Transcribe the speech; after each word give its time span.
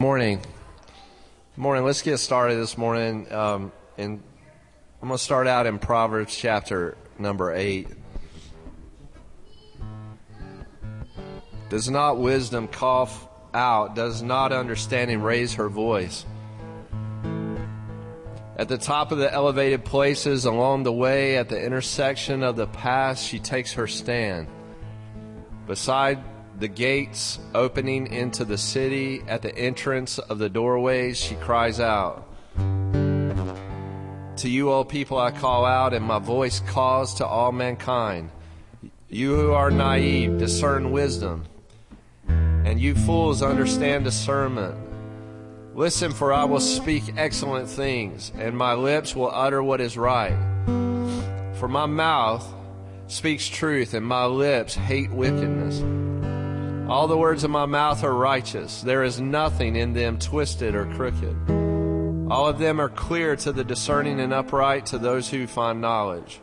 Morning. 0.00 0.40
Morning. 1.56 1.84
Let's 1.84 2.02
get 2.02 2.18
started 2.18 2.56
this 2.56 2.76
morning. 2.76 3.32
Um, 3.32 3.72
and 3.96 4.22
I'm 5.00 5.08
going 5.08 5.16
to 5.16 5.22
start 5.22 5.46
out 5.46 5.66
in 5.66 5.78
Proverbs 5.78 6.36
chapter 6.36 6.96
number 7.18 7.54
8. 7.54 7.88
Does 11.70 11.88
not 11.88 12.18
wisdom 12.18 12.68
cough 12.68 13.26
out? 13.54 13.96
Does 13.96 14.22
not 14.22 14.52
understanding 14.52 15.22
raise 15.22 15.54
her 15.54 15.70
voice? 15.70 16.26
At 18.56 18.68
the 18.68 18.78
top 18.78 19.10
of 19.10 19.18
the 19.18 19.32
elevated 19.32 19.86
places 19.86 20.44
along 20.44 20.82
the 20.82 20.92
way, 20.92 21.38
at 21.38 21.48
the 21.48 21.58
intersection 21.58 22.42
of 22.42 22.56
the 22.56 22.66
paths, 22.66 23.22
she 23.22 23.38
takes 23.38 23.72
her 23.72 23.86
stand. 23.86 24.48
Beside 25.66 26.18
the 26.58 26.68
gates 26.68 27.38
opening 27.54 28.06
into 28.06 28.44
the 28.44 28.58
city, 28.58 29.22
at 29.26 29.42
the 29.42 29.56
entrance 29.56 30.18
of 30.18 30.38
the 30.38 30.48
doorways, 30.48 31.18
she 31.18 31.34
cries 31.36 31.80
out. 31.80 32.28
To 34.36 34.48
you, 34.48 34.70
all 34.70 34.84
people, 34.84 35.18
I 35.18 35.30
call 35.30 35.64
out, 35.64 35.94
and 35.94 36.04
my 36.04 36.18
voice 36.18 36.60
calls 36.60 37.14
to 37.14 37.26
all 37.26 37.52
mankind. 37.52 38.30
You 39.08 39.36
who 39.36 39.52
are 39.52 39.70
naive, 39.70 40.38
discern 40.38 40.90
wisdom, 40.90 41.44
and 42.28 42.80
you 42.80 42.94
fools 42.94 43.42
understand 43.42 44.04
discernment. 44.04 44.76
Listen, 45.74 46.12
for 46.12 46.32
I 46.32 46.44
will 46.44 46.60
speak 46.60 47.02
excellent 47.16 47.68
things, 47.68 48.32
and 48.36 48.56
my 48.56 48.74
lips 48.74 49.14
will 49.14 49.30
utter 49.30 49.62
what 49.62 49.80
is 49.80 49.96
right. 49.96 50.36
For 51.58 51.68
my 51.68 51.86
mouth 51.86 52.46
speaks 53.06 53.48
truth, 53.48 53.94
and 53.94 54.04
my 54.04 54.24
lips 54.24 54.74
hate 54.74 55.10
wickedness. 55.10 55.82
All 56.88 57.06
the 57.06 57.16
words 57.16 57.44
of 57.44 57.50
my 57.50 57.66
mouth 57.66 58.02
are 58.04 58.14
righteous. 58.14 58.82
There 58.82 59.02
is 59.02 59.20
nothing 59.20 59.76
in 59.76 59.92
them 59.92 60.18
twisted 60.18 60.74
or 60.74 60.86
crooked. 60.86 61.36
All 62.30 62.48
of 62.48 62.58
them 62.58 62.80
are 62.80 62.88
clear 62.88 63.36
to 63.36 63.52
the 63.52 63.64
discerning 63.64 64.20
and 64.20 64.32
upright 64.32 64.86
to 64.86 64.98
those 64.98 65.28
who 65.28 65.46
find 65.46 65.80
knowledge. 65.80 66.40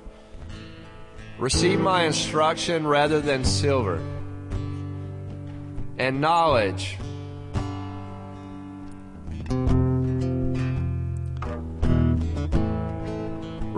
Receive 1.38 1.80
my 1.80 2.04
instruction 2.04 2.86
rather 2.86 3.22
than 3.22 3.44
silver, 3.46 4.02
and 5.98 6.22
knowledge 6.22 6.98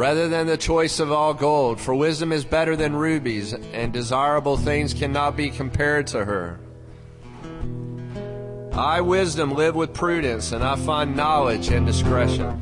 rather 0.01 0.27
than 0.27 0.47
the 0.47 0.57
choice 0.57 0.99
of 0.99 1.11
all 1.11 1.31
gold. 1.31 1.79
For 1.79 1.93
wisdom 1.93 2.31
is 2.31 2.43
better 2.43 2.75
than 2.75 2.95
rubies, 2.95 3.53
and 3.53 3.93
desirable 3.93 4.57
things 4.57 4.95
cannot 4.95 5.37
be 5.37 5.51
compared 5.51 6.07
to 6.07 6.25
her. 6.25 6.59
I, 8.73 9.01
wisdom, 9.01 9.53
live 9.53 9.75
with 9.75 9.93
prudence, 9.93 10.53
and 10.53 10.63
I 10.63 10.75
find 10.75 11.15
knowledge 11.15 11.69
and 11.69 11.85
discretion. 11.85 12.59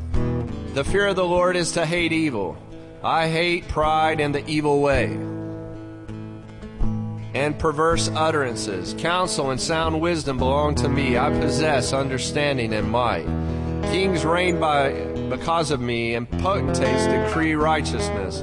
The 0.74 0.84
fear 0.84 1.06
of 1.06 1.16
the 1.16 1.24
Lord 1.24 1.56
is 1.56 1.72
to 1.72 1.86
hate 1.86 2.12
evil. 2.12 2.58
I 3.02 3.28
hate 3.28 3.68
pride 3.68 4.20
and 4.20 4.34
the 4.34 4.46
evil 4.46 4.82
way, 4.82 5.06
and 7.32 7.58
perverse 7.58 8.10
utterances. 8.10 8.94
Counsel 8.98 9.50
and 9.50 9.58
sound 9.58 9.98
wisdom 9.98 10.36
belong 10.36 10.74
to 10.74 10.90
me. 10.90 11.16
I 11.16 11.30
possess 11.30 11.94
understanding 11.94 12.74
and 12.74 12.90
might. 12.90 13.24
Kings 13.84 14.24
reign 14.24 14.60
by 14.60 14.90
because 15.28 15.70
of 15.70 15.80
me, 15.80 16.14
and 16.14 16.28
potentates 16.28 17.06
decree 17.06 17.54
righteousness. 17.54 18.42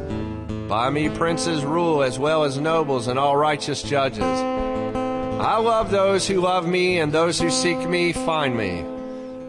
By 0.69 0.89
me 0.89 1.09
princes 1.09 1.63
rule 1.63 2.01
as 2.01 2.17
well 2.17 2.43
as 2.43 2.57
nobles 2.57 3.07
and 3.07 3.19
all 3.19 3.37
righteous 3.37 3.83
judges. 3.83 4.23
I 4.23 5.57
love 5.57 5.91
those 5.91 6.27
who 6.27 6.41
love 6.41 6.67
me, 6.67 6.99
and 6.99 7.11
those 7.11 7.39
who 7.39 7.49
seek 7.49 7.77
me 7.87 8.13
find 8.13 8.57
me. 8.57 8.83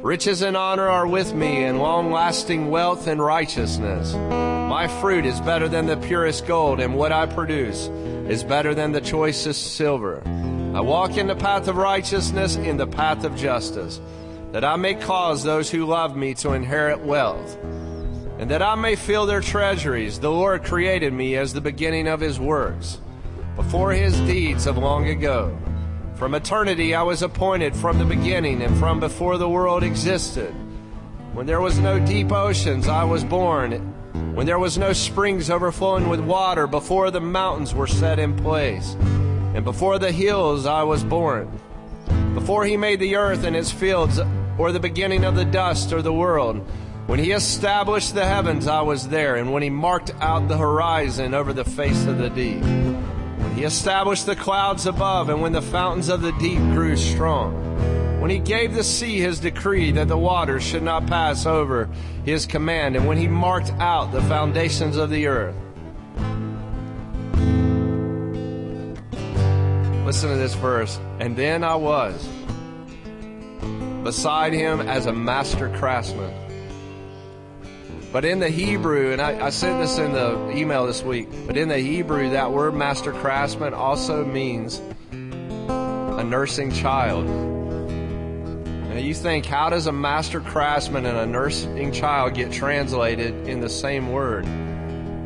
Riches 0.02 0.42
and 0.42 0.56
honor 0.56 0.88
are 0.88 1.06
with 1.06 1.34
me, 1.34 1.64
and 1.64 1.78
long 1.78 2.12
lasting 2.12 2.70
wealth 2.70 3.06
and 3.06 3.20
righteousness. 3.20 4.14
My 4.14 4.86
fruit 5.00 5.24
is 5.24 5.40
better 5.40 5.68
than 5.68 5.86
the 5.86 5.96
purest 5.96 6.46
gold, 6.46 6.80
and 6.80 6.94
what 6.94 7.10
I 7.10 7.26
produce 7.26 7.88
is 8.28 8.44
better 8.44 8.74
than 8.74 8.92
the 8.92 9.00
choicest 9.00 9.74
silver. 9.74 10.22
I 10.74 10.80
walk 10.80 11.16
in 11.16 11.26
the 11.26 11.34
path 11.34 11.66
of 11.66 11.76
righteousness, 11.76 12.56
in 12.56 12.76
the 12.76 12.86
path 12.86 13.24
of 13.24 13.34
justice 13.34 14.00
that 14.52 14.64
I 14.64 14.76
may 14.76 14.94
cause 14.94 15.42
those 15.42 15.70
who 15.70 15.84
love 15.84 16.16
me 16.16 16.34
to 16.34 16.52
inherit 16.52 17.00
wealth, 17.00 17.56
and 18.38 18.50
that 18.50 18.62
I 18.62 18.74
may 18.76 18.96
fill 18.96 19.26
their 19.26 19.40
treasuries. 19.40 20.20
The 20.20 20.30
Lord 20.30 20.64
created 20.64 21.12
me 21.12 21.36
as 21.36 21.52
the 21.52 21.60
beginning 21.60 22.08
of 22.08 22.20
his 22.20 22.40
works, 22.40 22.98
before 23.56 23.92
his 23.92 24.18
deeds 24.20 24.66
of 24.66 24.78
long 24.78 25.08
ago. 25.08 25.56
From 26.14 26.34
eternity 26.34 26.94
I 26.94 27.02
was 27.02 27.22
appointed 27.22 27.76
from 27.76 27.98
the 27.98 28.04
beginning, 28.04 28.62
and 28.62 28.76
from 28.78 29.00
before 29.00 29.38
the 29.38 29.48
world 29.48 29.82
existed. 29.82 30.54
When 31.32 31.46
there 31.46 31.60
was 31.60 31.78
no 31.78 31.98
deep 32.04 32.32
oceans, 32.32 32.88
I 32.88 33.04
was 33.04 33.22
born. 33.22 33.72
When 34.34 34.46
there 34.46 34.58
was 34.58 34.78
no 34.78 34.92
springs 34.92 35.50
overflowing 35.50 36.08
with 36.08 36.20
water, 36.20 36.66
before 36.66 37.10
the 37.10 37.20
mountains 37.20 37.74
were 37.74 37.86
set 37.86 38.18
in 38.18 38.34
place, 38.36 38.96
and 39.54 39.64
before 39.64 39.98
the 39.98 40.10
hills 40.10 40.64
I 40.64 40.84
was 40.84 41.04
born. 41.04 41.50
Before 42.34 42.64
he 42.64 42.76
made 42.76 43.00
the 43.00 43.16
earth 43.16 43.44
and 43.44 43.54
its 43.54 43.70
fields, 43.70 44.20
or 44.58 44.72
the 44.72 44.80
beginning 44.80 45.24
of 45.24 45.36
the 45.36 45.44
dust 45.44 45.92
or 45.92 46.02
the 46.02 46.12
world. 46.12 46.66
When 47.06 47.18
he 47.18 47.30
established 47.30 48.14
the 48.14 48.26
heavens, 48.26 48.66
I 48.66 48.82
was 48.82 49.08
there, 49.08 49.36
and 49.36 49.52
when 49.52 49.62
he 49.62 49.70
marked 49.70 50.12
out 50.20 50.48
the 50.48 50.58
horizon 50.58 51.32
over 51.32 51.52
the 51.52 51.64
face 51.64 52.04
of 52.06 52.18
the 52.18 52.28
deep. 52.28 52.62
When 52.62 53.54
he 53.54 53.64
established 53.64 54.26
the 54.26 54.36
clouds 54.36 54.84
above, 54.84 55.30
and 55.30 55.40
when 55.40 55.52
the 55.52 55.62
fountains 55.62 56.10
of 56.10 56.20
the 56.20 56.32
deep 56.32 56.58
grew 56.58 56.96
strong. 56.96 57.64
When 58.20 58.30
he 58.30 58.38
gave 58.38 58.74
the 58.74 58.84
sea 58.84 59.20
his 59.20 59.40
decree 59.40 59.92
that 59.92 60.08
the 60.08 60.18
waters 60.18 60.62
should 60.62 60.82
not 60.82 61.06
pass 61.06 61.46
over 61.46 61.88
his 62.24 62.44
command, 62.44 62.96
and 62.96 63.06
when 63.06 63.16
he 63.16 63.28
marked 63.28 63.70
out 63.78 64.12
the 64.12 64.20
foundations 64.22 64.96
of 64.96 65.08
the 65.08 65.28
earth. 65.28 65.54
Listen 70.04 70.30
to 70.30 70.36
this 70.36 70.54
verse. 70.54 70.98
And 71.20 71.36
then 71.36 71.62
I 71.62 71.74
was 71.74 72.28
beside 74.04 74.52
him 74.52 74.80
as 74.80 75.06
a 75.06 75.12
master 75.12 75.68
craftsman. 75.76 76.32
But 78.12 78.24
in 78.24 78.38
the 78.38 78.48
Hebrew, 78.48 79.12
and 79.12 79.20
I, 79.20 79.46
I, 79.46 79.50
sent 79.50 79.80
this 79.80 79.98
in 79.98 80.12
the 80.12 80.56
email 80.56 80.86
this 80.86 81.02
week, 81.02 81.28
but 81.46 81.58
in 81.58 81.68
the 81.68 81.78
Hebrew, 81.78 82.30
that 82.30 82.50
word 82.50 82.74
master 82.74 83.12
craftsman 83.12 83.74
also 83.74 84.24
means 84.24 84.80
a 85.10 86.24
nursing 86.24 86.72
child. 86.72 87.26
Now 87.26 88.96
you 88.96 89.12
think, 89.12 89.44
how 89.44 89.68
does 89.68 89.86
a 89.86 89.92
master 89.92 90.40
craftsman 90.40 91.04
and 91.04 91.18
a 91.18 91.26
nursing 91.26 91.92
child 91.92 92.32
get 92.32 92.50
translated 92.50 93.46
in 93.46 93.60
the 93.60 93.68
same 93.68 94.10
word? 94.10 94.46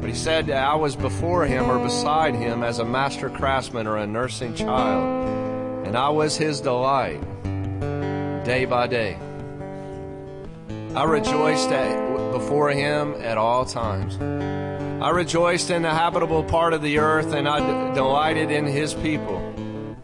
But 0.00 0.09
he 0.09 0.16
said 0.16 0.50
I 0.50 0.75
was 0.75 0.97
before 0.97 1.47
him 1.47 1.71
or 1.71 1.78
beside 1.78 2.34
him 2.34 2.65
as 2.65 2.81
a 2.81 2.84
master 2.84 3.31
craftsman 3.31 3.87
or 3.87 3.97
a 3.99 4.06
nursing 4.09 4.55
child, 4.55 5.87
and 5.87 5.97
I 5.97 6.09
was 6.09 6.37
his 6.37 6.61
delight 6.61 7.22
day 8.44 8.64
by 8.64 8.86
day. 8.86 9.16
I 10.94 11.04
rejoiced 11.04 11.70
at, 11.70 12.32
before 12.32 12.70
him 12.70 13.14
at 13.20 13.38
all 13.38 13.64
times. 13.64 14.19
I 15.03 15.10
rejoiced 15.10 15.70
in 15.70 15.82
the 15.82 15.91
habitable 15.91 16.44
part 16.44 16.75
of 16.75 16.82
the 16.82 16.98
earth, 16.98 17.32
and 17.32 17.48
I 17.48 17.60
d- 17.60 17.94
delighted 17.94 18.50
in 18.50 18.66
his 18.66 18.94
people. 18.94 19.41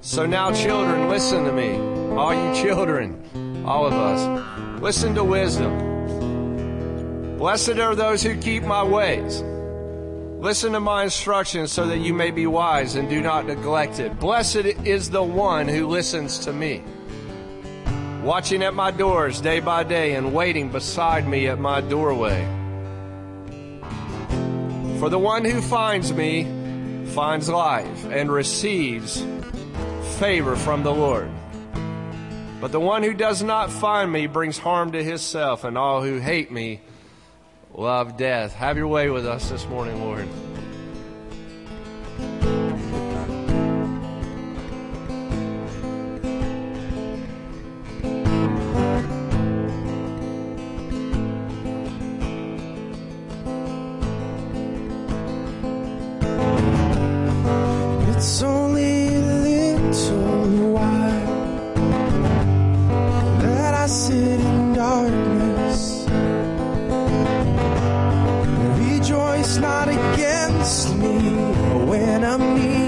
So 0.00 0.24
now, 0.24 0.52
children, 0.52 1.08
listen 1.08 1.44
to 1.44 1.52
me. 1.52 1.76
All 2.16 2.32
you 2.32 2.62
children, 2.62 3.64
all 3.66 3.86
of 3.86 3.92
us, 3.92 4.80
listen 4.80 5.14
to 5.16 5.24
wisdom. 5.24 7.36
Blessed 7.36 7.78
are 7.78 7.94
those 7.94 8.22
who 8.22 8.36
keep 8.36 8.62
my 8.62 8.82
ways. 8.82 9.42
Listen 10.40 10.72
to 10.72 10.80
my 10.80 11.04
instructions 11.04 11.72
so 11.72 11.86
that 11.86 11.98
you 11.98 12.14
may 12.14 12.30
be 12.30 12.46
wise 12.46 12.94
and 12.94 13.08
do 13.08 13.20
not 13.20 13.46
neglect 13.46 13.98
it. 13.98 14.18
Blessed 14.18 14.86
is 14.86 15.10
the 15.10 15.22
one 15.22 15.68
who 15.68 15.86
listens 15.86 16.38
to 16.40 16.52
me 16.52 16.82
watching 18.28 18.62
at 18.62 18.74
my 18.74 18.90
doors 18.90 19.40
day 19.40 19.58
by 19.58 19.82
day 19.82 20.14
and 20.14 20.34
waiting 20.34 20.68
beside 20.68 21.26
me 21.26 21.46
at 21.46 21.58
my 21.58 21.80
doorway. 21.80 22.44
For 24.98 25.08
the 25.08 25.18
one 25.18 25.46
who 25.46 25.62
finds 25.62 26.12
me 26.12 26.44
finds 27.14 27.48
life 27.48 28.04
and 28.04 28.30
receives 28.30 29.24
favor 30.18 30.56
from 30.56 30.82
the 30.82 30.92
Lord. 30.92 31.30
But 32.60 32.70
the 32.70 32.78
one 32.78 33.02
who 33.02 33.14
does 33.14 33.42
not 33.42 33.72
find 33.72 34.12
me 34.12 34.26
brings 34.26 34.58
harm 34.58 34.92
to 34.92 35.02
himself, 35.02 35.64
and 35.64 35.78
all 35.78 36.02
who 36.02 36.18
hate 36.18 36.52
me 36.52 36.82
love 37.72 38.18
death. 38.18 38.52
Have 38.52 38.76
your 38.76 38.88
way 38.88 39.08
with 39.08 39.24
us 39.24 39.48
this 39.48 39.64
morning, 39.68 40.02
Lord. 40.02 40.28
Against 70.68 70.94
me 70.98 71.30
when 71.88 72.22
I'm 72.24 72.54
near, 72.54 72.87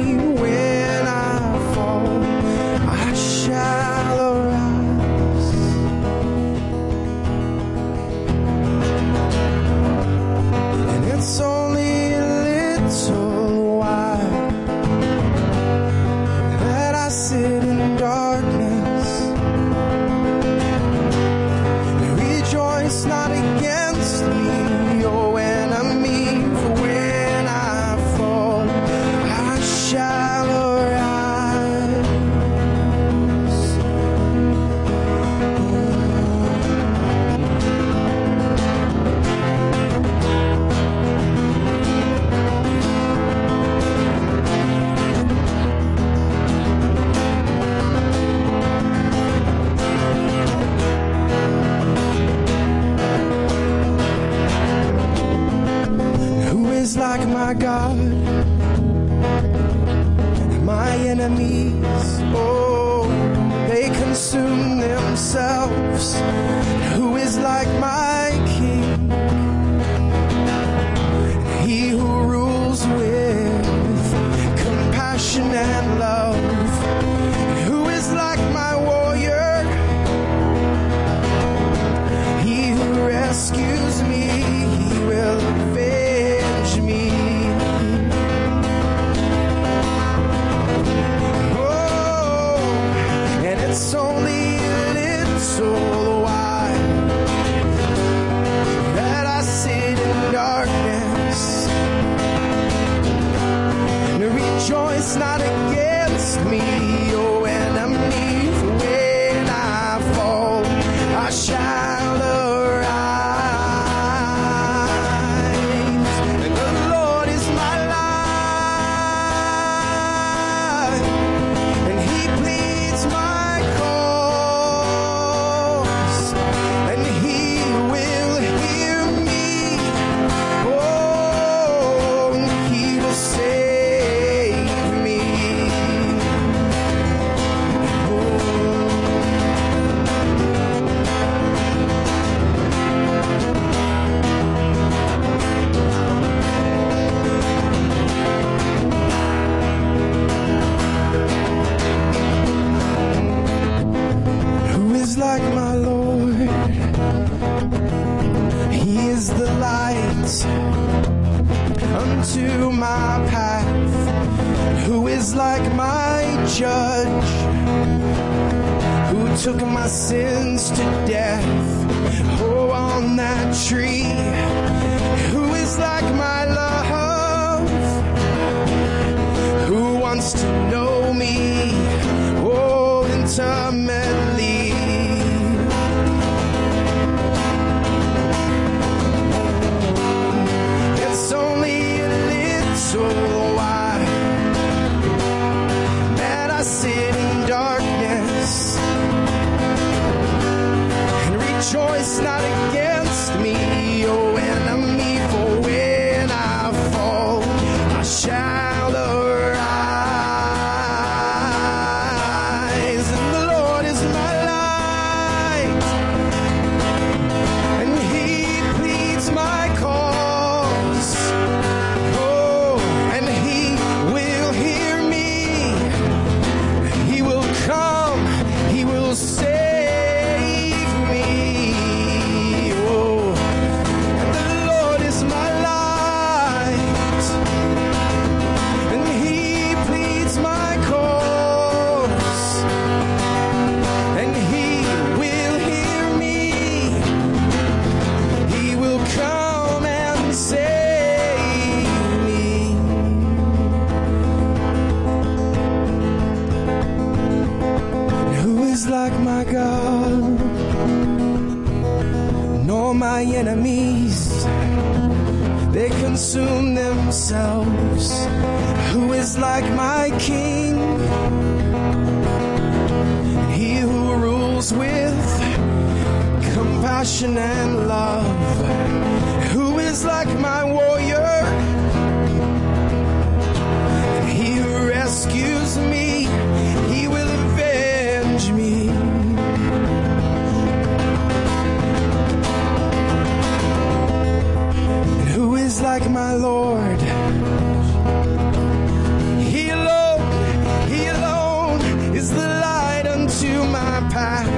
path, 304.10 304.48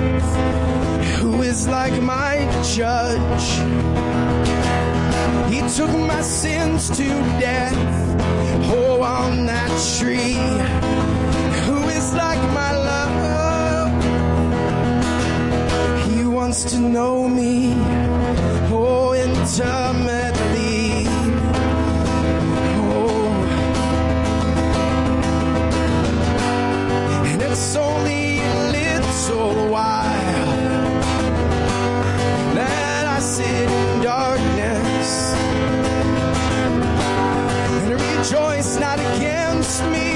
who 1.19 1.43
is 1.43 1.69
like 1.69 2.03
my 2.03 2.49
judge. 2.75 3.47
He 5.53 5.61
took 5.77 5.91
my 5.91 6.23
sins 6.23 6.89
to 6.97 7.09
death, 7.39 7.77
oh, 8.73 9.03
on 9.03 9.47
that 9.47 9.71
tree, 9.99 10.39
who 11.65 11.79
is 11.89 12.15
like 12.15 12.43
my 12.53 12.73
love. 12.91 13.93
He 16.11 16.25
wants 16.25 16.65
to 16.73 16.79
know 16.79 17.29
me, 17.29 17.75
oh, 18.73 19.15
intimately. 19.15 21.05
Oh. 22.89 23.13
it's 27.41 27.77
only 27.77 28.22
so 29.23 29.69
wild 29.71 31.02
that 32.57 33.07
I 33.07 33.21
sit 33.21 33.47
in 33.47 34.02
darkness 34.02 35.33
and 37.76 38.00
rejoice 38.00 38.81
not 38.81 38.99
against 38.99 39.85
me. 39.93 40.12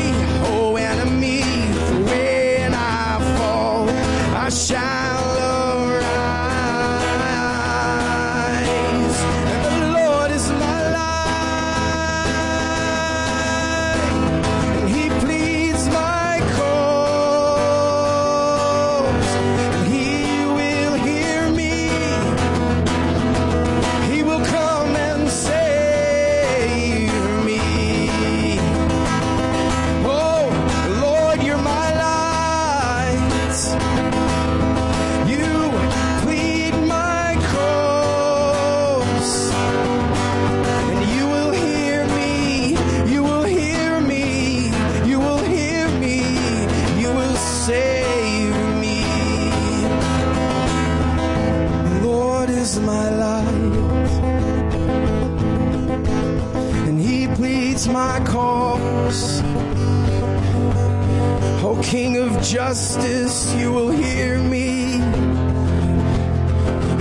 King 61.86 62.16
of 62.16 62.42
justice, 62.42 63.54
you 63.54 63.70
will 63.72 63.90
hear 63.90 64.42
me 64.42 64.94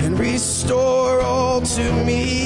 and 0.04 0.16
restore 0.16 1.20
all 1.22 1.60
to 1.60 2.04
me. 2.04 2.45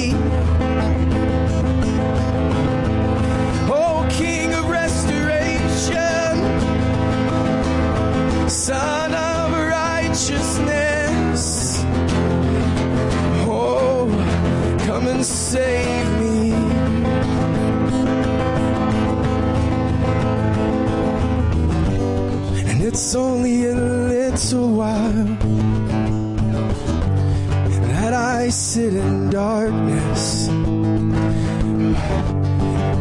sit 28.71 28.95
in 28.95 29.29
darkness. 29.31 30.49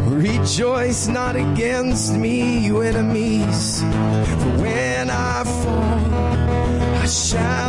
Rejoice 0.07 1.07
not 1.07 1.35
against 1.35 2.15
me, 2.15 2.57
you 2.57 2.81
enemies, 2.81 3.79
for 3.81 4.51
when 4.63 5.11
I 5.11 5.43
fall, 5.43 7.03
I 7.03 7.05
shall. 7.05 7.68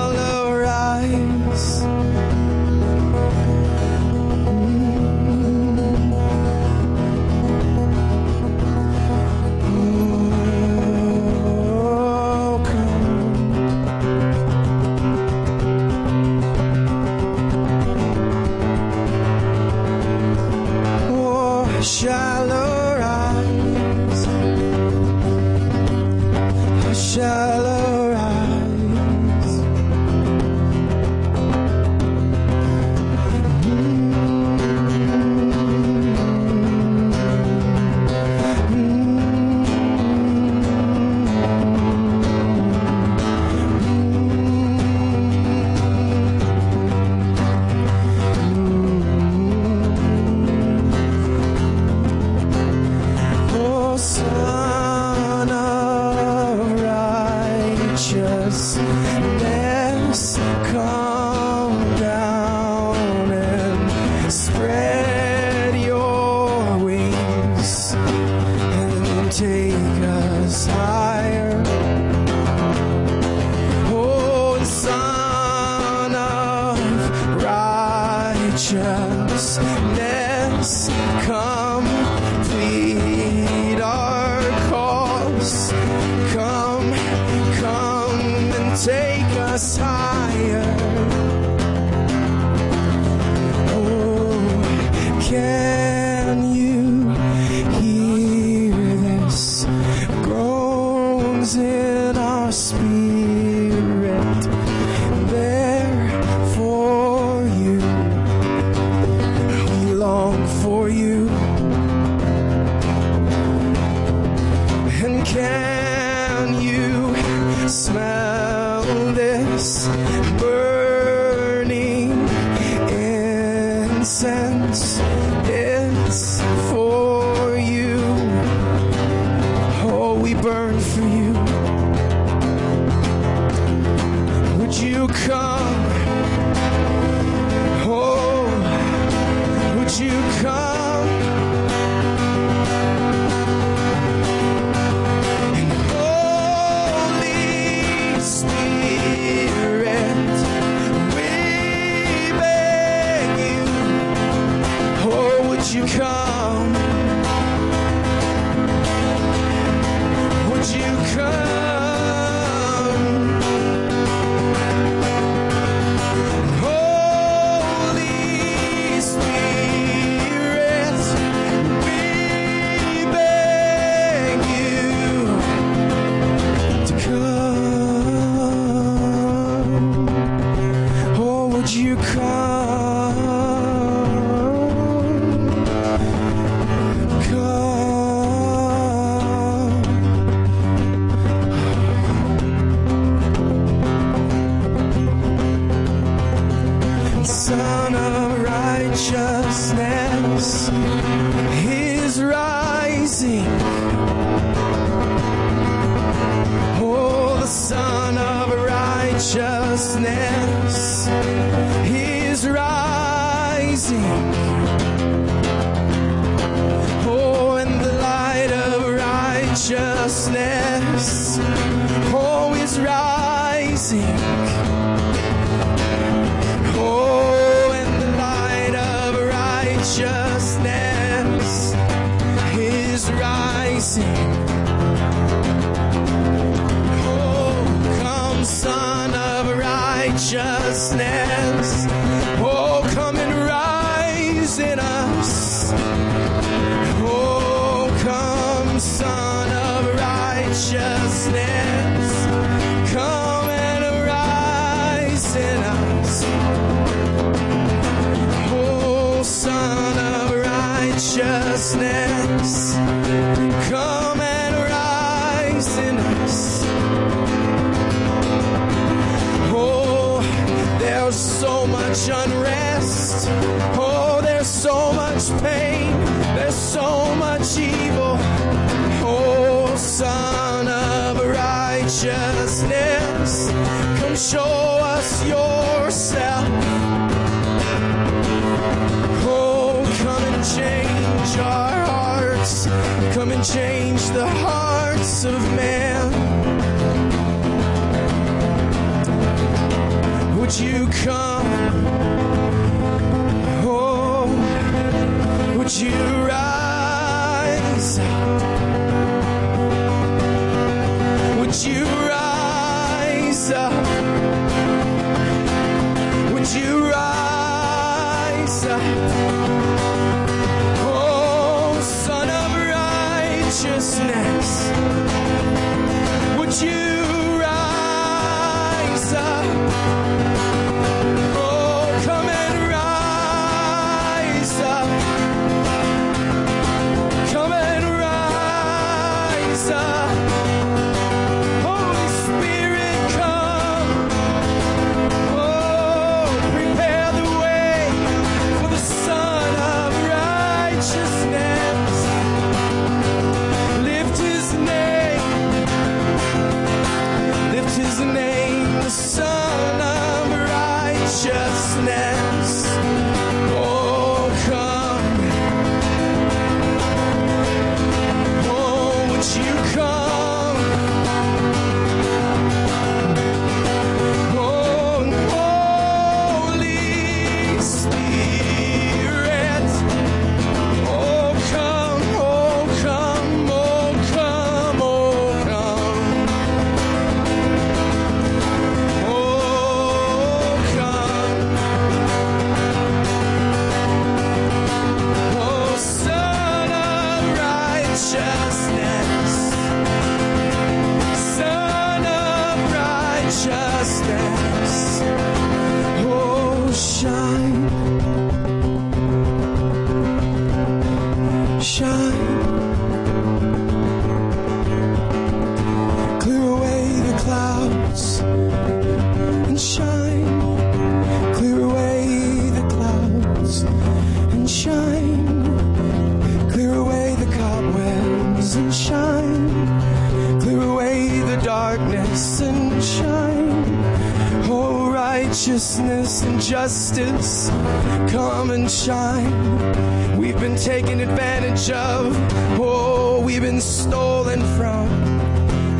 shine. 438.84 440.16
We've 440.16 440.40
been 440.40 440.56
taken 440.56 441.00
advantage 441.00 441.70
of. 441.70 442.16
Oh, 442.58 443.20
we've 443.20 443.42
been 443.42 443.60
stolen 443.60 444.40
from. 444.56 444.88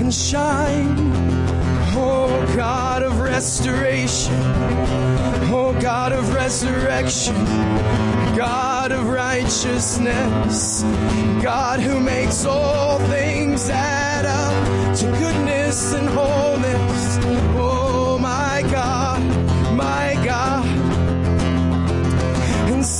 And 0.00 0.12
shine. 0.12 0.96
Oh, 1.96 2.28
God 2.54 3.02
of 3.02 3.20
restoration. 3.20 4.34
Oh, 5.52 5.74
God 5.80 6.12
of 6.12 6.34
resurrection. 6.34 7.36
God 8.36 8.92
of 8.92 9.08
righteousness. 9.08 10.82
God 11.42 11.80
who 11.80 12.00
makes 12.00 12.44
all 12.44 12.98
things 13.08 13.70
add 13.70 14.26
up 14.26 14.96
to 14.98 15.06
goodness 15.06 15.94
and 15.94 16.08
wholeness. 16.08 17.18
Oh, 17.56 17.89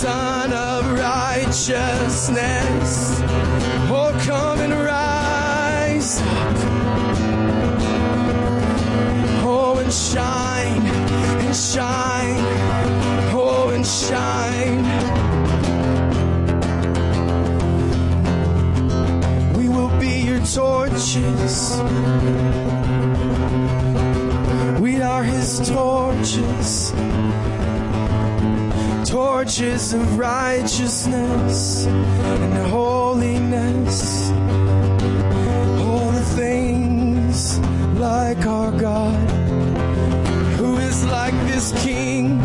Son 0.00 0.48
of 0.50 0.98
Righteousness. 0.98 3.20
Oh, 3.92 4.18
come 4.24 4.60
and 4.60 4.72
rise. 4.72 6.22
Oh, 9.44 9.76
and 9.78 9.92
shine, 9.92 10.86
and 11.44 11.54
shine. 11.54 12.40
Oh, 13.34 13.72
and 13.74 13.86
shine. 13.86 14.84
We 19.54 19.68
will 19.68 19.90
be 20.00 20.22
your 20.22 20.40
torches. 20.46 21.78
We 24.80 25.02
are 25.02 25.24
his 25.24 25.60
torches 25.68 26.94
torches 29.04 29.92
of 29.92 30.18
righteousness 30.18 31.86
and 31.86 32.66
holiness. 32.68 34.30
All 35.80 36.10
the 36.10 36.24
things 36.36 37.58
like 37.98 38.44
our 38.46 38.72
God, 38.72 39.30
who 40.58 40.76
is 40.78 41.04
like 41.06 41.34
this 41.48 41.72
King, 41.82 42.40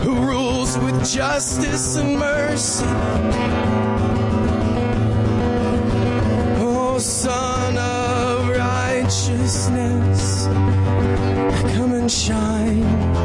who 0.00 0.14
rules 0.26 0.78
with 0.78 1.04
justice 1.10 1.96
and 1.96 2.18
mercy. 2.18 2.84
Oh, 6.58 6.98
Son 6.98 7.76
of 7.76 8.48
righteousness, 8.48 10.46
come 11.76 11.92
and 11.92 12.10
shine. 12.10 13.15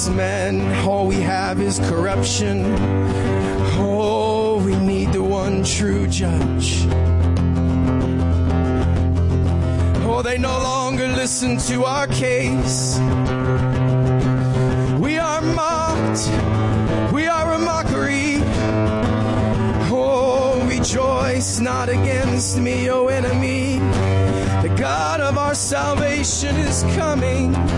as 0.00 0.10
men. 0.10 0.60
All 0.86 1.06
we 1.06 1.20
have 1.20 1.60
is 1.60 1.78
corruption. 1.80 2.64
Oh, 3.76 4.62
we 4.64 4.74
need 4.76 5.12
the 5.12 5.22
one 5.22 5.62
true 5.62 6.06
judge. 6.06 6.86
Oh, 10.06 10.22
they 10.22 10.38
no 10.38 10.56
longer 10.58 11.08
listen 11.08 11.58
to 11.70 11.84
our 11.84 12.06
case. 12.06 12.98
We 14.98 15.18
are 15.18 15.42
mocked. 15.42 16.22
We 17.12 17.26
are 17.26 17.52
a 17.52 17.58
mockery. 17.58 18.38
Oh, 19.92 20.66
rejoice 20.66 21.60
not 21.60 21.88
against 21.88 22.58
me, 22.58 22.88
O 22.90 23.04
oh 23.04 23.08
enemy. 23.08 23.78
The 24.62 24.74
God 24.78 25.20
of 25.20 25.36
our 25.36 25.54
salvation 25.54 26.56
is 26.56 26.84
coming. 26.96 27.69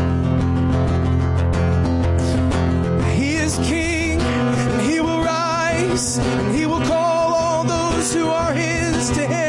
and 6.19 6.55
he 6.55 6.67
will 6.67 6.81
call 6.81 7.35
all 7.35 7.65
those 7.65 8.13
who 8.13 8.29
are 8.29 8.53
his 8.53 9.11
to 9.11 9.27
him. 9.27 9.42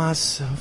Myself, 0.00 0.59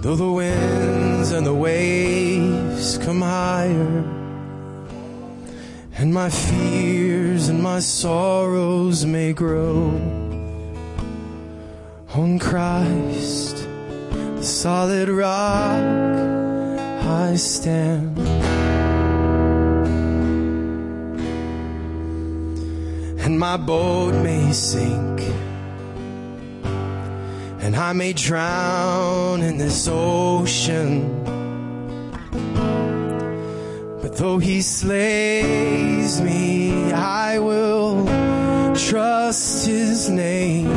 Though 0.00 0.14
the 0.14 0.30
winds 0.30 1.32
and 1.32 1.44
the 1.44 1.52
waves 1.52 2.98
come 2.98 3.20
higher, 3.20 4.04
and 5.98 6.14
my 6.14 6.30
fears 6.30 7.48
and 7.48 7.60
my 7.60 7.80
sorrows 7.80 9.04
may 9.04 9.32
grow, 9.32 9.88
on 12.14 12.38
Christ, 12.38 13.66
the 14.36 14.42
solid 14.44 15.08
rock, 15.08 15.82
I 17.04 17.34
stand. 17.34 18.16
And 23.24 23.36
my 23.36 23.56
boat 23.56 24.14
may 24.22 24.52
sink, 24.52 25.22
and 27.68 27.76
I 27.76 27.92
may 27.92 28.14
drown 28.14 29.42
in 29.42 29.58
this 29.58 29.86
ocean. 29.88 31.22
But 34.00 34.16
though 34.16 34.38
he 34.38 34.62
slays 34.62 36.18
me, 36.22 36.90
I 36.94 37.38
will 37.38 38.06
trust 38.74 39.66
his 39.66 40.08
name. 40.08 40.70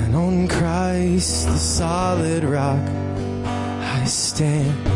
And 0.00 0.16
on 0.16 0.48
Christ, 0.48 1.48
the 1.48 1.58
solid 1.58 2.44
rock, 2.44 2.88
I 3.98 4.04
stand. 4.06 4.88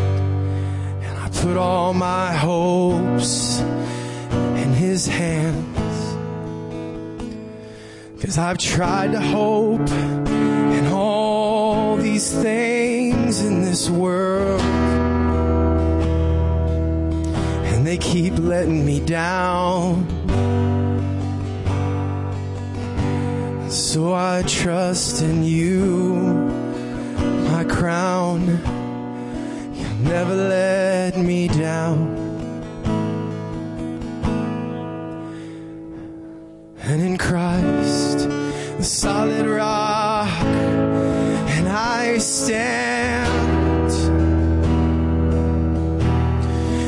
And 1.03 1.19
I 1.19 1.29
put 1.29 1.55
all 1.55 1.93
my 1.93 2.33
hopes 2.33 3.59
in 3.59 4.73
his 4.73 5.05
hands. 5.05 5.72
Cause 8.23 8.37
I've 8.37 8.57
tried 8.57 9.11
to 9.11 9.19
hope 9.19 9.89
in 9.89 10.87
all 10.93 11.97
these 11.97 12.31
things 12.31 13.43
in 13.43 13.63
this 13.63 13.89
world. 13.89 14.61
And 17.71 17.85
they 17.85 17.97
keep 17.97 18.39
letting 18.39 18.85
me 18.85 19.01
down. 19.01 20.07
So 23.69 24.13
I 24.13 24.43
trust 24.47 25.21
in 25.21 25.43
you, 25.43 26.15
my 27.51 27.65
crown. 27.65 28.47
You'll 29.75 30.09
never 30.09 30.33
let 30.33 31.17
me 31.17 31.49
down. 31.49 32.22
And 36.85 37.01
in 37.01 37.17
Christ, 37.17 38.27
the 38.77 38.83
solid 38.83 39.45
rock, 39.45 40.27
and 40.27 41.67
I 41.67 42.17
stand. 42.17 43.89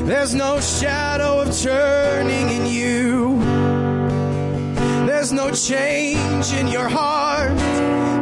There's 0.06 0.36
no 0.36 0.60
shadow 0.60 1.40
of 1.40 1.58
turning 1.58 2.50
in 2.50 2.66
you. 2.66 3.40
There's 5.08 5.32
no 5.32 5.52
change 5.52 6.52
in 6.54 6.68
your 6.68 6.90
heart. 6.90 7.58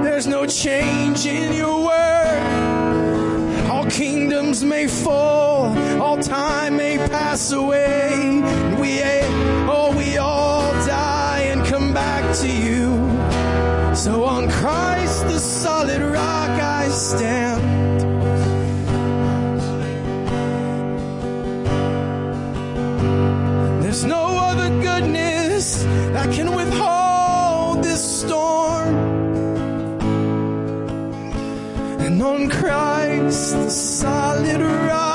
There's 0.04 0.28
no 0.28 0.46
change 0.46 1.26
in 1.26 1.54
your 1.54 1.86
word. 1.86 3.70
All 3.72 3.86
kingdoms 3.90 4.64
may 4.64 4.88
fall, 4.88 5.76
all 6.00 6.18
time 6.20 6.78
may 6.78 6.98
pass 6.98 7.52
away. 7.52 8.42
We, 8.80 9.02
to 12.42 12.48
you. 12.48 12.86
So 13.96 14.24
on 14.24 14.50
Christ, 14.50 15.24
the 15.28 15.38
solid 15.38 16.02
rock, 16.02 16.50
I 16.50 16.90
stand. 16.90 17.62
There's 23.84 24.04
no 24.04 24.24
other 24.50 24.70
goodness 24.82 25.84
that 26.14 26.34
can 26.34 26.56
withhold 26.56 27.84
this 27.84 28.22
storm. 28.22 28.96
And 32.00 32.20
on 32.22 32.50
Christ, 32.50 33.52
the 33.52 33.70
solid 33.70 34.62
rock, 34.62 35.12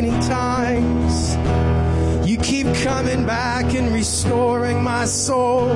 many 0.00 0.10
times. 0.26 1.36
You 2.28 2.36
keep 2.38 2.66
coming 2.82 3.24
back 3.26 3.66
and 3.74 3.94
restoring 3.94 4.82
my 4.82 5.04
soul. 5.04 5.68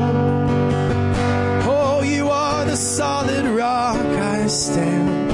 Oh, 1.77 2.03
you 2.03 2.29
are 2.29 2.65
the 2.65 2.77
solid 2.77 3.45
rock 3.47 3.97
I 3.97 4.49
stand. 4.49 5.31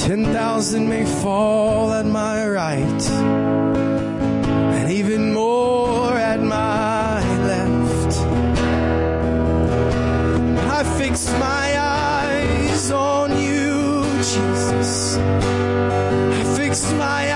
10,000 0.00 0.88
may 0.88 1.04
fall 1.22 1.92
at 1.92 2.06
my 2.06 2.44
right, 2.48 3.04
and 4.78 4.90
even 4.90 5.32
more 5.32 6.12
at 6.32 6.40
my 6.40 7.20
left. 7.50 8.12
I 10.78 10.82
fix 10.98 11.30
my 11.38 11.61
smile. 16.74 17.31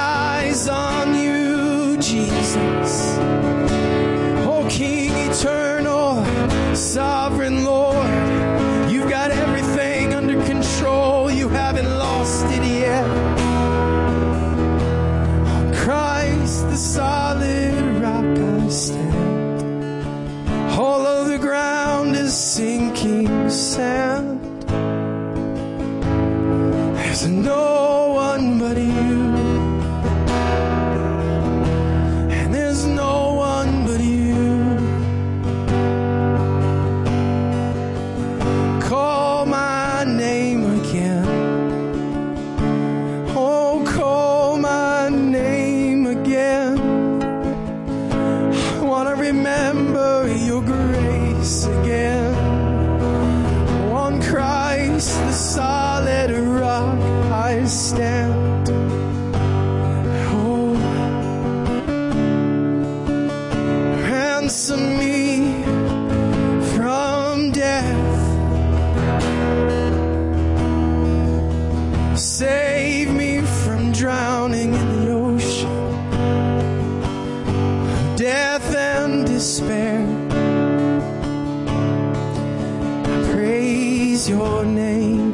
Your 84.29 84.64
name, 84.64 85.26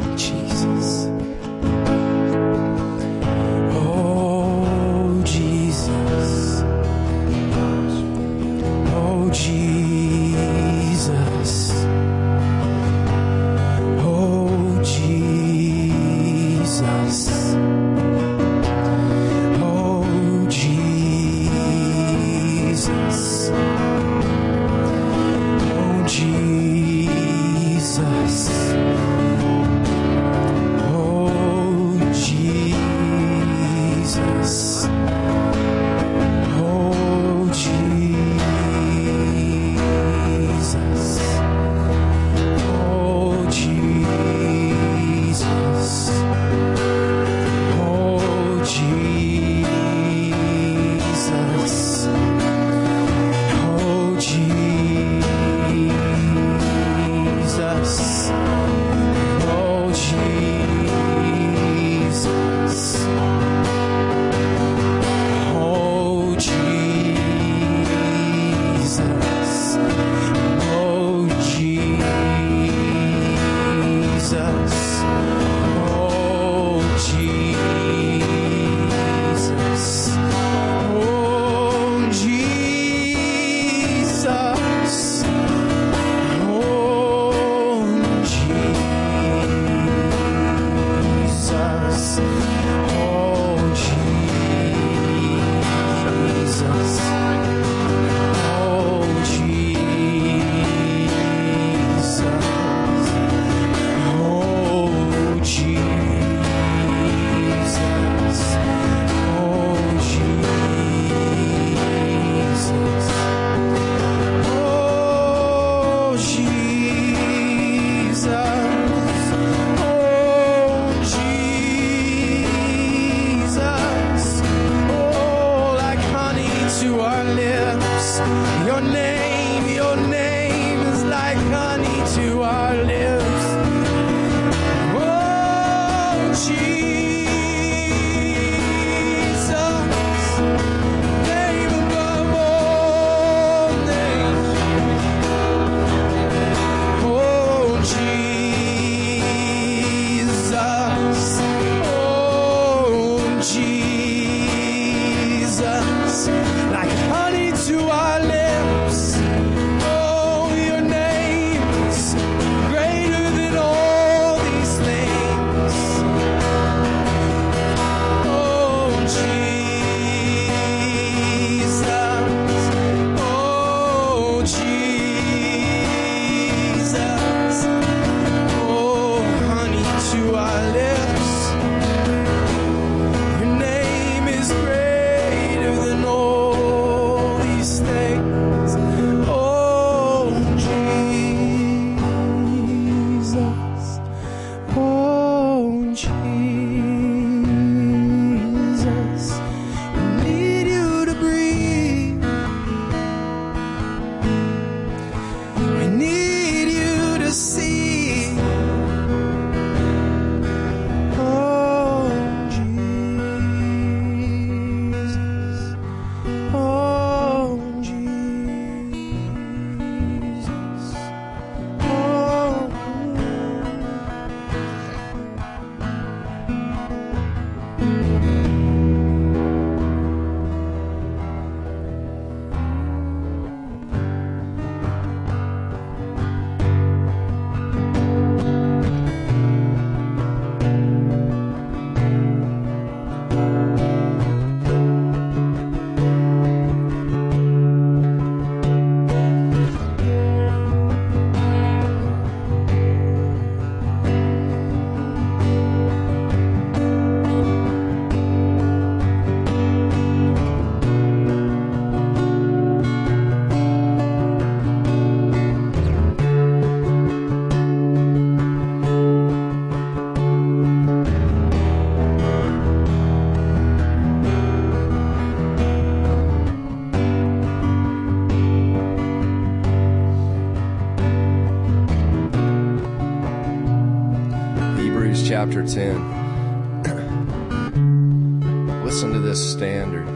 chapter 285.42 285.66
10. 285.66 286.82
Listen 288.84 289.12
to 289.12 289.18
this 289.18 289.52
standard. 289.52 290.06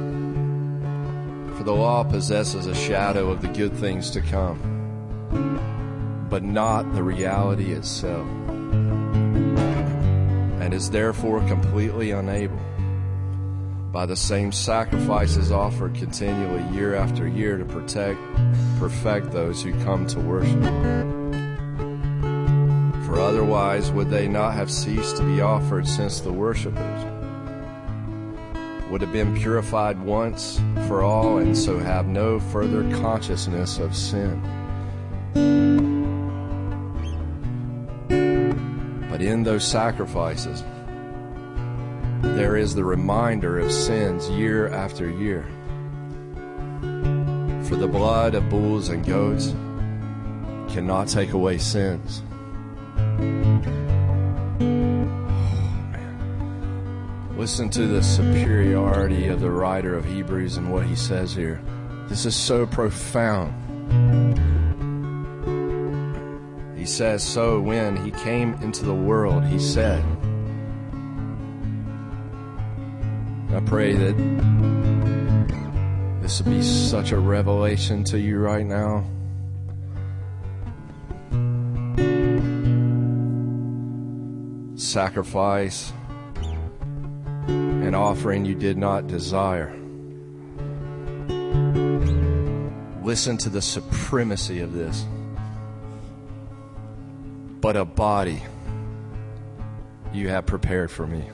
For 1.57 1.65
the 1.65 1.73
law 1.73 2.05
possesses 2.05 2.67
a 2.67 2.75
shadow 2.77 3.33
of 3.33 3.43
the 3.43 3.49
good 3.49 3.73
things 3.73 4.09
to 4.11 4.21
come, 4.21 6.29
but 6.31 6.45
not 6.45 6.95
the 6.95 7.03
reality 7.03 7.73
itself, 7.73 8.29
and 10.61 10.73
is 10.73 10.91
therefore 10.91 11.41
completely 11.49 12.13
unable, 12.13 12.61
by 13.91 14.07
the 14.07 14.15
same 14.15 14.53
sacrifices 14.53 15.51
offered 15.51 15.97
continually 15.97 16.63
year 16.73 16.95
after 16.95 17.27
year 17.27 17.59
to 17.59 17.65
protect, 17.65 18.21
perfect 18.79 19.33
those 19.33 19.61
who 19.61 19.73
come 19.83 20.07
to 20.07 20.21
worship. 20.21 21.16
For 23.17 23.23
otherwise 23.23 23.91
would 23.93 24.11
they 24.11 24.29
not 24.29 24.53
have 24.53 24.71
ceased 24.71 25.17
to 25.17 25.23
be 25.23 25.41
offered 25.41 25.89
since 25.89 26.21
the 26.21 26.31
worshippers 26.31 27.03
would 28.91 29.01
have 29.01 29.11
been 29.11 29.35
purified 29.35 29.99
once 29.99 30.61
for 30.87 31.03
all 31.03 31.39
and 31.39 31.57
so 31.57 31.79
have 31.79 32.07
no 32.09 32.39
further 32.39 32.83
consciousness 32.99 33.79
of 33.79 33.97
sin. 33.97 34.39
But 39.09 39.23
in 39.23 39.45
those 39.45 39.67
sacrifices, 39.67 40.63
there 42.21 42.59
is 42.59 42.75
the 42.75 42.85
reminder 42.85 43.59
of 43.59 43.73
sins 43.73 44.29
year 44.29 44.69
after 44.69 45.09
year. 45.09 45.47
For 47.65 47.77
the 47.77 47.89
blood 47.89 48.35
of 48.35 48.51
bulls 48.51 48.91
and 48.91 49.07
goats 49.07 49.55
cannot 50.71 51.09
take 51.09 51.33
away 51.33 51.57
sins. 51.57 52.23
Oh, 53.19 53.23
Listen 57.37 57.71
to 57.71 57.87
the 57.87 58.03
superiority 58.03 59.29
of 59.29 59.41
the 59.41 59.51
writer 59.51 59.95
of 59.97 60.05
Hebrews 60.05 60.57
and 60.57 60.73
what 60.73 60.87
he 60.87 60.97
says 60.97 61.35
here. 61.35 61.61
This 62.09 62.27
is 62.27 62.35
so 62.37 62.67
profound. 62.67 63.53
He 66.77 66.85
says, 66.85 67.23
So 67.23 67.61
when 67.61 67.97
he 67.97 68.11
came 68.11 68.55
into 68.63 68.85
the 68.85 68.95
world, 68.95 69.45
he 69.45 69.59
said, 69.59 70.05
I 73.53 73.61
pray 73.61 73.95
that 73.95 74.17
this 76.21 76.43
will 76.43 76.53
be 76.53 76.63
such 76.63 77.13
a 77.13 77.19
revelation 77.19 78.05
to 78.05 78.19
you 78.19 78.39
right 78.39 78.67
now. 78.67 79.05
Sacrifice 84.87 85.93
an 87.49 87.93
offering 87.93 88.45
you 88.45 88.55
did 88.55 88.79
not 88.79 89.09
desire. 89.09 89.77
Listen 93.03 93.37
to 93.39 93.49
the 93.49 93.61
supremacy 93.61 94.61
of 94.61 94.73
this. 94.73 95.05
But 97.61 97.77
a 97.77 97.85
body 97.85 98.41
you 100.13 100.29
have 100.29 100.47
prepared 100.47 100.93
for 100.93 101.05
me. 101.05 101.25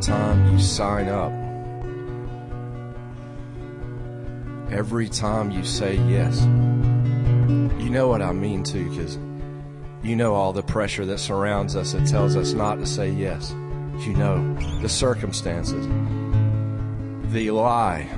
Time 0.00 0.50
you 0.52 0.58
sign 0.58 1.08
up, 1.08 1.32
every 4.72 5.08
time 5.08 5.50
you 5.50 5.64
say 5.64 5.96
yes. 6.08 6.40
You 7.82 7.90
know 7.90 8.08
what 8.08 8.22
I 8.22 8.32
mean 8.32 8.62
too, 8.62 8.88
because 8.88 9.18
you 10.02 10.16
know 10.16 10.34
all 10.34 10.52
the 10.52 10.62
pressure 10.62 11.04
that 11.06 11.18
surrounds 11.18 11.76
us 11.76 11.92
that 11.92 12.06
tells 12.06 12.36
us 12.36 12.52
not 12.52 12.76
to 12.76 12.86
say 12.86 13.10
yes. 13.10 13.50
You 14.00 14.14
know 14.14 14.54
the 14.80 14.88
circumstances, 14.88 15.86
the 17.32 17.50
lie 17.50 18.08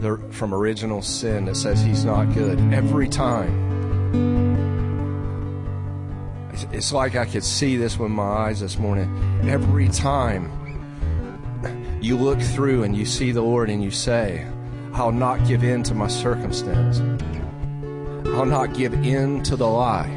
the, 0.00 0.18
from 0.30 0.54
original 0.54 1.02
sin 1.02 1.44
that 1.46 1.56
says 1.56 1.82
he's 1.82 2.04
not 2.04 2.34
good. 2.34 2.58
Every 2.72 3.08
time. 3.08 3.68
It's 6.72 6.92
like 6.92 7.16
I 7.16 7.24
could 7.24 7.44
see 7.44 7.76
this 7.76 7.98
with 7.98 8.10
my 8.10 8.22
eyes 8.22 8.60
this 8.60 8.78
morning. 8.78 9.08
Every 9.48 9.88
time 9.88 10.50
you 12.00 12.16
look 12.16 12.40
through 12.40 12.82
and 12.82 12.96
you 12.96 13.04
see 13.04 13.30
the 13.30 13.42
Lord 13.42 13.68
and 13.68 13.84
you 13.84 13.90
say, 13.90 14.46
I'll 14.94 15.12
not 15.12 15.46
give 15.46 15.62
in 15.62 15.82
to 15.84 15.94
my 15.94 16.08
circumstance. 16.08 17.00
I'll 18.28 18.46
not 18.46 18.74
give 18.74 18.94
in 18.94 19.42
to 19.44 19.56
the 19.56 19.66
lie. 19.66 20.08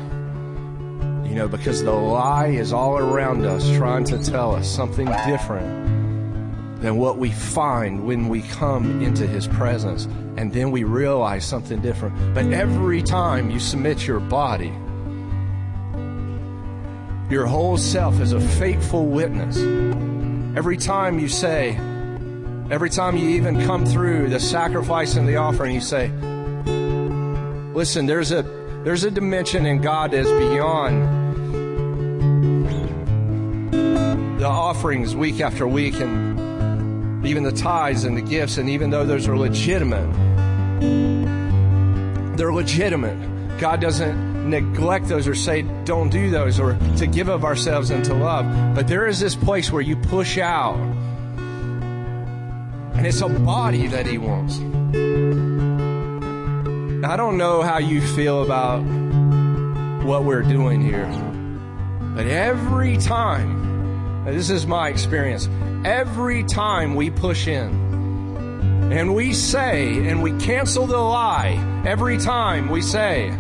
You 1.28 1.36
know, 1.36 1.48
because 1.48 1.84
the 1.84 1.92
lie 1.92 2.48
is 2.48 2.72
all 2.72 2.98
around 2.98 3.46
us 3.46 3.70
trying 3.76 4.06
to 4.06 4.24
tell 4.24 4.56
us 4.56 4.70
something 4.70 5.08
different 5.26 6.82
than 6.82 6.98
what 6.98 7.18
we 7.18 7.32
find 7.32 8.06
when 8.06 8.30
we 8.30 8.44
come 8.44 9.02
into 9.02 9.28
His 9.28 9.48
presence. 9.48 10.06
And 10.38 10.54
then 10.54 10.72
we 10.72 10.84
realize 10.84 11.46
something 11.46 11.82
different. 11.82 12.34
But 12.34 12.46
every 12.54 13.02
time 13.02 13.50
you 13.50 13.60
submit 13.60 14.08
your 14.08 14.20
body, 14.20 14.74
your 17.30 17.46
whole 17.46 17.78
self 17.78 18.22
is 18.22 18.32
a 18.32 18.40
faithful 18.40 19.08
witness 19.08 19.58
Every 20.56 20.78
time 20.78 21.18
you 21.18 21.30
say, 21.30 21.72
every 22.70 22.92
time 22.92 23.18
you 23.18 23.30
even 23.30 23.66
come 23.66 23.88
through 23.88 24.30
the 24.30 24.40
sacrifice 24.40 25.16
and 25.16 25.28
the 25.28 25.38
offering, 25.38 25.74
you 25.74 25.82
say, 25.82 26.10
listen, 27.74 28.06
there's 28.06 28.32
a, 28.32 28.44
there's 28.84 29.04
a 29.04 29.10
dimension 29.10 29.66
in 29.66 29.82
God 29.82 30.12
that's 30.12 30.30
beyond 30.30 31.24
the 34.40 34.46
offerings 34.46 35.16
week 35.16 35.42
after 35.42 35.68
week 35.68 36.00
and 36.00 37.26
even 37.26 37.42
the 37.42 37.52
tithes 37.52 38.04
and 38.04 38.16
the 38.16 38.22
gifts, 38.22 38.58
and 38.60 38.70
even 38.70 38.92
though 38.92 39.06
those 39.06 39.28
are 39.28 39.36
legitimate, 39.36 40.08
they're 42.38 42.54
legitimate. 42.54 43.58
God 43.60 43.82
doesn't 43.82 44.33
neglect 44.44 45.08
those 45.08 45.28
or 45.28 45.36
say 45.36 45.62
don't 45.86 46.10
do 46.10 46.30
those 46.30 46.60
or 46.60 46.78
to 46.98 47.08
give 47.08 47.30
of 47.30 47.44
ourselves 47.44 47.90
and 47.90 48.04
to 48.06 48.14
love. 48.14 48.76
But 48.76 48.88
there 48.88 49.08
is 49.08 49.20
this 49.20 49.36
place 49.36 49.72
where 49.72 49.82
you 49.82 49.96
push 49.96 50.38
out. 50.38 50.78
And 52.96 53.08
it's 53.08 53.22
a 53.22 53.30
body 53.30 53.88
that 53.88 54.06
he 54.06 54.18
wants. 54.18 54.60
I 57.06 57.18
don't 57.18 57.38
know 57.38 57.62
how 57.62 57.80
you 57.80 58.02
feel 58.02 58.44
about 58.44 58.80
what 60.04 60.24
we're 60.24 60.44
doing 60.44 60.82
here. 60.82 61.08
But 62.16 62.28
every 62.28 62.98
time, 62.98 64.26
this 64.26 64.50
is 64.50 64.68
my 64.68 64.90
experience, 64.90 65.50
every 65.84 66.44
time 66.44 66.96
we 66.96 67.10
push 67.10 67.48
in, 67.48 67.84
and 68.92 69.16
we 69.16 69.34
say, 69.34 70.08
and 70.08 70.22
we 70.22 70.38
cancel 70.40 70.86
the 70.86 70.98
lie 70.98 71.84
every 71.86 72.18
time 72.18 72.70
we 72.70 72.82
say, 72.82 73.36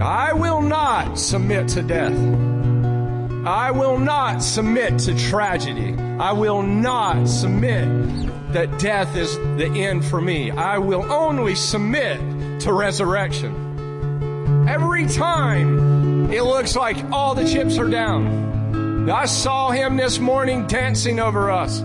I 0.00 0.32
will 0.32 0.62
not 0.62 1.18
submit 1.18 1.68
to 1.68 1.82
death. 1.82 2.16
I 3.46 3.72
will 3.72 3.98
not 3.98 4.42
submit 4.42 5.00
to 5.00 5.18
tragedy. 5.18 5.94
I 5.94 6.32
will 6.32 6.62
not 6.62 7.28
submit 7.28 7.88
that 8.52 8.78
death 8.78 9.16
is 9.16 9.36
the 9.36 9.66
end 9.66 10.04
for 10.04 10.20
me. 10.20 10.50
I 10.50 10.78
will 10.78 11.10
only 11.10 11.54
submit 11.54 12.60
to 12.60 12.72
resurrection. 12.72 14.68
Every 14.68 15.06
time 15.06 16.30
it 16.32 16.44
looks 16.44 16.76
like 16.76 16.96
all 17.10 17.34
the 17.34 17.46
chips 17.46 17.78
are 17.78 17.88
down. 17.88 19.10
I 19.10 19.24
saw 19.26 19.70
him 19.70 19.96
this 19.96 20.18
morning 20.18 20.66
dancing 20.66 21.18
over 21.18 21.50
us. 21.50 21.82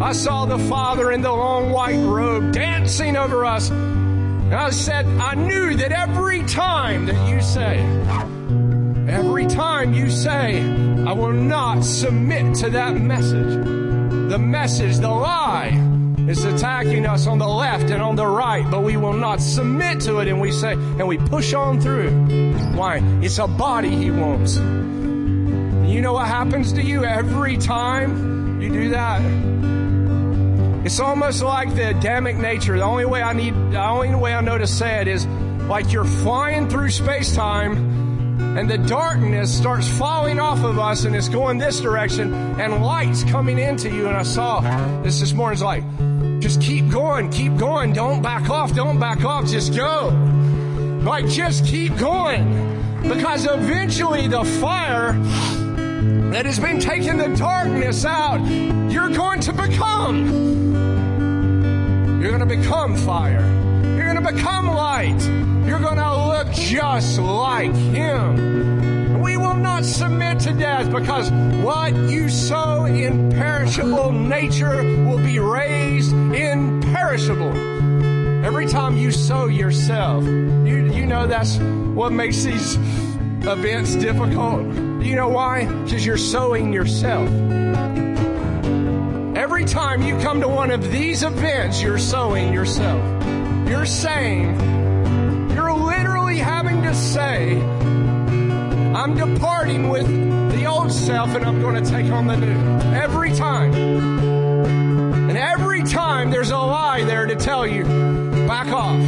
I 0.00 0.12
saw 0.12 0.46
the 0.46 0.58
Father 0.58 1.10
in 1.10 1.20
the 1.20 1.32
long 1.32 1.70
white 1.70 1.98
robe 1.98 2.52
dancing 2.52 3.16
over 3.16 3.44
us. 3.44 3.70
And 4.50 4.58
I 4.58 4.70
said, 4.70 5.06
I 5.06 5.36
knew 5.36 5.76
that 5.76 5.92
every 5.92 6.42
time 6.44 7.06
that 7.06 7.30
you 7.30 7.40
say, 7.40 7.78
every 9.08 9.46
time 9.46 9.94
you 9.94 10.10
say, 10.10 10.60
I 11.06 11.12
will 11.12 11.32
not 11.32 11.84
submit 11.84 12.56
to 12.56 12.70
that 12.70 12.96
message, 12.96 13.64
the 14.28 14.38
message, 14.40 14.98
the 14.98 15.08
lie, 15.08 15.68
is 16.28 16.44
attacking 16.44 17.06
us 17.06 17.28
on 17.28 17.38
the 17.38 17.46
left 17.46 17.90
and 17.90 18.02
on 18.02 18.16
the 18.16 18.26
right, 18.26 18.68
but 18.68 18.82
we 18.82 18.96
will 18.96 19.12
not 19.12 19.40
submit 19.40 20.00
to 20.00 20.18
it 20.18 20.26
and 20.26 20.40
we 20.40 20.50
say, 20.50 20.72
and 20.72 21.06
we 21.06 21.16
push 21.16 21.54
on 21.54 21.80
through. 21.80 22.10
Why? 22.76 22.98
It's 23.22 23.38
a 23.38 23.46
body 23.46 23.94
he 23.94 24.10
wants. 24.10 24.56
You 24.56 26.00
know 26.00 26.14
what 26.14 26.26
happens 26.26 26.72
to 26.72 26.82
you 26.82 27.04
every 27.04 27.56
time 27.56 28.60
you 28.60 28.68
do 28.68 28.88
that? 28.88 29.20
It's 30.82 30.98
almost 30.98 31.42
like 31.42 31.74
the 31.74 31.90
Adamic 31.90 32.36
nature. 32.36 32.78
The 32.78 32.84
only 32.84 33.04
way 33.04 33.22
I 33.22 33.34
need, 33.34 33.54
the 33.70 33.84
only 33.84 34.14
way 34.14 34.34
I 34.34 34.40
know 34.40 34.56
to 34.56 34.66
say 34.66 35.02
it 35.02 35.08
is 35.08 35.26
like 35.68 35.92
you're 35.92 36.06
flying 36.06 36.70
through 36.70 36.88
space 36.88 37.34
time 37.34 38.56
and 38.56 38.68
the 38.68 38.78
darkness 38.78 39.54
starts 39.54 39.86
falling 39.86 40.40
off 40.40 40.64
of 40.64 40.78
us 40.78 41.04
and 41.04 41.14
it's 41.14 41.28
going 41.28 41.58
this 41.58 41.80
direction 41.80 42.32
and 42.58 42.82
light's 42.82 43.24
coming 43.24 43.58
into 43.58 43.90
you. 43.90 44.08
And 44.08 44.16
I 44.16 44.22
saw 44.22 44.60
this 45.02 45.20
this 45.20 45.34
morning. 45.34 45.60
Like, 45.60 45.84
just 46.40 46.62
keep 46.62 46.90
going, 46.90 47.30
keep 47.30 47.56
going. 47.58 47.92
Don't 47.92 48.22
back 48.22 48.48
off, 48.48 48.74
don't 48.74 48.98
back 48.98 49.22
off. 49.22 49.46
Just 49.46 49.76
go. 49.76 50.08
Like, 51.04 51.28
just 51.28 51.66
keep 51.66 51.96
going. 51.98 53.02
Because 53.02 53.46
eventually 53.46 54.28
the 54.28 54.44
fire 54.44 55.12
that 56.32 56.46
has 56.46 56.58
been 56.58 56.80
taking 56.80 57.18
the 57.18 57.28
darkness 57.36 58.04
out, 58.06 58.40
you're 58.90 59.10
going 59.10 59.40
to 59.40 59.52
become. 59.52 60.69
You're 62.20 62.36
going 62.36 62.46
to 62.46 62.56
become 62.56 62.96
fire. 62.96 63.40
You're 63.96 64.12
going 64.12 64.22
to 64.22 64.32
become 64.32 64.66
light. 64.66 65.18
You're 65.66 65.80
going 65.80 65.96
to 65.96 66.26
look 66.26 66.52
just 66.52 67.18
like 67.18 67.72
Him. 67.72 69.22
We 69.22 69.38
will 69.38 69.54
not 69.54 69.86
submit 69.86 70.38
to 70.40 70.52
death 70.52 70.92
because 70.92 71.30
what 71.64 71.96
you 71.96 72.28
sow 72.28 72.84
in 72.84 73.30
perishable 73.30 74.12
nature 74.12 74.82
will 75.06 75.16
be 75.16 75.38
raised 75.38 76.12
imperishable. 76.12 77.56
Every 78.44 78.66
time 78.66 78.98
you 78.98 79.12
sow 79.12 79.46
yourself, 79.46 80.22
you, 80.22 80.92
you 80.92 81.06
know 81.06 81.26
that's 81.26 81.56
what 81.56 82.12
makes 82.12 82.42
these 82.42 82.74
events 83.46 83.94
difficult. 83.94 84.66
You 85.02 85.16
know 85.16 85.30
why? 85.30 85.64
Because 85.64 86.04
you're 86.04 86.18
sowing 86.18 86.70
yourself. 86.70 87.30
Time 89.70 90.02
you 90.02 90.18
come 90.18 90.40
to 90.40 90.48
one 90.48 90.72
of 90.72 90.90
these 90.90 91.22
events, 91.22 91.80
you're 91.80 91.96
sowing 91.96 92.52
yourself. 92.52 93.00
You're 93.68 93.86
saying, 93.86 94.58
you're 95.52 95.72
literally 95.72 96.38
having 96.38 96.82
to 96.82 96.92
say, 96.92 97.62
I'm 97.62 99.14
departing 99.16 99.88
with 99.88 100.08
the 100.50 100.66
old 100.66 100.90
self 100.90 101.36
and 101.36 101.44
I'm 101.44 101.60
going 101.60 101.80
to 101.80 101.88
take 101.88 102.10
on 102.10 102.26
the 102.26 102.36
new. 102.36 102.50
Every 102.96 103.32
time. 103.32 103.72
And 103.72 105.38
every 105.38 105.84
time 105.84 106.32
there's 106.32 106.50
a 106.50 106.58
lie 106.58 107.04
there 107.04 107.26
to 107.26 107.36
tell 107.36 107.64
you, 107.64 107.84
back 108.48 108.66
off. 108.72 109.00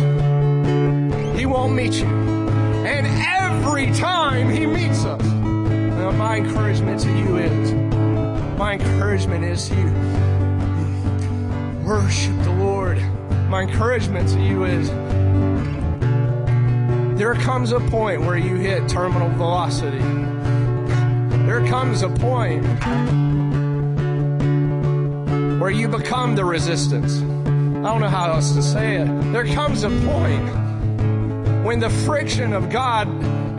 He 1.37 1.45
won't 1.45 1.75
meet 1.75 1.95
you. 1.95 2.07
And 2.07 3.09
every 3.09 3.93
time 3.95 4.49
he 4.49 4.67
meets 4.67 5.05
us, 5.05 5.23
now 5.25 6.13
my 6.13 6.37
encouragement 6.37 7.01
to 7.01 7.11
you 7.11 7.39
is, 7.39 7.73
my 8.57 8.75
encouragement 8.75 9.45
is 9.45 9.69
to 9.69 9.75
you, 9.75 9.89
worship 11.93 12.35
the 12.43 12.51
Lord. 12.53 12.97
My 13.51 13.63
encouragement 13.63 14.27
to 14.31 14.41
you 14.41 14.65
is, 14.65 14.89
there 17.19 17.35
comes 17.35 17.73
a 17.73 17.81
point 17.81 18.23
where 18.23 18.39
you 18.39 18.57
hit 18.57 18.89
terminal 18.89 19.29
velocity. 19.29 19.99
There 21.45 21.63
comes 21.67 22.01
a 22.01 22.09
point 22.09 22.65
where 25.61 25.71
you 25.71 25.87
become 25.87 26.35
the 26.35 26.47
resistance. 26.47 27.19
I 27.19 27.93
don't 27.93 28.01
know 28.01 28.09
how 28.09 28.33
else 28.33 28.53
to 28.53 28.63
say 28.63 28.97
it. 28.97 29.07
There 29.31 29.45
comes 29.45 29.85
a 29.85 29.91
point 29.91 30.49
when 31.63 31.79
the 31.79 31.91
friction 31.91 32.55
of 32.55 32.71
God 32.71 33.07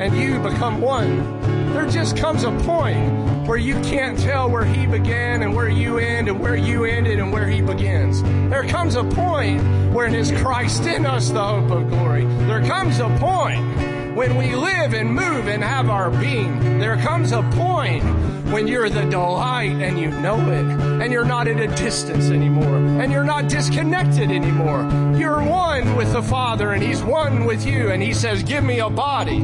and 0.01 0.17
you 0.17 0.39
become 0.39 0.81
one. 0.81 1.71
There 1.73 1.85
just 1.85 2.17
comes 2.17 2.45
a 2.45 2.51
point 2.61 3.32
where 3.45 3.57
you 3.57 3.75
can't 3.81 4.17
tell 4.17 4.49
where 4.49 4.65
He 4.65 4.85
began 4.85 5.41
and 5.41 5.55
where 5.55 5.69
you 5.69 5.97
end 5.97 6.29
and 6.29 6.39
where 6.39 6.55
you 6.55 6.85
ended 6.85 7.19
and 7.19 7.31
where 7.31 7.47
He 7.47 7.61
begins. 7.61 8.21
There 8.49 8.63
comes 8.65 8.95
a 8.95 9.03
point 9.03 9.61
when 9.93 10.15
is 10.15 10.31
Christ 10.41 10.85
in 10.85 11.05
us 11.05 11.29
the 11.29 11.43
hope 11.43 11.71
of 11.71 11.89
glory. 11.89 12.25
There 12.25 12.63
comes 12.63 12.99
a 12.99 13.09
point 13.19 14.15
when 14.15 14.37
we 14.37 14.55
live 14.55 14.93
and 14.93 15.13
move 15.13 15.47
and 15.47 15.63
have 15.63 15.89
our 15.89 16.09
being. 16.09 16.79
There 16.79 16.97
comes 16.97 17.31
a 17.31 17.41
point 17.55 18.03
when 18.51 18.67
you're 18.67 18.89
the 18.89 19.05
delight 19.05 19.71
and 19.71 19.99
you 19.99 20.11
know 20.11 20.37
it, 20.37 20.65
and 21.01 21.11
you're 21.11 21.25
not 21.25 21.47
at 21.47 21.59
a 21.59 21.67
distance 21.75 22.29
anymore, 22.29 22.75
and 23.01 23.11
you're 23.11 23.23
not 23.23 23.49
disconnected 23.49 24.29
anymore. 24.29 24.87
You're 25.17 25.43
one 25.43 25.95
with 25.95 26.13
the 26.13 26.21
Father, 26.21 26.71
and 26.71 26.83
He's 26.83 27.01
one 27.01 27.45
with 27.45 27.65
you, 27.65 27.89
and 27.89 28.01
He 28.01 28.13
says, 28.13 28.43
Give 28.43 28.63
me 28.63 28.79
a 28.79 28.89
body. 28.89 29.39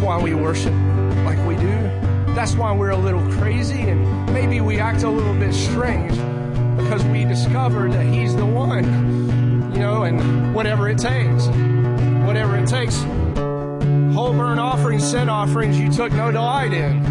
Why 0.00 0.20
we 0.20 0.34
worship 0.34 0.74
like 1.24 1.38
we 1.46 1.56
do. 1.56 1.78
That's 2.34 2.54
why 2.54 2.72
we're 2.72 2.90
a 2.90 2.96
little 2.96 3.22
crazy, 3.32 3.80
and 3.80 4.32
maybe 4.32 4.60
we 4.60 4.78
act 4.78 5.02
a 5.02 5.10
little 5.10 5.34
bit 5.34 5.52
strange 5.52 6.12
because 6.76 7.04
we 7.06 7.24
discovered 7.24 7.92
that 7.92 8.06
He's 8.06 8.34
the 8.34 8.46
one, 8.46 8.84
you 9.74 9.80
know, 9.80 10.04
and 10.04 10.54
whatever 10.54 10.88
it 10.88 10.98
takes, 10.98 11.46
whatever 12.26 12.56
it 12.56 12.68
takes 12.68 13.04
whole 14.12 14.32
burnt 14.32 14.60
offerings, 14.60 15.08
sin 15.08 15.28
offerings 15.28 15.78
you 15.78 15.90
took 15.90 16.12
no 16.12 16.30
delight 16.30 16.72
in. 16.72 17.02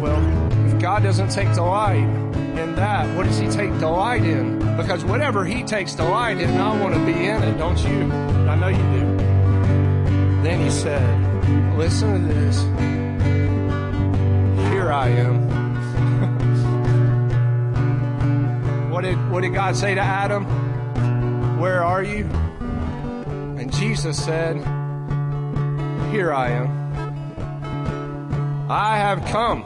Well, 0.00 0.66
if 0.66 0.78
God 0.80 1.02
doesn't 1.02 1.30
take 1.30 1.52
delight 1.54 1.98
in 1.98 2.74
that, 2.76 3.14
what 3.16 3.26
does 3.26 3.38
He 3.38 3.48
take 3.48 3.76
delight 3.78 4.24
in? 4.24 4.58
Because 4.76 5.04
whatever 5.04 5.44
He 5.44 5.62
takes 5.62 5.94
delight 5.94 6.40
in, 6.40 6.56
I 6.56 6.80
want 6.80 6.94
to 6.94 7.04
be 7.04 7.12
in 7.12 7.42
it, 7.42 7.58
don't 7.58 7.78
you? 7.78 8.12
I 8.48 8.54
know 8.54 8.68
you 8.68 8.76
do. 8.76 9.07
And 10.48 10.62
then 10.62 10.66
He 10.66 10.70
said, 10.70 11.76
Listen 11.76 12.26
to 12.26 12.34
this. 12.34 12.62
Here 14.72 14.90
I 14.90 15.08
am. 15.08 15.48
what 18.90 19.02
did 19.02 19.30
what 19.30 19.42
did 19.42 19.52
God 19.52 19.76
say 19.76 19.94
to 19.94 20.00
Adam? 20.00 20.46
Where 21.60 21.84
are 21.84 22.02
you? 22.02 22.24
And 23.58 23.70
Jesus 23.74 24.24
said, 24.24 24.56
Here 26.10 26.32
I 26.32 26.48
am. 26.48 26.70
I 28.70 28.96
have 28.96 29.22
come. 29.26 29.64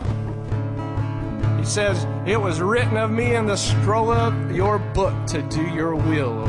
He 1.60 1.64
says, 1.64 2.08
It 2.26 2.40
was 2.40 2.60
written 2.60 2.96
of 2.96 3.12
me 3.12 3.36
in 3.36 3.46
the 3.46 3.54
scroll 3.56 4.10
of 4.10 4.50
your 4.50 4.80
book 4.80 5.14
to 5.28 5.42
do 5.42 5.62
your 5.62 5.94
will, 5.94 6.44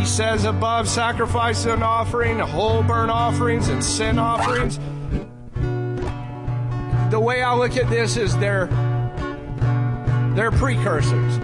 He 0.00 0.06
says, 0.06 0.46
above 0.46 0.88
sacrifice 0.88 1.66
and 1.66 1.84
offering, 1.84 2.38
whole 2.38 2.82
burnt 2.82 3.10
offerings 3.10 3.68
and 3.68 3.84
sin 3.84 4.18
offerings. 4.18 4.78
The 7.10 7.20
way 7.20 7.42
I 7.42 7.54
look 7.54 7.76
at 7.76 7.90
this 7.90 8.16
is 8.16 8.34
they're, 8.38 8.68
they're 10.34 10.52
precursors 10.52 11.36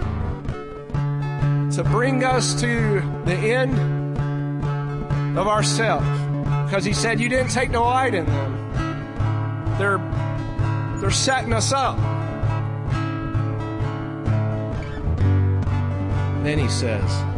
to 1.75 1.83
bring 1.83 2.23
us 2.23 2.59
to 2.61 2.99
the 3.25 3.35
end 3.35 4.17
of 5.37 5.47
ourselves. 5.47 6.07
Because 6.65 6.83
he 6.83 6.93
said 6.93 7.19
you 7.19 7.29
didn't 7.29 7.51
take 7.51 7.71
delight 7.71 8.15
in 8.15 8.25
them. 8.25 9.75
They're 9.77 9.99
they're 10.99 11.11
setting 11.11 11.53
us 11.53 11.71
up. 11.71 11.95
Then 16.43 16.57
he 16.57 16.67
says, 16.69 17.36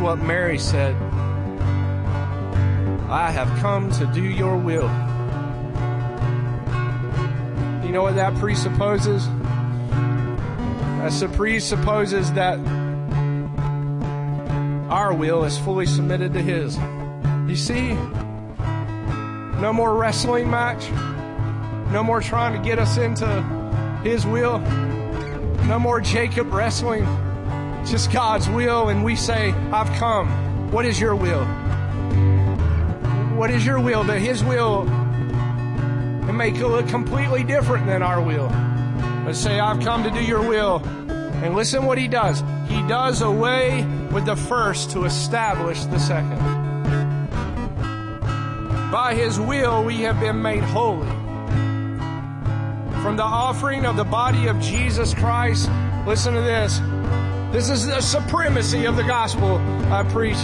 What 0.00 0.20
Mary 0.20 0.58
said. 0.58 0.94
I 3.10 3.30
have 3.32 3.48
come 3.58 3.90
to 3.92 4.06
do 4.06 4.22
your 4.22 4.56
will. 4.56 4.88
You 7.84 7.90
know 7.90 8.02
what 8.02 8.14
that 8.14 8.34
presupposes? 8.36 9.26
That 11.00 11.32
presupposes 11.34 12.32
that 12.34 12.58
our 14.88 15.12
will 15.12 15.44
is 15.44 15.58
fully 15.58 15.86
submitted 15.86 16.32
to 16.34 16.42
His. 16.42 16.76
You 17.48 17.56
see, 17.56 17.94
no 19.60 19.72
more 19.74 19.96
wrestling 19.96 20.48
match, 20.48 20.88
no 21.92 22.04
more 22.04 22.20
trying 22.20 22.54
to 22.56 22.66
get 22.66 22.78
us 22.78 22.98
into 22.98 23.26
His 24.04 24.24
will, 24.26 24.60
no 25.66 25.78
more 25.78 26.00
Jacob 26.00 26.52
wrestling, 26.52 27.04
just 27.90 28.12
God's 28.12 28.48
will, 28.48 28.88
and 28.88 29.04
we 29.04 29.16
say, 29.16 29.52
I've 29.72 29.90
come. 29.98 30.70
What 30.70 30.84
is 30.84 31.00
your 31.00 31.16
will? 31.16 31.44
What 33.36 33.50
is 33.50 33.64
your 33.64 33.80
will? 33.80 34.04
That 34.04 34.20
His 34.20 34.44
will 34.44 34.86
it 36.40 36.66
look 36.66 36.88
completely 36.88 37.42
different 37.42 37.86
than 37.86 38.02
our 38.02 38.20
will. 38.20 38.48
Let's 39.26 39.38
say, 39.38 39.58
I've 39.58 39.80
come 39.80 40.04
to 40.04 40.10
do 40.10 40.22
your 40.22 40.46
will. 40.46 40.82
And 41.42 41.54
listen 41.54 41.84
what 41.84 41.98
he 41.98 42.08
does. 42.08 42.42
He 42.68 42.80
does 42.88 43.22
away 43.22 43.84
with 44.12 44.24
the 44.24 44.36
first 44.36 44.90
to 44.90 45.04
establish 45.04 45.84
the 45.84 45.98
second. 45.98 46.38
By 48.90 49.14
his 49.14 49.38
will, 49.38 49.84
we 49.84 50.02
have 50.02 50.18
been 50.20 50.40
made 50.40 50.62
holy. 50.62 51.06
From 53.02 53.16
the 53.16 53.22
offering 53.22 53.84
of 53.84 53.96
the 53.96 54.04
body 54.04 54.46
of 54.46 54.58
Jesus 54.60 55.14
Christ, 55.14 55.70
listen 56.06 56.34
to 56.34 56.40
this. 56.40 56.80
This 57.50 57.70
is 57.70 57.86
the 57.86 58.02
supremacy 58.02 58.84
of 58.84 58.96
the 58.96 59.02
gospel 59.02 59.56
I 59.90 60.02
preach 60.02 60.36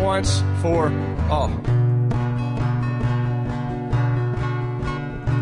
once 0.00 0.42
for 0.62 0.86
all. 1.28 1.50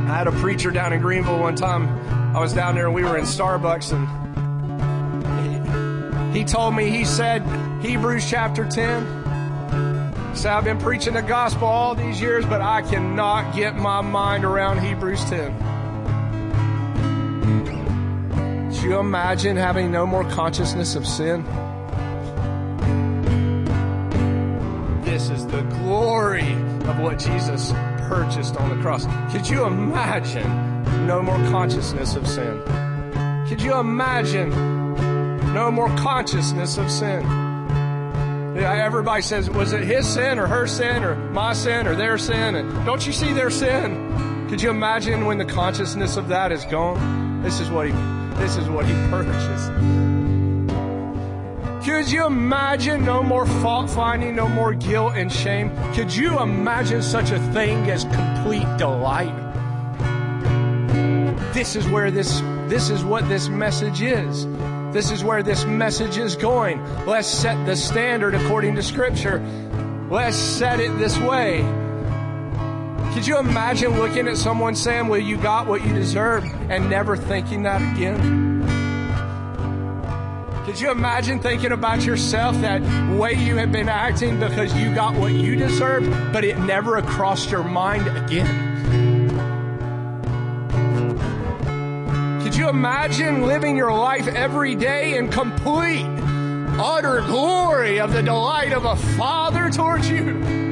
I 0.06 0.16
had 0.16 0.26
a 0.26 0.32
preacher 0.32 0.72
down 0.72 0.92
in 0.92 1.00
Greenville 1.00 1.38
one 1.38 1.54
time. 1.54 1.88
I 2.36 2.40
was 2.40 2.52
down 2.52 2.74
there 2.74 2.86
and 2.86 2.94
we 2.94 3.04
were 3.04 3.16
in 3.16 3.26
Starbucks 3.26 3.92
and 3.94 4.08
he, 6.34 6.40
he 6.40 6.44
told 6.44 6.74
me, 6.74 6.90
he 6.90 7.04
said, 7.04 7.42
Hebrews 7.80 8.28
chapter 8.28 8.64
10. 8.68 10.32
He 10.32 10.36
said, 10.36 10.52
I've 10.52 10.64
been 10.64 10.78
preaching 10.78 11.14
the 11.14 11.22
gospel 11.22 11.68
all 11.68 11.94
these 11.94 12.20
years, 12.20 12.44
but 12.44 12.60
I 12.60 12.82
cannot 12.82 13.54
get 13.54 13.76
my 13.76 14.00
mind 14.00 14.44
around 14.44 14.80
Hebrews 14.80 15.24
10. 15.26 15.73
You 18.84 18.98
imagine 18.98 19.56
having 19.56 19.90
no 19.90 20.06
more 20.06 20.24
consciousness 20.30 20.94
of 20.94 21.06
sin? 21.06 21.42
This 25.02 25.30
is 25.30 25.46
the 25.46 25.62
glory 25.62 26.52
of 26.52 26.98
what 27.00 27.18
Jesus 27.18 27.72
purchased 28.08 28.56
on 28.56 28.68
the 28.68 28.82
cross. 28.82 29.06
Could 29.32 29.48
you 29.48 29.64
imagine 29.64 31.06
no 31.06 31.22
more 31.22 31.38
consciousness 31.50 32.14
of 32.14 32.26
sin? 32.26 32.60
Could 33.48 33.62
you 33.62 33.74
imagine 33.78 34.50
no 35.54 35.70
more 35.70 35.88
consciousness 35.96 36.76
of 36.76 36.90
sin? 36.90 37.24
Everybody 38.56 39.22
says, 39.22 39.50
was 39.50 39.72
it 39.72 39.82
his 39.82 40.06
sin 40.06 40.38
or 40.38 40.46
her 40.46 40.66
sin 40.66 41.04
or 41.04 41.16
my 41.30 41.54
sin 41.54 41.86
or 41.86 41.94
their 41.94 42.18
sin? 42.18 42.54
And 42.54 42.84
don't 42.84 43.06
you 43.06 43.12
see 43.12 43.32
their 43.32 43.50
sin? 43.50 44.46
Could 44.48 44.60
you 44.62 44.70
imagine 44.70 45.24
when 45.24 45.38
the 45.38 45.44
consciousness 45.44 46.16
of 46.16 46.28
that 46.28 46.52
is 46.52 46.64
gone? 46.66 47.42
This 47.42 47.60
is 47.60 47.70
what 47.70 47.86
he, 47.88 47.92
this 48.36 48.56
is 48.56 48.68
what 48.68 48.86
he 48.86 48.92
purchased. 49.10 49.70
Could 51.84 52.10
you 52.10 52.26
imagine 52.26 53.04
no 53.04 53.22
more 53.22 53.46
fault 53.46 53.90
finding, 53.90 54.34
no 54.34 54.48
more 54.48 54.72
guilt 54.72 55.14
and 55.16 55.30
shame? 55.30 55.70
Could 55.92 56.14
you 56.14 56.40
imagine 56.40 57.02
such 57.02 57.30
a 57.30 57.38
thing 57.52 57.90
as 57.90 58.04
complete 58.04 58.66
delight? 58.78 59.34
This 61.52 61.76
is 61.76 61.86
where 61.88 62.10
this, 62.10 62.40
this 62.68 62.88
is 62.88 63.04
what 63.04 63.28
this 63.28 63.48
message 63.48 64.00
is. 64.00 64.46
This 64.92 65.10
is 65.10 65.22
where 65.22 65.42
this 65.42 65.64
message 65.66 66.16
is 66.16 66.36
going. 66.36 66.82
Let's 67.04 67.28
set 67.28 67.66
the 67.66 67.76
standard 67.76 68.34
according 68.34 68.76
to 68.76 68.82
scripture. 68.82 69.40
Let's 70.10 70.36
set 70.36 70.80
it 70.80 70.96
this 70.98 71.18
way. 71.18 71.83
Could 73.14 73.28
you 73.28 73.38
imagine 73.38 73.96
looking 73.96 74.26
at 74.26 74.36
someone 74.36 74.74
saying, 74.74 75.06
well, 75.06 75.20
you 75.20 75.36
got 75.36 75.68
what 75.68 75.86
you 75.86 75.94
deserve 75.94 76.44
and 76.68 76.90
never 76.90 77.16
thinking 77.16 77.62
that 77.62 77.80
again? 77.94 78.60
Could 80.66 80.80
you 80.80 80.90
imagine 80.90 81.38
thinking 81.38 81.70
about 81.70 82.02
yourself 82.02 82.56
that 82.62 82.82
way 83.16 83.34
you 83.34 83.56
have 83.58 83.70
been 83.70 83.88
acting 83.88 84.40
because 84.40 84.74
you 84.74 84.92
got 84.92 85.14
what 85.14 85.32
you 85.32 85.54
deserved, 85.54 86.10
but 86.32 86.42
it 86.42 86.58
never 86.58 87.00
crossed 87.02 87.52
your 87.52 87.62
mind 87.62 88.08
again? 88.08 88.80
Could 92.42 92.56
you 92.56 92.68
imagine 92.68 93.46
living 93.46 93.76
your 93.76 93.92
life 93.92 94.26
every 94.26 94.74
day 94.74 95.16
in 95.16 95.28
complete, 95.28 96.04
utter 96.80 97.20
glory 97.20 98.00
of 98.00 98.12
the 98.12 98.24
delight 98.24 98.72
of 98.72 98.84
a 98.84 98.96
father 99.16 99.70
towards 99.70 100.10
you? 100.10 100.63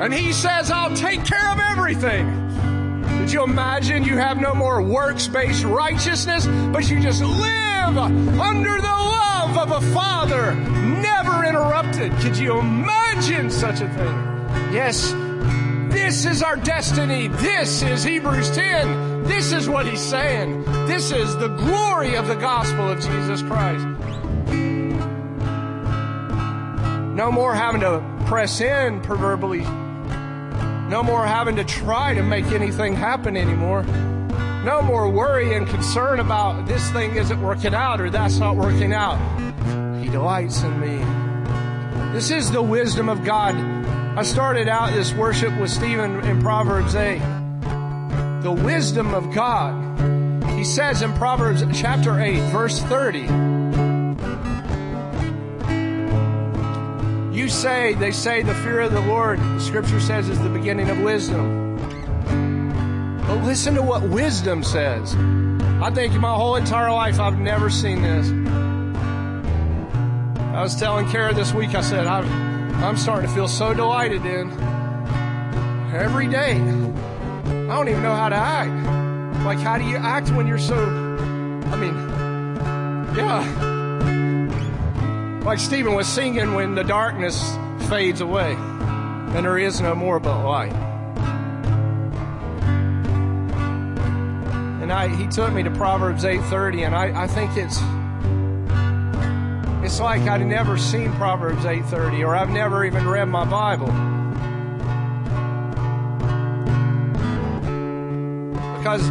And 0.00 0.14
he 0.14 0.32
says, 0.32 0.70
I'll 0.70 0.96
take 0.96 1.26
care 1.26 1.46
of 1.52 1.58
everything. 1.58 3.04
Could 3.18 3.30
you 3.30 3.44
imagine 3.44 4.02
you 4.02 4.16
have 4.16 4.40
no 4.40 4.54
more 4.54 4.82
works 4.82 5.28
based 5.28 5.62
righteousness, 5.62 6.46
but 6.72 6.88
you 6.88 7.00
just 7.00 7.22
live 7.22 7.98
under 7.98 8.80
the 8.80 8.86
love 8.86 9.58
of 9.58 9.70
a 9.72 9.92
father, 9.92 10.54
never 10.54 11.44
interrupted? 11.44 12.12
Could 12.20 12.38
you 12.38 12.58
imagine 12.58 13.50
such 13.50 13.82
a 13.82 13.88
thing? 13.90 14.72
Yes, 14.72 15.12
this 15.92 16.24
is 16.24 16.42
our 16.42 16.56
destiny. 16.56 17.28
This 17.28 17.82
is 17.82 18.02
Hebrews 18.02 18.50
10. 18.56 19.24
This 19.24 19.52
is 19.52 19.68
what 19.68 19.86
he's 19.86 20.00
saying. 20.00 20.64
This 20.86 21.12
is 21.12 21.36
the 21.36 21.48
glory 21.48 22.14
of 22.14 22.26
the 22.26 22.36
gospel 22.36 22.90
of 22.90 23.00
Jesus 23.00 23.42
Christ. 23.42 23.84
No 27.14 27.30
more 27.30 27.54
having 27.54 27.82
to 27.82 28.02
press 28.24 28.62
in 28.62 29.02
proverbially 29.02 29.66
no 30.90 31.04
more 31.04 31.24
having 31.24 31.54
to 31.54 31.62
try 31.62 32.12
to 32.14 32.22
make 32.22 32.46
anything 32.46 32.96
happen 32.96 33.36
anymore. 33.36 33.84
No 34.64 34.82
more 34.82 35.08
worry 35.08 35.54
and 35.54 35.64
concern 35.68 36.18
about 36.18 36.66
this 36.66 36.90
thing 36.90 37.14
isn't 37.14 37.40
working 37.40 37.74
out 37.74 38.00
or 38.00 38.10
that's 38.10 38.38
not 38.38 38.56
working 38.56 38.92
out. 38.92 39.16
He 40.02 40.08
delights 40.08 40.64
in 40.64 40.80
me. 40.80 40.98
This 42.12 42.32
is 42.32 42.50
the 42.50 42.60
wisdom 42.60 43.08
of 43.08 43.24
God. 43.24 43.54
I 44.18 44.24
started 44.24 44.66
out 44.66 44.92
this 44.92 45.12
worship 45.12 45.56
with 45.60 45.70
Stephen 45.70 46.24
in 46.24 46.42
Proverbs 46.42 46.96
8. 46.96 47.20
The 48.42 48.52
wisdom 48.52 49.14
of 49.14 49.32
God. 49.32 50.50
He 50.58 50.64
says 50.64 51.02
in 51.02 51.12
Proverbs 51.12 51.62
chapter 51.72 52.18
8, 52.18 52.40
verse 52.50 52.80
30. 52.82 53.59
Say, 57.50 57.94
they 57.94 58.12
say 58.12 58.42
the 58.42 58.54
fear 58.54 58.80
of 58.80 58.92
the 58.92 59.00
Lord, 59.00 59.38
the 59.38 59.60
scripture 59.60 60.00
says, 60.00 60.28
is 60.28 60.40
the 60.40 60.48
beginning 60.48 60.88
of 60.88 61.00
wisdom. 61.00 61.76
But 63.26 63.44
listen 63.44 63.74
to 63.74 63.82
what 63.82 64.02
wisdom 64.02 64.62
says. 64.62 65.14
I 65.82 65.90
think 65.90 66.14
in 66.14 66.20
my 66.20 66.34
whole 66.34 66.56
entire 66.56 66.92
life 66.92 67.18
I've 67.20 67.38
never 67.38 67.70
seen 67.70 68.02
this. 68.02 68.28
I 70.54 70.62
was 70.62 70.74
telling 70.76 71.08
Kara 71.08 71.32
this 71.32 71.54
week, 71.54 71.74
I 71.74 71.80
said, 71.80 72.06
I'm, 72.06 72.26
I'm 72.82 72.96
starting 72.96 73.28
to 73.28 73.34
feel 73.34 73.48
so 73.48 73.72
delighted 73.72 74.24
in 74.26 74.50
every 75.94 76.26
day. 76.26 76.52
I 76.52 77.76
don't 77.76 77.88
even 77.88 78.02
know 78.02 78.14
how 78.14 78.28
to 78.28 78.36
act. 78.36 79.44
Like, 79.44 79.58
how 79.58 79.78
do 79.78 79.84
you 79.84 79.96
act 79.96 80.30
when 80.30 80.46
you're 80.46 80.58
so, 80.58 80.76
I 80.76 81.76
mean, 81.76 81.94
yeah. 83.16 83.69
Like 85.50 85.58
Stephen 85.58 85.94
was 85.94 86.06
singing 86.06 86.54
when 86.54 86.76
the 86.76 86.84
darkness 86.84 87.56
fades 87.88 88.20
away 88.20 88.52
and 88.52 89.44
there 89.44 89.58
is 89.58 89.80
no 89.80 89.96
more 89.96 90.20
but 90.20 90.44
light. 90.44 90.72
And 94.80 94.92
I, 94.92 95.08
he 95.08 95.26
took 95.26 95.52
me 95.52 95.64
to 95.64 95.70
Proverbs 95.72 96.22
8:30, 96.22 96.86
and 96.86 96.94
I, 96.94 97.24
I 97.24 97.26
think 97.26 97.56
it's 97.56 97.80
it's 99.84 99.98
like 99.98 100.20
I'd 100.22 100.46
never 100.46 100.78
seen 100.78 101.12
Proverbs 101.14 101.64
8:30, 101.64 102.24
or 102.24 102.36
I've 102.36 102.50
never 102.50 102.84
even 102.84 103.08
read 103.08 103.24
my 103.24 103.44
Bible. 103.44 103.88
Because 108.78 109.02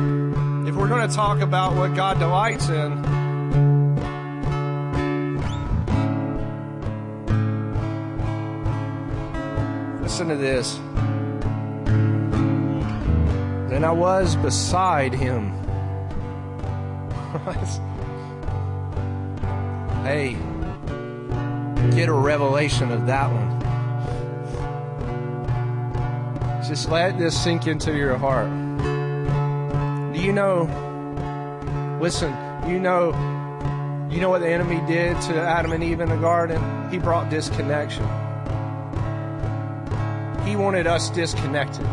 if 0.70 0.74
we're 0.74 0.88
going 0.88 1.06
to 1.06 1.14
talk 1.14 1.42
about 1.42 1.76
what 1.76 1.96
God 1.96 2.18
delights 2.18 2.70
in, 2.70 3.09
listen 10.20 10.36
to 10.36 10.44
this. 10.44 10.76
Then 13.70 13.86
I 13.86 13.92
was 13.92 14.36
beside 14.36 15.14
him. 15.14 15.54
hey, 20.04 20.34
get 21.96 22.10
a 22.10 22.14
revelation 22.14 22.92
of 22.92 23.08
that 23.08 23.32
one. 23.32 23.60
Just 26.68 26.90
let 26.90 27.18
this 27.18 27.42
sink 27.42 27.68
into 27.68 27.96
your 27.96 28.18
heart. 28.18 28.50
Do 30.14 30.20
you 30.20 30.34
know? 30.34 30.64
Listen, 32.02 32.36
you 32.70 32.78
know, 32.78 33.14
you 34.12 34.20
know 34.20 34.30
what 34.30 34.42
the 34.42 34.50
enemy 34.50 34.82
did 34.86 35.22
to 35.22 35.40
Adam 35.40 35.72
and 35.72 35.82
Eve 35.82 36.02
in 36.02 36.10
the 36.10 36.18
garden? 36.18 36.92
He 36.92 36.98
brought 36.98 37.30
disconnection. 37.30 38.06
Wanted 40.60 40.88
us 40.88 41.10
disconnected. 41.10 41.86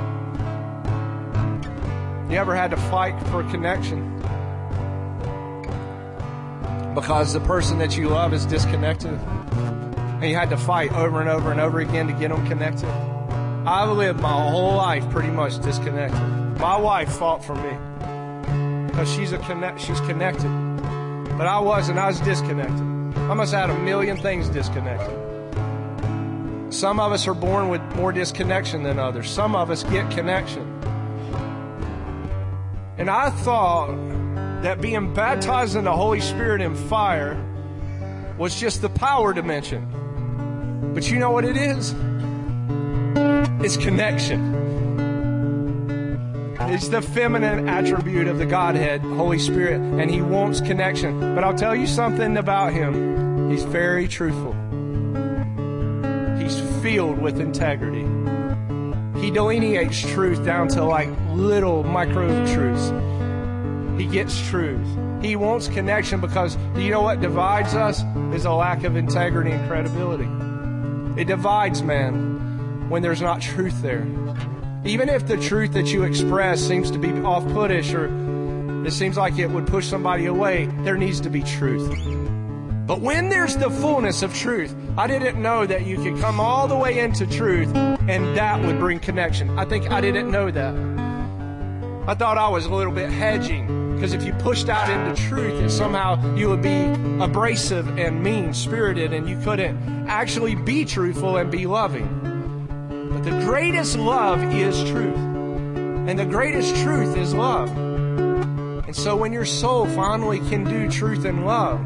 You 2.28 2.36
ever 2.36 2.52
had 2.52 2.72
to 2.72 2.76
fight 2.76 3.16
for 3.28 3.44
connection? 3.44 4.18
Because 6.92 7.32
the 7.32 7.38
person 7.46 7.78
that 7.78 7.96
you 7.96 8.08
love 8.08 8.34
is 8.34 8.44
disconnected. 8.44 9.12
And 9.12 10.24
you 10.24 10.34
had 10.34 10.50
to 10.50 10.56
fight 10.56 10.92
over 10.94 11.20
and 11.20 11.28
over 11.30 11.52
and 11.52 11.60
over 11.60 11.78
again 11.78 12.08
to 12.08 12.12
get 12.12 12.30
them 12.30 12.44
connected. 12.48 12.88
I've 13.68 13.96
lived 13.96 14.18
my 14.18 14.50
whole 14.50 14.74
life 14.74 15.08
pretty 15.10 15.30
much 15.30 15.62
disconnected. 15.62 16.20
My 16.58 16.76
wife 16.76 17.12
fought 17.12 17.44
for 17.44 17.54
me. 17.54 18.88
Because 18.88 19.08
she's 19.14 19.30
a 19.30 19.38
connect 19.38 19.80
she's 19.80 20.00
connected. 20.00 20.50
But 21.38 21.46
I 21.46 21.60
wasn't, 21.60 22.00
I 22.00 22.08
was 22.08 22.18
disconnected. 22.18 22.80
I 23.16 23.34
must 23.34 23.52
have 23.52 23.70
had 23.70 23.78
a 23.78 23.78
million 23.78 24.16
things 24.16 24.48
disconnected. 24.48 25.25
Some 26.76 27.00
of 27.00 27.10
us 27.10 27.26
are 27.26 27.32
born 27.32 27.70
with 27.70 27.80
more 27.96 28.12
disconnection 28.12 28.82
than 28.82 28.98
others. 28.98 29.30
Some 29.30 29.56
of 29.56 29.70
us 29.70 29.82
get 29.84 30.10
connection. 30.10 30.60
And 32.98 33.08
I 33.08 33.30
thought 33.30 33.96
that 34.60 34.82
being 34.82 35.14
baptized 35.14 35.74
in 35.74 35.84
the 35.84 35.96
Holy 35.96 36.20
Spirit 36.20 36.60
and 36.60 36.76
fire 36.76 37.42
was 38.36 38.60
just 38.60 38.82
the 38.82 38.90
power 38.90 39.32
dimension. 39.32 40.92
But 40.92 41.10
you 41.10 41.18
know 41.18 41.30
what 41.30 41.46
it 41.46 41.56
is? 41.56 41.94
It's 43.64 43.78
connection. 43.78 44.54
It's 46.60 46.88
the 46.88 47.00
feminine 47.00 47.70
attribute 47.70 48.28
of 48.28 48.36
the 48.36 48.44
Godhead, 48.44 49.00
Holy 49.00 49.38
Spirit, 49.38 49.80
and 49.80 50.10
He 50.10 50.20
wants 50.20 50.60
connection. 50.60 51.34
But 51.34 51.42
I'll 51.42 51.56
tell 51.56 51.74
you 51.74 51.86
something 51.86 52.36
about 52.36 52.74
Him. 52.74 53.50
He's 53.50 53.64
very 53.64 54.06
truthful. 54.06 54.54
Filled 56.86 57.20
with 57.20 57.40
integrity. 57.40 58.06
He 59.20 59.32
delineates 59.32 60.00
truth 60.02 60.44
down 60.44 60.68
to 60.68 60.84
like 60.84 61.08
little 61.32 61.82
micro 61.82 62.28
truths. 62.46 62.92
He 64.00 64.06
gets 64.06 64.40
truth. 64.48 64.86
He 65.20 65.34
wants 65.34 65.66
connection 65.66 66.20
because 66.20 66.56
you 66.76 66.92
know 66.92 67.02
what 67.02 67.20
divides 67.20 67.74
us? 67.74 68.04
Is 68.32 68.44
a 68.44 68.52
lack 68.52 68.84
of 68.84 68.94
integrity 68.94 69.50
and 69.50 69.68
credibility. 69.68 70.28
It 71.20 71.24
divides 71.24 71.82
man 71.82 72.88
when 72.88 73.02
there's 73.02 73.20
not 73.20 73.42
truth 73.42 73.82
there. 73.82 74.06
Even 74.84 75.08
if 75.08 75.26
the 75.26 75.38
truth 75.38 75.72
that 75.72 75.88
you 75.88 76.04
express 76.04 76.60
seems 76.60 76.92
to 76.92 77.00
be 77.00 77.10
off 77.22 77.42
puttish 77.46 77.92
or 77.94 78.86
it 78.86 78.92
seems 78.92 79.16
like 79.16 79.40
it 79.40 79.48
would 79.50 79.66
push 79.66 79.88
somebody 79.88 80.26
away, 80.26 80.66
there 80.84 80.96
needs 80.96 81.20
to 81.22 81.30
be 81.30 81.42
truth. 81.42 82.25
But 82.86 83.00
when 83.00 83.28
there's 83.28 83.56
the 83.56 83.68
fullness 83.68 84.22
of 84.22 84.32
truth, 84.32 84.72
I 84.96 85.08
didn't 85.08 85.42
know 85.42 85.66
that 85.66 85.86
you 85.86 85.96
could 85.96 86.20
come 86.20 86.38
all 86.38 86.68
the 86.68 86.76
way 86.76 87.00
into 87.00 87.26
truth 87.26 87.74
and 87.74 88.36
that 88.36 88.62
would 88.64 88.78
bring 88.78 89.00
connection. 89.00 89.58
I 89.58 89.64
think 89.64 89.90
I 89.90 90.00
didn't 90.00 90.30
know 90.30 90.52
that. 90.52 90.74
I 92.08 92.14
thought 92.14 92.38
I 92.38 92.48
was 92.48 92.66
a 92.66 92.72
little 92.72 92.92
bit 92.92 93.10
hedging 93.10 93.94
because 93.94 94.12
if 94.12 94.22
you 94.22 94.32
pushed 94.34 94.68
out 94.68 94.88
into 94.88 95.20
truth, 95.28 95.60
that 95.60 95.70
somehow 95.70 96.36
you 96.36 96.48
would 96.48 96.62
be 96.62 96.84
abrasive 97.20 97.98
and 97.98 98.22
mean 98.22 98.54
spirited 98.54 99.12
and 99.12 99.28
you 99.28 99.36
couldn't 99.40 100.06
actually 100.06 100.54
be 100.54 100.84
truthful 100.84 101.38
and 101.38 101.50
be 101.50 101.66
loving. 101.66 102.06
But 103.10 103.24
the 103.24 103.44
greatest 103.44 103.98
love 103.98 104.54
is 104.54 104.78
truth. 104.88 105.16
And 105.16 106.16
the 106.16 106.24
greatest 106.24 106.76
truth 106.76 107.16
is 107.16 107.34
love. 107.34 107.68
And 107.76 108.94
so 108.94 109.16
when 109.16 109.32
your 109.32 109.44
soul 109.44 109.86
finally 109.86 110.38
can 110.38 110.62
do 110.62 110.88
truth 110.88 111.24
and 111.24 111.44
love, 111.44 111.80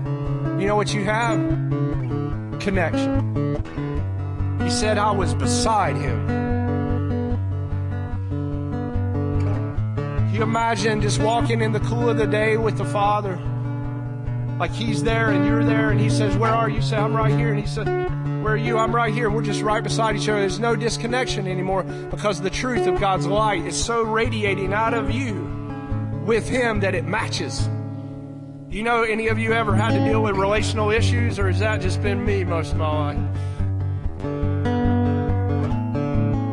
you 0.60 0.66
know 0.66 0.76
what 0.76 0.92
you 0.92 1.04
have? 1.04 1.38
Connection. 2.60 3.56
He 4.62 4.70
said, 4.70 4.98
I 4.98 5.10
was 5.10 5.32
beside 5.34 5.96
him. 5.96 6.26
Can 9.96 10.34
you 10.34 10.42
imagine 10.42 11.00
just 11.00 11.20
walking 11.20 11.62
in 11.62 11.72
the 11.72 11.80
cool 11.80 12.10
of 12.10 12.18
the 12.18 12.26
day 12.26 12.56
with 12.56 12.76
the 12.76 12.84
Father? 12.84 13.40
Like 14.58 14.72
he's 14.72 15.02
there 15.02 15.30
and 15.30 15.46
you're 15.46 15.64
there, 15.64 15.90
and 15.90 15.98
he 15.98 16.10
says, 16.10 16.36
Where 16.36 16.52
are 16.52 16.68
you? 16.68 16.76
you 16.76 16.82
say, 16.82 16.98
I'm 16.98 17.16
right 17.16 17.32
here. 17.32 17.50
And 17.50 17.58
he 17.58 17.66
said, 17.66 17.86
Where 18.42 18.52
are 18.52 18.56
you? 18.58 18.76
I'm 18.76 18.94
right 18.94 19.12
here. 19.12 19.30
We're 19.30 19.42
just 19.42 19.62
right 19.62 19.82
beside 19.82 20.16
each 20.16 20.28
other. 20.28 20.40
There's 20.40 20.60
no 20.60 20.76
disconnection 20.76 21.46
anymore 21.48 21.84
because 21.84 22.42
the 22.42 22.50
truth 22.50 22.86
of 22.86 23.00
God's 23.00 23.26
light 23.26 23.64
is 23.64 23.82
so 23.82 24.02
radiating 24.02 24.74
out 24.74 24.92
of 24.92 25.10
you 25.10 25.34
with 26.26 26.46
him 26.46 26.80
that 26.80 26.94
it 26.94 27.06
matches. 27.06 27.66
You 28.70 28.84
know, 28.84 29.02
any 29.02 29.26
of 29.26 29.36
you 29.36 29.52
ever 29.52 29.74
had 29.74 29.94
to 29.94 30.04
deal 30.04 30.22
with 30.22 30.36
relational 30.36 30.92
issues, 30.92 31.40
or 31.40 31.48
has 31.48 31.58
that 31.58 31.80
just 31.80 32.00
been 32.00 32.24
me 32.24 32.44
most 32.44 32.70
of 32.70 32.78
my 32.78 33.12
life? 33.12 33.18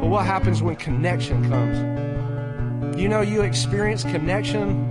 But 0.02 0.08
what 0.08 0.26
happens 0.26 0.64
when 0.64 0.78
connection 0.78 1.48
comes? 1.48 3.00
You 3.00 3.08
know, 3.08 3.22
you 3.22 3.44
experience 3.44 4.02
connection. 4.02 4.90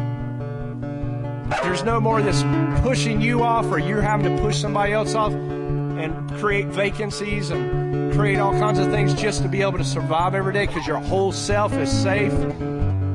There's 1.64 1.82
no 1.82 1.98
more 2.00 2.22
this 2.22 2.44
pushing 2.82 3.20
you 3.20 3.42
off, 3.42 3.66
or 3.72 3.80
you're 3.80 4.02
having 4.02 4.36
to 4.36 4.40
push 4.40 4.60
somebody 4.60 4.92
else 4.92 5.16
off 5.16 5.32
and 5.32 6.30
create 6.34 6.66
vacancies 6.66 7.50
and 7.50 8.14
create 8.14 8.38
all 8.38 8.52
kinds 8.52 8.78
of 8.78 8.92
things 8.92 9.14
just 9.14 9.42
to 9.42 9.48
be 9.48 9.62
able 9.62 9.78
to 9.78 9.84
survive 9.84 10.36
every 10.36 10.52
day 10.52 10.66
because 10.66 10.86
your 10.86 10.98
whole 10.98 11.32
self 11.32 11.72
is 11.72 11.90
safe. 11.90 12.32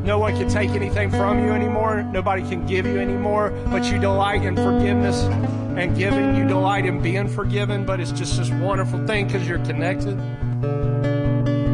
No 0.03 0.18
one 0.18 0.36
can 0.36 0.49
take 0.49 0.72
anything 0.72 1.11
from 1.11 1.44
you 1.45 1.52
anymore. 1.52 2.02
Nobody 2.02 2.41
can 2.41 2.65
give 2.65 2.86
you 2.86 2.99
anymore. 2.99 3.52
But 3.68 3.84
you 3.86 3.99
delight 3.99 4.44
in 4.44 4.56
forgiveness 4.56 5.22
and 5.22 5.95
giving. 5.95 6.36
You 6.36 6.48
delight 6.48 6.86
in 6.86 7.02
being 7.02 7.28
forgiven. 7.28 7.86
But 7.86 7.99
it's 7.99 8.11
just 8.11 8.38
this 8.38 8.49
wonderful 8.49 9.06
thing 9.06 9.28
because 9.28 9.48
you're 9.48 9.64
connected. 9.64 10.18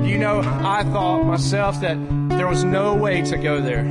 You 0.05 0.17
know, 0.17 0.39
I 0.39 0.83
thought 0.83 1.23
myself 1.23 1.79
that 1.81 1.97
there 2.29 2.47
was 2.47 2.63
no 2.63 2.95
way 2.95 3.21
to 3.21 3.37
go 3.37 3.61
there. 3.61 3.85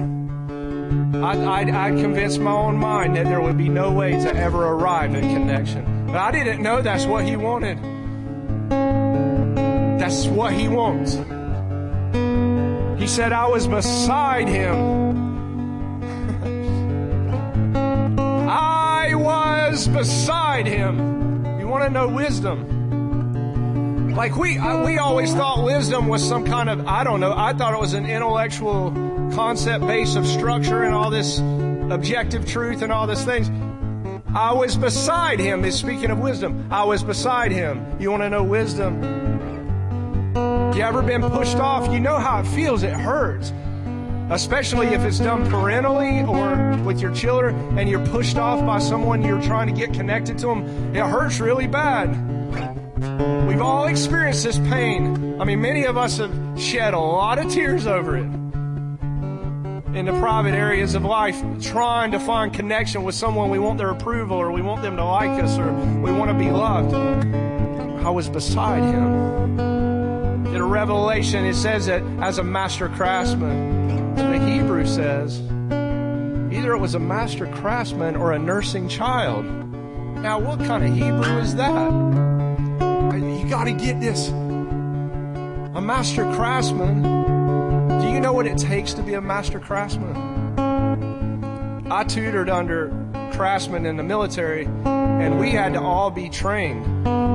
I, 1.24 1.62
I, 1.62 1.86
I 1.86 1.90
convinced 1.90 2.38
my 2.40 2.52
own 2.52 2.76
mind 2.76 3.16
that 3.16 3.24
there 3.24 3.40
would 3.40 3.56
be 3.56 3.68
no 3.70 3.90
way 3.90 4.12
to 4.12 4.36
ever 4.36 4.66
arrive 4.66 5.14
at 5.14 5.22
connection. 5.22 6.06
But 6.06 6.16
I 6.16 6.30
didn't 6.30 6.62
know 6.62 6.82
that's 6.82 7.06
what 7.06 7.24
he 7.24 7.36
wanted. 7.36 7.78
That's 9.98 10.26
what 10.26 10.52
he 10.52 10.68
wants. 10.68 11.16
He 13.06 13.12
said, 13.12 13.32
I 13.32 13.46
was 13.46 13.68
beside 13.68 14.48
him. 14.48 14.74
I 18.50 19.14
was 19.14 19.86
beside 19.86 20.66
him. 20.66 21.60
You 21.60 21.68
want 21.68 21.84
to 21.84 21.90
know 21.90 22.08
wisdom? 22.08 24.10
Like 24.16 24.36
we, 24.36 24.58
I, 24.58 24.84
we 24.84 24.98
always 24.98 25.32
thought 25.32 25.62
wisdom 25.62 26.08
was 26.08 26.28
some 26.28 26.44
kind 26.44 26.68
of, 26.68 26.84
I 26.88 27.04
don't 27.04 27.20
know, 27.20 27.32
I 27.32 27.52
thought 27.52 27.74
it 27.74 27.80
was 27.80 27.94
an 27.94 28.06
intellectual 28.06 28.90
concept 29.36 29.86
base 29.86 30.16
of 30.16 30.26
structure 30.26 30.82
and 30.82 30.92
all 30.92 31.10
this 31.10 31.38
objective 31.38 32.44
truth 32.44 32.82
and 32.82 32.90
all 32.90 33.06
these 33.06 33.24
things. 33.24 33.48
I 34.34 34.52
was 34.52 34.76
beside 34.76 35.38
him 35.38 35.64
is 35.64 35.78
speaking 35.78 36.10
of 36.10 36.18
wisdom. 36.18 36.66
I 36.72 36.82
was 36.82 37.04
beside 37.04 37.52
him. 37.52 37.86
You 38.00 38.10
want 38.10 38.24
to 38.24 38.30
know 38.30 38.42
wisdom? 38.42 39.25
You 40.76 40.82
ever 40.82 41.00
been 41.00 41.22
pushed 41.22 41.56
off? 41.56 41.90
You 41.90 41.98
know 42.00 42.18
how 42.18 42.40
it 42.40 42.46
feels. 42.48 42.82
It 42.82 42.92
hurts. 42.92 43.50
Especially 44.28 44.88
if 44.88 45.04
it's 45.04 45.18
done 45.18 45.48
parentally 45.48 46.22
or 46.22 46.76
with 46.84 47.00
your 47.00 47.14
children 47.14 47.78
and 47.78 47.88
you're 47.88 48.06
pushed 48.08 48.36
off 48.36 48.60
by 48.66 48.78
someone 48.78 49.22
you're 49.22 49.40
trying 49.40 49.68
to 49.68 49.72
get 49.72 49.94
connected 49.94 50.36
to 50.40 50.48
them. 50.48 50.94
It 50.94 51.00
hurts 51.00 51.40
really 51.40 51.66
bad. 51.66 52.10
We've 53.48 53.62
all 53.62 53.86
experienced 53.86 54.44
this 54.44 54.58
pain. 54.58 55.40
I 55.40 55.44
mean, 55.44 55.62
many 55.62 55.84
of 55.84 55.96
us 55.96 56.18
have 56.18 56.60
shed 56.60 56.92
a 56.92 56.98
lot 56.98 57.38
of 57.38 57.50
tears 57.50 57.86
over 57.86 58.18
it 58.18 58.24
in 59.96 60.04
the 60.04 60.20
private 60.20 60.52
areas 60.52 60.94
of 60.94 61.06
life, 61.06 61.42
trying 61.62 62.10
to 62.10 62.20
find 62.20 62.52
connection 62.52 63.02
with 63.02 63.14
someone 63.14 63.48
we 63.48 63.58
want 63.58 63.78
their 63.78 63.88
approval 63.88 64.36
or 64.36 64.52
we 64.52 64.60
want 64.60 64.82
them 64.82 64.98
to 64.98 65.04
like 65.06 65.42
us 65.42 65.56
or 65.56 65.72
we 65.72 66.12
want 66.12 66.30
to 66.30 66.36
be 66.36 66.50
loved. 66.50 66.94
I 68.04 68.10
was 68.10 68.28
beside 68.28 68.82
him. 68.82 69.85
In 70.56 70.62
revelation, 70.62 71.44
it 71.44 71.54
says 71.54 71.84
that 71.84 72.02
as 72.22 72.38
a 72.38 72.42
master 72.42 72.88
craftsman, 72.88 74.14
the 74.14 74.38
Hebrew 74.38 74.86
says, 74.86 75.38
either 76.50 76.72
it 76.72 76.78
was 76.78 76.94
a 76.94 76.98
master 76.98 77.46
craftsman 77.46 78.16
or 78.16 78.32
a 78.32 78.38
nursing 78.38 78.88
child. 78.88 79.44
Now, 80.22 80.38
what 80.38 80.58
kind 80.60 80.82
of 80.82 80.94
Hebrew 80.94 81.40
is 81.40 81.56
that? 81.56 81.92
You 83.12 83.46
got 83.50 83.64
to 83.64 83.72
get 83.72 84.00
this. 84.00 84.28
A 84.28 85.82
master 85.82 86.22
craftsman. 86.32 87.02
Do 88.00 88.08
you 88.08 88.18
know 88.18 88.32
what 88.32 88.46
it 88.46 88.56
takes 88.56 88.94
to 88.94 89.02
be 89.02 89.12
a 89.12 89.20
master 89.20 89.60
craftsman? 89.60 90.16
I 91.90 92.02
tutored 92.04 92.48
under 92.48 92.88
craftsmen 93.34 93.84
in 93.84 93.98
the 93.98 94.04
military, 94.04 94.64
and 94.86 95.38
we 95.38 95.50
had 95.50 95.74
to 95.74 95.82
all 95.82 96.10
be 96.10 96.30
trained 96.30 97.25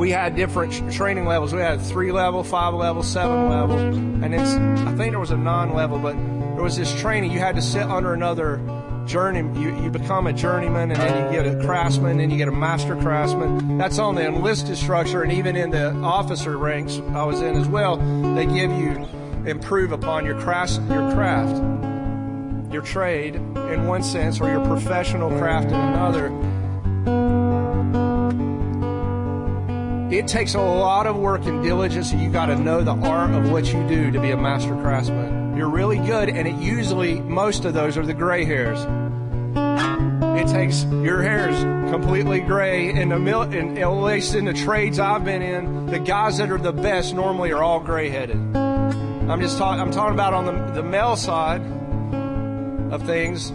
we 0.00 0.10
had 0.10 0.34
different 0.34 0.90
training 0.90 1.26
levels. 1.26 1.52
We 1.52 1.60
had 1.60 1.78
three 1.78 2.10
level, 2.10 2.42
five 2.42 2.72
level, 2.72 3.02
seven 3.02 3.50
level, 3.50 3.78
and 3.78 4.34
it's 4.34 4.50
I 4.86 4.94
think 4.94 5.12
there 5.12 5.20
was 5.20 5.30
a 5.30 5.36
nine 5.36 5.74
level, 5.74 5.98
but 5.98 6.14
there 6.14 6.62
was 6.62 6.78
this 6.78 6.98
training. 6.98 7.32
You 7.32 7.38
had 7.38 7.54
to 7.56 7.62
sit 7.62 7.82
under 7.82 8.14
another 8.14 8.62
journey. 9.06 9.40
You, 9.60 9.76
you 9.82 9.90
become 9.90 10.26
a 10.26 10.32
journeyman, 10.32 10.90
and 10.90 10.98
then 10.98 11.26
you 11.26 11.42
get 11.42 11.54
a 11.54 11.66
craftsman, 11.66 12.12
and 12.12 12.20
then 12.20 12.30
you 12.30 12.38
get 12.38 12.48
a 12.48 12.52
master 12.52 12.96
craftsman. 12.96 13.76
That's 13.76 13.98
on 13.98 14.14
the 14.14 14.26
enlisted 14.26 14.78
structure, 14.78 15.22
and 15.22 15.32
even 15.32 15.54
in 15.54 15.68
the 15.68 15.92
officer 15.96 16.56
ranks 16.56 16.98
I 17.12 17.24
was 17.24 17.42
in 17.42 17.54
as 17.56 17.68
well. 17.68 17.98
They 18.34 18.46
give 18.46 18.72
you 18.72 19.06
improve 19.44 19.92
upon 19.92 20.24
your 20.24 20.40
craft, 20.40 20.80
your 20.88 21.12
craft, 21.12 21.56
your 22.72 22.82
trade 22.82 23.34
in 23.34 23.86
one 23.86 24.02
sense, 24.02 24.40
or 24.40 24.48
your 24.48 24.64
professional 24.64 25.28
craft 25.38 25.68
in 25.68 25.74
another 25.74 27.39
It 30.10 30.26
takes 30.26 30.54
a 30.54 30.60
lot 30.60 31.06
of 31.06 31.16
work 31.16 31.46
and 31.46 31.62
diligence, 31.62 32.10
and 32.10 32.20
you 32.20 32.30
got 32.30 32.46
to 32.46 32.56
know 32.56 32.82
the 32.82 32.94
art 32.94 33.30
of 33.30 33.52
what 33.52 33.72
you 33.72 33.86
do 33.86 34.10
to 34.10 34.20
be 34.20 34.32
a 34.32 34.36
master 34.36 34.74
craftsman. 34.74 35.56
You're 35.56 35.70
really 35.70 35.98
good, 35.98 36.28
and 36.28 36.48
it 36.48 36.56
usually, 36.56 37.20
most 37.20 37.64
of 37.64 37.74
those 37.74 37.96
are 37.96 38.04
the 38.04 38.12
gray 38.14 38.44
hairs. 38.44 38.80
It 40.36 40.52
takes 40.52 40.82
your 40.84 41.22
hair's 41.22 41.62
completely 41.92 42.40
gray, 42.40 42.90
and 42.90 43.12
the 43.12 43.18
mil- 43.20 43.42
and 43.42 43.78
at 43.78 43.88
least 43.88 44.34
in 44.34 44.46
the 44.46 44.52
trades 44.52 44.98
I've 44.98 45.24
been 45.24 45.42
in, 45.42 45.86
the 45.86 46.00
guys 46.00 46.38
that 46.38 46.50
are 46.50 46.58
the 46.58 46.72
best 46.72 47.14
normally 47.14 47.52
are 47.52 47.62
all 47.62 47.78
gray 47.78 48.08
headed. 48.08 48.36
I'm 48.56 49.40
just 49.40 49.58
talking. 49.58 49.80
I'm 49.80 49.92
talking 49.92 50.14
about 50.14 50.34
on 50.34 50.44
the, 50.44 50.72
the 50.72 50.82
male 50.82 51.14
side 51.14 51.62
of 52.90 53.04
things, 53.04 53.52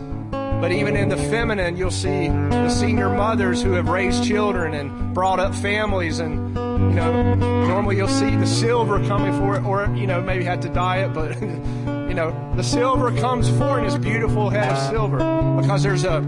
but 0.66 0.72
even 0.72 0.98
in 0.98 1.10
the 1.10 1.16
feminine, 1.16 1.78
you'll 1.78 1.92
see 1.92 2.28
the 2.28 2.70
senior 2.70 3.08
mothers 3.08 3.62
who 3.62 3.74
have 3.74 3.88
raised 3.88 4.24
children 4.24 4.74
and 4.74 5.14
brought 5.14 5.40
up 5.40 5.54
families. 5.54 6.18
And, 6.18 6.56
you 6.56 6.96
know, 6.96 7.36
normally 7.36 7.98
you'll 7.98 8.08
see 8.08 8.36
the 8.36 8.48
silver 8.48 8.98
coming 9.06 9.32
for 9.34 9.58
it, 9.58 9.64
or, 9.64 9.86
you 9.96 10.08
know, 10.08 10.24
maybe 10.24 10.44
had 10.44 10.64
to 10.64 10.70
dye 10.70 11.04
it, 11.06 11.14
but, 11.14 11.40
you 11.42 12.16
know, 12.16 12.54
the 12.56 12.64
silver 12.64 13.12
comes 13.12 13.48
for 13.48 13.80
this 13.80 13.96
beautiful 13.96 14.50
head 14.50 14.72
of 14.72 14.90
silver 14.90 15.18
because 15.62 15.84
there's 15.84 16.04
a, 16.04 16.20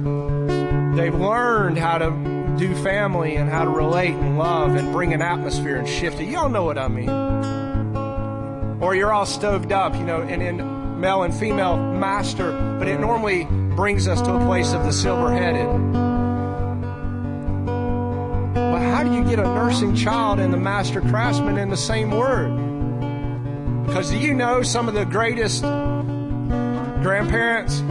they've 0.95 1.15
learned 1.15 1.79
how 1.79 1.97
to 1.97 2.11
do 2.59 2.75
family 2.83 3.37
and 3.37 3.49
how 3.49 3.63
to 3.63 3.71
relate 3.71 4.13
and 4.13 4.37
love 4.37 4.75
and 4.75 4.91
bring 4.93 5.15
an 5.15 5.21
atmosphere 5.23 5.77
and 5.77 5.89
shift 5.89 6.19
it. 6.19 6.29
Y'all 6.29 6.47
know 6.47 6.61
what 6.61 6.77
I 6.77 6.89
mean. 6.89 7.09
Or 8.83 8.93
you're 8.93 9.11
all 9.11 9.25
stoved 9.25 9.71
up, 9.71 9.95
you 9.95 10.03
know, 10.03 10.21
and 10.21 10.43
in 10.43 11.01
male 11.01 11.23
and 11.23 11.33
female 11.33 11.75
master, 11.75 12.51
but 12.77 12.87
it 12.87 12.99
normally 12.99 13.47
brings 13.77 14.07
us 14.07 14.21
to 14.23 14.33
a 14.33 14.39
place 14.39 14.73
of 14.73 14.83
the 14.85 14.91
silver 14.91 15.31
headed. 15.31 15.67
But 18.55 18.81
how 18.81 19.03
do 19.03 19.13
you 19.13 19.23
get 19.23 19.37
a 19.37 19.43
nursing 19.43 19.95
child 19.95 20.39
and 20.39 20.51
the 20.51 20.57
master 20.57 20.99
craftsman 20.99 21.59
in 21.59 21.69
the 21.69 21.77
same 21.77 22.09
word? 22.09 22.49
Because 23.85 24.09
do 24.09 24.17
you 24.17 24.33
know 24.33 24.63
some 24.63 24.87
of 24.87 24.95
the 24.95 25.05
greatest 25.05 25.61
grandparents 25.61 27.81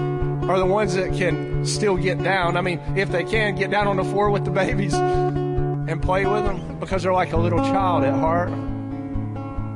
are 0.51 0.59
the 0.59 0.67
ones 0.67 0.97
that 0.97 1.15
can 1.15 1.65
still 1.65 1.97
get 1.97 2.21
down? 2.21 2.57
I 2.57 2.63
mean, 2.63 2.81
if 2.97 3.13
they 3.13 3.23
can, 3.23 3.55
get 3.55 3.71
down 3.71 3.87
on 3.87 3.97
the 3.97 4.05
floor 4.05 4.31
with 4.31 4.45
the 4.45 4.51
babies 4.51 4.93
and 4.93 6.03
play 6.03 6.27
with 6.27 6.45
them 6.45 6.81
because 6.81 7.05
they're 7.05 7.13
like 7.13 7.33
a 7.33 7.39
little 7.39 7.61
child 7.61 8.03
at 8.03 8.13
heart. 8.13 8.51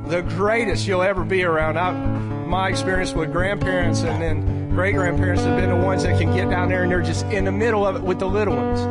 The 0.09 0.23
greatest 0.23 0.87
you'll 0.87 1.03
ever 1.03 1.23
be 1.23 1.45
around. 1.45 1.77
I, 1.77 1.93
my 1.93 2.67
experience 2.67 3.13
with 3.13 3.31
grandparents 3.31 4.01
and 4.01 4.21
then 4.21 4.60
great 4.73 4.95
grandparents 4.95 5.43
have 5.43 5.59
been 5.59 5.69
the 5.69 5.75
ones 5.75 6.03
that 6.03 6.17
can 6.17 6.33
get 6.33 6.49
down 6.49 6.69
there 6.69 6.83
and 6.83 6.91
they're 6.91 7.01
just 7.01 7.25
in 7.25 7.45
the 7.45 7.51
middle 7.51 7.85
of 7.85 7.97
it 7.97 8.01
with 8.01 8.19
the 8.19 8.27
little 8.27 8.55
ones. 8.55 8.81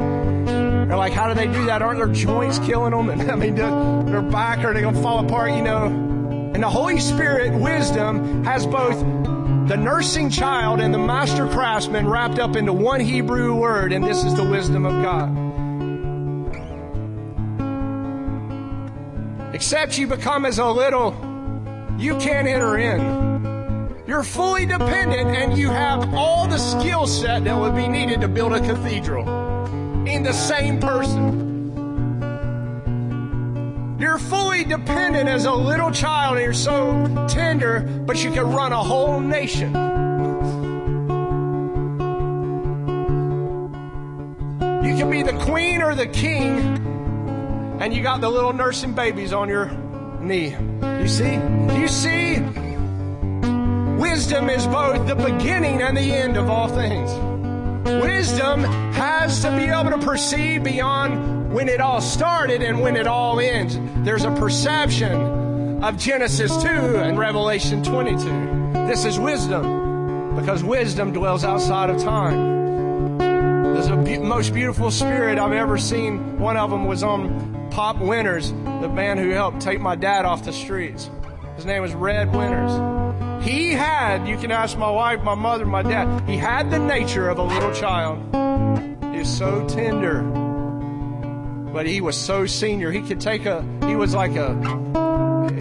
They're 0.90 0.98
like, 0.98 1.12
how 1.12 1.28
do 1.28 1.35
they 1.35 1.47
do 1.47 1.66
that? 1.66 1.82
Aren't 1.82 1.98
their 1.98 2.09
joints 2.09 2.59
killing 2.59 2.90
them? 2.93 3.09
And 3.09 3.31
I 3.31 3.36
mean, 3.36 3.55
their 3.55 4.23
back 4.23 4.65
are 4.65 4.74
they 4.74 4.82
gonna 4.82 5.01
fall 5.01 5.24
apart? 5.24 5.52
You 5.52 5.62
know. 5.62 5.86
And 6.55 6.62
the 6.62 6.69
Holy 6.69 6.98
Spirit, 6.98 7.55
wisdom, 7.55 8.44
has 8.44 8.66
both 8.66 8.98
the 9.69 9.77
nursing 9.77 10.31
child 10.31 10.81
and 10.81 10.93
the 10.93 10.98
master 10.98 11.47
craftsman 11.47 12.09
wrapped 12.09 12.40
up 12.40 12.57
into 12.57 12.73
one 12.73 12.98
Hebrew 12.98 13.55
word, 13.55 13.93
and 13.93 14.05
this 14.05 14.24
is 14.24 14.35
the 14.35 14.44
wisdom 14.44 14.85
of 14.85 15.01
God. 15.02 15.51
Except 19.55 19.97
you 19.97 20.09
become 20.09 20.44
as 20.44 20.59
a 20.59 20.66
little, 20.66 21.12
you 21.98 22.16
can't 22.19 22.48
enter 22.48 22.77
in. 22.77 23.30
You're 24.10 24.24
fully 24.24 24.66
dependent 24.66 25.36
and 25.36 25.56
you 25.56 25.68
have 25.68 26.12
all 26.14 26.48
the 26.48 26.58
skill 26.58 27.06
set 27.06 27.44
that 27.44 27.56
would 27.56 27.76
be 27.76 27.86
needed 27.86 28.22
to 28.22 28.26
build 28.28 28.52
a 28.52 28.58
cathedral 28.58 29.22
in 30.04 30.24
the 30.24 30.32
same 30.32 30.80
person. 30.80 31.70
You're 34.00 34.18
fully 34.18 34.64
dependent 34.64 35.28
as 35.28 35.44
a 35.44 35.52
little 35.52 35.92
child 35.92 36.38
and 36.38 36.44
you're 36.44 36.52
so 36.52 37.28
tender, 37.28 37.82
but 38.04 38.24
you 38.24 38.32
can 38.32 38.50
run 38.52 38.72
a 38.72 38.82
whole 38.82 39.20
nation. 39.20 39.68
You 44.82 44.96
can 44.96 45.08
be 45.08 45.22
the 45.22 45.38
queen 45.44 45.82
or 45.82 45.94
the 45.94 46.08
king, 46.08 46.58
and 47.80 47.94
you 47.94 48.02
got 48.02 48.20
the 48.20 48.28
little 48.28 48.52
nursing 48.52 48.92
babies 48.92 49.32
on 49.32 49.48
your 49.48 49.70
knee. 50.20 50.56
You 50.82 51.06
see? 51.06 51.34
You 51.78 51.86
see? 51.86 52.69
Wisdom 54.01 54.48
is 54.48 54.66
both 54.66 55.06
the 55.06 55.14
beginning 55.14 55.82
and 55.82 55.94
the 55.94 56.14
end 56.14 56.39
of 56.39 56.48
all 56.48 56.68
things. 56.68 57.12
Wisdom 58.02 58.64
has 58.94 59.43
to 59.43 59.51
be 59.51 59.64
able 59.64 59.90
to 59.90 59.98
perceive 59.98 60.64
beyond 60.64 61.52
when 61.52 61.68
it 61.68 61.82
all 61.82 62.01
started 62.01 62.62
and 62.62 62.81
when 62.81 62.97
it 62.97 63.06
all 63.06 63.39
ends. 63.39 63.78
There's 64.02 64.24
a 64.24 64.31
perception 64.31 65.85
of 65.85 65.98
Genesis 65.98 66.51
2 66.62 66.68
and 66.68 67.18
Revelation 67.18 67.82
22. 67.85 68.86
This 68.86 69.05
is 69.05 69.18
wisdom 69.18 70.35
because 70.35 70.64
wisdom 70.64 71.12
dwells 71.12 71.44
outside 71.44 71.90
of 71.90 72.02
time. 72.02 73.18
There's 73.18 73.89
a 73.89 73.98
be- 73.98 74.16
most 74.16 74.55
beautiful 74.55 74.90
spirit 74.90 75.39
I've 75.39 75.52
ever 75.52 75.77
seen. 75.77 76.39
One 76.39 76.56
of 76.56 76.70
them 76.70 76.86
was 76.86 77.02
on 77.02 77.68
Pop 77.70 77.98
Winters, 77.98 78.51
the 78.51 78.89
man 78.89 79.18
who 79.18 79.28
helped 79.28 79.60
take 79.60 79.78
my 79.78 79.94
dad 79.94 80.24
off 80.24 80.43
the 80.43 80.55
streets. 80.55 81.10
His 81.56 81.66
name 81.66 81.82
was 81.82 81.93
Red 81.93 82.35
Winters. 82.35 82.72
He 83.40 83.72
had, 83.72 84.28
you 84.28 84.36
can 84.36 84.50
ask 84.50 84.76
my 84.76 84.90
wife, 84.90 85.22
my 85.22 85.34
mother, 85.34 85.64
my 85.64 85.82
dad, 85.82 86.28
he 86.28 86.36
had 86.36 86.70
the 86.70 86.78
nature 86.78 87.28
of 87.28 87.38
a 87.38 87.42
little 87.42 87.72
child. 87.72 88.18
He 89.12 89.18
was 89.18 89.34
so 89.34 89.66
tender, 89.66 90.22
but 91.72 91.86
he 91.86 92.00
was 92.00 92.16
so 92.16 92.46
senior. 92.46 92.90
He 92.92 93.00
could 93.00 93.20
take 93.20 93.46
a, 93.46 93.64
he 93.86 93.96
was 93.96 94.14
like 94.14 94.36
a, 94.36 94.54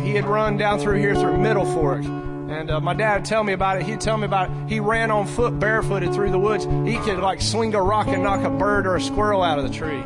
he 0.02 0.14
had 0.14 0.26
run 0.26 0.58
down 0.58 0.80
through 0.80 1.00
here 1.00 1.16
through 1.16 1.38
Middle 1.38 1.66
Fork. 1.66 2.04
And 2.04 2.72
uh, 2.72 2.80
my 2.80 2.96
dad 2.96 3.22
would 3.22 3.26
tell 3.26 3.44
me 3.44 3.54
about 3.54 3.78
it. 3.78 3.84
He'd 3.84 4.02
tell 4.02 4.18
me 4.18 4.26
about 4.26 4.50
it. 4.50 4.70
He 4.70 4.80
ran 4.80 5.12
on 5.12 5.28
foot 5.28 5.60
barefooted 5.60 6.14
through 6.14 6.32
the 6.32 6.40
woods. 6.40 6.66
He 6.66 6.98
could 6.98 7.20
like 7.20 7.42
sling 7.42 7.76
a 7.76 7.82
rock 7.82 8.08
and 8.08 8.24
knock 8.24 8.44
a 8.44 8.50
bird 8.50 8.88
or 8.88 8.96
a 8.96 9.02
squirrel 9.02 9.44
out 9.44 9.60
of 9.60 9.66
the 9.66 9.74
tree. 9.74 10.04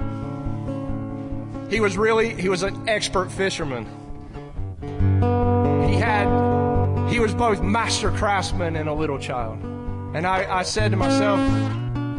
He 1.69 1.79
was 1.79 1.97
really, 1.97 2.33
he 2.35 2.49
was 2.49 2.63
an 2.63 2.89
expert 2.89 3.31
fisherman. 3.31 3.87
He 5.87 5.95
had 5.95 6.27
he 7.13 7.19
was 7.19 7.35
both 7.35 7.61
master 7.61 8.09
craftsman 8.09 8.75
and 8.75 8.89
a 8.89 8.93
little 8.93 9.19
child. 9.19 9.61
And 10.15 10.25
I, 10.25 10.51
I 10.51 10.63
said 10.63 10.89
to 10.89 10.97
myself, 10.97 11.39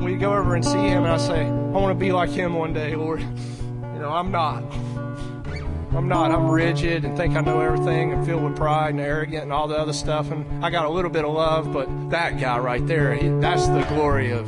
we 0.01 0.15
go 0.15 0.33
over 0.33 0.55
and 0.55 0.65
see 0.65 0.79
him, 0.79 1.03
and 1.03 1.13
I 1.13 1.17
say, 1.17 1.47
I 1.47 1.51
want 1.51 1.91
to 1.91 1.99
be 1.99 2.13
like 2.13 2.31
him 2.31 2.55
one 2.55 2.73
day, 2.73 2.95
Lord. 2.95 3.21
You 3.21 3.99
know, 3.99 4.11
I'm 4.11 4.31
not. 4.31 4.63
I'm 5.97 6.07
not. 6.07 6.31
I'm 6.31 6.49
rigid 6.49 7.05
and 7.05 7.17
think 7.17 7.35
I 7.35 7.41
know 7.41 7.61
everything 7.61 8.13
and 8.13 8.25
filled 8.25 8.45
with 8.45 8.55
pride 8.55 8.91
and 8.91 9.01
arrogant 9.01 9.43
and 9.43 9.53
all 9.53 9.67
the 9.67 9.77
other 9.77 9.93
stuff. 9.93 10.31
And 10.31 10.65
I 10.65 10.71
got 10.71 10.85
a 10.85 10.91
little 10.91 11.11
bit 11.11 11.25
of 11.25 11.33
love, 11.33 11.73
but 11.73 11.89
that 12.11 12.39
guy 12.39 12.61
right 12.61 12.87
there, 12.87 13.15
he, 13.15 13.29
that's 13.41 13.67
the 13.67 13.83
glory 13.89 14.31
of, 14.31 14.47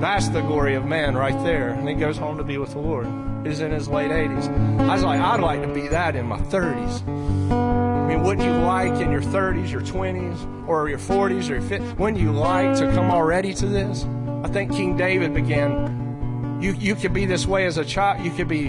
that's 0.00 0.28
the 0.28 0.42
glory 0.42 0.76
of 0.76 0.84
man 0.84 1.16
right 1.16 1.42
there. 1.42 1.70
And 1.70 1.88
he 1.88 1.96
goes 1.96 2.16
home 2.16 2.38
to 2.38 2.44
be 2.44 2.56
with 2.56 2.70
the 2.70 2.78
Lord. 2.78 3.08
He's 3.44 3.58
in 3.58 3.72
his 3.72 3.88
late 3.88 4.12
80s. 4.12 4.48
I 4.88 4.94
was 4.94 5.02
like, 5.02 5.20
I'd 5.20 5.40
like 5.40 5.62
to 5.62 5.74
be 5.74 5.88
that 5.88 6.14
in 6.14 6.26
my 6.26 6.38
30s. 6.38 7.85
I 8.06 8.10
mean, 8.10 8.22
wouldn't 8.22 8.46
you 8.46 8.52
like 8.52 9.00
in 9.00 9.10
your 9.10 9.20
30s, 9.20 9.68
your 9.68 9.80
20s, 9.80 10.68
or 10.68 10.88
your 10.88 10.96
40s, 10.96 11.50
or 11.50 11.54
your 11.54 11.60
50s, 11.60 11.98
wouldn't 11.98 12.22
you 12.22 12.30
like 12.30 12.78
to 12.78 12.86
come 12.92 13.10
already 13.10 13.52
to 13.54 13.66
this? 13.66 14.04
I 14.44 14.48
think 14.48 14.70
King 14.70 14.96
David 14.96 15.34
began, 15.34 16.60
you, 16.62 16.74
you 16.74 16.94
could 16.94 17.12
be 17.12 17.26
this 17.26 17.48
way 17.48 17.66
as 17.66 17.78
a 17.78 17.84
child, 17.84 18.24
you 18.24 18.30
could 18.30 18.46
be 18.46 18.68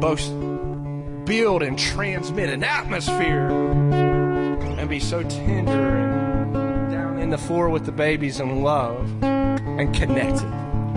both 0.00 0.26
build 1.26 1.62
and 1.62 1.78
transmit 1.78 2.48
an 2.48 2.64
atmosphere 2.64 3.50
and 4.78 4.88
be 4.88 5.00
so 5.00 5.22
tender 5.22 5.96
and 5.98 6.90
down 6.90 7.18
in 7.18 7.28
the 7.28 7.36
floor 7.36 7.68
with 7.68 7.84
the 7.84 7.92
babies 7.92 8.40
and 8.40 8.64
love 8.64 9.22
and 9.22 9.94
connected. 9.94 10.46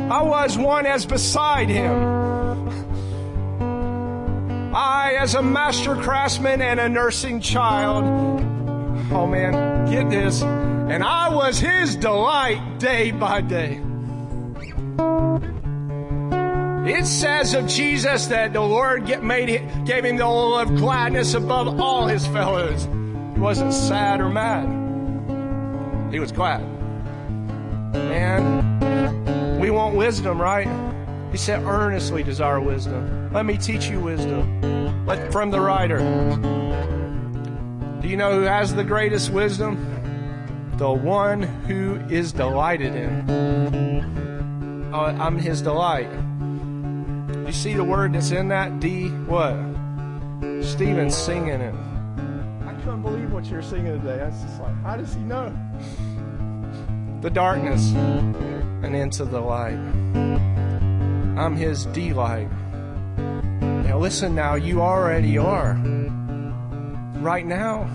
I 0.10 0.22
was 0.22 0.58
one 0.58 0.86
as 0.86 1.06
beside 1.06 1.68
him 1.68 2.27
I, 4.78 5.14
as 5.14 5.34
a 5.34 5.42
master 5.42 5.96
craftsman 5.96 6.62
and 6.62 6.80
a 6.80 6.88
nursing 6.88 7.42
child, 7.42 8.04
oh 9.12 9.26
man, 9.26 9.90
get 9.90 10.08
this, 10.12 10.44
and 10.44 11.04
I 11.04 11.34
was 11.34 11.58
his 11.58 11.96
delight 11.96 12.78
day 12.78 13.10
by 13.10 13.42
day. 13.42 13.82
It 16.86 17.08
says 17.08 17.56
of 17.56 17.66
Jesus 17.66 18.28
that 18.28 18.54
the 18.54 18.62
Lord 18.62 19.24
made 19.24 19.48
gave 19.88 20.06
him 20.06 20.18
the 20.18 20.26
oil 20.26 20.60
of 20.60 20.76
gladness 20.76 21.34
above 21.34 21.82
all 21.82 22.06
his 22.06 22.28
fellows. 22.28 22.86
He 23.34 23.40
wasn't 23.40 23.74
sad 23.74 24.22
or 24.22 24.30
mad. 24.30 24.68
He 26.14 26.20
was 26.20 26.32
glad. 26.32 26.62
Man, 27.94 29.60
we 29.60 29.72
want 29.72 29.96
wisdom, 29.96 30.40
right? 30.40 30.68
He 31.38 31.44
said, 31.44 31.62
earnestly 31.66 32.24
desire 32.24 32.60
wisdom. 32.60 33.32
Let 33.32 33.46
me 33.46 33.58
teach 33.58 33.90
you 33.90 34.00
wisdom. 34.00 35.06
Let, 35.06 35.32
from 35.32 35.52
the 35.52 35.62
writer. 35.62 36.00
Do 38.02 38.08
you 38.08 38.18
know 38.18 38.34
who 38.34 38.42
has 38.42 38.74
the 38.74 38.84
greatest 38.84 39.30
wisdom? 39.30 39.78
The 40.78 40.90
one 40.92 41.44
who 41.44 41.98
is 42.10 42.32
delighted 42.32 42.96
in. 42.96 44.90
Uh, 44.92 45.16
I'm 45.20 45.38
his 45.38 45.62
delight. 45.62 46.10
You 47.46 47.52
see 47.52 47.76
the 47.76 47.84
word 47.84 48.14
that's 48.14 48.32
in 48.32 48.48
that? 48.48 48.80
D 48.80 49.10
what? 49.28 49.54
Stephen's 50.66 51.16
singing 51.16 51.62
it. 51.62 51.76
I 52.66 52.74
couldn't 52.82 53.04
believe 53.04 53.32
what 53.32 53.46
you're 53.46 53.62
singing 53.62 54.02
today. 54.02 54.24
I 54.24 54.30
was 54.30 54.42
just 54.42 54.60
like, 54.60 54.74
how 54.82 54.98
does 54.98 55.14
he 55.14 55.20
know? 55.20 55.56
The 57.22 57.30
darkness 57.30 57.92
and 57.92 58.96
into 58.96 59.24
the 59.24 59.40
light. 59.40 59.78
I'm 61.38 61.56
his 61.56 61.86
delight. 61.86 62.50
Now, 63.18 64.00
listen 64.00 64.34
now, 64.34 64.56
you 64.56 64.82
already 64.82 65.38
are. 65.38 65.74
Right 67.20 67.46
now, 67.46 67.88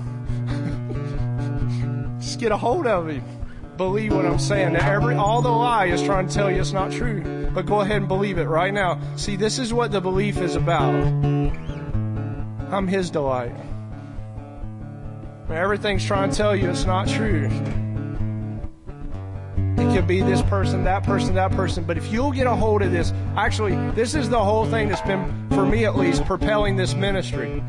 just 2.21 2.39
get 2.39 2.53
a 2.53 2.57
hold 2.57 2.87
of 2.87 3.09
him. 3.09 3.25
believe 3.77 4.15
what 4.15 4.27
I'm 4.27 4.39
saying. 4.39 4.75
That 4.75 4.85
every 4.85 5.17
all 5.17 5.43
the 5.43 5.51
lie 5.51 5.87
is 5.87 6.01
trying 6.03 6.29
to 6.29 6.35
tell 6.35 6.51
you 6.51 6.61
it's 6.61 6.73
not 6.73 6.93
true. 6.93 7.51
But 7.53 7.67
go 7.67 7.81
ahead 7.81 7.97
and 7.97 8.09
believe 8.09 8.39
it 8.39 8.45
right 8.45 8.73
now. 8.73 9.01
See, 9.17 9.35
this 9.35 9.59
is 9.59 9.73
what 9.73 9.91
the 9.91 10.01
belief 10.01 10.39
is 10.39 10.55
about. 10.55 10.95
I'm 12.73 12.87
his 12.87 13.11
delight. 13.11 13.57
Everything's 15.51 16.05
trying 16.05 16.31
to 16.31 16.37
tell 16.37 16.55
you 16.55 16.71
it's 16.71 16.85
not 16.85 17.09
true. 17.09 17.51
It 19.93 19.97
could 19.97 20.07
be 20.07 20.23
this 20.23 20.41
person, 20.41 20.85
that 20.85 21.03
person, 21.03 21.35
that 21.35 21.51
person. 21.51 21.85
But 21.85 21.99
if 21.99 22.11
you'll 22.11 22.31
get 22.31 22.47
a 22.47 22.55
hold 22.55 22.81
of 22.81 22.93
this, 22.93 23.13
actually, 23.37 23.77
this 23.91 24.15
is 24.15 24.31
the 24.31 24.43
whole 24.43 24.65
thing 24.65 24.89
that's 24.89 25.03
been, 25.03 25.47
for 25.51 25.67
me 25.67 25.85
at 25.85 25.97
least, 25.97 26.25
propelling 26.25 26.77
this 26.77 26.95
ministry. 26.95 27.63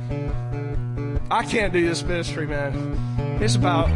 I 1.30 1.44
can't 1.44 1.74
do 1.74 1.86
this 1.86 2.02
ministry, 2.02 2.48
man. 2.48 2.98
It's 3.42 3.56
about, 3.56 3.90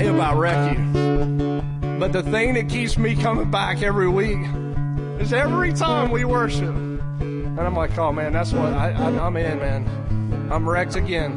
it's 0.00 0.08
about 0.08 0.38
wreck 0.38 0.78
you. 0.78 1.62
But 1.98 2.14
the 2.14 2.22
thing 2.22 2.54
that 2.54 2.70
keeps 2.70 2.96
me 2.96 3.14
coming 3.14 3.50
back 3.50 3.82
every 3.82 4.08
week 4.08 4.38
is 5.20 5.34
every 5.34 5.74
time 5.74 6.10
we 6.10 6.24
worship. 6.24 6.74
And 6.74 7.60
I'm 7.60 7.76
like, 7.76 7.98
oh 7.98 8.12
man, 8.12 8.32
that's 8.32 8.54
what 8.54 8.72
I, 8.72 8.92
I, 8.92 9.26
I'm 9.26 9.36
in, 9.36 9.58
man. 9.58 10.48
I'm 10.50 10.66
wrecked 10.66 10.96
again. 10.96 11.32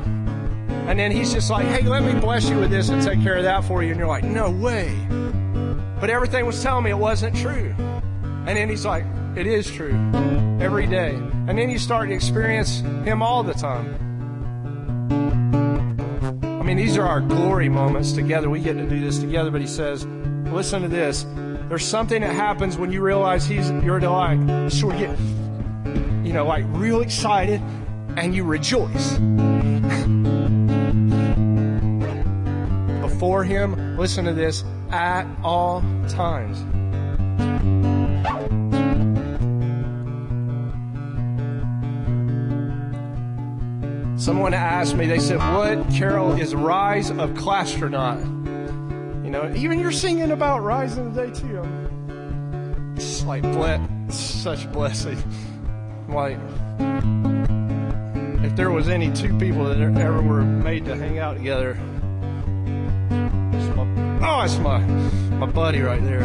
And 0.88 0.98
then 0.98 1.12
he's 1.12 1.34
just 1.34 1.52
like, 1.52 1.68
hey, 1.68 1.86
let 1.86 2.04
me 2.04 2.18
bless 2.18 2.50
you 2.50 2.58
with 2.58 2.72
this 2.72 2.88
and 2.88 3.04
take 3.04 3.22
care 3.22 3.36
of 3.36 3.44
that 3.44 3.66
for 3.66 3.84
you. 3.84 3.90
And 3.90 4.00
you're 4.00 4.08
like, 4.08 4.24
no 4.24 4.50
way. 4.50 4.98
But 6.00 6.10
everything 6.10 6.46
was 6.46 6.62
telling 6.64 6.86
me 6.86 6.92
it 6.92 6.98
wasn't 6.98 7.36
true. 7.36 7.74
And 7.78 8.58
then 8.58 8.70
he's 8.70 8.86
like, 8.86 9.06
it 9.36 9.46
is 9.46 9.70
true 9.70 9.94
every 10.62 10.88
day. 10.88 11.14
And 11.14 11.58
then 11.58 11.70
you 11.70 11.78
start 11.78 12.10
to 12.10 12.16
experience 12.16 12.80
him 12.80 13.22
all 13.22 13.44
the 13.44 13.54
time. 13.54 13.96
I 16.44 16.64
mean, 16.64 16.78
these 16.78 16.98
are 16.98 17.06
our 17.06 17.20
glory 17.20 17.70
moments 17.70 18.14
together. 18.14 18.50
We 18.50 18.60
get 18.62 18.74
to 18.74 18.88
do 18.88 19.00
this 19.00 19.20
together. 19.20 19.52
But 19.52 19.62
he 19.62 19.68
says, 19.68 20.06
listen 20.06 20.84
to 20.84 20.88
this. 20.88 21.26
There's 21.68 21.86
something 21.86 22.22
that 22.22 22.34
happens 22.34 22.78
when 22.78 22.92
you 22.92 23.02
realize 23.02 23.46
he's 23.46 23.70
your 23.70 24.00
delight. 24.00 24.40
You 24.40 24.70
sort 24.70 24.98
get, 24.98 25.20
you 26.26 26.34
know, 26.34 26.46
like 26.46 26.64
real 26.70 27.02
excited 27.02 27.62
and 28.16 28.34
you 28.34 28.44
rejoice. 28.44 29.18
Before 33.02 33.44
him, 33.44 33.98
listen 33.98 34.26
to 34.26 34.34
this, 34.34 34.64
at 34.92 35.26
all 35.44 35.82
times. 36.08 36.60
Someone 44.22 44.54
asked 44.54 44.96
me, 44.96 45.08
they 45.08 45.20
said, 45.20 45.38
What 45.38 45.90
carol 45.92 46.34
is 46.34 46.54
Rise 46.54 47.10
of 47.10 47.32
Clastronaut? 47.32 48.20
You 49.24 49.32
know, 49.32 49.54
even 49.56 49.80
you're 49.80 49.92
singing 49.92 50.32
about 50.32 50.62
Rise 50.62 50.98
in 50.98 51.14
the 51.14 51.26
Day 51.26 51.34
too. 51.34 51.64
It's 52.96 53.24
like, 53.24 53.44
bless, 53.44 54.14
such 54.14 54.70
blessing. 54.72 55.18
Like, 56.10 56.38
if 58.44 58.56
there 58.56 58.72
was 58.72 58.90
any 58.90 59.12
two 59.14 59.38
people 59.38 59.66
that 59.66 59.80
ever 59.80 60.22
were 60.22 60.42
made 60.42 60.86
to 60.86 60.96
hang 60.96 61.20
out 61.20 61.38
together, 61.38 61.78
Oh, 64.32 64.42
it's 64.42 64.60
my 64.60 64.78
my 64.78 65.48
buddy 65.48 65.82
right 65.82 66.04
there. 66.04 66.22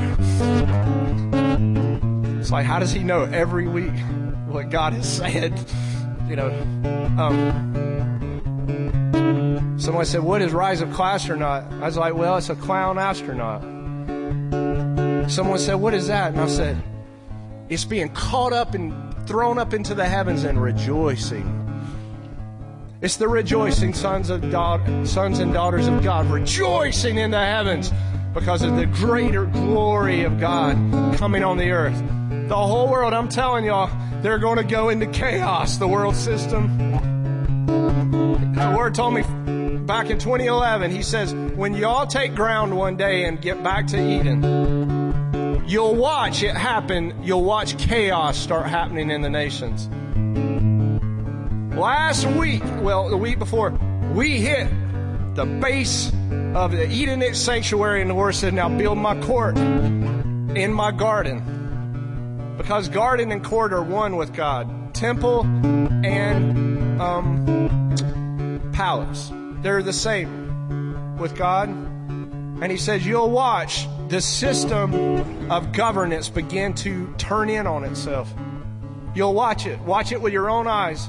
It's 2.39 2.51
like, 2.51 2.67
how 2.67 2.79
does 2.79 2.93
he 2.93 3.03
know 3.03 3.23
every 3.23 3.67
week 3.67 3.99
what 4.47 4.69
God 4.69 4.93
has 4.93 5.11
said? 5.17 5.59
You 6.29 6.37
know, 6.37 6.51
um, 7.19 7.39
someone 9.79 10.05
said, 10.05 10.23
"What 10.23 10.43
is 10.43 10.53
Rise 10.53 10.83
of 10.83 10.91
Clastronaut?" 10.91 11.73
I 11.81 11.87
was 11.87 11.97
like, 11.97 12.15
"Well, 12.15 12.37
it's 12.37 12.51
a 12.51 12.55
clown 12.55 12.99
astronaut." 12.99 13.63
Someone 15.31 15.59
said, 15.59 15.77
"What 15.77 15.95
is 15.95 16.09
that?" 16.09 16.33
And 16.33 16.41
I 16.43 16.47
said, 16.47 16.77
"It's 17.71 17.87
being 17.87 18.11
caught 18.11 18.53
up 18.53 18.75
and 18.75 18.93
thrown 19.27 19.59
up 19.59 19.73
into 19.73 19.95
the 19.95 20.05
heavens 20.05 20.45
and 20.45 20.63
rejoicing." 20.63 21.64
It's 23.05 23.17
the 23.17 23.29
rejoicing 23.29 23.93
sons 23.93 24.31
of 24.31 24.51
da- 24.51 25.05
sons 25.05 25.39
and 25.39 25.53
daughters 25.53 25.89
of 25.89 26.03
God, 26.03 26.25
rejoicing 26.31 27.19
in 27.19 27.33
the 27.33 27.39
heavens 27.39 27.93
because 28.33 28.63
of 28.63 28.77
the 28.77 28.87
greater 28.87 29.45
glory 29.45 30.23
of 30.23 30.41
God 30.41 30.75
coming 31.19 31.45
on 31.45 31.59
the 31.59 31.71
earth. 31.71 32.03
The 32.49 32.57
whole 32.57 32.89
world, 32.89 33.13
I'm 33.13 33.29
telling 33.29 33.67
y'all, 33.67 33.91
they're 34.23 34.39
going 34.39 34.57
to 34.57 34.65
go 34.65 34.89
into 34.89 35.05
chaos, 35.07 35.77
the 35.77 35.87
world 35.87 36.17
system. 36.17 36.79
The 38.55 38.75
Word 38.75 38.95
told 38.95 39.13
me 39.13 39.21
back 39.81 40.09
in 40.09 40.19
2011, 40.19 40.91
He 40.91 41.03
says, 41.03 41.35
when 41.35 41.75
y'all 41.75 42.07
take 42.07 42.35
ground 42.35 42.75
one 42.75 42.97
day 42.97 43.27
and 43.27 43.39
get 43.39 43.63
back 43.63 43.87
to 43.89 43.99
Eden, 43.99 45.63
you'll 45.69 45.95
watch 45.95 46.43
it 46.43 46.57
happen. 46.57 47.23
You'll 47.23 47.45
watch 47.45 47.77
chaos 47.77 48.39
start 48.39 48.67
happening 48.67 49.11
in 49.11 49.21
the 49.21 49.29
nations. 49.29 49.91
Last 51.77 52.27
week, 52.27 52.63
well, 52.83 53.09
the 53.09 53.17
week 53.17 53.41
before, 53.41 53.71
we 54.13 54.41
hit 54.41 54.69
the 55.35 55.45
base 55.45 56.13
of 56.55 56.71
the 56.71 56.85
Edenic 56.85 57.35
sanctuary, 57.35 58.01
and 58.01 58.09
the 58.09 58.15
Lord 58.15 58.37
said, 58.37 58.55
Now 58.55 58.69
build 58.69 58.97
my 58.97 59.21
court 59.23 59.59
in 59.59 60.73
my 60.73 60.93
garden. 60.93 62.55
Because 62.57 62.89
garden 62.89 63.33
and 63.33 63.45
court 63.45 63.73
are 63.73 63.83
one 63.83 64.15
with 64.15 64.33
God. 64.33 64.95
Temple 64.95 65.43
and 66.05 67.01
um, 67.01 68.71
palace. 68.73 69.33
They're 69.63 69.83
the 69.83 69.93
same 69.93 71.19
with 71.19 71.35
God. 71.37 71.69
And 71.69 72.71
he 72.71 72.79
says, 72.79 73.05
You'll 73.05 73.31
watch 73.31 73.89
the 74.09 74.21
system 74.21 75.51
of 75.51 75.73
governance 75.73 76.29
begin 76.29 76.75
to 76.75 77.13
turn 77.19 77.51
in 77.51 77.67
on 77.67 77.83
itself. 77.83 78.33
You'll 79.17 79.35
watch 79.35 79.67
it. 79.67 79.81
Watch 79.81 80.13
it 80.13 80.23
with 80.23 80.33
your 80.33 80.49
own 80.49 80.69
eyes. 80.69 81.09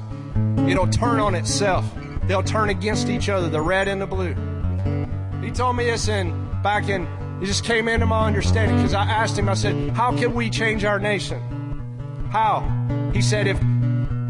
It'll 0.68 0.88
turn 0.88 1.20
on 1.20 1.34
itself. 1.34 1.84
They'll 2.24 2.42
turn 2.42 2.70
against 2.70 3.08
each 3.08 3.28
other, 3.28 3.48
the 3.48 3.60
red 3.60 3.88
and 3.88 4.00
the 4.00 4.06
blue. 4.06 4.34
He 5.44 5.50
told 5.52 5.76
me 5.76 5.84
this 5.84 6.08
in 6.08 6.32
back 6.62 6.88
in 6.88 7.06
it 7.40 7.44
just 7.44 7.64
came 7.64 7.86
into 7.86 8.06
my 8.06 8.26
understanding 8.26 8.78
because 8.78 8.94
I 8.94 9.04
asked 9.04 9.38
him, 9.38 9.48
I 9.48 9.54
said, 9.54 9.90
How 9.90 10.16
can 10.16 10.32
we 10.34 10.48
change 10.48 10.84
our 10.86 10.98
nation? 10.98 11.38
How? 12.30 12.62
He 13.12 13.20
said, 13.20 13.46
If 13.46 13.60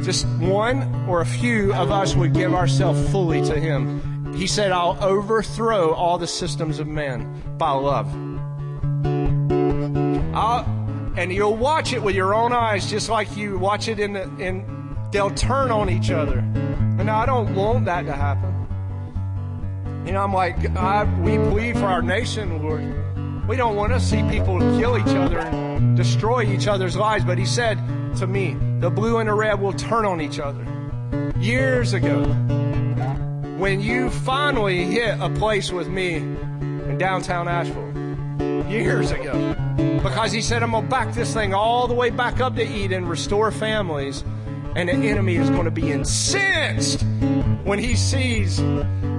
just 0.05 0.27
one 0.41 1.07
or 1.09 1.21
a 1.21 1.27
few 1.27 1.73
of 1.73 1.93
us 1.93 2.17
would 2.17 2.35
give 2.35 2.53
ourselves 2.53 3.09
fully 3.11 3.43
to 3.43 3.59
Him, 3.61 4.35
He 4.35 4.49
said, 4.49 4.73
I'll 4.73 5.03
overthrow 5.03 5.93
all 5.93 6.19
the 6.19 6.27
systems 6.27 6.81
of 6.81 6.89
men 6.89 7.43
by 7.57 7.71
love. 7.71 8.13
I'll, 10.35 10.65
and 11.17 11.33
you'll 11.33 11.57
watch 11.57 11.93
it 11.93 12.03
with 12.03 12.17
your 12.17 12.35
own 12.35 12.53
eyes, 12.53 12.91
just 12.91 13.09
like 13.09 13.37
you 13.37 13.57
watch 13.57 13.87
it 13.87 14.01
in 14.01 14.15
the, 14.15 14.25
in 14.39 14.76
they'll 15.13 15.31
turn 15.31 15.71
on 15.71 15.91
each 15.91 16.11
other. 16.11 16.39
And 16.99 17.11
I 17.11 17.27
don't 17.27 17.55
want 17.55 17.85
that 17.85 18.03
to 18.07 18.13
happen. 18.13 18.53
You 20.07 20.13
know, 20.13 20.21
I'm 20.21 20.33
like, 20.33 20.71
I, 20.77 21.05
we 21.21 21.37
plead 21.51 21.77
for 21.77 21.87
our 21.87 22.03
nation, 22.03 22.63
Lord. 22.63 23.49
We 23.49 23.57
don't 23.57 23.77
want 23.77 23.93
to 23.93 24.01
see 24.01 24.23
people 24.29 24.59
kill 24.79 24.99
each 24.99 25.15
other 25.15 25.39
and 25.39 25.97
destroy 25.97 26.45
each 26.45 26.67
other's 26.67 26.97
lives. 26.97 27.25
But 27.25 27.39
He 27.39 27.47
said 27.47 27.79
to 28.17 28.27
me, 28.27 28.57
the 28.81 28.91
blue 28.91 29.19
and 29.19 29.29
the 29.29 29.35
red 29.35 29.61
will 29.61 29.73
turn 29.73 30.05
on 30.05 30.21
each 30.21 30.39
other. 30.39 30.65
Years 31.39 31.93
ago, 31.93 32.25
when 33.59 33.81
you 33.81 34.11
finally 34.11 34.85
hit 34.85 35.19
a 35.21 35.31
place 35.31 35.71
with 35.73 35.89
me 35.89 36.15
in 36.15 36.99
downtown 36.99 37.49
Asheville, 37.49 38.71
years 38.71 39.11
ago, 39.11 39.55
because 40.03 40.33
He 40.33 40.41
said, 40.41 40.63
I'm 40.63 40.71
going 40.71 40.85
to 40.85 40.91
back 40.91 41.15
this 41.15 41.33
thing 41.33 41.53
all 41.53 41.87
the 41.87 41.95
way 41.95 42.11
back 42.11 42.41
up 42.41 42.57
to 42.57 42.63
Eden, 42.65 43.07
restore 43.07 43.51
families 43.51 44.25
and 44.77 44.91
the 44.91 44.93
enemy 44.93 45.37
is 45.37 45.49
going 45.49 45.65
to 45.65 45.71
be 45.71 45.91
incensed 45.91 47.03
when 47.65 47.79
he 47.79 47.97
sees, 47.97 48.59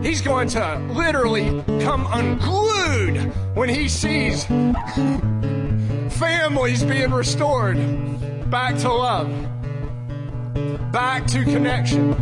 he's 0.04 0.22
going 0.22 0.48
to 0.50 0.78
literally 0.92 1.64
come 1.82 2.08
unglued 2.12 3.34
when 3.56 3.68
he 3.68 3.90
sees 3.90 4.46
families 6.20 6.84
being 6.84 7.10
restored 7.10 7.78
back 8.52 8.78
to 8.78 8.94
love, 8.94 9.32
back 10.92 11.26
to 11.26 11.44
connection. 11.44 12.14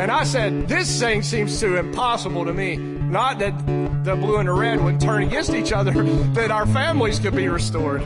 And 0.00 0.10
I 0.10 0.24
said, 0.24 0.66
this 0.66 0.98
thing 0.98 1.22
seems 1.22 1.60
too 1.60 1.76
impossible 1.76 2.44
to 2.44 2.52
me. 2.52 2.76
Not 2.76 3.38
that 3.38 3.56
the 4.04 4.16
blue 4.16 4.38
and 4.38 4.48
the 4.48 4.52
red 4.52 4.82
would 4.82 5.00
turn 5.00 5.22
against 5.22 5.50
each 5.54 5.70
other, 5.72 5.92
that 6.34 6.50
our 6.50 6.66
families 6.66 7.20
could 7.20 7.36
be 7.36 7.46
restored, 7.46 8.02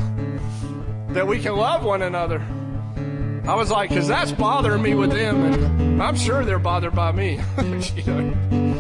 that 1.08 1.26
we 1.26 1.40
can 1.40 1.56
love 1.56 1.84
one 1.84 2.02
another. 2.02 2.46
I 3.46 3.54
was 3.54 3.70
like, 3.70 3.90
because 3.90 4.08
that's 4.08 4.32
bothering 4.32 4.82
me 4.82 4.94
with 4.94 5.10
them, 5.10 5.44
and 5.44 6.02
I'm 6.02 6.16
sure 6.16 6.44
they're 6.44 6.58
bothered 6.58 6.94
by 6.94 7.12
me. 7.12 7.40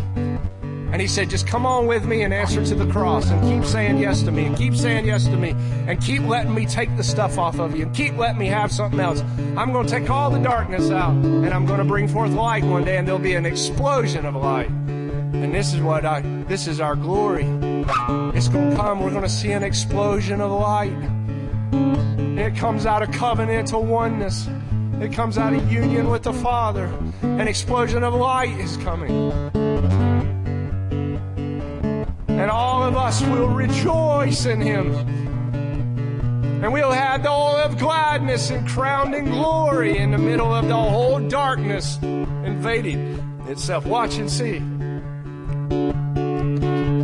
And 0.94 1.00
he 1.00 1.08
said, 1.08 1.28
just 1.28 1.48
come 1.48 1.66
on 1.66 1.88
with 1.88 2.04
me 2.04 2.22
and 2.22 2.32
answer 2.32 2.64
to 2.64 2.74
the 2.76 2.86
cross 2.86 3.28
and 3.28 3.42
keep 3.42 3.68
saying 3.68 3.98
yes 3.98 4.22
to 4.22 4.30
me 4.30 4.44
and 4.44 4.56
keep 4.56 4.76
saying 4.76 5.06
yes 5.06 5.24
to 5.24 5.36
me 5.36 5.50
and 5.88 6.00
keep 6.00 6.22
letting 6.22 6.54
me 6.54 6.66
take 6.66 6.96
the 6.96 7.02
stuff 7.02 7.36
off 7.36 7.58
of 7.58 7.74
you 7.76 7.86
and 7.86 7.92
keep 7.96 8.16
letting 8.16 8.38
me 8.38 8.46
have 8.46 8.70
something 8.70 9.00
else. 9.00 9.20
I'm 9.56 9.72
going 9.72 9.88
to 9.88 9.92
take 9.92 10.08
all 10.08 10.30
the 10.30 10.38
darkness 10.38 10.92
out 10.92 11.10
and 11.10 11.48
I'm 11.48 11.66
going 11.66 11.80
to 11.80 11.84
bring 11.84 12.06
forth 12.06 12.30
light 12.30 12.62
one 12.62 12.84
day 12.84 12.96
and 12.96 13.08
there'll 13.08 13.18
be 13.18 13.34
an 13.34 13.44
explosion 13.44 14.24
of 14.24 14.36
light. 14.36 14.68
And 14.68 15.52
this 15.52 15.74
is 15.74 15.80
what 15.80 16.04
I, 16.04 16.20
this 16.46 16.68
is 16.68 16.78
our 16.78 16.94
glory. 16.94 17.42
It's 18.32 18.46
going 18.46 18.70
to 18.70 18.76
come. 18.76 19.00
We're 19.02 19.10
going 19.10 19.22
to 19.22 19.28
see 19.28 19.50
an 19.50 19.64
explosion 19.64 20.40
of 20.40 20.52
light. 20.52 20.94
It 22.36 22.56
comes 22.56 22.84
out 22.84 23.02
of 23.02 23.10
covenantal 23.10 23.84
oneness. 23.84 24.48
It 25.00 25.12
comes 25.12 25.38
out 25.38 25.52
of 25.52 25.70
union 25.70 26.10
with 26.10 26.24
the 26.24 26.32
Father. 26.32 26.86
An 27.22 27.46
explosion 27.46 28.02
of 28.02 28.12
light 28.12 28.58
is 28.58 28.76
coming. 28.78 29.30
And 32.26 32.50
all 32.50 32.82
of 32.82 32.96
us 32.96 33.22
will 33.22 33.46
rejoice 33.46 34.46
in 34.46 34.60
Him. 34.60 34.94
And 36.64 36.72
we'll 36.72 36.90
have 36.90 37.22
the 37.22 37.30
oil 37.30 37.56
of 37.56 37.78
gladness 37.78 38.50
and 38.50 38.66
crowned 38.66 39.14
in 39.14 39.26
glory 39.26 39.96
in 39.98 40.10
the 40.10 40.18
middle 40.18 40.52
of 40.52 40.66
the 40.66 40.74
whole 40.74 41.20
darkness 41.28 41.98
invading 42.02 43.44
itself. 43.46 43.86
Watch 43.86 44.16
and 44.16 44.28
see. 44.28 44.58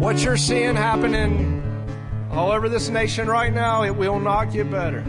What 0.00 0.24
you're 0.24 0.36
seeing 0.36 0.74
happening 0.74 1.62
all 2.32 2.50
over 2.50 2.68
this 2.68 2.88
nation 2.88 3.28
right 3.28 3.52
now, 3.52 3.84
it 3.84 3.94
will 3.94 4.18
not 4.18 4.52
get 4.52 4.70
better. 4.70 5.04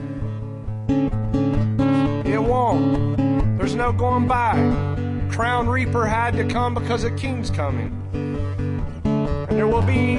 It 2.25 2.41
won't. 2.41 3.17
There's 3.57 3.75
no 3.75 3.91
going 3.91 4.27
back. 4.27 4.57
Crown 5.31 5.67
Reaper 5.67 6.05
had 6.05 6.31
to 6.35 6.43
come 6.45 6.73
because 6.73 7.03
a 7.03 7.11
king's 7.11 7.49
coming. 7.49 7.97
And 8.93 9.57
there 9.57 9.67
will 9.67 9.81
be 9.81 10.17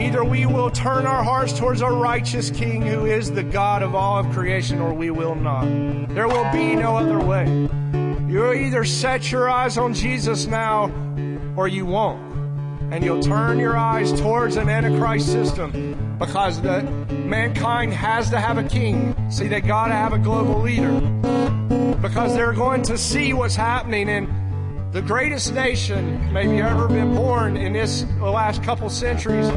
either 0.00 0.24
we 0.24 0.46
will 0.46 0.70
turn 0.70 1.06
our 1.06 1.24
hearts 1.24 1.58
towards 1.58 1.80
a 1.80 1.88
righteous 1.88 2.50
king 2.50 2.82
who 2.82 3.06
is 3.06 3.32
the 3.32 3.42
God 3.42 3.82
of 3.82 3.94
all 3.94 4.18
of 4.18 4.30
creation, 4.30 4.80
or 4.80 4.92
we 4.92 5.10
will 5.10 5.34
not. 5.34 5.64
There 6.14 6.28
will 6.28 6.50
be 6.52 6.76
no 6.76 6.96
other 6.96 7.18
way. 7.18 7.46
You'll 8.28 8.54
either 8.54 8.84
set 8.84 9.32
your 9.32 9.48
eyes 9.48 9.78
on 9.78 9.94
Jesus 9.94 10.46
now 10.46 10.92
or 11.56 11.68
you 11.68 11.86
won't. 11.86 12.20
And 12.92 13.02
you'll 13.02 13.22
turn 13.22 13.58
your 13.58 13.76
eyes 13.76 14.12
towards 14.20 14.56
an 14.56 14.68
Antichrist 14.68 15.26
system 15.26 16.16
because 16.18 16.60
the, 16.60 16.82
mankind 17.26 17.92
has 17.92 18.30
to 18.30 18.38
have 18.38 18.58
a 18.58 18.64
king. 18.64 19.15
See, 19.28 19.48
they 19.48 19.60
got 19.60 19.88
to 19.88 19.94
have 19.94 20.12
a 20.12 20.18
global 20.18 20.60
leader 20.60 21.00
because 22.00 22.34
they're 22.34 22.52
going 22.52 22.82
to 22.82 22.96
see 22.96 23.32
what's 23.32 23.56
happening 23.56 24.08
in 24.08 24.90
the 24.92 25.02
greatest 25.02 25.52
nation 25.52 26.32
maybe 26.32 26.58
ever 26.62 26.88
been 26.88 27.14
born 27.14 27.56
in 27.56 27.72
this 27.72 28.02
the 28.02 28.30
last 28.30 28.62
couple 28.62 28.88
centuries 28.88 29.48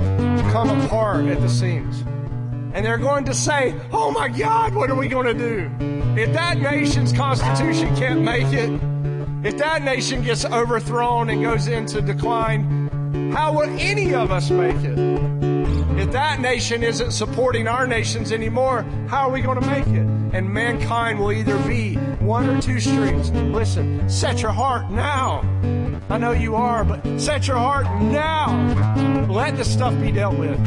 come 0.52 0.70
apart 0.82 1.26
at 1.26 1.40
the 1.40 1.48
seams. 1.48 2.02
And 2.74 2.86
they're 2.86 2.98
going 2.98 3.26
to 3.26 3.34
say, 3.34 3.80
Oh 3.92 4.12
my 4.12 4.28
God, 4.28 4.74
what 4.74 4.90
are 4.90 4.96
we 4.96 5.08
going 5.08 5.28
to 5.28 5.34
do? 5.34 5.72
If 6.20 6.34
that 6.34 6.58
nation's 6.58 7.14
constitution 7.14 7.96
can't 7.96 8.22
make 8.22 8.52
it, 8.52 8.70
if 9.46 9.58
that 9.60 9.84
nation 9.84 10.24
gets 10.24 10.46
overthrown 10.46 11.30
and 11.30 11.42
goes 11.42 11.68
into 11.68 12.02
decline, 12.02 13.32
how 13.34 13.54
will 13.54 13.70
any 13.80 14.14
of 14.14 14.32
us 14.32 14.50
make 14.50 14.76
it? 14.76 15.49
That 16.12 16.40
nation 16.40 16.82
isn't 16.82 17.12
supporting 17.12 17.68
our 17.68 17.86
nations 17.86 18.32
anymore, 18.32 18.84
how 19.08 19.28
are 19.28 19.32
we 19.32 19.42
going 19.42 19.60
to 19.60 19.68
make 19.68 19.86
it? 19.88 20.08
And 20.36 20.50
mankind 20.50 21.20
will 21.20 21.32
either 21.32 21.58
be 21.68 21.96
one 22.20 22.50
or 22.50 22.62
two 22.62 22.80
streams. 22.80 23.32
Listen, 23.32 24.10
set 24.10 24.42
your 24.42 24.52
heart 24.52 24.90
now. 24.90 25.42
I 26.10 26.18
know 26.18 26.32
you 26.32 26.56
are, 26.56 26.84
but 26.84 27.20
set 27.20 27.48
your 27.48 27.58
heart 27.58 27.86
now. 28.02 29.28
Let 29.30 29.58
the 29.58 29.64
stuff 29.64 30.00
be 30.02 30.12
dealt 30.12 30.38
with. 30.38 30.58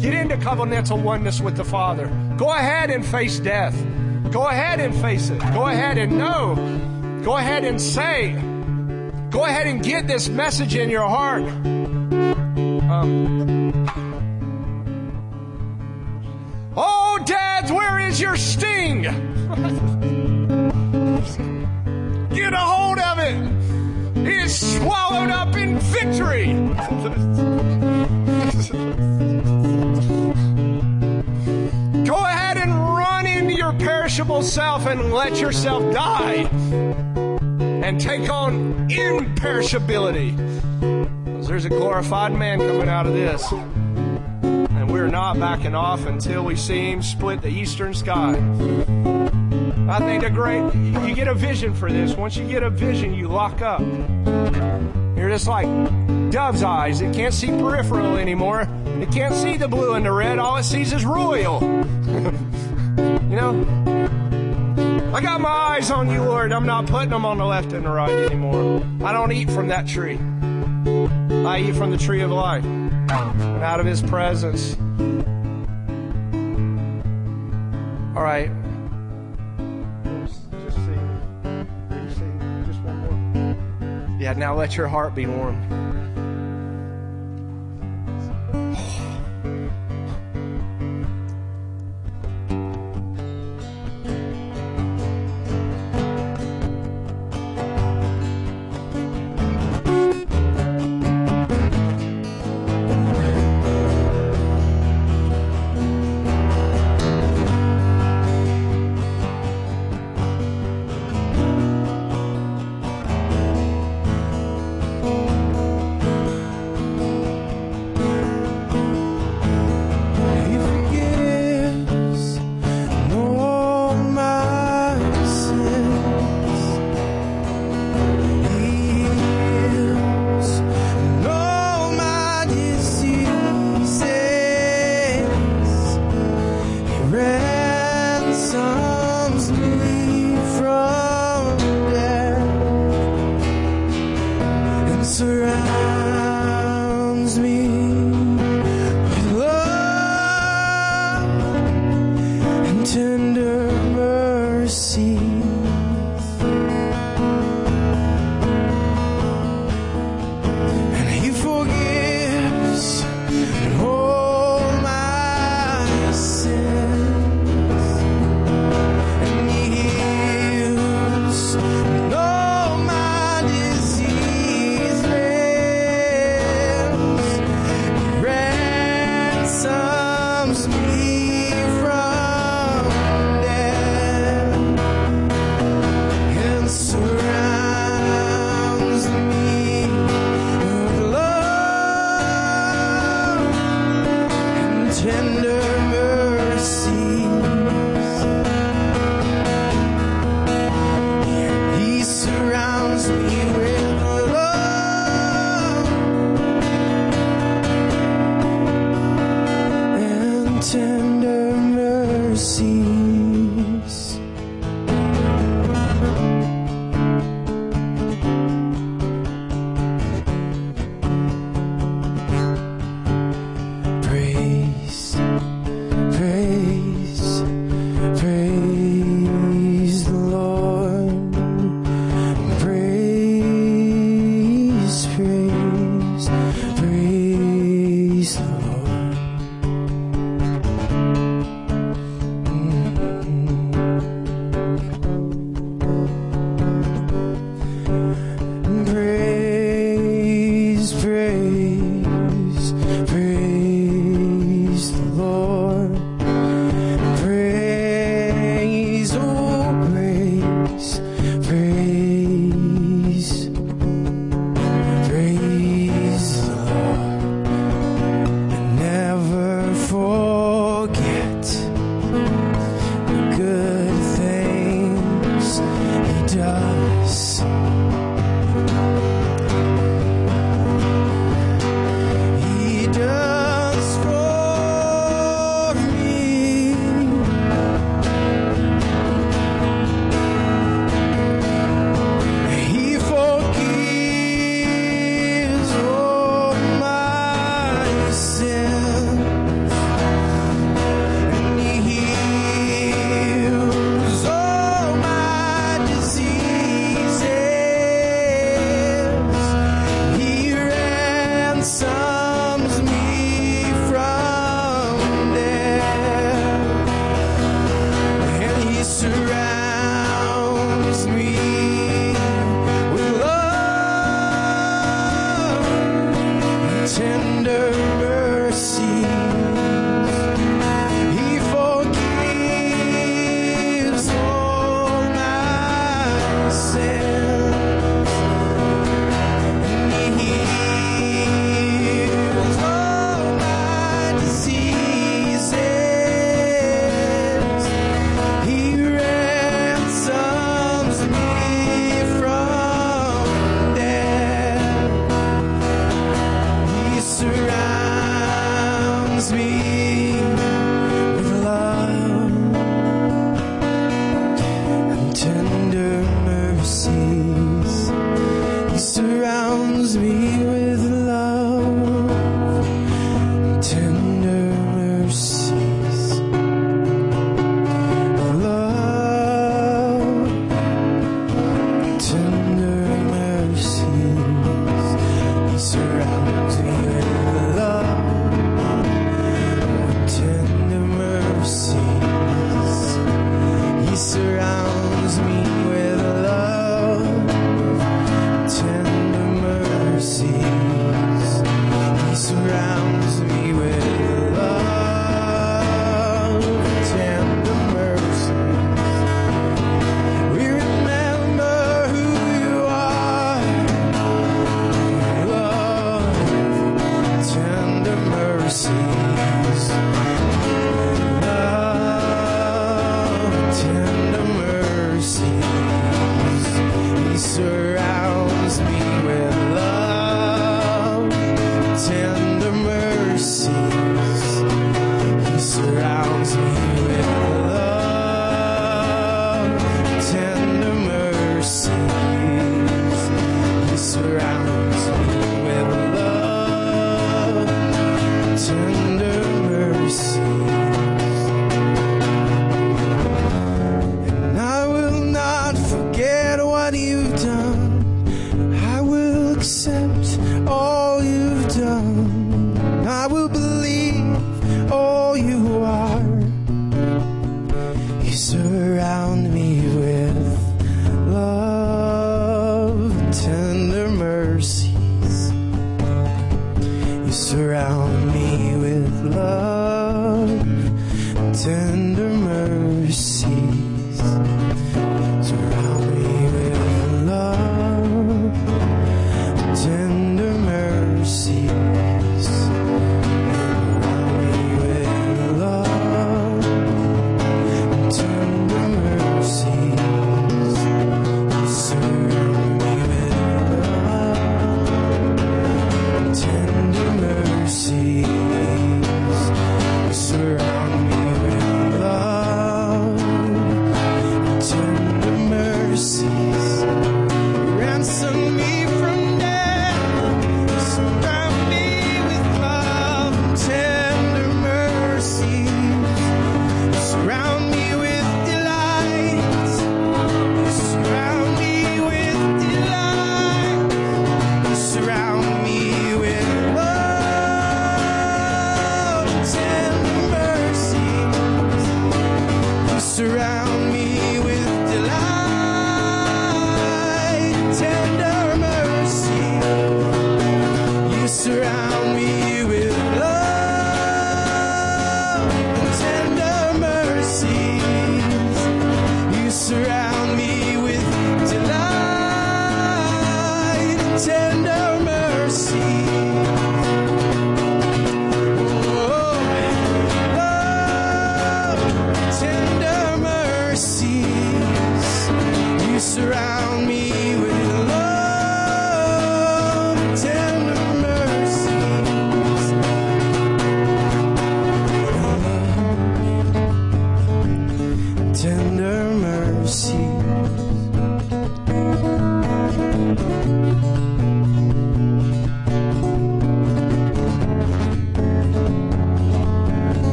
Get 0.00 0.12
into 0.12 0.36
covenantal 0.36 1.02
oneness 1.02 1.40
with 1.40 1.56
the 1.56 1.64
Father. 1.64 2.08
Go 2.36 2.50
ahead 2.50 2.90
and 2.90 3.04
face 3.04 3.38
death. 3.38 3.74
Go 4.30 4.46
ahead 4.46 4.80
and 4.80 4.94
face 4.96 5.30
it. 5.30 5.38
Go 5.54 5.68
ahead 5.68 5.96
and 5.96 6.18
know. 6.18 6.54
Go 7.24 7.38
ahead 7.38 7.64
and 7.64 7.80
say. 7.80 8.32
Go 9.30 9.44
ahead 9.46 9.66
and 9.66 9.82
get 9.82 10.06
this 10.06 10.28
message 10.28 10.76
in 10.76 10.90
your 10.90 11.08
heart. 11.08 11.44
Um, 12.84 14.03
dads, 17.24 17.72
where 17.72 18.00
is 18.00 18.20
your 18.20 18.36
sting? 18.36 19.02
Get 22.34 22.52
a 22.52 22.58
hold 22.58 22.98
of 22.98 23.18
it. 23.18 23.36
It's 24.26 24.54
swallowed 24.78 25.30
up 25.30 25.56
in 25.56 25.78
victory. 25.78 26.52
Go 32.04 32.16
ahead 32.16 32.56
and 32.58 32.72
run 32.72 33.26
into 33.26 33.54
your 33.54 33.72
perishable 33.74 34.42
self 34.42 34.86
and 34.86 35.12
let 35.12 35.40
yourself 35.40 35.92
die 35.92 36.48
and 37.84 38.00
take 38.00 38.30
on 38.30 38.88
imperishability. 38.88 40.36
There's 41.46 41.64
a 41.64 41.68
glorified 41.68 42.32
man 42.32 42.58
coming 42.58 42.88
out 42.88 43.06
of 43.06 43.12
this. 43.12 43.52
And 44.84 44.92
we're 44.92 45.08
not 45.08 45.40
backing 45.40 45.74
off 45.74 46.04
until 46.04 46.44
we 46.44 46.56
see 46.56 46.90
him 46.90 47.00
split 47.00 47.40
the 47.40 47.48
eastern 47.48 47.94
sky. 47.94 48.32
I 49.88 49.98
think 49.98 50.24
a 50.24 50.28
great, 50.28 50.74
you 50.74 51.14
get 51.14 51.26
a 51.26 51.32
vision 51.32 51.72
for 51.72 51.90
this. 51.90 52.14
Once 52.14 52.36
you 52.36 52.46
get 52.46 52.62
a 52.62 52.68
vision, 52.68 53.14
you 53.14 53.28
lock 53.28 53.62
up. 53.62 53.80
You're 55.16 55.30
just 55.30 55.48
like 55.48 55.64
dove's 56.30 56.62
eyes. 56.62 57.00
It 57.00 57.14
can't 57.14 57.32
see 57.32 57.46
peripheral 57.46 58.18
anymore. 58.18 58.68
It 59.00 59.10
can't 59.10 59.34
see 59.34 59.56
the 59.56 59.68
blue 59.68 59.94
and 59.94 60.04
the 60.04 60.12
red. 60.12 60.38
All 60.38 60.56
it 60.56 60.64
sees 60.64 60.92
is 60.92 61.06
royal. 61.06 61.62
you 61.64 63.36
know? 63.36 63.64
I 65.14 65.22
got 65.22 65.40
my 65.40 65.48
eyes 65.48 65.90
on 65.90 66.10
you, 66.10 66.22
Lord. 66.22 66.52
I'm 66.52 66.66
not 66.66 66.84
putting 66.84 67.08
them 67.08 67.24
on 67.24 67.38
the 67.38 67.46
left 67.46 67.72
and 67.72 67.86
the 67.86 67.90
right 67.90 68.10
anymore. 68.10 68.84
I 69.02 69.14
don't 69.14 69.32
eat 69.32 69.50
from 69.50 69.68
that 69.68 69.86
tree. 69.86 70.18
I 71.46 71.60
eat 71.60 71.74
from 71.74 71.90
the 71.90 71.96
tree 71.96 72.20
of 72.20 72.30
life. 72.30 72.66
And 73.14 73.62
out 73.62 73.80
of 73.80 73.86
his 73.86 74.02
presence. 74.02 74.76
All 78.16 78.22
right. 78.22 78.50
Just 80.26 80.76
see. 80.76 81.00
Just 82.66 82.80
one 82.82 82.96
more. 83.32 84.20
Yeah, 84.20 84.34
now 84.36 84.54
let 84.54 84.76
your 84.76 84.88
heart 84.88 85.14
be 85.14 85.26
warmed. 85.26 85.83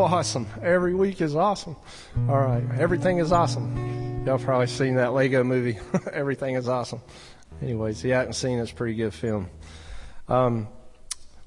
Awesome. 0.00 0.46
Every 0.62 0.94
week 0.94 1.20
is 1.20 1.36
awesome. 1.36 1.76
All 2.26 2.40
right. 2.40 2.64
Everything 2.78 3.18
is 3.18 3.32
awesome. 3.32 4.24
Y'all 4.24 4.38
probably 4.38 4.66
seen 4.66 4.94
that 4.94 5.12
Lego 5.12 5.44
movie. 5.44 5.78
Everything 6.12 6.54
is 6.54 6.70
awesome. 6.70 7.02
Anyways, 7.60 8.02
you 8.02 8.12
haven't 8.12 8.32
seen 8.32 8.58
it, 8.58 8.62
it's 8.62 8.72
a 8.72 8.74
pretty 8.74 8.94
good 8.94 9.12
film. 9.12 9.50
Um, 10.26 10.68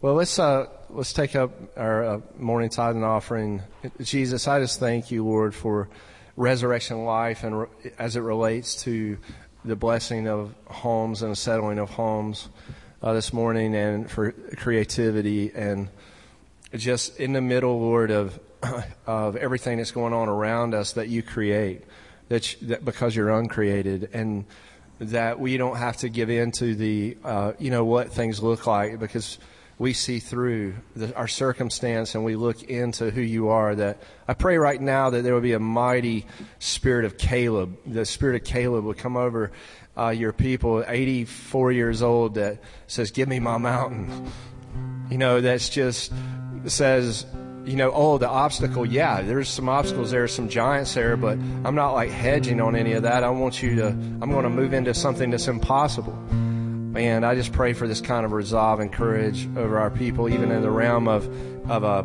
well, 0.02 0.14
let's 0.14 0.38
uh, 0.38 0.68
let's 0.92 1.14
take 1.14 1.36
up 1.36 1.52
our 1.76 2.04
uh, 2.04 2.20
morning 2.38 2.70
tithe 2.70 2.96
and 2.96 3.04
offering. 3.04 3.64
Jesus, 4.00 4.48
I 4.48 4.60
just 4.60 4.80
thank 4.80 5.10
you, 5.10 5.26
Lord, 5.26 5.56
for 5.56 5.90
resurrection 6.36 7.06
life 7.06 7.44
and 7.44 7.62
re- 7.62 7.68
as 7.98 8.16
it 8.16 8.22
relates 8.22 8.84
to 8.84 9.18
the 9.66 9.76
blessing 9.76 10.28
of 10.28 10.54
homes 10.68 11.24
and 11.24 11.32
the 11.32 11.36
settling 11.36 11.80
of 11.80 11.90
homes 11.90 12.50
uh, 13.02 13.14
this 13.14 13.34
morning, 13.34 13.74
and 13.74 14.12
for 14.12 14.32
creativity 14.32 15.52
and 15.56 15.90
just 16.76 17.20
in 17.20 17.34
the 17.34 17.42
middle, 17.42 17.80
Lord, 17.80 18.12
of 18.12 18.40
of 19.08 19.36
everything 19.36 19.78
that's 19.78 19.92
going 19.92 20.14
on 20.14 20.30
around 20.30 20.74
us 20.74 20.94
that 20.94 21.10
you 21.10 21.22
create, 21.22 21.84
that, 22.30 22.62
you, 22.62 22.68
that 22.70 22.86
because 22.86 23.16
you're 23.16 23.30
uncreated, 23.30 24.10
and 24.14 24.46
that 25.00 25.40
we 25.40 25.58
don't 25.58 25.78
have 25.78 25.98
to 25.98 26.10
give 26.10 26.30
in 26.30 26.52
to 26.52 26.76
the 26.76 27.18
uh, 27.24 27.54
you 27.60 27.72
know 27.72 27.86
what 27.86 28.12
things 28.12 28.42
look 28.42 28.66
like 28.68 29.00
because 29.00 29.38
we 29.80 29.92
see 29.92 30.20
through 30.20 30.76
the, 30.96 31.16
our 31.16 31.28
circumstance 31.28 32.16
and 32.16 32.24
we 32.24 32.36
look 32.36 32.64
into 32.64 33.12
who 33.12 33.22
you 33.22 33.50
are. 33.50 33.76
That 33.76 34.02
I 34.28 34.34
pray 34.34 34.58
right 34.58 34.80
now 34.80 35.10
that 35.10 35.24
there 35.24 35.34
will 35.34 35.42
be 35.42 35.54
a 35.54 35.60
mighty 35.60 36.26
spirit 36.60 37.06
of 37.06 37.18
Caleb. 37.18 37.78
The 37.86 38.06
spirit 38.06 38.42
of 38.42 38.48
Caleb 38.48 38.86
would 38.86 38.98
come 38.98 39.18
over 39.18 39.52
uh, 39.98 40.10
your 40.10 40.34
people, 40.34 40.84
84 40.88 41.72
years 41.72 42.02
old, 42.02 42.36
that 42.36 42.60
says, 42.88 43.12
"Give 43.12 43.28
me 43.28 43.40
my 43.40 43.58
mountain." 43.58 44.32
You 45.10 45.18
know, 45.18 45.42
that's 45.42 45.70
just 45.70 46.12
says, 46.72 47.26
you 47.66 47.76
know, 47.78 47.92
oh, 47.94 48.18
the 48.18 48.28
obstacle, 48.28 48.86
yeah, 48.86 49.22
there's 49.22 49.48
some 49.48 49.70
obstacles 49.70 50.12
there, 50.12 50.28
some 50.28 50.50
giants 50.50 50.94
there, 50.94 51.16
but 51.16 51.38
I'm 51.64 51.76
not 51.76 51.94
like 51.94 52.10
hedging 52.10 52.60
on 52.60 52.76
any 52.76 52.94
of 52.94 53.04
that. 53.04 53.24
I 53.24 53.30
want 53.30 53.64
you 53.64 53.76
to, 53.78 53.88
I'm 53.88 54.32
going 54.32 54.44
to 54.44 54.50
move 54.50 54.74
into 54.74 54.94
something 54.94 55.30
that's 55.30 55.48
impossible. 55.48 56.18
And 56.96 57.26
I 57.26 57.36
just 57.36 57.54
pray 57.54 57.74
for 57.74 57.88
this 57.88 58.02
kind 58.02 58.26
of 58.26 58.34
resolve 58.34 58.80
and 58.80 58.92
courage 58.92 59.48
over 59.56 59.80
our 59.80 59.90
people, 59.90 60.30
even 60.30 60.52
in 60.52 60.62
the 60.62 60.70
realm 60.70 61.08
of, 61.08 61.26
of 61.70 61.84
uh, 61.84 62.04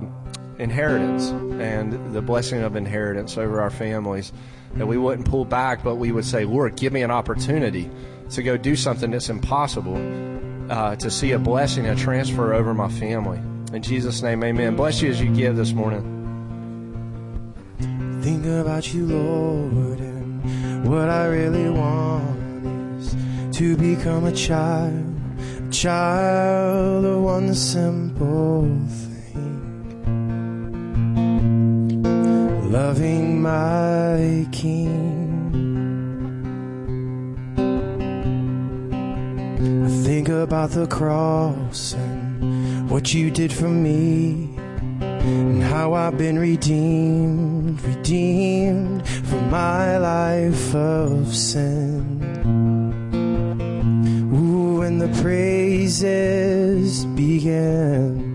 inheritance 0.59 1.29
and 1.29 2.15
the 2.15 2.23
blessing 2.23 2.63
of 2.63 2.77
inheritance 2.77 3.37
over 3.37 3.61
our 3.61 3.71
families. 3.71 4.33
That 4.75 4.87
we 4.87 4.97
wouldn't 4.97 5.29
pull 5.29 5.45
back, 5.45 5.83
but 5.83 5.97
we 5.97 6.13
would 6.13 6.25
say, 6.25 6.45
Lord, 6.45 6.77
give 6.77 6.93
me 6.93 7.03
an 7.03 7.11
opportunity 7.11 7.91
to 8.31 8.43
go 8.43 8.57
do 8.57 8.77
something 8.77 9.11
that's 9.11 9.29
impossible, 9.29 9.97
uh, 10.71 10.97
to 10.97 11.11
see 11.11 11.33
a 11.33 11.39
blessing, 11.39 11.87
a 11.87 11.97
transfer 11.97 12.55
over 12.55 12.75
my 12.75 12.89
family. 12.89 13.41
In 13.73 13.83
Jesus' 13.83 14.23
name, 14.23 14.43
amen. 14.43 14.77
Bless 14.77 15.03
you 15.03 15.11
as 15.11 15.21
you 15.21 15.31
give 15.35 15.57
this 15.57 15.73
morning. 15.73 16.03
Think 18.23 18.47
about 18.47 18.95
you, 18.95 19.05
Lord, 19.05 20.01
and 20.01 20.89
what 20.89 21.11
I 21.11 21.27
really 21.27 21.69
want 21.69 23.01
is 23.01 23.15
to 23.59 23.77
become 23.77 24.25
a 24.25 24.33
child, 24.33 25.15
a 25.69 25.71
child 25.71 27.05
of 27.05 27.21
one 27.23 27.55
simple 27.55 28.63
thing, 29.33 30.03
loving 32.73 33.43
my 33.43 34.47
King. 34.51 34.97
I 39.85 39.89
think 40.05 40.31
about 40.31 40.71
the 40.71 40.87
cross 40.87 41.93
and 41.93 42.18
what 42.89 43.13
you 43.13 43.31
did 43.31 43.53
for 43.53 43.69
me 43.69 44.49
and 45.01 45.63
how 45.63 45.93
I've 45.93 46.17
been 46.17 46.39
redeemed, 46.39 47.83
redeemed 47.83 49.07
from 49.07 49.51
my 49.51 49.99
life 49.99 50.75
of 50.75 51.35
sin. 51.35 52.23
Ooh, 54.35 54.81
and 54.83 55.01
the 55.01 55.09
praises 55.23 57.05
begin. 57.05 58.29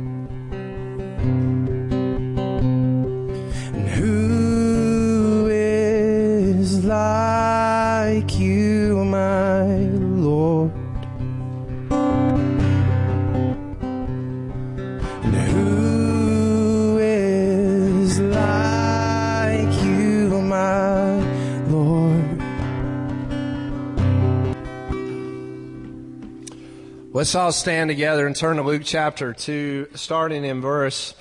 Let's 27.23 27.35
all 27.35 27.53
stand 27.53 27.89
together 27.89 28.27
and 28.27 28.35
turn 28.35 28.57
to 28.57 28.63
Luke 28.63 28.81
chapter 28.83 29.31
2, 29.31 29.91
starting 29.95 30.43
in 30.43 30.59
verse 30.59 31.15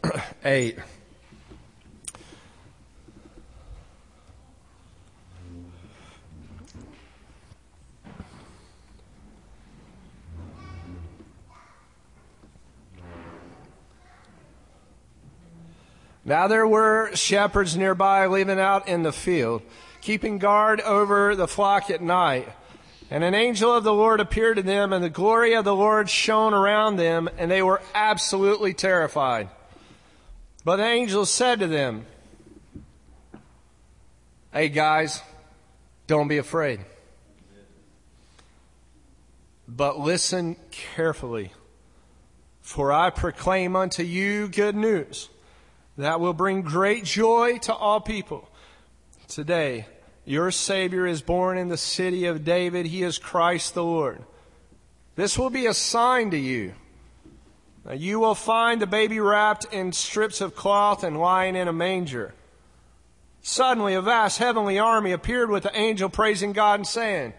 8. 0.44 0.78
Now 16.24 16.46
there 16.46 16.64
were 16.64 17.10
shepherds 17.16 17.76
nearby 17.76 18.26
living 18.26 18.60
out 18.60 18.86
in 18.86 19.02
the 19.02 19.12
field, 19.12 19.62
keeping 20.00 20.38
guard 20.38 20.80
over 20.82 21.34
the 21.34 21.48
flock 21.48 21.90
at 21.90 22.00
night. 22.00 22.48
And 23.10 23.24
an 23.24 23.34
angel 23.34 23.74
of 23.74 23.82
the 23.82 23.92
Lord 23.92 24.20
appeared 24.20 24.56
to 24.56 24.62
them, 24.62 24.92
and 24.92 25.02
the 25.02 25.10
glory 25.10 25.54
of 25.54 25.64
the 25.64 25.74
Lord 25.74 26.08
shone 26.08 26.54
around 26.54 26.96
them, 26.96 27.28
and 27.38 27.50
they 27.50 27.60
were 27.60 27.82
absolutely 27.92 28.72
terrified. 28.72 29.48
But 30.64 30.76
the 30.76 30.84
angel 30.84 31.26
said 31.26 31.58
to 31.58 31.66
them, 31.66 32.06
Hey 34.52 34.68
guys, 34.68 35.22
don't 36.06 36.28
be 36.28 36.38
afraid. 36.38 36.80
But 39.66 39.98
listen 39.98 40.56
carefully, 40.70 41.52
for 42.60 42.92
I 42.92 43.10
proclaim 43.10 43.74
unto 43.76 44.02
you 44.02 44.48
good 44.48 44.74
news 44.76 45.28
that 45.96 46.20
will 46.20 46.32
bring 46.32 46.62
great 46.62 47.04
joy 47.04 47.58
to 47.58 47.74
all 47.74 48.00
people. 48.00 48.48
Today, 49.28 49.86
your 50.24 50.50
Savior 50.50 51.06
is 51.06 51.22
born 51.22 51.58
in 51.58 51.68
the 51.68 51.76
city 51.76 52.26
of 52.26 52.44
David. 52.44 52.86
He 52.86 53.02
is 53.02 53.18
Christ 53.18 53.74
the 53.74 53.84
Lord. 53.84 54.22
This 55.16 55.38
will 55.38 55.50
be 55.50 55.66
a 55.66 55.74
sign 55.74 56.30
to 56.30 56.38
you. 56.38 56.74
Now, 57.84 57.92
you 57.92 58.20
will 58.20 58.34
find 58.34 58.80
the 58.80 58.86
baby 58.86 59.18
wrapped 59.20 59.66
in 59.72 59.92
strips 59.92 60.40
of 60.40 60.54
cloth 60.54 61.02
and 61.02 61.18
lying 61.18 61.56
in 61.56 61.68
a 61.68 61.72
manger. 61.72 62.34
Suddenly, 63.42 63.94
a 63.94 64.02
vast 64.02 64.38
heavenly 64.38 64.78
army 64.78 65.12
appeared 65.12 65.50
with 65.50 65.62
the 65.62 65.76
angel 65.76 66.10
praising 66.10 66.52
God 66.52 66.80
and 66.80 66.86
saying, 66.86 67.32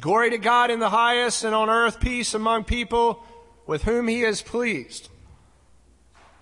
Glory 0.00 0.30
to 0.30 0.38
God 0.38 0.70
in 0.70 0.80
the 0.80 0.90
highest, 0.90 1.44
and 1.44 1.54
on 1.54 1.70
earth 1.70 2.00
peace 2.00 2.34
among 2.34 2.64
people 2.64 3.22
with 3.66 3.84
whom 3.84 4.08
he 4.08 4.22
is 4.22 4.42
pleased. 4.42 5.08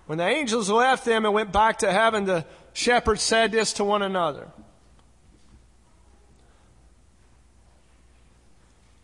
When 0.07 0.17
the 0.17 0.27
angels 0.27 0.69
left 0.69 1.05
them 1.05 1.25
and 1.25 1.33
went 1.33 1.51
back 1.51 1.79
to 1.79 1.91
heaven, 1.91 2.25
the 2.25 2.45
shepherds 2.73 3.21
said 3.21 3.51
this 3.51 3.73
to 3.73 3.83
one 3.83 4.01
another. 4.01 4.47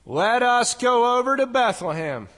Let 0.09 0.41
us 0.41 0.73
go 0.73 1.17
over 1.19 1.35
to 1.35 1.45
Bethlehem. 1.45 2.29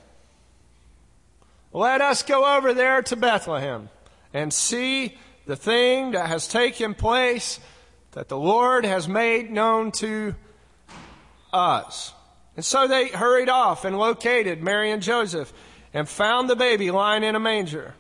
Let 1.72 2.02
us 2.02 2.24
go 2.24 2.58
over 2.58 2.74
there 2.74 3.04
to 3.04 3.16
Bethlehem 3.16 3.90
and 4.34 4.52
see 4.52 5.16
the 5.46 5.56
thing 5.56 6.12
that 6.12 6.26
has 6.26 6.48
taken 6.48 6.96
place 6.96 7.60
that 8.14 8.28
the 8.28 8.40
Lord 8.40 8.86
has 8.86 9.08
made 9.08 9.52
known 9.52 9.92
to 9.94 10.34
us. 11.54 12.12
And 12.56 12.66
so 12.66 12.88
they 12.88 13.10
hurried 13.10 13.50
off 13.50 13.86
and 13.86 14.00
located 14.00 14.64
Mary 14.64 14.90
and 14.90 15.04
Joseph 15.04 15.54
and 15.94 16.10
found 16.10 16.50
the 16.50 16.56
baby 16.56 16.90
lying 16.90 17.24
in 17.24 17.36
a 17.36 17.40
manger. 17.40 17.94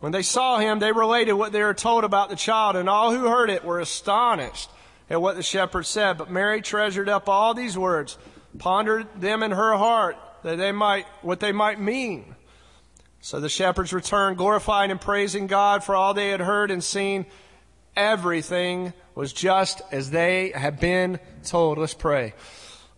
When 0.00 0.10
they 0.10 0.22
saw 0.22 0.58
him, 0.58 0.80
they 0.80 0.90
related 0.90 1.34
what 1.34 1.52
they 1.52 1.62
were 1.62 1.74
told 1.74 2.02
about 2.02 2.28
the 2.28 2.34
child, 2.34 2.74
and 2.74 2.88
all 2.88 3.12
who 3.12 3.28
heard 3.28 3.50
it 3.50 3.64
were 3.64 3.78
astonished 3.78 4.68
at 5.08 5.22
what 5.22 5.36
the 5.36 5.44
shepherds 5.44 5.88
said. 5.88 6.18
But 6.18 6.28
Mary 6.28 6.60
treasured 6.60 7.08
up 7.08 7.28
all 7.28 7.54
these 7.54 7.78
words, 7.78 8.18
pondered 8.58 9.06
them 9.20 9.42
in 9.42 9.50
her 9.50 9.76
heart, 9.76 10.16
that 10.42 10.58
they 10.58 10.72
might, 10.72 11.06
what 11.22 11.40
they 11.40 11.52
might 11.52 11.80
mean. 11.80 12.34
So 13.20 13.38
the 13.38 13.48
shepherds 13.48 13.92
returned, 13.92 14.36
glorifying 14.36 14.90
and 14.90 15.00
praising 15.00 15.46
God 15.46 15.84
for 15.84 15.94
all 15.94 16.12
they 16.12 16.30
had 16.30 16.40
heard 16.40 16.70
and 16.70 16.82
seen. 16.82 17.26
Everything 17.96 18.92
was 19.14 19.32
just 19.32 19.82
as 19.92 20.10
they 20.10 20.50
had 20.54 20.80
been 20.80 21.20
told. 21.44 21.78
Let's 21.78 21.94
pray. 21.94 22.34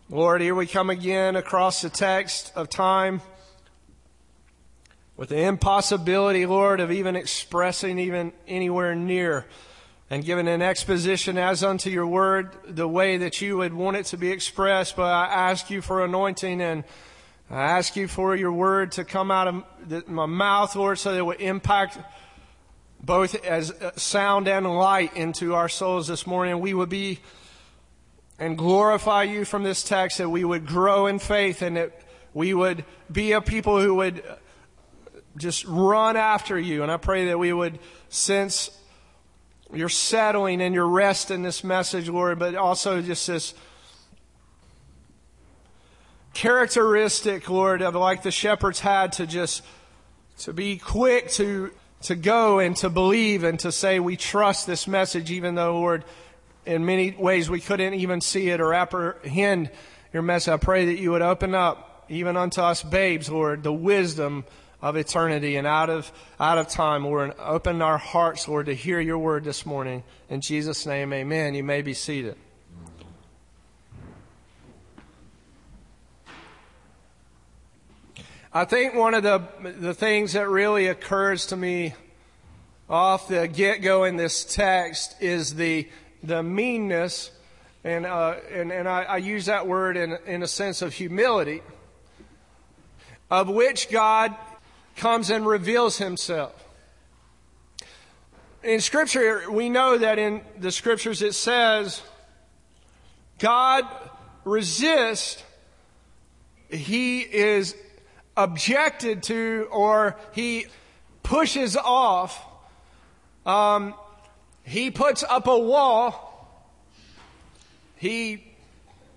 Lord, 0.09 0.41
here 0.41 0.55
we 0.55 0.67
come 0.67 0.91
again 0.91 1.37
across 1.37 1.83
the 1.83 1.91
text 1.91 2.53
of 2.55 2.71
time 2.71 3.21
with 5.17 5.29
the 5.29 5.41
impossibility, 5.43 6.47
Lord, 6.47 6.81
of 6.81 6.91
even 6.91 7.17
expressing 7.17 7.99
even 7.99 8.33
anywhere 8.47 8.95
near 8.95 9.47
and 10.11 10.25
given 10.25 10.49
an 10.49 10.63
exposition 10.63 11.39
as 11.39 11.65
unto 11.65 11.91
your 11.91 12.07
word 12.07 12.57
the 12.67 12.87
way 12.87 13.17
that 13.17 13.41
you 13.41 13.57
would 13.57 13.73
want 13.73 13.97
it 13.97 14.07
to 14.07 14.17
be 14.17 14.31
expressed. 14.31 14.97
But 14.97 15.13
I 15.13 15.27
ask 15.27 15.71
you 15.71 15.81
for 15.81 16.05
anointing 16.05 16.61
and 16.61 16.85
I 17.51 17.63
ask 17.63 17.97
you 17.97 18.09
for 18.09 18.37
your 18.37 18.53
word 18.53 18.93
to 18.93 19.05
come 19.05 19.31
out 19.31 19.49
of 19.49 20.09
my 20.09 20.27
mouth, 20.27 20.77
Lord, 20.77 20.99
so 20.99 21.13
that 21.13 21.19
it 21.19 21.27
would 21.27 21.41
impact 21.41 21.99
both 23.03 23.35
as 23.45 23.71
uh, 23.71 23.93
sound 23.97 24.49
and 24.49 24.67
light 24.67 25.17
into 25.17 25.55
our 25.55 25.69
souls 25.69 26.07
this 26.09 26.27
morning. 26.27 26.61
We 26.61 26.73
would 26.73 26.89
be 26.89 27.21
and 28.39 28.59
glorify 28.59 29.25
you 29.25 29.45
from 29.45 29.63
this 29.63 29.85
text, 29.85 30.19
that 30.19 30.29
we 30.29 30.45
would 30.45 30.67
grow 30.67 31.07
in 31.07 31.19
faith 31.19 31.63
and 31.63 31.77
that 31.77 31.93
we 32.33 32.53
would 32.53 32.85
be 33.11 33.33
a 33.33 33.41
people 33.41 33.81
who 33.81 33.95
would 33.95 34.19
uh, 34.19 34.37
just 35.37 35.65
run 35.67 36.17
after 36.17 36.59
you. 36.59 36.83
And 36.83 36.91
I 36.91 36.97
pray 36.97 37.27
that 37.27 37.39
we 37.39 37.53
would 37.53 37.79
sense 38.09 38.71
your 39.75 39.89
settling 39.89 40.61
and 40.61 40.75
your 40.75 40.87
rest 40.87 41.31
in 41.31 41.43
this 41.43 41.65
message, 41.65 42.09
Lord, 42.09 42.39
but 42.39 42.55
also 42.55 43.03
just 43.03 43.27
this 43.27 43.55
characteristic, 46.33 47.49
Lord, 47.49 47.83
of 47.83 47.95
like 47.95 48.23
the 48.23 48.31
shepherds 48.31 48.81
had 48.81 49.13
to 49.15 49.27
just 49.27 49.63
to 50.39 50.53
be 50.53 50.77
quick 50.79 51.31
to 51.33 51.71
to 52.03 52.15
go 52.15 52.59
and 52.59 52.77
to 52.77 52.91
believe 52.91 53.45
and 53.45 53.59
to 53.61 53.73
say 53.73 53.99
we 53.99 54.17
trust 54.17 54.67
this 54.67 54.87
message, 54.87 55.31
even 55.31 55.55
though, 55.55 55.75
Lord, 55.75 56.05
in 56.67 56.85
many 56.85 57.13
ways 57.13 57.49
we 57.49 57.61
couldn't 57.61 57.95
even 57.95 58.21
see 58.21 58.51
it 58.51 58.61
or 58.61 58.75
apprehend 58.75 59.71
your 60.13 60.23
message. 60.23 60.53
I 60.53 60.57
pray 60.59 60.87
that 60.87 60.99
you 60.99 61.13
would 61.13 61.23
open 61.23 61.55
up, 61.55 62.05
even 62.11 62.37
unto 62.37 62.61
us 62.61 62.83
babes, 62.83 63.31
Lord, 63.31 63.63
the 63.63 63.73
wisdom 63.73 64.45
of 64.85 64.99
eternity 64.99 65.57
and 65.57 65.67
out 65.67 65.89
of 65.89 66.13
out 66.39 66.59
of 66.59 66.69
time, 66.69 67.07
Lord, 67.07 67.31
and 67.31 67.41
open 67.41 67.81
our 67.81 67.97
hearts, 67.97 68.47
Lord, 68.47 68.67
to 68.67 68.75
hear 68.75 69.01
your 69.01 69.17
word 69.17 69.43
this 69.43 69.65
morning. 69.65 70.03
In 70.29 70.43
Jesus' 70.43 70.85
name, 70.85 71.11
amen. 71.15 71.55
You 71.55 71.65
may 71.65 71.81
be 71.81 71.95
seated. 71.95 72.37
I 78.53 78.67
think 78.67 78.95
one 78.95 79.15
of 79.15 79.23
the, 79.23 79.43
the 79.81 79.95
things 79.95 80.35
that 80.35 80.51
really 80.51 80.89
occurs 80.89 81.47
to 81.47 81.57
me 81.57 81.95
off 82.89 83.27
the 83.27 83.49
get 83.49 83.81
go 83.81 84.05
in 84.05 84.17
this 84.17 84.45
text 84.45 85.17
is 85.19 85.55
the, 85.55 85.89
the 86.23 86.43
meanness, 86.43 87.31
and, 87.85 88.05
uh, 88.05 88.35
and, 88.53 88.71
and 88.71 88.87
I, 88.87 89.05
I 89.05 89.17
use 89.17 89.47
that 89.47 89.67
word 89.67 89.97
in, 89.97 90.19
in 90.27 90.43
a 90.43 90.47
sense 90.47 90.83
of 90.83 90.93
humility, 90.93 91.63
of 93.31 93.49
which 93.49 93.91
God 93.91 94.37
comes 94.97 95.31
and 95.31 95.47
reveals 95.47 95.99
himself. 95.99 96.53
In 98.63 98.81
Scripture, 98.81 99.51
we 99.51 99.69
know 99.69 99.99
that 99.99 100.19
in 100.19 100.41
the 100.59 100.73
Scriptures 100.73 101.21
it 101.21 101.35
says, 101.35 102.03
God 103.39 103.85
resists, 104.45 105.43
He 106.71 107.21
is 107.21 107.75
objected 108.37 109.23
to 109.25 109.69
or 109.71 110.17
he 110.33 110.67
pushes 111.23 111.77
off, 111.77 112.45
um, 113.47 113.95
he 114.63 114.91
puts 114.91 115.23
up 115.23 115.47
a 115.47 115.59
wall, 115.59 116.49
he 117.97 118.45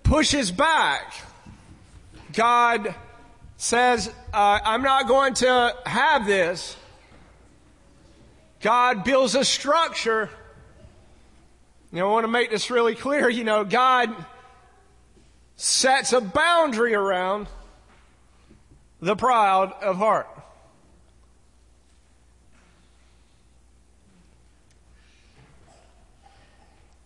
pushes 0.04 0.52
back. 0.52 1.14
God 2.34 2.94
says, 3.58 4.08
uh, 4.34 4.60
I'm 4.64 4.84
not 4.84 5.08
going 5.08 5.34
to 5.36 5.76
have 5.86 6.26
this. 6.26 6.78
God 8.62 9.04
builds 9.04 9.36
a 9.36 9.44
structure. 9.44 10.30
I 11.94 12.04
want 12.04 12.24
to 12.24 12.32
make 12.32 12.52
this 12.52 12.70
really 12.70 12.96
clear. 12.96 13.30
You 13.30 13.44
know, 13.44 13.64
God 13.64 14.14
sets 15.56 16.14
a 16.14 16.22
boundary 16.22 16.94
around 16.94 17.48
the 19.02 19.16
proud 19.16 19.74
of 19.82 19.98
heart. 19.98 20.28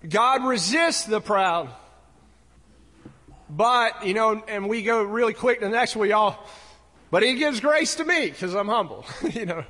God 0.07 0.43
resists 0.43 1.05
the 1.05 1.21
proud. 1.21 1.69
But, 3.51 4.05
you 4.07 4.13
know, 4.13 4.41
and 4.47 4.69
we 4.69 4.81
go 4.81 5.03
really 5.03 5.33
quick 5.33 5.59
to 5.59 5.65
the 5.65 5.71
next 5.71 5.97
one, 5.97 6.09
y'all. 6.09 6.37
But 7.09 7.23
he 7.23 7.35
gives 7.35 7.59
grace 7.59 7.95
to 7.95 8.05
me 8.05 8.29
because 8.29 8.55
I'm 8.55 8.69
humble, 8.69 9.05
you 9.33 9.45
know. 9.45 9.65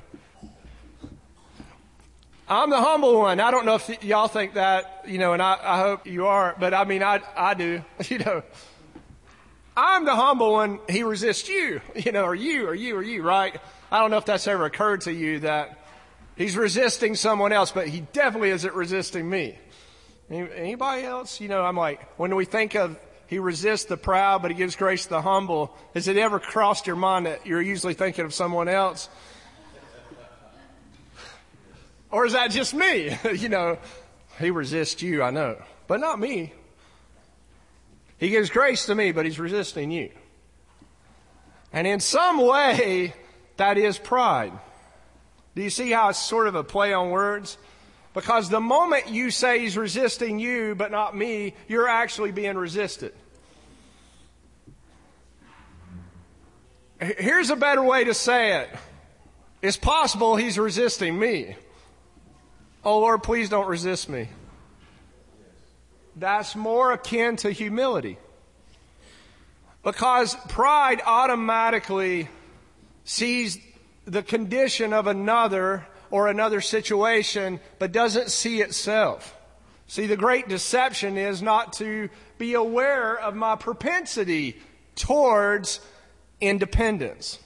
I'm 2.48 2.70
the 2.70 2.80
humble 2.80 3.18
one. 3.18 3.40
I 3.40 3.50
don't 3.50 3.66
know 3.66 3.74
if 3.74 4.04
y'all 4.04 4.28
think 4.28 4.54
that, 4.54 5.04
you 5.08 5.18
know, 5.18 5.32
and 5.32 5.42
I, 5.42 5.58
I 5.60 5.78
hope 5.78 6.06
you 6.06 6.26
are, 6.26 6.54
but 6.60 6.74
I 6.74 6.84
mean, 6.84 7.02
I, 7.02 7.20
I 7.36 7.54
do, 7.54 7.82
you 8.08 8.18
know. 8.18 8.42
I'm 9.76 10.04
the 10.04 10.14
humble 10.14 10.52
one. 10.52 10.78
He 10.88 11.02
resists 11.02 11.48
you, 11.48 11.80
you 11.96 12.12
know, 12.12 12.22
or 12.22 12.36
you, 12.36 12.68
or 12.68 12.74
you, 12.74 12.94
or 12.94 13.02
you, 13.02 13.22
right? 13.22 13.58
I 13.90 13.98
don't 13.98 14.12
know 14.12 14.18
if 14.18 14.26
that's 14.26 14.46
ever 14.46 14.64
occurred 14.64 15.00
to 15.02 15.12
you 15.12 15.40
that 15.40 15.84
he's 16.36 16.56
resisting 16.56 17.16
someone 17.16 17.52
else, 17.52 17.72
but 17.72 17.88
he 17.88 18.02
definitely 18.12 18.50
isn't 18.50 18.74
resisting 18.74 19.28
me. 19.28 19.58
Anybody 20.30 21.02
else? 21.02 21.40
You 21.40 21.48
know, 21.48 21.64
I'm 21.64 21.76
like, 21.76 22.00
when 22.16 22.36
we 22.36 22.44
think 22.44 22.76
of 22.76 22.96
he 23.32 23.38
resists 23.38 23.86
the 23.86 23.96
proud, 23.96 24.42
but 24.42 24.50
he 24.50 24.54
gives 24.54 24.76
grace 24.76 25.04
to 25.04 25.08
the 25.08 25.22
humble, 25.22 25.74
has 25.94 26.06
it 26.06 26.18
ever 26.18 26.38
crossed 26.38 26.86
your 26.86 26.96
mind 26.96 27.24
that 27.24 27.46
you're 27.46 27.62
usually 27.62 27.94
thinking 27.94 28.26
of 28.26 28.34
someone 28.34 28.68
else? 28.68 29.08
Or 32.10 32.26
is 32.26 32.34
that 32.34 32.50
just 32.50 32.74
me? 32.74 33.16
you 33.32 33.48
know, 33.48 33.78
he 34.38 34.50
resists 34.50 35.00
you, 35.00 35.22
I 35.22 35.30
know, 35.30 35.56
but 35.86 35.98
not 35.98 36.20
me. 36.20 36.52
He 38.18 38.28
gives 38.28 38.50
grace 38.50 38.84
to 38.84 38.94
me, 38.94 39.12
but 39.12 39.24
he's 39.24 39.38
resisting 39.38 39.90
you. 39.90 40.10
And 41.72 41.86
in 41.86 42.00
some 42.00 42.36
way, 42.36 43.14
that 43.56 43.78
is 43.78 43.96
pride. 43.96 44.52
Do 45.54 45.62
you 45.62 45.70
see 45.70 45.90
how 45.90 46.10
it's 46.10 46.18
sort 46.18 46.48
of 46.48 46.54
a 46.54 46.62
play 46.62 46.92
on 46.92 47.08
words? 47.08 47.56
Because 48.14 48.50
the 48.50 48.60
moment 48.60 49.08
you 49.08 49.30
say 49.30 49.60
he's 49.60 49.76
resisting 49.76 50.38
you, 50.38 50.74
but 50.74 50.90
not 50.90 51.16
me, 51.16 51.54
you're 51.66 51.88
actually 51.88 52.30
being 52.30 52.56
resisted. 52.56 53.14
Here's 57.00 57.50
a 57.50 57.56
better 57.56 57.82
way 57.82 58.04
to 58.04 58.14
say 58.14 58.60
it. 58.60 58.68
It's 59.62 59.76
possible 59.76 60.36
he's 60.36 60.58
resisting 60.58 61.18
me. 61.18 61.56
Oh 62.84 62.98
Lord, 62.98 63.22
please 63.22 63.48
don't 63.48 63.66
resist 63.66 64.08
me. 64.08 64.28
That's 66.16 66.54
more 66.54 66.92
akin 66.92 67.36
to 67.36 67.50
humility. 67.50 68.18
Because 69.82 70.36
pride 70.48 71.00
automatically 71.04 72.28
sees 73.04 73.58
the 74.04 74.22
condition 74.22 74.92
of 74.92 75.06
another 75.06 75.86
or 76.12 76.28
another 76.28 76.60
situation, 76.60 77.58
but 77.78 77.90
doesn't 77.90 78.30
see 78.30 78.60
itself. 78.60 79.34
See, 79.88 80.06
the 80.06 80.16
great 80.16 80.46
deception 80.46 81.16
is 81.16 81.40
not 81.40 81.72
to 81.74 82.10
be 82.36 82.52
aware 82.52 83.18
of 83.18 83.34
my 83.34 83.56
propensity 83.56 84.60
towards 84.94 85.80
independence. 86.40 87.38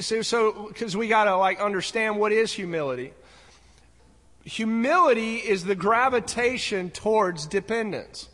So, 0.00 0.22
so 0.22 0.68
because 0.68 0.96
we 0.96 1.08
got 1.08 1.24
to 1.24 1.36
like 1.36 1.60
understand 1.60 2.16
what 2.16 2.32
is 2.32 2.52
humility. 2.52 3.12
Humility 4.44 5.36
is 5.36 5.64
the 5.64 5.74
gravitation 5.74 6.90
towards 6.90 7.46
dependence. 7.46 8.30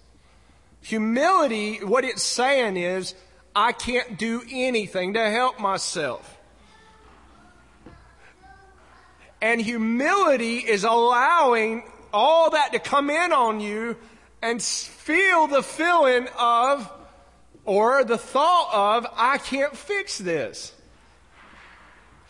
Humility, 0.83 1.79
what 1.79 2.05
it's 2.05 2.23
saying 2.23 2.77
is, 2.77 3.17
I 3.57 3.73
can't 3.73 4.17
do 4.17 4.43
anything 4.49 5.15
to 5.15 5.31
help 5.31 5.59
myself. 5.59 6.34
And 9.45 9.61
humility 9.61 10.57
is 10.57 10.85
allowing 10.85 11.83
all 12.15 12.49
that 12.49 12.73
to 12.73 12.79
come 12.79 13.11
in 13.11 13.31
on 13.31 13.61
you 13.61 13.99
and 14.41 14.63
feel 14.63 15.49
the 15.49 15.63
feeling 15.63 16.29
of, 16.39 16.91
or 17.67 18.05
the 18.05 18.17
thought 18.17 18.71
of, 18.73 19.07
I 19.15 19.37
can't 19.37 19.77
fix 19.77 20.17
this. 20.17 20.73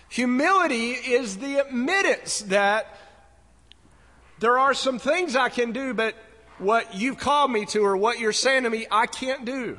Humility 0.08 0.90
is 0.90 1.36
the 1.36 1.64
admittance 1.64 2.40
that 2.48 2.98
there 4.40 4.58
are 4.58 4.74
some 4.74 4.98
things 4.98 5.36
I 5.36 5.50
can 5.50 5.70
do, 5.70 5.94
but 5.94 6.16
what 6.58 6.96
you've 6.96 7.18
called 7.18 7.52
me 7.52 7.64
to 7.66 7.78
or 7.84 7.96
what 7.96 8.18
you're 8.18 8.32
saying 8.32 8.64
to 8.64 8.70
me, 8.70 8.88
I 8.90 9.06
can't 9.06 9.44
do. 9.44 9.78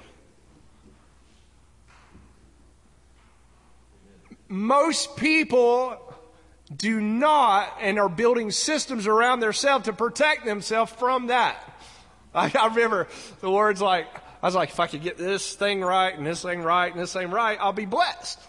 Most 4.47 5.17
people 5.17 6.04
do 6.73 6.99
not 6.99 7.77
and 7.79 7.99
are 7.99 8.09
building 8.09 8.51
systems 8.51 9.07
around 9.07 9.39
themselves 9.39 9.85
to 9.85 9.93
protect 9.93 10.45
themselves 10.45 10.91
from 10.91 11.27
that. 11.27 11.57
I, 12.33 12.51
I 12.59 12.67
remember 12.67 13.07
the 13.41 13.49
words 13.49 13.81
like, 13.81 14.07
I 14.41 14.47
was 14.47 14.55
like, 14.55 14.69
if 14.69 14.79
I 14.79 14.87
could 14.87 15.01
get 15.01 15.17
this 15.17 15.53
thing 15.55 15.81
right 15.81 16.15
and 16.15 16.25
this 16.25 16.41
thing 16.41 16.61
right 16.61 16.91
and 16.91 17.01
this 17.01 17.13
thing 17.13 17.31
right, 17.31 17.57
I'll 17.59 17.73
be 17.73 17.85
blessed. 17.85 18.39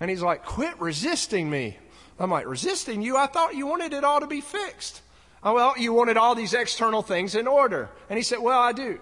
And 0.00 0.08
he's 0.08 0.22
like, 0.22 0.44
quit 0.44 0.80
resisting 0.80 1.50
me. 1.50 1.76
I'm 2.18 2.30
like, 2.30 2.46
resisting 2.46 3.02
you? 3.02 3.16
I 3.16 3.26
thought 3.26 3.54
you 3.54 3.66
wanted 3.66 3.92
it 3.92 4.04
all 4.04 4.20
to 4.20 4.26
be 4.26 4.40
fixed. 4.40 5.00
Oh, 5.42 5.54
well, 5.54 5.74
you 5.78 5.94
wanted 5.94 6.18
all 6.18 6.34
these 6.34 6.52
external 6.52 7.02
things 7.02 7.34
in 7.34 7.46
order. 7.46 7.88
And 8.10 8.18
he 8.18 8.22
said, 8.22 8.38
well, 8.40 8.60
I 8.60 8.72
do. 8.72 9.00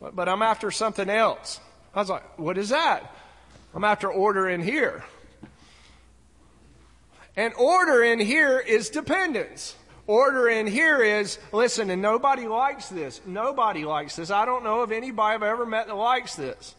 But, 0.00 0.14
but 0.14 0.28
I'm 0.28 0.42
after 0.42 0.70
something 0.70 1.08
else. 1.08 1.58
I 1.94 2.00
was 2.00 2.10
like, 2.10 2.38
what 2.38 2.58
is 2.58 2.68
that? 2.68 3.14
I'm 3.74 3.84
after 3.84 4.10
order 4.10 4.48
in 4.48 4.62
here. 4.62 5.04
And 7.38 7.54
order 7.54 8.02
in 8.02 8.18
here 8.18 8.58
is 8.58 8.90
dependence. 8.90 9.76
Order 10.08 10.48
in 10.48 10.66
here 10.66 11.00
is, 11.00 11.38
listen, 11.52 11.88
and 11.88 12.02
nobody 12.02 12.48
likes 12.48 12.88
this. 12.88 13.20
Nobody 13.24 13.84
likes 13.84 14.16
this. 14.16 14.32
I 14.32 14.44
don't 14.44 14.64
know 14.64 14.80
of 14.80 14.90
anybody 14.90 15.36
I've 15.36 15.44
ever 15.44 15.64
met 15.64 15.86
that 15.86 15.94
likes 15.94 16.34
this. 16.34 16.74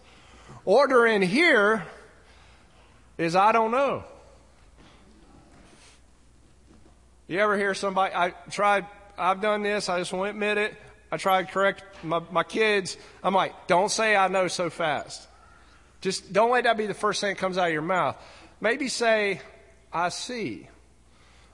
Order 0.66 1.06
in 1.08 1.22
here 1.22 1.86
is, 3.18 3.38
I 3.38 3.54
don't 3.54 3.72
know. 3.72 4.04
You 7.30 7.40
ever 7.40 7.58
hear 7.58 7.74
somebody, 7.74 8.14
I 8.14 8.32
tried, 8.52 8.86
I've 9.18 9.40
done 9.40 9.64
this, 9.64 9.88
I 9.88 10.00
just 10.00 10.12
won't 10.12 10.32
admit 10.32 10.58
it. 10.58 10.76
I 11.10 11.16
tried 11.16 11.48
to 11.48 11.54
correct 11.54 12.04
my, 12.04 12.22
my 12.32 12.44
kids. 12.44 12.98
I'm 13.24 13.34
like, 13.34 13.54
don't 13.68 13.90
say 13.90 14.14
I 14.14 14.28
know 14.28 14.50
so 14.50 14.70
fast. 14.70 15.26
Just 16.02 16.34
don't 16.34 16.52
let 16.52 16.66
that 16.66 16.76
be 16.76 16.86
the 16.86 16.94
first 16.94 17.22
thing 17.22 17.36
that 17.36 17.40
comes 17.40 17.58
out 17.58 17.68
of 17.68 17.74
your 17.74 17.82
mouth. 17.82 18.18
Maybe 18.60 18.90
say, 18.90 19.40
I 19.92 20.10
see. 20.10 20.68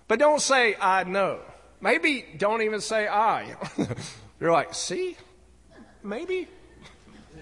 But 0.07 0.19
don't 0.19 0.41
say, 0.41 0.75
I 0.79 1.03
know. 1.03 1.39
Maybe 1.81 2.25
don't 2.37 2.61
even 2.61 2.81
say 2.81 3.07
I. 3.07 3.55
You're 4.39 4.51
like, 4.51 4.73
see? 4.73 5.17
Maybe? 6.03 6.47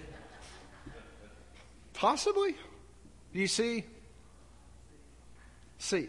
Possibly? 1.94 2.54
Do 3.32 3.38
you 3.38 3.46
see? 3.46 3.84
See. 5.78 6.08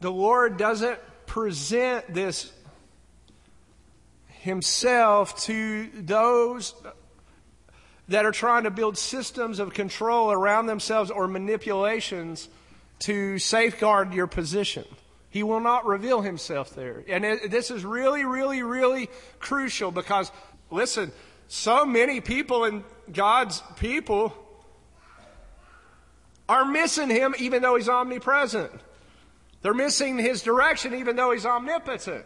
The 0.00 0.10
Lord 0.10 0.56
doesn't 0.56 0.98
present 1.26 2.12
this 2.12 2.52
himself 4.42 5.40
to 5.44 5.88
those 5.94 6.74
that 8.08 8.26
are 8.26 8.32
trying 8.32 8.64
to 8.64 8.72
build 8.72 8.98
systems 8.98 9.60
of 9.60 9.72
control 9.72 10.32
around 10.32 10.66
themselves 10.66 11.12
or 11.12 11.28
manipulations 11.28 12.48
to 12.98 13.38
safeguard 13.38 14.12
your 14.12 14.26
position. 14.26 14.84
He 15.30 15.44
will 15.44 15.60
not 15.60 15.86
reveal 15.86 16.22
himself 16.22 16.74
there. 16.74 17.04
And 17.08 17.24
it, 17.24 17.52
this 17.52 17.70
is 17.70 17.84
really, 17.84 18.24
really, 18.24 18.64
really 18.64 19.08
crucial 19.38 19.92
because, 19.92 20.32
listen, 20.72 21.12
so 21.46 21.86
many 21.86 22.20
people 22.20 22.64
in 22.64 22.82
God's 23.12 23.62
people 23.76 24.34
are 26.48 26.64
missing 26.64 27.10
him 27.10 27.36
even 27.38 27.62
though 27.62 27.76
he's 27.76 27.88
omnipresent. 27.88 28.72
They're 29.62 29.72
missing 29.72 30.18
his 30.18 30.42
direction 30.42 30.94
even 30.94 31.14
though 31.14 31.30
he's 31.30 31.46
omnipotent. 31.46 32.24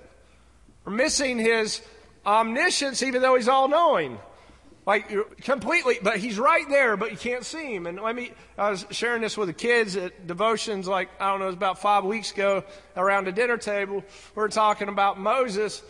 They're 0.85 0.95
missing 0.95 1.39
his 1.39 1.83
omniscience, 2.27 3.03
even 3.03 3.23
though 3.23 3.37
he's 3.37 3.49
all 3.49 3.69
knowing. 3.69 4.19
Like 4.85 5.11
completely, 5.43 5.99
but 6.01 6.19
he's 6.19 6.39
right 6.39 6.69
there, 6.69 6.97
but 6.97 7.11
you 7.11 7.17
can't 7.17 7.45
see 7.45 7.75
him. 7.75 7.87
And 7.87 8.01
let 8.01 8.15
me, 8.15 8.31
I 8.57 8.71
was 8.71 8.87
sharing 8.91 9.21
this 9.21 9.37
with 9.37 9.49
the 9.49 9.53
kids 9.53 9.97
at 9.97 10.29
devotions, 10.29 10.87
like, 10.87 11.09
I 11.21 11.31
don't 11.31 11.41
know, 11.41 11.47
it 11.47 11.49
was 11.49 11.57
about 11.57 11.81
five 11.81 12.05
weeks 12.05 12.31
ago 12.31 12.63
around 12.97 13.27
the 13.27 13.33
dinner 13.33 13.57
table. 13.57 13.97
We 13.97 14.41
were 14.41 14.49
talking 14.49 14.89
about 14.89 15.19
Moses 15.19 15.83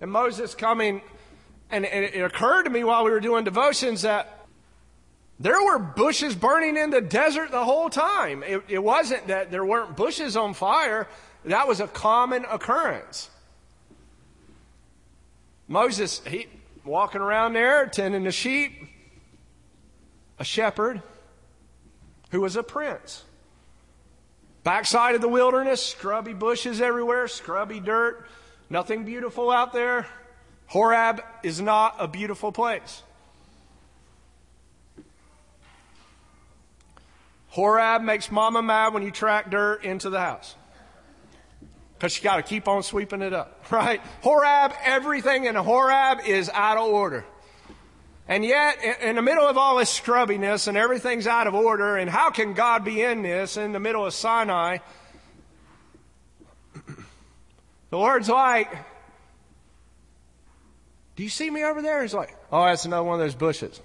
and 0.00 0.10
Moses 0.10 0.56
coming, 0.56 1.02
and 1.70 1.84
it 1.84 2.20
occurred 2.20 2.64
to 2.64 2.70
me 2.70 2.82
while 2.82 3.04
we 3.04 3.12
were 3.12 3.20
doing 3.20 3.44
devotions 3.44 4.02
that 4.02 4.46
there 5.38 5.62
were 5.62 5.78
bushes 5.78 6.34
burning 6.34 6.76
in 6.76 6.90
the 6.90 7.00
desert 7.00 7.52
the 7.52 7.64
whole 7.64 7.90
time. 7.90 8.42
It, 8.42 8.62
it 8.68 8.82
wasn't 8.82 9.28
that 9.28 9.52
there 9.52 9.64
weren't 9.64 9.96
bushes 9.96 10.36
on 10.36 10.54
fire. 10.54 11.06
That 11.44 11.68
was 11.68 11.78
a 11.78 11.86
common 11.86 12.44
occurrence. 12.44 13.30
Moses, 15.68 16.20
he 16.26 16.46
walking 16.84 17.20
around 17.20 17.54
there 17.54 17.86
tending 17.86 18.24
the 18.24 18.32
sheep, 18.32 18.72
a 20.38 20.44
shepherd 20.44 21.02
who 22.30 22.40
was 22.40 22.56
a 22.56 22.62
prince. 22.62 23.24
Backside 24.62 25.14
of 25.14 25.20
the 25.20 25.28
wilderness, 25.28 25.84
scrubby 25.84 26.32
bushes 26.32 26.80
everywhere, 26.80 27.28
scrubby 27.28 27.80
dirt, 27.80 28.26
nothing 28.68 29.04
beautiful 29.04 29.50
out 29.50 29.72
there. 29.72 30.06
Horeb 30.66 31.22
is 31.42 31.60
not 31.60 31.96
a 31.98 32.08
beautiful 32.08 32.50
place. 32.50 33.02
Horeb 37.50 38.02
makes 38.02 38.30
mama 38.30 38.60
mad 38.60 38.92
when 38.92 39.02
you 39.02 39.10
track 39.10 39.50
dirt 39.50 39.84
into 39.84 40.10
the 40.10 40.20
house 40.20 40.56
because 41.98 42.16
you 42.16 42.22
got 42.22 42.36
to 42.36 42.42
keep 42.42 42.68
on 42.68 42.82
sweeping 42.82 43.22
it 43.22 43.32
up, 43.32 43.64
right? 43.70 44.00
Horeb, 44.22 44.72
everything 44.84 45.44
in 45.44 45.54
Horeb 45.54 46.20
is 46.26 46.50
out 46.50 46.78
of 46.78 46.84
order. 46.84 47.24
And 48.28 48.44
yet, 48.44 48.82
in 49.02 49.16
the 49.16 49.22
middle 49.22 49.46
of 49.46 49.56
all 49.56 49.76
this 49.76 50.00
scrubbiness 50.00 50.66
and 50.66 50.76
everything's 50.76 51.28
out 51.28 51.46
of 51.46 51.54
order, 51.54 51.96
and 51.96 52.10
how 52.10 52.30
can 52.30 52.54
God 52.54 52.84
be 52.84 53.02
in 53.02 53.22
this 53.22 53.56
in 53.56 53.70
the 53.72 53.78
middle 53.80 54.04
of 54.04 54.14
Sinai? 54.14 54.78
The 57.88 57.98
Lord's 57.98 58.28
like, 58.28 58.76
Do 61.14 61.22
you 61.22 61.28
see 61.28 61.48
me 61.48 61.62
over 61.62 61.82
there? 61.82 62.02
He's 62.02 62.12
like, 62.12 62.36
Oh, 62.50 62.64
that's 62.64 62.84
another 62.84 63.04
one 63.04 63.14
of 63.14 63.20
those 63.20 63.36
bushes. 63.36 63.80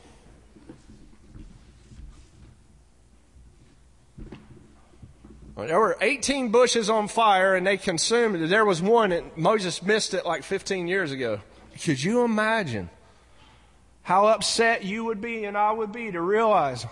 There 5.68 5.80
were 5.80 5.98
18 6.02 6.50
bushes 6.50 6.90
on 6.90 7.08
fire 7.08 7.56
and 7.56 7.66
they 7.66 7.78
consumed 7.78 8.36
it. 8.36 8.50
There 8.50 8.66
was 8.66 8.82
one 8.82 9.12
and 9.12 9.36
Moses 9.36 9.82
missed 9.82 10.14
it 10.14 10.26
like 10.26 10.44
15 10.44 10.88
years 10.88 11.12
ago. 11.12 11.42
Could 11.84 12.04
you 12.04 12.24
imagine 12.24 12.90
how 14.04 14.28
upset 14.28 14.84
you 14.84 15.06
would 15.06 15.22
be 15.22 15.46
and 15.46 15.58
I 15.58 15.72
would 15.72 15.92
be 15.92 16.12
to 16.12 16.22
realize 16.22 16.86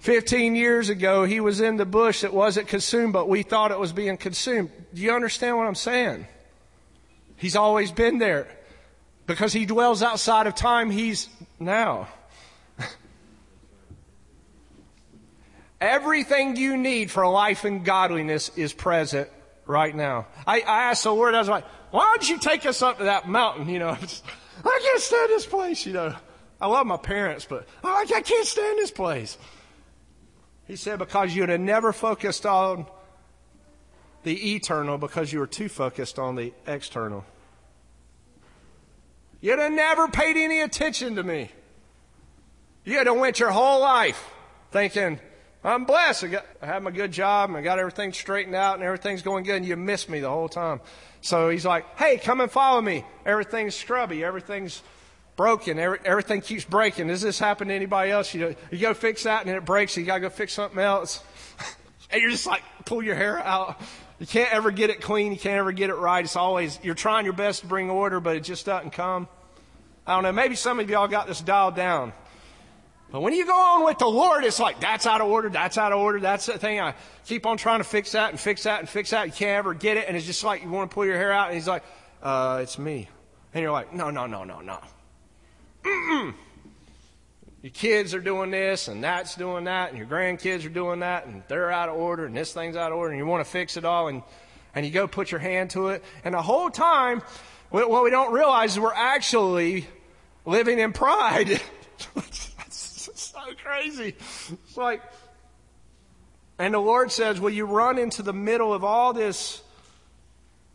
15 0.00 0.54
years 0.54 0.88
ago 0.88 1.24
he 1.24 1.40
was 1.40 1.60
in 1.60 1.76
the 1.76 1.86
bush 1.86 2.20
that 2.20 2.32
wasn't 2.34 2.68
consumed, 2.68 3.12
but 3.12 3.28
we 3.28 3.42
thought 3.42 3.70
it 3.70 3.78
was 3.78 3.92
being 3.92 4.16
consumed. 4.16 4.70
Do 4.92 5.00
you 5.00 5.12
understand 5.12 5.56
what 5.56 5.66
I'm 5.66 5.74
saying? 5.74 6.26
He's 7.36 7.56
always 7.56 7.90
been 7.90 8.18
there. 8.18 8.48
Because 9.26 9.52
he 9.52 9.64
dwells 9.64 10.02
outside 10.02 10.46
of 10.46 10.54
time, 10.54 10.90
he's 10.90 11.28
now. 11.58 12.08
Everything 15.84 16.56
you 16.56 16.78
need 16.78 17.10
for 17.10 17.28
life 17.28 17.64
and 17.66 17.84
godliness 17.84 18.50
is 18.56 18.72
present 18.72 19.28
right 19.66 19.94
now. 19.94 20.26
I, 20.46 20.60
I 20.60 20.82
asked 20.84 21.04
the 21.04 21.12
Lord, 21.12 21.34
I 21.34 21.38
was 21.38 21.48
like, 21.50 21.66
why 21.90 22.04
don't 22.04 22.26
you 22.26 22.38
take 22.38 22.64
us 22.64 22.80
up 22.80 22.96
to 22.98 23.04
that 23.04 23.28
mountain? 23.28 23.68
You 23.68 23.80
know, 23.80 23.90
I 24.64 24.80
can't 24.82 25.00
stand 25.00 25.28
this 25.28 25.44
place, 25.44 25.84
you 25.84 25.92
know. 25.92 26.14
I 26.58 26.68
love 26.68 26.86
my 26.86 26.96
parents, 26.96 27.44
but 27.44 27.68
oh, 27.84 27.94
I 27.94 28.06
can't 28.22 28.46
stand 28.46 28.78
this 28.78 28.92
place. 28.92 29.36
He 30.66 30.76
said, 30.76 30.98
because 30.98 31.36
you'd 31.36 31.50
have 31.50 31.60
never 31.60 31.92
focused 31.92 32.46
on 32.46 32.86
the 34.22 34.54
eternal 34.54 34.96
because 34.96 35.34
you 35.34 35.38
were 35.38 35.46
too 35.46 35.68
focused 35.68 36.18
on 36.18 36.34
the 36.34 36.54
external. 36.66 37.26
You'd 39.42 39.58
have 39.58 39.72
never 39.72 40.08
paid 40.08 40.38
any 40.38 40.62
attention 40.62 41.16
to 41.16 41.22
me. 41.22 41.50
You'd 42.86 43.06
have 43.06 43.18
went 43.18 43.38
your 43.38 43.50
whole 43.50 43.82
life 43.82 44.30
thinking, 44.70 45.20
I'm 45.64 45.84
blessed. 45.84 46.24
I, 46.24 46.26
got, 46.28 46.46
I 46.60 46.66
have 46.66 46.82
my 46.82 46.90
good 46.90 47.10
job 47.10 47.48
and 47.48 47.56
I 47.56 47.62
got 47.62 47.78
everything 47.78 48.12
straightened 48.12 48.54
out 48.54 48.74
and 48.74 48.84
everything's 48.84 49.22
going 49.22 49.44
good 49.44 49.56
and 49.56 49.66
you 49.66 49.76
miss 49.76 50.08
me 50.08 50.20
the 50.20 50.28
whole 50.28 50.48
time. 50.48 50.80
So 51.22 51.48
he's 51.48 51.64
like, 51.64 51.86
hey, 51.96 52.18
come 52.18 52.42
and 52.42 52.50
follow 52.50 52.82
me. 52.82 53.04
Everything's 53.24 53.74
scrubby. 53.74 54.22
Everything's 54.22 54.82
broken. 55.36 55.78
Every, 55.78 55.98
everything 56.04 56.42
keeps 56.42 56.66
breaking. 56.66 57.08
Does 57.08 57.22
this 57.22 57.38
happen 57.38 57.68
to 57.68 57.74
anybody 57.74 58.10
else? 58.10 58.34
You, 58.34 58.54
you 58.70 58.78
go 58.78 58.92
fix 58.92 59.22
that 59.22 59.46
and 59.46 59.56
it 59.56 59.64
breaks. 59.64 59.96
You 59.96 60.04
got 60.04 60.16
to 60.16 60.20
go 60.20 60.28
fix 60.28 60.52
something 60.52 60.78
else. 60.78 61.22
and 62.10 62.20
you're 62.20 62.30
just 62.30 62.46
like, 62.46 62.62
pull 62.84 63.02
your 63.02 63.14
hair 63.14 63.38
out. 63.38 63.80
You 64.18 64.26
can't 64.26 64.52
ever 64.52 64.70
get 64.70 64.90
it 64.90 65.00
clean. 65.00 65.32
You 65.32 65.38
can't 65.38 65.56
ever 65.56 65.72
get 65.72 65.88
it 65.88 65.94
right. 65.94 66.22
It's 66.22 66.36
always, 66.36 66.78
you're 66.82 66.94
trying 66.94 67.24
your 67.24 67.34
best 67.34 67.62
to 67.62 67.66
bring 67.66 67.88
order, 67.88 68.20
but 68.20 68.36
it 68.36 68.44
just 68.44 68.66
doesn't 68.66 68.90
come. 68.90 69.28
I 70.06 70.14
don't 70.14 70.24
know. 70.24 70.32
Maybe 70.32 70.56
some 70.56 70.78
of 70.78 70.90
y'all 70.90 71.08
got 71.08 71.26
this 71.26 71.40
dialed 71.40 71.74
down. 71.74 72.12
But 73.14 73.20
when 73.20 73.32
you 73.32 73.46
go 73.46 73.54
on 73.54 73.84
with 73.84 73.98
the 73.98 74.08
Lord, 74.08 74.42
it's 74.42 74.58
like, 74.58 74.80
that's 74.80 75.06
out 75.06 75.20
of 75.20 75.28
order, 75.28 75.48
that's 75.48 75.78
out 75.78 75.92
of 75.92 76.00
order, 76.00 76.18
that's 76.18 76.46
the 76.46 76.58
thing. 76.58 76.80
I 76.80 76.96
keep 77.24 77.46
on 77.46 77.56
trying 77.56 77.78
to 77.78 77.84
fix 77.84 78.10
that 78.10 78.30
and 78.30 78.40
fix 78.40 78.64
that 78.64 78.80
and 78.80 78.88
fix 78.88 79.10
that. 79.10 79.26
You 79.26 79.32
can't 79.32 79.56
ever 79.56 79.72
get 79.72 79.96
it. 79.96 80.08
And 80.08 80.16
it's 80.16 80.26
just 80.26 80.42
like 80.42 80.64
you 80.64 80.68
want 80.68 80.90
to 80.90 80.94
pull 80.96 81.04
your 81.04 81.16
hair 81.16 81.30
out. 81.30 81.46
And 81.46 81.54
he's 81.54 81.68
like, 81.68 81.84
uh, 82.24 82.58
it's 82.60 82.76
me. 82.76 83.08
And 83.54 83.62
you're 83.62 83.70
like, 83.70 83.94
no, 83.94 84.10
no, 84.10 84.26
no, 84.26 84.42
no, 84.42 84.62
no. 84.62 84.80
Mm-mm. 85.84 86.34
Your 87.62 87.70
kids 87.70 88.14
are 88.14 88.20
doing 88.20 88.50
this 88.50 88.88
and 88.88 89.04
that's 89.04 89.36
doing 89.36 89.62
that 89.66 89.90
and 89.90 89.98
your 89.98 90.08
grandkids 90.08 90.66
are 90.66 90.70
doing 90.70 90.98
that 90.98 91.26
and 91.26 91.44
they're 91.46 91.70
out 91.70 91.88
of 91.88 91.94
order 91.94 92.26
and 92.26 92.36
this 92.36 92.52
thing's 92.52 92.74
out 92.74 92.90
of 92.90 92.98
order 92.98 93.12
and 93.12 93.18
you 93.20 93.26
want 93.26 93.44
to 93.44 93.48
fix 93.48 93.76
it 93.76 93.84
all 93.84 94.08
and, 94.08 94.24
and 94.74 94.84
you 94.84 94.90
go 94.90 95.06
put 95.06 95.30
your 95.30 95.38
hand 95.38 95.70
to 95.70 95.90
it. 95.90 96.02
And 96.24 96.34
the 96.34 96.42
whole 96.42 96.68
time, 96.68 97.22
what 97.70 98.02
we 98.02 98.10
don't 98.10 98.32
realize 98.32 98.72
is 98.72 98.80
we're 98.80 98.92
actually 98.92 99.86
living 100.44 100.80
in 100.80 100.92
pride. 100.92 101.60
so 103.46 103.54
crazy. 103.54 104.14
It's 104.64 104.76
like, 104.76 105.02
and 106.58 106.74
the 106.74 106.78
Lord 106.78 107.10
says, 107.10 107.40
Will 107.40 107.50
you 107.50 107.66
run 107.66 107.98
into 107.98 108.22
the 108.22 108.32
middle 108.32 108.72
of 108.72 108.84
all 108.84 109.12
this 109.12 109.62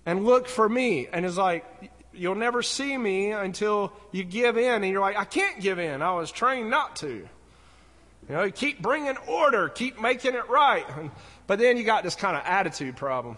and 0.05 0.25
look 0.25 0.47
for 0.47 0.67
me? 0.67 1.07
And 1.11 1.25
it's 1.25 1.37
like, 1.37 1.65
You'll 2.13 2.35
never 2.35 2.61
see 2.61 2.97
me 2.97 3.31
until 3.31 3.93
you 4.11 4.23
give 4.23 4.57
in. 4.57 4.83
And 4.83 4.91
you're 4.91 5.01
like, 5.01 5.17
I 5.17 5.25
can't 5.25 5.61
give 5.61 5.79
in. 5.79 6.01
I 6.01 6.13
was 6.13 6.31
trained 6.31 6.69
not 6.69 6.97
to. 6.97 7.07
You 7.07 8.35
know, 8.35 8.43
you 8.43 8.51
keep 8.51 8.81
bringing 8.81 9.15
order, 9.25 9.69
keep 9.69 10.01
making 10.01 10.35
it 10.35 10.49
right. 10.49 10.85
But 11.47 11.59
then 11.59 11.77
you 11.77 11.83
got 11.83 12.03
this 12.03 12.15
kind 12.15 12.35
of 12.35 12.43
attitude 12.45 12.95
problem. 12.95 13.37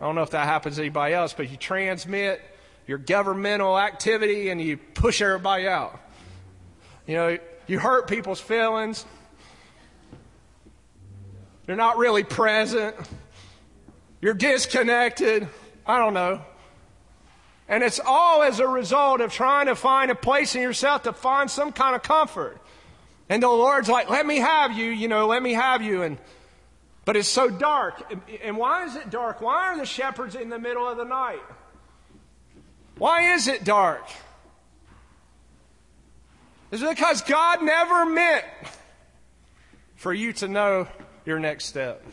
I 0.00 0.04
don't 0.04 0.14
know 0.14 0.22
if 0.22 0.30
that 0.30 0.46
happens 0.46 0.76
to 0.76 0.82
anybody 0.82 1.14
else, 1.14 1.32
but 1.32 1.50
you 1.50 1.56
transmit 1.56 2.42
your 2.86 2.98
governmental 2.98 3.78
activity 3.78 4.50
and 4.50 4.60
you 4.60 4.76
push 4.76 5.22
everybody 5.22 5.68
out. 5.68 5.98
You 7.06 7.14
know, 7.14 7.38
you 7.70 7.78
hurt 7.78 8.08
people's 8.08 8.40
feelings. 8.40 9.04
You're 11.68 11.76
not 11.76 11.98
really 11.98 12.24
present. 12.24 12.96
You're 14.20 14.34
disconnected. 14.34 15.46
I 15.86 15.98
don't 15.98 16.14
know. 16.14 16.42
And 17.68 17.84
it's 17.84 18.00
all 18.04 18.42
as 18.42 18.58
a 18.58 18.66
result 18.66 19.20
of 19.20 19.32
trying 19.32 19.66
to 19.66 19.76
find 19.76 20.10
a 20.10 20.16
place 20.16 20.56
in 20.56 20.62
yourself 20.62 21.04
to 21.04 21.12
find 21.12 21.48
some 21.48 21.70
kind 21.70 21.94
of 21.94 22.02
comfort. 22.02 22.60
And 23.28 23.40
the 23.40 23.48
Lord's 23.48 23.88
like, 23.88 24.10
let 24.10 24.26
me 24.26 24.38
have 24.38 24.76
you, 24.76 24.86
you 24.86 25.06
know, 25.06 25.28
let 25.28 25.40
me 25.40 25.52
have 25.52 25.80
you. 25.80 26.02
And, 26.02 26.18
but 27.04 27.14
it's 27.14 27.28
so 27.28 27.48
dark. 27.48 28.12
And 28.42 28.56
why 28.56 28.84
is 28.86 28.96
it 28.96 29.10
dark? 29.10 29.40
Why 29.40 29.68
are 29.68 29.78
the 29.78 29.86
shepherds 29.86 30.34
in 30.34 30.48
the 30.48 30.58
middle 30.58 30.88
of 30.88 30.96
the 30.96 31.04
night? 31.04 31.42
Why 32.98 33.34
is 33.34 33.46
it 33.46 33.62
dark? 33.62 34.02
Is 36.70 36.82
because 36.82 37.22
God 37.22 37.62
never 37.62 38.06
meant 38.06 38.44
for 39.96 40.12
you 40.12 40.32
to 40.34 40.48
know 40.48 40.86
your 41.24 41.38
next 41.38 41.66
step? 41.66 42.04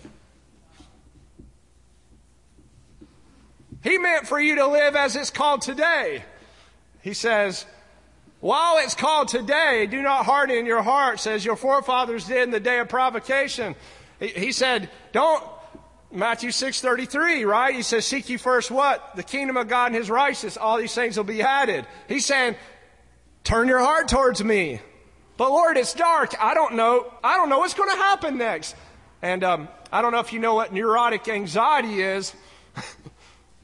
He 3.83 3.97
meant 3.97 4.27
for 4.27 4.39
you 4.39 4.55
to 4.55 4.67
live 4.67 4.95
as 4.95 5.15
it's 5.15 5.29
called 5.29 5.61
today. 5.61 6.23
He 7.01 7.13
says, 7.13 7.65
while 8.39 8.77
it's 8.79 8.95
called 8.95 9.27
today, 9.27 9.87
do 9.89 10.01
not 10.01 10.25
harden 10.25 10.65
your 10.65 10.81
heart, 10.81 11.19
says 11.19 11.45
your 11.45 11.55
forefathers 11.55 12.25
did 12.25 12.43
in 12.43 12.51
the 12.51 12.59
day 12.59 12.79
of 12.79 12.89
provocation. 12.89 13.75
He, 14.19 14.51
said, 14.51 14.89
don't, 15.11 15.43
Matthew 16.11 16.49
6.33, 16.49 17.47
right? 17.47 17.75
He 17.75 17.83
says, 17.83 18.05
seek 18.05 18.29
ye 18.29 18.37
first 18.37 18.71
what? 18.71 19.15
The 19.15 19.23
kingdom 19.23 19.57
of 19.57 19.67
God 19.67 19.87
and 19.87 19.95
his 19.95 20.09
righteousness. 20.09 20.57
All 20.57 20.77
these 20.77 20.95
things 20.95 21.15
will 21.15 21.23
be 21.23 21.41
added. 21.41 21.85
He's 22.09 22.25
saying, 22.25 22.55
turn 23.47 23.69
your 23.69 23.79
heart 23.79 24.09
towards 24.09 24.43
me. 24.43 24.81
But 25.37 25.51
Lord, 25.51 25.77
it's 25.77 25.93
dark. 25.93 26.35
I 26.39 26.53
don't 26.53 26.75
know. 26.75 27.13
I 27.23 27.37
don't 27.37 27.47
know 27.47 27.59
what's 27.59 27.73
going 27.73 27.89
to 27.89 27.95
happen 27.95 28.37
next. 28.37 28.75
And 29.21 29.41
um, 29.43 29.69
I 29.91 30.01
don't 30.01 30.11
know 30.11 30.19
if 30.19 30.33
you 30.33 30.39
know 30.39 30.55
what 30.55 30.73
neurotic 30.73 31.27
anxiety 31.27 32.01
is. 32.01 32.35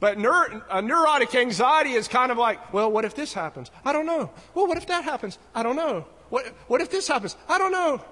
But 0.00 0.18
neur- 0.18 0.62
a 0.70 0.82
neurotic 0.82 1.34
anxiety 1.34 1.92
is 1.92 2.08
kind 2.08 2.30
of 2.30 2.36
like, 2.36 2.74
well, 2.74 2.92
what 2.92 3.06
if 3.06 3.14
this 3.14 3.32
happens? 3.32 3.70
I 3.86 3.92
don't 3.94 4.04
know. 4.04 4.28
Well, 4.52 4.66
what 4.66 4.76
if 4.76 4.86
that 4.88 5.02
happens? 5.02 5.38
I 5.54 5.62
don't 5.62 5.76
know. 5.76 6.04
What, 6.28 6.46
what 6.66 6.82
if 6.82 6.90
this 6.90 7.08
happens? 7.08 7.36
I 7.48 7.56
don't 7.56 7.72
know. 7.72 8.04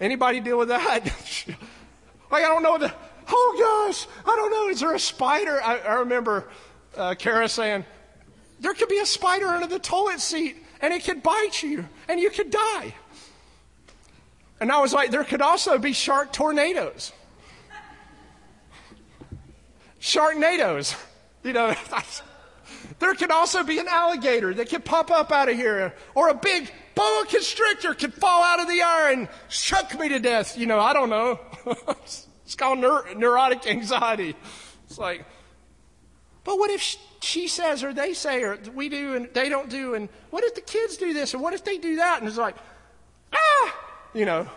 Anybody 0.00 0.40
deal 0.40 0.56
with 0.56 0.68
that? 0.68 1.04
like, 2.30 2.44
I 2.44 2.48
don't 2.48 2.62
know. 2.62 2.78
The, 2.78 2.94
oh, 3.28 3.86
gosh, 3.90 4.06
I 4.24 4.36
don't 4.36 4.50
know. 4.50 4.68
Is 4.70 4.80
there 4.80 4.94
a 4.94 4.98
spider? 4.98 5.60
I, 5.62 5.78
I 5.80 5.94
remember 5.96 6.48
uh, 6.96 7.14
Kara 7.18 7.46
saying, 7.46 7.84
there 8.60 8.72
could 8.72 8.88
be 8.88 9.00
a 9.00 9.06
spider 9.06 9.48
under 9.48 9.66
the 9.66 9.80
toilet 9.80 10.20
seat 10.20 10.56
and 10.80 10.94
it 10.94 11.04
could 11.04 11.22
bite 11.22 11.62
you 11.62 11.88
and 12.08 12.20
you 12.20 12.30
could 12.30 12.50
die. 12.50 12.94
And 14.60 14.72
I 14.72 14.80
was 14.80 14.92
like, 14.92 15.10
there 15.10 15.24
could 15.24 15.42
also 15.42 15.78
be 15.78 15.92
shark 15.92 16.32
tornadoes. 16.32 17.12
Sharknadoes. 20.00 20.96
You 21.44 21.52
know, 21.52 21.74
there 22.98 23.14
could 23.14 23.30
also 23.30 23.62
be 23.62 23.78
an 23.78 23.86
alligator 23.88 24.52
that 24.54 24.68
could 24.68 24.84
pop 24.84 25.10
up 25.10 25.30
out 25.30 25.48
of 25.48 25.56
here, 25.56 25.94
or 26.14 26.28
a 26.28 26.34
big 26.34 26.70
boa 26.94 27.24
constrictor 27.26 27.94
could 27.94 28.14
fall 28.14 28.42
out 28.42 28.60
of 28.60 28.68
the 28.68 28.80
air 28.80 29.12
and 29.12 29.28
choke 29.48 29.98
me 29.98 30.08
to 30.08 30.18
death. 30.18 30.58
You 30.58 30.66
know, 30.66 30.80
I 30.80 30.92
don't 30.92 31.10
know. 31.10 31.40
it's 31.88 32.54
called 32.56 32.78
neur- 32.78 33.16
neurotic 33.16 33.66
anxiety. 33.66 34.34
It's 34.86 34.98
like, 34.98 35.24
but 36.48 36.58
what 36.58 36.70
if 36.70 36.96
she 37.20 37.46
says, 37.46 37.84
or 37.84 37.92
they 37.92 38.14
say, 38.14 38.42
or 38.42 38.58
we 38.74 38.88
do, 38.88 39.14
and 39.14 39.28
they 39.34 39.50
don't 39.50 39.68
do, 39.68 39.92
and 39.92 40.08
what 40.30 40.44
if 40.44 40.54
the 40.54 40.62
kids 40.62 40.96
do 40.96 41.12
this, 41.12 41.34
and 41.34 41.42
what 41.42 41.52
if 41.52 41.62
they 41.62 41.76
do 41.76 41.96
that? 41.96 42.20
And 42.20 42.26
it's 42.26 42.38
like, 42.38 42.56
ah, 43.34 43.76
you 44.14 44.24
know. 44.24 44.48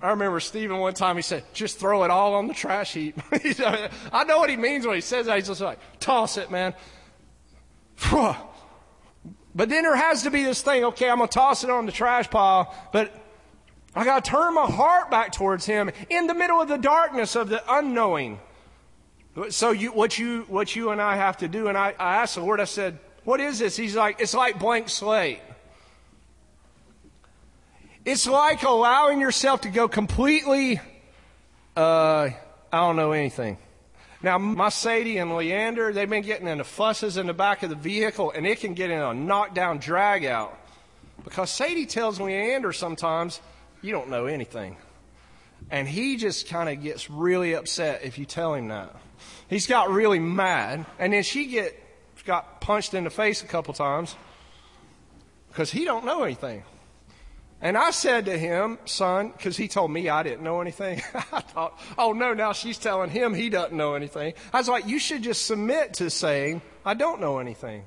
I 0.00 0.08
remember 0.08 0.40
Stephen 0.40 0.78
one 0.78 0.94
time, 0.94 1.16
he 1.16 1.20
said, 1.20 1.44
just 1.52 1.78
throw 1.78 2.04
it 2.04 2.10
all 2.10 2.32
on 2.32 2.46
the 2.46 2.54
trash 2.54 2.94
heap. 2.94 3.20
I 3.30 4.24
know 4.26 4.38
what 4.38 4.48
he 4.48 4.56
means 4.56 4.86
when 4.86 4.94
he 4.94 5.02
says 5.02 5.26
that. 5.26 5.36
He's 5.36 5.48
just 5.48 5.60
like, 5.60 5.80
toss 6.00 6.38
it, 6.38 6.50
man. 6.50 6.72
But 8.10 9.68
then 9.68 9.82
there 9.82 9.96
has 9.96 10.22
to 10.22 10.30
be 10.30 10.44
this 10.44 10.62
thing, 10.62 10.82
okay, 10.82 11.10
I'm 11.10 11.18
going 11.18 11.28
to 11.28 11.34
toss 11.34 11.62
it 11.62 11.68
on 11.68 11.84
the 11.84 11.92
trash 11.92 12.30
pile, 12.30 12.74
but 12.90 13.12
I 13.94 14.06
got 14.06 14.24
to 14.24 14.30
turn 14.30 14.54
my 14.54 14.64
heart 14.64 15.10
back 15.10 15.32
towards 15.32 15.66
him 15.66 15.90
in 16.08 16.26
the 16.26 16.34
middle 16.34 16.58
of 16.58 16.68
the 16.68 16.78
darkness 16.78 17.36
of 17.36 17.50
the 17.50 17.62
unknowing. 17.68 18.40
So 19.50 19.70
you, 19.70 19.92
what 19.92 20.18
you, 20.18 20.44
what 20.48 20.74
you 20.74 20.90
and 20.90 21.00
I 21.00 21.16
have 21.16 21.38
to 21.38 21.48
do, 21.48 21.68
and 21.68 21.76
I, 21.76 21.94
I 21.98 22.16
asked 22.16 22.36
the 22.36 22.40
Lord, 22.40 22.60
I 22.60 22.64
said, 22.64 22.98
what 23.24 23.40
is 23.40 23.58
this? 23.58 23.76
He's 23.76 23.94
like, 23.94 24.20
it's 24.20 24.34
like 24.34 24.58
blank 24.58 24.88
slate. 24.88 25.40
It's 28.04 28.26
like 28.26 28.62
allowing 28.62 29.20
yourself 29.20 29.62
to 29.62 29.68
go 29.68 29.88
completely, 29.88 30.80
uh, 31.76 32.30
I 32.72 32.78
don't 32.78 32.96
know 32.96 33.12
anything. 33.12 33.58
Now, 34.22 34.38
my 34.38 34.70
Sadie 34.70 35.18
and 35.18 35.36
Leander, 35.36 35.92
they've 35.92 36.08
been 36.08 36.22
getting 36.22 36.48
into 36.48 36.64
fusses 36.64 37.16
in 37.16 37.26
the 37.26 37.34
back 37.34 37.62
of 37.62 37.68
the 37.70 37.76
vehicle, 37.76 38.30
and 38.30 38.46
it 38.46 38.60
can 38.60 38.74
get 38.74 38.90
in 38.90 39.00
a 39.00 39.12
knockdown 39.12 39.78
drag 39.78 40.24
out. 40.24 40.56
Because 41.24 41.50
Sadie 41.50 41.86
tells 41.86 42.20
Leander 42.20 42.72
sometimes, 42.72 43.40
you 43.82 43.92
don't 43.92 44.08
know 44.08 44.26
anything. 44.26 44.76
And 45.70 45.86
he 45.86 46.16
just 46.16 46.48
kind 46.48 46.68
of 46.68 46.82
gets 46.82 47.10
really 47.10 47.54
upset 47.54 48.02
if 48.04 48.18
you 48.18 48.24
tell 48.24 48.54
him 48.54 48.68
that. 48.68 48.94
He's 49.48 49.66
got 49.66 49.90
really 49.90 50.18
mad, 50.18 50.86
and 50.98 51.12
then 51.12 51.22
she 51.22 51.46
get 51.46 51.82
got 52.24 52.60
punched 52.60 52.94
in 52.94 53.04
the 53.04 53.10
face 53.10 53.42
a 53.42 53.46
couple 53.46 53.72
times 53.72 54.16
because 55.48 55.70
he 55.70 55.84
don't 55.84 56.04
know 56.04 56.24
anything. 56.24 56.64
And 57.62 57.78
I 57.78 57.90
said 57.90 58.26
to 58.26 58.36
him, 58.36 58.78
son, 58.84 59.32
because 59.34 59.56
he 59.56 59.66
told 59.66 59.90
me 59.90 60.10
I 60.10 60.22
didn't 60.22 60.42
know 60.42 60.60
anything. 60.60 61.00
I 61.14 61.40
thought, 61.40 61.78
oh 61.96 62.12
no, 62.12 62.34
now 62.34 62.52
she's 62.52 62.76
telling 62.76 63.08
him 63.08 63.32
he 63.32 63.48
doesn't 63.48 63.76
know 63.76 63.94
anything. 63.94 64.34
I 64.52 64.58
was 64.58 64.68
like, 64.68 64.86
you 64.86 64.98
should 64.98 65.22
just 65.22 65.46
submit 65.46 65.94
to 65.94 66.10
saying, 66.10 66.60
I 66.84 66.94
don't 66.94 67.20
know 67.20 67.38
anything. 67.38 67.84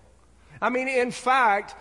I 0.62 0.70
mean, 0.70 0.88
in 0.88 1.12
fact, 1.12 1.76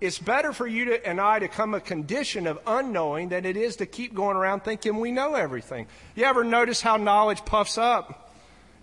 it's 0.00 0.18
better 0.18 0.52
for 0.52 0.66
you 0.66 0.86
to, 0.86 1.06
and 1.06 1.20
I 1.20 1.38
to 1.38 1.48
come 1.48 1.74
a 1.74 1.80
condition 1.80 2.46
of 2.46 2.58
unknowing 2.66 3.28
than 3.28 3.44
it 3.44 3.56
is 3.56 3.76
to 3.76 3.86
keep 3.86 4.14
going 4.14 4.36
around 4.36 4.60
thinking 4.60 4.98
we 4.98 5.12
know 5.12 5.34
everything. 5.34 5.86
You 6.14 6.24
ever 6.24 6.44
notice 6.44 6.80
how 6.80 6.96
knowledge 6.96 7.44
puffs 7.44 7.76
up? 7.76 8.23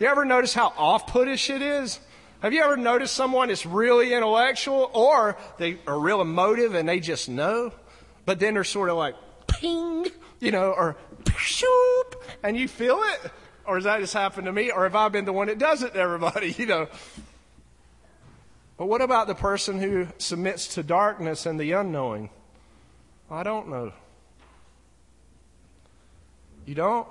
You 0.01 0.07
ever 0.07 0.25
notice 0.25 0.53
how 0.53 0.73
off-puttish 0.77 1.53
it 1.55 1.61
is? 1.61 1.99
Have 2.41 2.53
you 2.53 2.63
ever 2.63 2.75
noticed 2.75 3.15
someone 3.15 3.49
that's 3.49 3.65
really 3.65 4.13
intellectual 4.13 4.89
or 4.93 5.37
they 5.57 5.77
are 5.87 5.99
real 5.99 6.21
emotive 6.21 6.73
and 6.73 6.89
they 6.89 6.99
just 6.99 7.29
know? 7.29 7.71
but 8.25 8.39
then 8.39 8.53
they're 8.53 8.63
sort 8.63 8.89
of 8.89 8.97
like 8.97 9.15
ping, 9.47 10.07
you 10.39 10.51
know, 10.51 10.71
or 10.71 10.95
shoop, 11.37 12.23
and 12.43 12.55
you 12.57 12.67
feel 12.67 13.01
it? 13.03 13.31
Or 13.65 13.75
has 13.75 13.83
that 13.83 13.99
just 13.99 14.13
happened 14.13 14.45
to 14.45 14.51
me? 14.51 14.71
Or 14.71 14.83
have 14.83 14.95
I 14.95 15.09
been 15.09 15.25
the 15.25 15.33
one 15.33 15.47
that 15.47 15.59
does 15.59 15.83
it 15.83 15.93
to 15.93 15.99
everybody, 15.99 16.51
you 16.57 16.65
know? 16.65 16.87
But 18.77 18.87
what 18.87 19.01
about 19.01 19.27
the 19.27 19.35
person 19.35 19.79
who 19.79 20.07
submits 20.17 20.75
to 20.75 20.83
darkness 20.83 21.45
and 21.45 21.59
the 21.59 21.71
unknowing? 21.73 22.29
I 23.29 23.43
don't 23.43 23.69
know. 23.69 23.93
You 26.65 26.75
don't? 26.75 27.07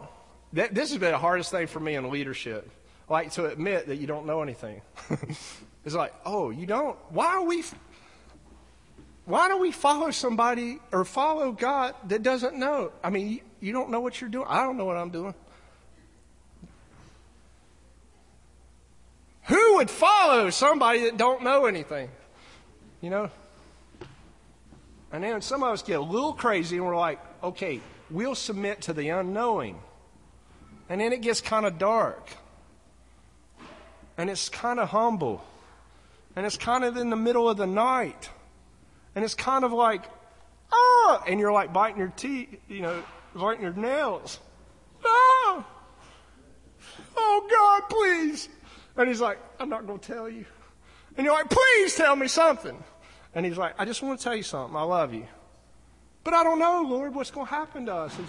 This 0.53 0.91
has 0.91 0.99
been 0.99 1.13
the 1.13 1.19
hardest 1.19 1.51
thing 1.51 1.67
for 1.67 1.81
me 1.81 1.95
in 1.95 2.11
leadership. 2.11 2.69
Like 3.11 3.33
to 3.33 3.47
admit 3.47 3.89
that 3.89 3.97
you 3.97 4.07
don't 4.07 4.25
know 4.25 4.41
anything. 4.41 4.81
it's 5.85 5.95
like, 5.95 6.15
oh, 6.25 6.51
you 6.51 6.65
don't? 6.65 6.97
Why 7.11 7.27
are 7.27 7.45
we 7.45 7.65
why 9.27 9.49
do 9.49 9.59
we 9.59 9.71
follow 9.73 10.11
somebody 10.11 10.79
or 10.93 11.05
follow 11.05 11.53
God 11.53 11.95
that 12.09 12.23
doesn't 12.23 12.57
know? 12.57 12.93
I 13.03 13.11
mean, 13.11 13.41
you 13.61 13.73
don't 13.73 13.91
know 13.91 14.01
what 14.01 14.21
you're 14.21 14.31
doing. 14.31 14.47
I 14.49 14.63
don't 14.63 14.77
know 14.77 14.85
what 14.85 14.97
I'm 14.97 15.11
doing. 15.11 15.35
Who 19.45 19.77
would 19.77 19.91
follow 19.91 20.51
somebody 20.51 21.05
that 21.05 21.17
don't 21.17 21.43
know 21.43 21.67
anything? 21.67 22.09
You 23.01 23.11
know? 23.11 23.31
And 25.13 25.25
then 25.25 25.43
some 25.43 25.63
of 25.63 25.73
us 25.73 25.83
get 25.83 25.99
a 25.99 26.03
little 26.03 26.33
crazy 26.33 26.77
and 26.77 26.87
we're 26.87 26.97
like, 26.97 27.19
okay, 27.43 27.81
we'll 28.11 28.37
submit 28.37 28.83
to 28.83 28.93
the 28.93 29.09
unknowing. 29.09 29.81
And 30.89 31.01
then 31.01 31.13
it 31.13 31.21
gets 31.21 31.41
kind 31.41 31.67
of 31.67 31.79
dark. 31.79 32.31
And 34.21 34.29
it's 34.29 34.51
kind 34.51 34.79
of 34.79 34.91
humble. 34.91 35.43
And 36.37 36.45
it's 36.45 36.59
kind 36.59 36.85
of 36.85 36.99
in 36.99 37.09
the 37.09 37.17
middle 37.17 37.49
of 37.49 37.57
the 37.57 37.67
night. 37.67 38.29
And 39.15 39.25
it's 39.25 39.35
kind 39.35 39.65
of 39.65 39.73
like, 39.73 40.05
ah, 40.71 41.25
and 41.27 41.41
you're 41.41 41.55
like 41.55 41.73
biting 41.73 41.97
your 41.97 42.13
teeth, 42.15 42.55
you 42.69 42.83
know, 42.83 43.03
biting 43.35 43.63
your 43.63 43.73
nails. 43.73 44.39
Ah, 45.03 45.67
oh 47.17 47.47
God, 47.51 47.89
please. 47.89 48.51
And 48.95 49.09
he's 49.09 49.23
like, 49.23 49.39
I'm 49.59 49.71
not 49.71 49.87
going 49.87 49.99
to 49.99 50.07
tell 50.07 50.29
you. 50.29 50.45
And 51.17 51.25
you're 51.25 51.35
like, 51.35 51.49
please 51.49 51.95
tell 51.95 52.15
me 52.15 52.29
something. 52.29 52.77
And 53.35 53.47
he's 53.47 53.57
like, 53.57 53.73
I 53.79 53.87
just 53.87 54.03
want 54.03 54.19
to 54.19 54.23
tell 54.23 54.37
you 54.37 54.43
something. 54.43 54.77
I 54.77 54.83
love 54.83 55.15
you. 55.15 55.27
But 56.25 56.35
I 56.35 56.45
don't 56.45 56.59
know, 56.59 56.85
Lord, 56.87 57.15
what's 57.15 57.31
going 57.31 57.47
to 57.47 57.55
happen 57.55 57.87
to 57.87 57.95
us. 57.95 58.19
Like, 58.19 58.29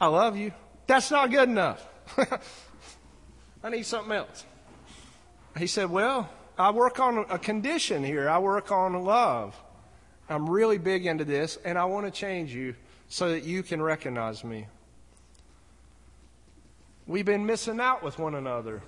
I 0.00 0.08
love 0.08 0.36
you. 0.36 0.50
That's 0.88 1.12
not 1.12 1.30
good 1.30 1.48
enough. 1.48 1.86
I 3.62 3.70
need 3.70 3.86
something 3.86 4.10
else. 4.12 4.44
He 5.58 5.66
said, 5.66 5.90
Well, 5.90 6.28
I 6.58 6.70
work 6.70 7.00
on 7.00 7.26
a 7.30 7.38
condition 7.38 8.04
here. 8.04 8.28
I 8.28 8.38
work 8.38 8.70
on 8.70 9.04
love. 9.04 9.54
I'm 10.28 10.48
really 10.48 10.78
big 10.78 11.06
into 11.06 11.24
this, 11.24 11.56
and 11.64 11.78
I 11.78 11.84
want 11.84 12.06
to 12.06 12.10
change 12.10 12.52
you 12.52 12.74
so 13.08 13.30
that 13.30 13.44
you 13.44 13.62
can 13.62 13.80
recognize 13.80 14.42
me. 14.42 14.66
We've 17.06 17.24
been 17.24 17.46
missing 17.46 17.78
out 17.78 18.02
with 18.02 18.18
one 18.18 18.34
another, 18.34 18.82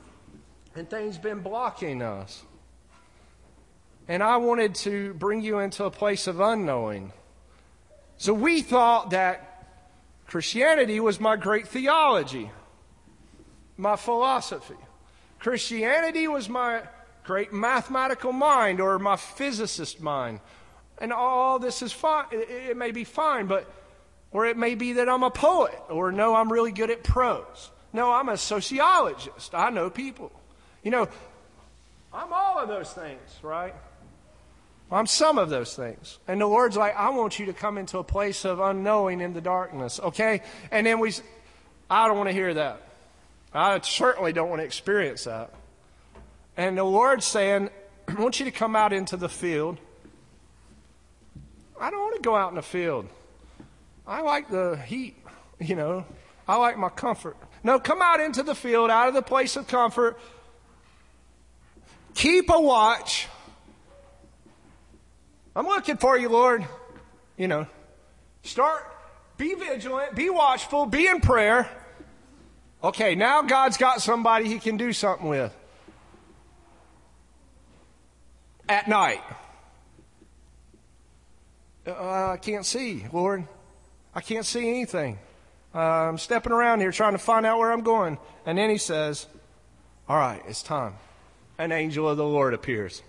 and 0.74 0.90
things 0.90 1.16
been 1.16 1.40
blocking 1.40 2.02
us. 2.02 2.42
And 4.08 4.22
I 4.22 4.38
wanted 4.38 4.74
to 4.76 5.14
bring 5.14 5.42
you 5.42 5.60
into 5.60 5.84
a 5.84 5.90
place 5.90 6.26
of 6.26 6.40
unknowing. 6.40 7.12
So 8.16 8.34
we 8.34 8.62
thought 8.62 9.10
that 9.10 9.66
Christianity 10.26 10.98
was 10.98 11.20
my 11.20 11.36
great 11.36 11.68
theology, 11.68 12.50
my 13.76 13.94
philosophy. 13.94 14.74
Christianity 15.38 16.28
was 16.28 16.48
my 16.48 16.82
great 17.24 17.52
mathematical 17.52 18.32
mind 18.32 18.80
or 18.80 18.98
my 18.98 19.16
physicist 19.16 20.00
mind 20.00 20.40
and 21.00 21.12
all 21.12 21.58
this 21.58 21.82
is 21.82 21.92
fine. 21.92 22.26
It, 22.32 22.76
may 22.76 22.90
be 22.90 23.04
fine, 23.04 23.46
but, 23.46 23.70
or 24.32 24.46
it 24.46 24.56
may 24.56 24.74
be 24.74 24.94
that 24.94 25.08
I'm 25.08 25.22
a 25.22 25.30
poet, 25.30 25.78
or 25.88 26.12
no, 26.12 26.34
I'm 26.34 26.52
really 26.52 26.72
good 26.72 26.90
at 26.90 27.04
prose. 27.04 27.70
No, 27.92 28.12
I'm 28.12 28.28
a 28.28 28.36
sociologist. 28.36 29.54
I 29.54 29.70
know 29.70 29.90
people. 29.90 30.30
You 30.82 30.90
know, 30.90 31.08
I'm 32.12 32.32
all 32.32 32.58
of 32.58 32.68
those 32.68 32.92
things, 32.92 33.20
right? 33.42 33.74
I'm 34.90 35.06
some 35.06 35.38
of 35.38 35.50
those 35.50 35.76
things. 35.76 36.18
And 36.26 36.40
the 36.40 36.46
Lord's 36.46 36.76
like, 36.76 36.96
I 36.96 37.10
want 37.10 37.38
you 37.38 37.46
to 37.46 37.52
come 37.52 37.78
into 37.78 37.98
a 37.98 38.04
place 38.04 38.44
of 38.44 38.58
unknowing 38.58 39.20
in 39.20 39.34
the 39.34 39.40
darkness, 39.40 40.00
okay? 40.00 40.42
And 40.70 40.86
then 40.86 40.98
we, 40.98 41.12
I 41.90 42.08
don't 42.08 42.16
want 42.16 42.28
to 42.28 42.34
hear 42.34 42.54
that. 42.54 42.87
I 43.58 43.80
certainly 43.80 44.32
don't 44.32 44.48
want 44.48 44.60
to 44.60 44.64
experience 44.64 45.24
that. 45.24 45.52
And 46.56 46.78
the 46.78 46.84
Lord's 46.84 47.26
saying, 47.26 47.70
I 48.08 48.14
want 48.14 48.38
you 48.38 48.44
to 48.46 48.52
come 48.52 48.76
out 48.76 48.92
into 48.92 49.16
the 49.16 49.28
field 49.28 49.78
I 51.80 51.90
don't 51.90 52.00
want 52.00 52.16
to 52.16 52.22
go 52.22 52.34
out 52.34 52.50
in 52.50 52.56
the 52.56 52.62
field. 52.62 53.08
I 54.06 54.22
like 54.22 54.50
the 54.50 54.76
heat, 54.76 55.16
you 55.60 55.76
know. 55.76 56.04
I 56.48 56.56
like 56.56 56.78
my 56.78 56.88
comfort. 56.88 57.36
No, 57.62 57.78
come 57.78 58.02
out 58.02 58.20
into 58.20 58.42
the 58.42 58.54
field, 58.54 58.90
out 58.90 59.08
of 59.08 59.14
the 59.14 59.22
place 59.22 59.56
of 59.56 59.68
comfort. 59.68 60.18
Keep 62.14 62.50
a 62.50 62.60
watch. 62.60 63.28
I'm 65.54 65.66
looking 65.66 65.98
for 65.98 66.18
you, 66.18 66.28
Lord. 66.28 66.66
You 67.36 67.48
know, 67.48 67.66
start, 68.42 68.84
be 69.36 69.54
vigilant, 69.54 70.16
be 70.16 70.30
watchful, 70.30 70.86
be 70.86 71.06
in 71.06 71.20
prayer. 71.20 71.68
Okay, 72.82 73.14
now 73.14 73.42
God's 73.42 73.76
got 73.76 74.00
somebody 74.00 74.48
he 74.48 74.58
can 74.58 74.76
do 74.76 74.92
something 74.92 75.28
with. 75.28 75.54
At 78.68 78.86
night. 78.86 79.22
Uh, 81.86 82.30
I 82.32 82.36
can't 82.36 82.64
see, 82.64 83.06
Lord. 83.12 83.44
I 84.14 84.20
can't 84.20 84.44
see 84.44 84.68
anything. 84.68 85.18
Uh, 85.74 85.78
I'm 85.78 86.18
stepping 86.18 86.52
around 86.52 86.80
here 86.80 86.92
trying 86.92 87.12
to 87.12 87.18
find 87.18 87.46
out 87.46 87.58
where 87.58 87.72
I'm 87.72 87.82
going. 87.82 88.18
And 88.46 88.58
then 88.58 88.70
he 88.70 88.78
says, 88.78 89.26
All 90.08 90.16
right, 90.16 90.42
it's 90.46 90.62
time. 90.62 90.94
An 91.58 91.72
angel 91.72 92.08
of 92.08 92.16
the 92.16 92.24
Lord 92.24 92.54
appears. 92.54 93.02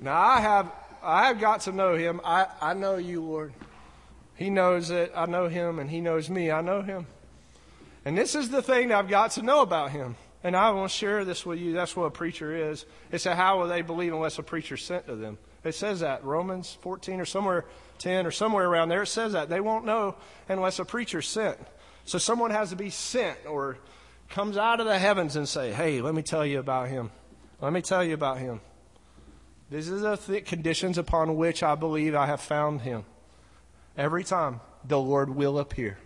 Now 0.00 0.20
I 0.20 0.40
have 0.40 0.70
I 1.02 1.28
have 1.28 1.40
got 1.40 1.62
to 1.62 1.72
know 1.72 1.94
him. 1.94 2.20
I, 2.24 2.46
I 2.60 2.74
know 2.74 2.96
you, 2.96 3.22
Lord. 3.22 3.52
He 4.36 4.50
knows 4.50 4.90
it. 4.90 5.12
I 5.14 5.26
know 5.26 5.48
him, 5.48 5.78
and 5.78 5.90
he 5.90 6.00
knows 6.00 6.30
me. 6.30 6.50
I 6.50 6.60
know 6.60 6.82
him. 6.82 7.06
And 8.04 8.16
this 8.16 8.34
is 8.34 8.50
the 8.50 8.62
thing 8.62 8.92
I've 8.92 9.08
got 9.08 9.32
to 9.32 9.42
know 9.42 9.62
about 9.62 9.90
him. 9.90 10.16
And 10.44 10.54
I 10.54 10.70
to 10.70 10.88
share 10.88 11.24
this 11.24 11.44
with 11.44 11.58
you. 11.58 11.72
That's 11.72 11.96
what 11.96 12.04
a 12.04 12.10
preacher 12.10 12.70
is. 12.70 12.84
It's 13.10 13.26
a 13.26 13.34
how 13.34 13.58
will 13.58 13.66
they 13.66 13.82
believe 13.82 14.12
unless 14.12 14.38
a 14.38 14.44
preacher 14.44 14.76
sent 14.76 15.06
to 15.06 15.16
them. 15.16 15.38
It 15.64 15.74
says 15.74 16.00
that 16.00 16.22
Romans 16.22 16.78
14 16.82 17.20
or 17.20 17.24
somewhere 17.24 17.64
10 17.98 18.26
or 18.26 18.30
somewhere 18.30 18.68
around 18.68 18.90
there. 18.90 19.02
It 19.02 19.06
says 19.08 19.32
that 19.32 19.48
they 19.48 19.60
won't 19.60 19.84
know 19.84 20.14
unless 20.48 20.78
a 20.78 20.84
preacher 20.84 21.22
sent. 21.22 21.58
So 22.04 22.18
someone 22.18 22.52
has 22.52 22.70
to 22.70 22.76
be 22.76 22.90
sent 22.90 23.38
or 23.48 23.78
comes 24.28 24.56
out 24.56 24.78
of 24.78 24.86
the 24.86 24.98
heavens 24.98 25.34
and 25.34 25.48
say, 25.48 25.72
"Hey, 25.72 26.00
let 26.00 26.14
me 26.14 26.22
tell 26.22 26.46
you 26.46 26.60
about 26.60 26.88
him. 26.88 27.10
Let 27.60 27.72
me 27.72 27.82
tell 27.82 28.04
you 28.04 28.14
about 28.14 28.38
him." 28.38 28.60
These 29.70 29.90
are 29.90 29.98
the 29.98 30.16
th- 30.16 30.46
conditions 30.46 30.98
upon 30.98 31.36
which 31.36 31.62
I 31.62 31.74
believe 31.74 32.14
I 32.14 32.26
have 32.26 32.40
found 32.40 32.82
him. 32.82 33.04
Every 33.96 34.24
time 34.24 34.60
the 34.84 34.98
Lord 34.98 35.30
will 35.30 35.58
appear. 35.58 35.98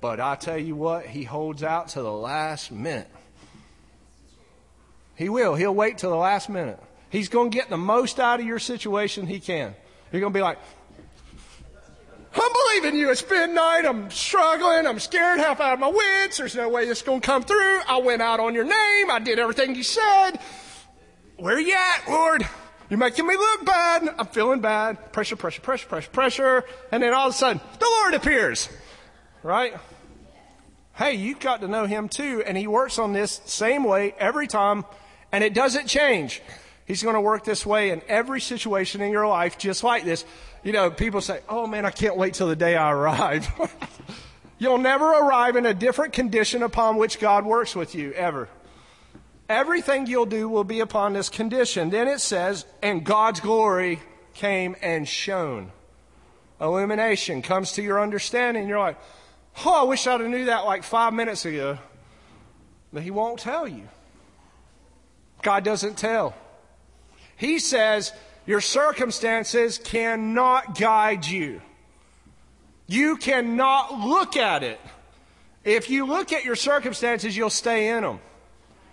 But 0.00 0.20
I 0.20 0.36
tell 0.36 0.58
you 0.58 0.76
what, 0.76 1.06
he 1.06 1.24
holds 1.24 1.62
out 1.62 1.88
to 1.88 2.02
the 2.02 2.12
last 2.12 2.70
minute. 2.70 3.10
He 5.16 5.28
will. 5.28 5.56
He'll 5.56 5.74
wait 5.74 5.98
till 5.98 6.10
the 6.10 6.16
last 6.16 6.48
minute. 6.48 6.80
He's 7.10 7.28
going 7.28 7.50
to 7.50 7.56
get 7.56 7.68
the 7.68 7.76
most 7.76 8.20
out 8.20 8.38
of 8.38 8.46
your 8.46 8.60
situation 8.60 9.26
he 9.26 9.40
can. 9.40 9.74
You're 10.12 10.20
going 10.20 10.32
to 10.32 10.36
be 10.36 10.42
like, 10.42 10.58
I'm 12.34 12.52
believing 12.52 13.00
you. 13.00 13.10
It's 13.10 13.28
midnight. 13.28 13.84
I'm 13.84 14.10
struggling. 14.10 14.86
I'm 14.86 15.00
scared, 15.00 15.40
half 15.40 15.60
out 15.60 15.74
of 15.74 15.80
my 15.80 15.88
wits. 15.88 16.36
There's 16.36 16.54
no 16.54 16.68
way 16.68 16.86
this 16.86 16.98
is 16.98 17.02
going 17.02 17.20
to 17.20 17.26
come 17.26 17.42
through. 17.42 17.80
I 17.88 17.98
went 17.98 18.22
out 18.22 18.38
on 18.38 18.54
your 18.54 18.64
name. 18.64 19.10
I 19.10 19.18
did 19.18 19.38
everything 19.38 19.74
you 19.74 19.82
said. 19.82 20.38
Where 21.36 21.58
you 21.58 21.74
at, 21.74 22.08
Lord? 22.08 22.46
You're 22.88 22.98
making 22.98 23.26
me 23.26 23.36
look 23.36 23.64
bad. 23.64 24.14
I'm 24.18 24.26
feeling 24.26 24.60
bad. 24.60 25.12
Pressure, 25.12 25.36
pressure, 25.36 25.60
pressure, 25.60 25.86
pressure, 25.86 26.10
pressure. 26.10 26.64
And 26.90 27.02
then 27.02 27.12
all 27.12 27.28
of 27.28 27.34
a 27.34 27.36
sudden, 27.36 27.60
the 27.78 27.86
Lord 27.86 28.14
appears. 28.14 28.68
Right? 29.42 29.74
hey, 30.98 31.14
you've 31.14 31.38
got 31.38 31.60
to 31.60 31.68
know 31.68 31.86
him 31.86 32.08
too. 32.08 32.42
And 32.44 32.56
he 32.56 32.66
works 32.66 32.98
on 32.98 33.12
this 33.12 33.40
same 33.44 33.84
way 33.84 34.14
every 34.18 34.46
time, 34.46 34.84
and 35.32 35.42
it 35.44 35.54
doesn't 35.54 35.86
change. 35.86 36.42
He's 36.86 37.02
going 37.02 37.14
to 37.14 37.20
work 37.20 37.44
this 37.44 37.64
way 37.64 37.90
in 37.90 38.02
every 38.08 38.40
situation 38.40 39.00
in 39.00 39.12
your 39.12 39.26
life, 39.26 39.58
just 39.58 39.84
like 39.84 40.04
this. 40.04 40.24
You 40.64 40.72
know, 40.72 40.90
people 40.90 41.20
say, 41.20 41.40
oh 41.48 41.66
man, 41.66 41.86
I 41.86 41.90
can't 41.90 42.16
wait 42.16 42.34
till 42.34 42.48
the 42.48 42.56
day 42.56 42.76
I 42.76 42.90
arrive. 42.90 43.48
You'll 44.58 44.78
never 44.78 45.04
arrive 45.04 45.54
in 45.54 45.66
a 45.66 45.74
different 45.74 46.12
condition 46.12 46.64
upon 46.64 46.96
which 46.96 47.20
God 47.20 47.46
works 47.46 47.76
with 47.76 47.94
you, 47.94 48.12
ever. 48.12 48.48
Everything 49.48 50.06
you'll 50.06 50.26
do 50.26 50.48
will 50.48 50.64
be 50.64 50.80
upon 50.80 51.14
this 51.14 51.30
condition. 51.30 51.90
Then 51.90 52.06
it 52.06 52.20
says, 52.20 52.66
and 52.82 53.04
God's 53.04 53.40
glory 53.40 54.00
came 54.34 54.76
and 54.82 55.08
shone. 55.08 55.72
Illumination 56.60 57.40
comes 57.40 57.72
to 57.72 57.82
your 57.82 58.00
understanding. 58.00 58.68
You're 58.68 58.78
like, 58.78 58.98
oh, 59.64 59.82
I 59.82 59.84
wish 59.84 60.06
I'd 60.06 60.20
have 60.20 60.28
knew 60.28 60.46
that 60.46 60.64
like 60.64 60.82
five 60.82 61.14
minutes 61.14 61.44
ago. 61.44 61.78
But 62.92 63.02
he 63.02 63.10
won't 63.10 63.38
tell 63.38 63.66
you. 63.66 63.88
God 65.42 65.64
doesn't 65.64 65.96
tell. 65.96 66.34
He 67.36 67.58
says 67.58 68.12
your 68.46 68.60
circumstances 68.60 69.78
cannot 69.78 70.78
guide 70.78 71.26
you. 71.26 71.62
You 72.86 73.16
cannot 73.16 74.00
look 74.00 74.36
at 74.36 74.62
it. 74.62 74.80
If 75.64 75.90
you 75.90 76.06
look 76.06 76.32
at 76.32 76.44
your 76.44 76.56
circumstances, 76.56 77.36
you'll 77.36 77.50
stay 77.50 77.90
in 77.90 78.02
them. 78.02 78.20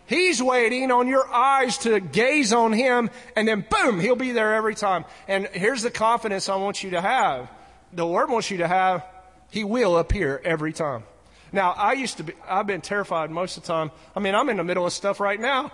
He's 0.08 0.42
waiting 0.42 0.92
on 0.92 1.08
your 1.08 1.28
eyes 1.34 1.78
to 1.80 2.00
gaze 2.00 2.54
on 2.54 2.74
Him, 2.74 3.10
and 3.36 3.48
then 3.48 3.66
boom, 3.70 4.00
He'll 4.00 4.16
be 4.16 4.32
there 4.32 4.54
every 4.54 4.76
time. 4.76 5.06
And 5.28 5.48
here's 5.48 5.82
the 5.82 5.92
confidence 5.92 6.50
I 6.50 6.56
want 6.58 6.84
you 6.84 6.92
to 6.92 7.02
have. 7.02 7.50
The 7.94 8.06
Lord 8.06 8.30
wants 8.30 8.52
you 8.52 8.58
to 8.58 8.68
have. 8.68 9.06
He 9.50 9.64
will 9.64 9.98
appear 9.98 10.42
every 10.44 10.74
time. 10.74 11.04
Now, 11.52 11.72
I 11.72 11.94
used 11.94 12.18
to 12.18 12.24
be, 12.24 12.34
I've 12.48 12.68
been 12.68 12.82
terrified 12.82 13.32
most 13.32 13.58
of 13.58 13.64
the 13.64 13.68
time. 13.68 13.92
I 14.16 14.20
mean, 14.20 14.36
I'm 14.36 14.50
in 14.50 14.58
the 14.58 14.64
middle 14.64 14.86
of 14.86 14.94
stuff 14.94 15.20
right 15.20 15.40
now. 15.40 15.72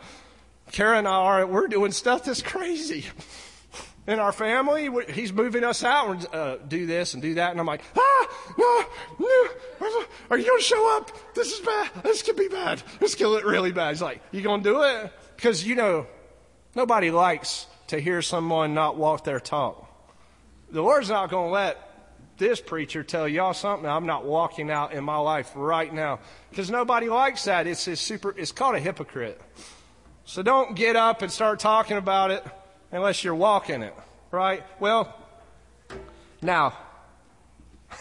Kara 0.71 0.97
and 0.97 1.07
I 1.07 1.11
are, 1.11 1.47
we're 1.47 1.67
doing 1.67 1.91
stuff 1.91 2.25
that's 2.25 2.41
crazy. 2.41 3.05
In 4.07 4.19
our 4.19 4.31
family, 4.31 4.89
he's 5.13 5.31
moving 5.31 5.63
us 5.63 5.83
out 5.83 6.09
and 6.09 6.27
uh, 6.33 6.57
do 6.67 6.87
this 6.87 7.13
and 7.13 7.21
do 7.21 7.35
that. 7.35 7.51
And 7.51 7.59
I'm 7.59 7.67
like, 7.67 7.83
ah, 7.95 8.53
no, 8.57 8.85
no, 9.19 10.05
are 10.31 10.37
you 10.37 10.45
going 10.45 10.59
to 10.59 10.65
show 10.65 10.97
up? 10.97 11.11
This 11.35 11.51
is 11.51 11.59
bad. 11.59 11.91
This 12.03 12.23
could 12.23 12.35
be 12.35 12.47
bad. 12.47 12.81
This 12.99 13.15
could 13.15 13.31
get 13.35 13.45
really 13.45 13.71
bad. 13.71 13.89
He's 13.89 14.01
like, 14.01 14.21
you 14.31 14.41
going 14.41 14.63
to 14.63 14.69
do 14.69 14.81
it? 14.81 15.11
Because, 15.35 15.65
you 15.65 15.75
know, 15.75 16.07
nobody 16.73 17.11
likes 17.11 17.67
to 17.87 17.99
hear 17.99 18.21
someone 18.21 18.73
not 18.73 18.97
walk 18.97 19.23
their 19.23 19.39
talk. 19.39 19.87
The 20.71 20.81
Lord's 20.81 21.09
not 21.09 21.29
going 21.29 21.49
to 21.49 21.53
let 21.53 21.87
this 22.37 22.59
preacher 22.59 23.03
tell 23.03 23.27
y'all 23.27 23.53
something 23.53 23.87
I'm 23.87 24.05
not 24.05 24.25
walking 24.25 24.71
out 24.71 24.93
in 24.93 25.03
my 25.03 25.17
life 25.17 25.51
right 25.53 25.93
now. 25.93 26.21
Because 26.49 26.71
nobody 26.71 27.07
likes 27.07 27.43
that. 27.43 27.67
It's, 27.67 27.85
a 27.87 27.95
super, 27.95 28.33
it's 28.35 28.51
called 28.51 28.75
a 28.75 28.79
hypocrite. 28.79 29.39
So 30.23 30.41
don't 30.41 30.75
get 30.75 30.95
up 30.95 31.21
and 31.21 31.31
start 31.31 31.59
talking 31.59 31.97
about 31.97 32.31
it 32.31 32.43
unless 32.91 33.23
you're 33.23 33.35
walking 33.35 33.81
it, 33.83 33.93
right? 34.31 34.63
Well, 34.79 35.15
now, 36.41 36.73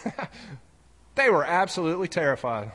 they 1.15 1.29
were 1.29 1.45
absolutely 1.45 2.07
terrified. 2.07 2.71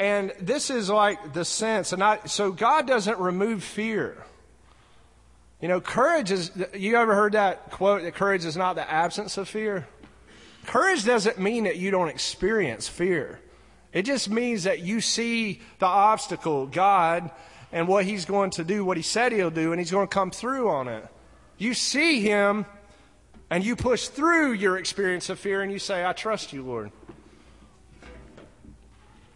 And 0.00 0.32
this 0.40 0.70
is 0.70 0.88
like 0.88 1.34
the 1.34 1.44
sense, 1.44 1.92
and 1.92 2.02
I, 2.02 2.20
so 2.24 2.52
God 2.52 2.86
doesn't 2.86 3.18
remove 3.18 3.62
fear. 3.62 4.24
You 5.60 5.68
know, 5.68 5.82
courage 5.82 6.30
is, 6.30 6.50
you 6.72 6.96
ever 6.96 7.14
heard 7.14 7.32
that 7.32 7.70
quote 7.70 8.02
that 8.02 8.14
courage 8.14 8.46
is 8.46 8.56
not 8.56 8.76
the 8.76 8.90
absence 8.90 9.36
of 9.36 9.46
fear? 9.46 9.86
Courage 10.66 11.04
doesn't 11.04 11.38
mean 11.38 11.64
that 11.64 11.76
you 11.76 11.90
don't 11.90 12.08
experience 12.08 12.88
fear. 12.88 13.40
It 13.92 14.02
just 14.02 14.30
means 14.30 14.64
that 14.64 14.80
you 14.80 15.00
see 15.00 15.60
the 15.78 15.86
obstacle, 15.86 16.66
God, 16.66 17.30
and 17.72 17.88
what 17.88 18.04
He's 18.04 18.24
going 18.24 18.50
to 18.52 18.64
do, 18.64 18.84
what 18.84 18.96
He 18.96 19.02
said 19.02 19.32
He'll 19.32 19.50
do, 19.50 19.72
and 19.72 19.80
He's 19.80 19.90
going 19.90 20.06
to 20.06 20.14
come 20.14 20.30
through 20.30 20.68
on 20.68 20.88
it. 20.88 21.06
You 21.58 21.74
see 21.74 22.20
Him, 22.20 22.66
and 23.50 23.64
you 23.64 23.74
push 23.74 24.08
through 24.08 24.52
your 24.52 24.78
experience 24.78 25.28
of 25.28 25.38
fear, 25.38 25.62
and 25.62 25.72
you 25.72 25.78
say, 25.78 26.04
I 26.04 26.12
trust 26.12 26.52
you, 26.52 26.62
Lord. 26.62 26.92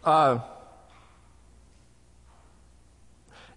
Uh, 0.03 0.39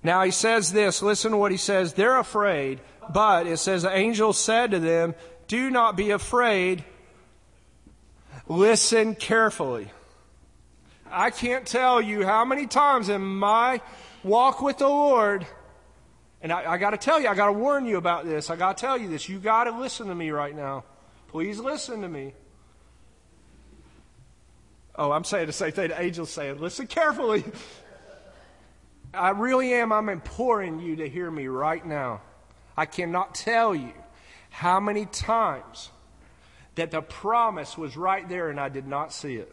now 0.03 0.23
he 0.23 0.31
says 0.31 0.73
this, 0.73 1.03
listen 1.03 1.32
to 1.32 1.36
what 1.36 1.53
he 1.53 1.59
says. 1.59 1.93
They're 1.93 2.19
afraid, 2.19 2.81
but 3.12 3.47
it 3.47 3.59
says 3.59 3.82
the 3.82 3.95
angel 3.95 4.32
said 4.32 4.70
to 4.70 4.78
them, 4.78 5.15
Do 5.49 5.70
not 5.70 5.97
be 5.97 6.11
afraid. 6.11 6.85
Listen 8.49 9.15
carefully. 9.15 9.91
I 11.11 11.31
can't 11.31 11.66
tell 11.66 12.01
you 12.01 12.25
how 12.25 12.45
many 12.45 12.66
times 12.66 13.09
in 13.11 13.23
my 13.23 13.81
walk 14.23 14.62
with 14.62 14.79
the 14.79 14.89
Lord, 14.89 15.47
and 16.43 16.53
I, 16.53 16.73
I 16.73 16.79
got 16.79 16.91
to 16.91 16.97
tell 16.97 17.20
you, 17.20 17.29
I 17.29 17.35
got 17.35 17.47
to 17.47 17.53
warn 17.53 17.85
you 17.87 17.99
about 17.99 18.25
this. 18.25 18.51
I 18.51 18.57
got 18.57 18.77
to 18.77 18.81
tell 18.81 18.99
you 18.99 19.09
this. 19.09 19.29
You 19.29 19.39
got 19.39 19.65
to 19.65 19.70
listen 19.70 20.09
to 20.09 20.15
me 20.15 20.31
right 20.31 20.55
now. 20.55 20.85
Please 21.29 21.59
listen 21.59 22.03
to 22.03 22.09
me. 22.09 22.33
Oh, 24.97 25.12
I'm 25.12 25.25
saying 25.25 25.47
the 25.47 25.53
same 25.53 25.73
thing 25.73 25.89
the 25.89 25.99
angel's 25.99 26.31
saying. 26.31 26.59
Listen 26.59 26.87
carefully. 26.87 27.45
I 29.15 29.31
really 29.31 29.73
am. 29.75 29.93
I'm 29.93 30.09
imploring 30.09 30.81
you 30.81 30.97
to 30.97 31.09
hear 31.09 31.31
me 31.31 31.47
right 31.47 31.85
now. 31.85 32.23
I 32.77 32.87
cannot 32.87 33.35
tell 33.35 33.75
you 33.75 33.93
how 34.51 34.81
many 34.81 35.07
times 35.07 35.91
that 36.79 36.93
the 36.93 37.03
promise 37.03 37.77
was 37.77 37.97
right 37.97 38.29
there 38.29 38.51
and 38.51 38.59
I 38.59 38.69
did 38.69 38.87
not 38.87 39.13
see 39.13 39.35
it. 39.35 39.53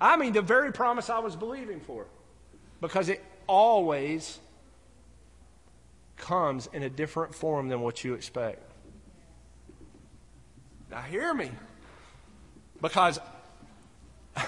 I 0.00 0.16
mean, 0.16 0.32
the 0.32 0.42
very 0.42 0.72
promise 0.72 1.10
I 1.10 1.18
was 1.18 1.36
believing 1.36 1.80
for. 1.80 2.06
Because 2.80 3.08
it 3.08 3.22
always 3.46 4.38
comes 6.16 6.68
in 6.72 6.82
a 6.82 6.88
different 6.88 7.34
form 7.34 7.68
than 7.68 7.80
what 7.80 8.04
you 8.04 8.14
expect. 8.14 8.62
Now, 10.90 11.02
hear 11.02 11.34
me. 11.34 11.50
Because 12.80 13.18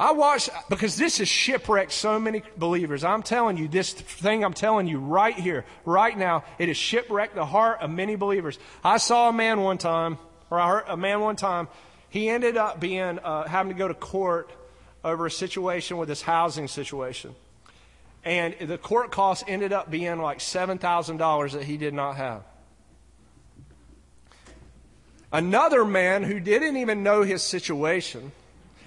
I 0.00 0.12
watch, 0.12 0.48
because 0.70 0.96
this 0.96 1.18
has 1.18 1.28
shipwrecked 1.28 1.92
so 1.92 2.20
many 2.20 2.42
believers. 2.56 3.02
I'm 3.02 3.24
telling 3.24 3.56
you, 3.56 3.66
this 3.66 3.92
thing 3.92 4.44
I'm 4.44 4.54
telling 4.54 4.86
you 4.86 4.98
right 4.98 5.34
here, 5.34 5.64
right 5.84 6.16
now, 6.16 6.44
it 6.58 6.68
has 6.68 6.76
shipwrecked 6.76 7.34
the 7.34 7.44
heart 7.44 7.80
of 7.82 7.90
many 7.90 8.14
believers. 8.14 8.58
I 8.84 8.98
saw 8.98 9.28
a 9.28 9.32
man 9.32 9.60
one 9.60 9.78
time 9.78 10.18
or 10.50 10.60
I 10.60 10.68
heard 10.68 10.84
a 10.88 10.96
man 10.96 11.20
one 11.20 11.36
time, 11.36 11.68
he 12.10 12.28
ended 12.28 12.56
up 12.56 12.80
being, 12.80 13.18
uh, 13.18 13.46
having 13.46 13.72
to 13.72 13.78
go 13.78 13.88
to 13.88 13.94
court 13.94 14.50
over 15.04 15.26
a 15.26 15.30
situation 15.30 15.96
with 15.96 16.08
his 16.08 16.22
housing 16.22 16.68
situation. 16.68 17.34
And 18.24 18.54
the 18.60 18.78
court 18.78 19.10
costs 19.10 19.44
ended 19.46 19.72
up 19.72 19.90
being 19.90 20.20
like 20.20 20.38
$7,000 20.38 21.52
that 21.52 21.64
he 21.64 21.76
did 21.76 21.94
not 21.94 22.16
have. 22.16 22.42
Another 25.32 25.84
man 25.84 26.22
who 26.22 26.40
didn't 26.40 26.78
even 26.78 27.02
know 27.02 27.22
his 27.22 27.42
situation, 27.42 28.32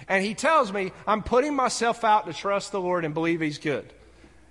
and 0.08 0.24
he 0.24 0.34
tells 0.34 0.72
me, 0.72 0.92
I'm 1.06 1.22
putting 1.22 1.54
myself 1.54 2.02
out 2.02 2.26
to 2.26 2.32
trust 2.32 2.72
the 2.72 2.80
Lord 2.80 3.04
and 3.04 3.14
believe 3.14 3.40
he's 3.40 3.58
good. 3.58 3.92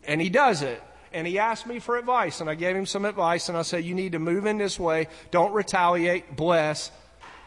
And 0.05 0.21
he 0.21 0.29
does 0.29 0.61
it. 0.61 0.81
And 1.13 1.27
he 1.27 1.39
asked 1.39 1.67
me 1.67 1.79
for 1.79 1.97
advice, 1.97 2.39
and 2.39 2.49
I 2.49 2.55
gave 2.55 2.75
him 2.75 2.85
some 2.85 3.03
advice, 3.03 3.49
and 3.49 3.57
I 3.57 3.63
said, 3.63 3.83
You 3.83 3.93
need 3.93 4.13
to 4.13 4.19
move 4.19 4.45
in 4.45 4.57
this 4.57 4.79
way. 4.79 5.07
Don't 5.29 5.51
retaliate, 5.51 6.37
bless, 6.37 6.89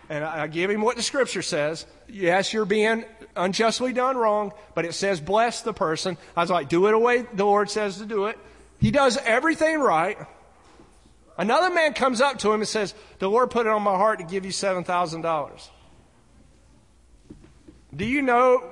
and 0.09 0.25
I 0.25 0.47
give 0.47 0.71
him 0.71 0.83
what 0.83 0.97
the 0.97 1.03
scripture 1.03 1.43
says. 1.43 1.87
Yes, 2.09 2.53
you're 2.53 2.65
being 2.65 3.05
unjustly 3.37 3.93
done 3.93 4.17
wrong, 4.17 4.53
but 4.75 4.85
it 4.85 4.95
says 4.95 5.21
bless 5.21 5.63
the 5.63 5.73
person. 5.73 6.17
I 6.37 6.41
was 6.41 6.51
like, 6.51 6.69
do 6.69 6.87
it 6.87 6.93
the 6.93 6.99
way 6.99 7.23
the 7.23 7.45
Lord 7.45 7.71
says 7.71 7.99
to 7.99 8.07
do 8.07 8.27
it. 8.27 8.39
He 8.81 8.91
does 8.91 9.17
everything 9.19 9.81
right. 9.81 10.19
Another 11.37 11.75
man 11.75 11.95
comes 11.95 12.21
up 12.21 12.39
to 12.41 12.53
him 12.53 12.61
and 12.61 12.69
says, 12.69 12.95
the 13.19 13.29
Lord 13.29 13.51
put 13.51 13.67
it 13.67 13.71
on 13.71 13.83
my 13.83 13.97
heart 13.97 14.21
to 14.21 14.25
give 14.25 14.45
you 14.45 14.53
$7,000. 14.53 15.69
Do 17.97 18.05
you 18.05 18.23
know 18.23 18.63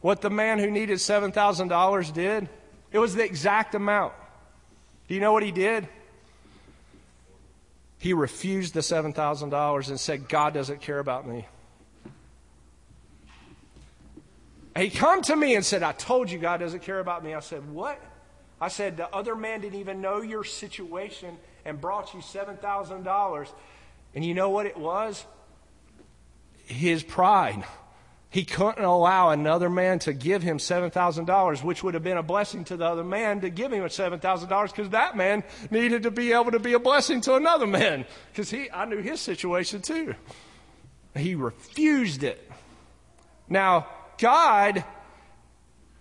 what 0.00 0.20
the 0.20 0.30
man 0.30 0.58
who 0.58 0.70
needed 0.70 0.98
$7,000 0.98 2.12
did? 2.12 2.48
It 2.90 2.98
was 2.98 3.14
the 3.14 3.24
exact 3.24 3.74
amount. 3.74 4.12
Do 5.08 5.14
you 5.14 5.20
know 5.20 5.32
what 5.32 5.42
he 5.42 5.52
did? 5.52 5.88
He 8.02 8.14
refused 8.14 8.74
the 8.74 8.80
$7,000 8.80 9.88
and 9.88 10.00
said, 10.00 10.28
God 10.28 10.54
doesn't 10.54 10.80
care 10.80 10.98
about 10.98 11.24
me. 11.24 11.46
he 14.76 14.90
come 14.90 15.22
to 15.22 15.36
me 15.36 15.54
and 15.54 15.64
said, 15.64 15.84
I 15.84 15.92
told 15.92 16.28
you 16.28 16.40
God 16.40 16.58
doesn't 16.58 16.82
care 16.82 16.98
about 16.98 17.22
me. 17.22 17.32
I 17.32 17.38
said, 17.38 17.70
What? 17.72 18.00
I 18.60 18.66
said, 18.66 18.96
The 18.96 19.08
other 19.14 19.36
man 19.36 19.60
didn't 19.60 19.78
even 19.78 20.00
know 20.00 20.20
your 20.20 20.42
situation 20.42 21.38
and 21.64 21.80
brought 21.80 22.12
you 22.12 22.18
$7,000. 22.18 23.48
And 24.16 24.24
you 24.24 24.34
know 24.34 24.50
what 24.50 24.66
it 24.66 24.76
was? 24.76 25.24
His 26.64 27.04
pride 27.04 27.62
he 28.32 28.46
couldn't 28.46 28.82
allow 28.82 29.28
another 29.28 29.68
man 29.68 29.98
to 30.00 30.14
give 30.14 30.42
him 30.42 30.56
$7,000, 30.56 31.62
which 31.62 31.84
would 31.84 31.92
have 31.92 32.02
been 32.02 32.16
a 32.16 32.22
blessing 32.22 32.64
to 32.64 32.78
the 32.78 32.86
other 32.86 33.04
man 33.04 33.42
to 33.42 33.50
give 33.50 33.70
him 33.70 33.82
$7,000 33.82 34.68
because 34.68 34.88
that 34.88 35.18
man 35.18 35.44
needed 35.70 36.04
to 36.04 36.10
be 36.10 36.32
able 36.32 36.50
to 36.50 36.58
be 36.58 36.72
a 36.72 36.78
blessing 36.78 37.20
to 37.20 37.34
another 37.34 37.66
man 37.66 38.06
because 38.32 38.50
he, 38.50 38.70
I 38.70 38.86
knew 38.86 39.02
his 39.02 39.20
situation 39.20 39.82
too. 39.82 40.14
He 41.14 41.34
refused 41.34 42.24
it. 42.24 42.50
Now, 43.50 43.86
God, 44.16 44.82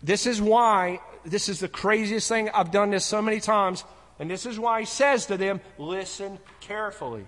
this 0.02 0.26
is 0.26 0.42
why, 0.42 1.02
this 1.26 1.50
is 1.50 1.60
the 1.60 1.68
craziest 1.68 2.30
thing. 2.30 2.50
I've 2.52 2.72
done 2.72 2.92
this 2.92 3.04
so 3.04 3.22
many 3.22 3.42
times, 3.42 3.84
and 4.20 4.32
this 4.32 4.46
is 4.46 4.58
why 4.58 4.80
he 4.80 4.86
says 4.86 5.26
to 5.26 5.36
them, 5.36 5.60
listen 5.78 6.40
carefully. 6.62 7.26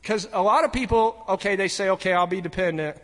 Because 0.00 0.26
a 0.32 0.42
lot 0.42 0.64
of 0.64 0.72
people, 0.72 1.22
okay, 1.28 1.54
they 1.54 1.68
say, 1.68 1.90
okay, 1.90 2.14
I'll 2.14 2.26
be 2.26 2.40
dependent 2.40 2.96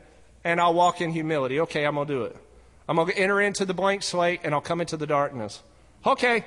and 0.46 0.60
I'll 0.60 0.74
walk 0.74 1.00
in 1.00 1.10
humility. 1.10 1.58
Okay, 1.58 1.84
I'm 1.84 1.96
going 1.96 2.06
to 2.06 2.14
do 2.14 2.22
it. 2.22 2.36
I'm 2.88 2.94
going 2.94 3.08
to 3.08 3.18
enter 3.18 3.40
into 3.40 3.64
the 3.64 3.74
blank 3.74 4.04
slate 4.04 4.40
and 4.44 4.54
I'll 4.54 4.60
come 4.60 4.80
into 4.80 4.96
the 4.96 5.06
darkness. 5.06 5.60
Okay. 6.06 6.44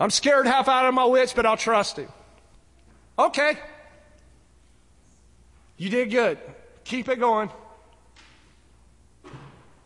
I'm 0.00 0.10
scared 0.10 0.46
half 0.46 0.66
out 0.66 0.86
of 0.86 0.94
my 0.94 1.04
wits, 1.04 1.32
but 1.32 1.46
I'll 1.46 1.56
trust 1.56 1.96
him. 1.96 2.08
Okay. 3.16 3.56
You 5.76 5.90
did 5.90 6.10
good. 6.10 6.38
Keep 6.82 7.08
it 7.08 7.20
going. 7.20 7.50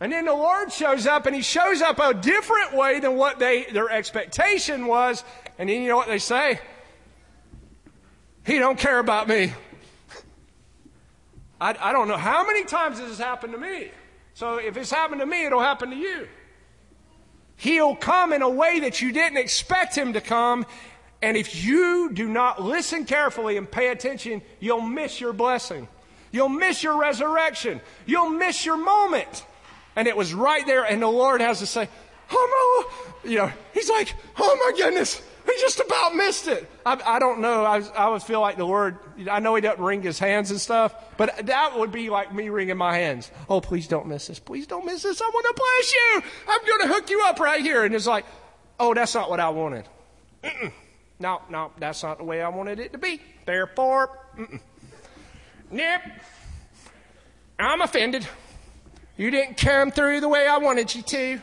And 0.00 0.10
then 0.10 0.24
the 0.24 0.32
Lord 0.32 0.72
shows 0.72 1.06
up 1.06 1.26
and 1.26 1.36
he 1.36 1.42
shows 1.42 1.82
up 1.82 1.98
a 1.98 2.14
different 2.14 2.72
way 2.72 3.00
than 3.00 3.16
what 3.16 3.38
they, 3.38 3.64
their 3.64 3.90
expectation 3.90 4.86
was. 4.86 5.22
And 5.58 5.68
then 5.68 5.82
you 5.82 5.88
know 5.88 5.98
what 5.98 6.08
they 6.08 6.18
say? 6.18 6.60
He 8.46 8.58
don't 8.58 8.78
care 8.78 8.98
about 8.98 9.28
me. 9.28 9.52
I, 11.60 11.76
I 11.78 11.92
don't 11.92 12.08
know 12.08 12.16
how 12.16 12.46
many 12.46 12.64
times 12.64 12.98
this 12.98 13.08
has 13.08 13.18
happened 13.18 13.52
to 13.52 13.58
me. 13.58 13.90
So 14.34 14.56
if 14.56 14.76
it's 14.76 14.90
happened 14.90 15.20
to 15.20 15.26
me, 15.26 15.46
it'll 15.46 15.60
happen 15.60 15.90
to 15.90 15.96
you. 15.96 16.28
He'll 17.56 17.96
come 17.96 18.32
in 18.32 18.42
a 18.42 18.48
way 18.48 18.80
that 18.80 19.02
you 19.02 19.10
didn't 19.12 19.38
expect 19.38 19.96
him 19.96 20.12
to 20.12 20.20
come. 20.20 20.64
And 21.20 21.36
if 21.36 21.64
you 21.64 22.10
do 22.12 22.28
not 22.28 22.62
listen 22.62 23.04
carefully 23.04 23.56
and 23.56 23.68
pay 23.68 23.88
attention, 23.88 24.42
you'll 24.60 24.80
miss 24.80 25.20
your 25.20 25.32
blessing. 25.32 25.88
You'll 26.30 26.48
miss 26.48 26.82
your 26.84 26.98
resurrection. 26.98 27.80
You'll 28.06 28.30
miss 28.30 28.64
your 28.64 28.76
moment. 28.76 29.44
And 29.96 30.06
it 30.06 30.16
was 30.16 30.32
right 30.32 30.64
there, 30.66 30.84
and 30.84 31.02
the 31.02 31.08
Lord 31.08 31.40
has 31.40 31.58
to 31.58 31.66
say, 31.66 31.88
Oh 32.30 32.86
no, 33.24 33.30
you 33.30 33.38
know, 33.38 33.50
he's 33.74 33.90
like, 33.90 34.14
Oh 34.38 34.56
my 34.64 34.78
goodness, 34.78 35.20
he 35.48 35.60
just 35.60 35.80
about 35.80 36.14
missed 36.14 36.48
it. 36.48 36.68
I, 36.84 37.00
I 37.04 37.18
don't 37.18 37.40
know. 37.40 37.64
I, 37.64 37.82
I 37.96 38.08
would 38.08 38.22
feel 38.22 38.40
like 38.40 38.56
the 38.56 38.64
Lord, 38.64 38.98
I 39.30 39.40
know 39.40 39.54
he 39.54 39.60
doesn't 39.60 39.82
wring 39.82 40.02
his 40.02 40.18
hands 40.18 40.50
and 40.50 40.60
stuff, 40.60 40.94
but 41.16 41.46
that 41.46 41.78
would 41.78 41.92
be 41.92 42.10
like 42.10 42.34
me 42.34 42.48
wringing 42.48 42.76
my 42.76 42.96
hands. 42.96 43.30
Oh, 43.48 43.60
please 43.60 43.88
don't 43.88 44.06
miss 44.06 44.26
this. 44.26 44.38
Please 44.38 44.66
don't 44.66 44.84
miss 44.84 45.02
this. 45.02 45.20
I 45.20 45.28
want 45.32 45.46
to 45.46 45.54
bless 45.54 45.94
you. 45.94 46.22
I'm 46.48 46.66
going 46.66 46.88
to 46.88 46.94
hook 46.94 47.10
you 47.10 47.22
up 47.26 47.40
right 47.40 47.60
here. 47.60 47.84
And 47.84 47.94
it's 47.94 48.06
like, 48.06 48.24
oh, 48.78 48.94
that's 48.94 49.14
not 49.14 49.30
what 49.30 49.40
I 49.40 49.48
wanted. 49.48 49.88
Mm-mm. 50.42 50.72
No, 51.20 51.42
no, 51.50 51.72
that's 51.78 52.02
not 52.02 52.18
the 52.18 52.24
way 52.24 52.42
I 52.42 52.48
wanted 52.48 52.78
it 52.78 52.92
to 52.92 52.98
be. 52.98 53.20
Therefore, 53.44 54.10
mm-mm. 54.36 54.60
nope. 55.70 56.02
I'm 57.58 57.80
offended. 57.80 58.26
You 59.16 59.32
didn't 59.32 59.56
come 59.56 59.90
through 59.90 60.20
the 60.20 60.28
way 60.28 60.46
I 60.46 60.58
wanted 60.58 60.94
you 60.94 61.02
to. 61.02 61.40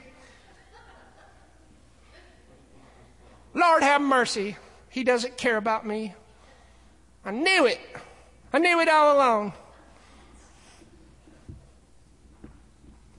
Lord, 3.55 3.81
have 3.81 4.01
mercy. 4.01 4.57
He 4.89 5.03
doesn't 5.03 5.37
care 5.37 5.57
about 5.57 5.87
me. 5.87 6.13
I 7.23 7.31
knew 7.31 7.65
it. 7.65 7.79
I 8.53 8.59
knew 8.59 8.79
it 8.81 8.89
all 8.89 9.15
along. 9.15 9.53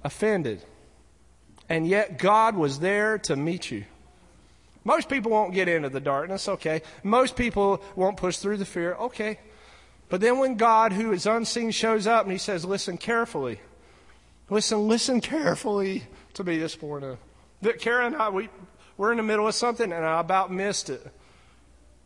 Offended. 0.05 0.63
And 1.69 1.89
yet 1.89 2.19
God 2.19 2.55
was 2.55 2.79
there 2.79 3.19
to 3.19 3.35
meet 3.35 3.71
you. 3.71 3.87
Most 4.85 5.09
people 5.09 5.33
won't 5.33 5.53
get 5.53 5.67
into 5.67 5.89
the 5.89 5.99
darkness, 5.99 6.49
okay. 6.49 6.83
Most 7.03 7.35
people 7.35 7.83
won't 7.97 8.17
push 8.17 8.37
through 8.37 8.59
the 8.59 8.65
fear, 8.65 8.95
okay. 8.95 9.41
But 10.09 10.21
then 10.21 10.39
when 10.39 10.57
God, 10.57 10.93
who 10.93 11.11
is 11.11 11.27
unseen, 11.27 11.73
shows 11.73 12.07
up 12.07 12.23
and 12.23 12.31
he 12.31 12.39
says, 12.39 12.65
Listen 12.65 12.97
carefully. 12.97 13.61
Listen, 14.49 14.87
listen 14.87 15.21
carefully 15.21 16.05
to 16.35 16.45
me 16.45 16.59
this 16.59 16.81
morning. 16.81 17.19
That 17.63 17.81
Karen 17.81 18.13
and 18.13 18.23
I, 18.23 18.29
we, 18.29 18.49
we're 18.97 19.11
in 19.11 19.17
the 19.17 19.23
middle 19.23 19.47
of 19.47 19.55
something 19.55 19.93
and 19.93 20.05
I 20.05 20.21
about 20.21 20.53
missed 20.53 20.91
it. 20.91 21.07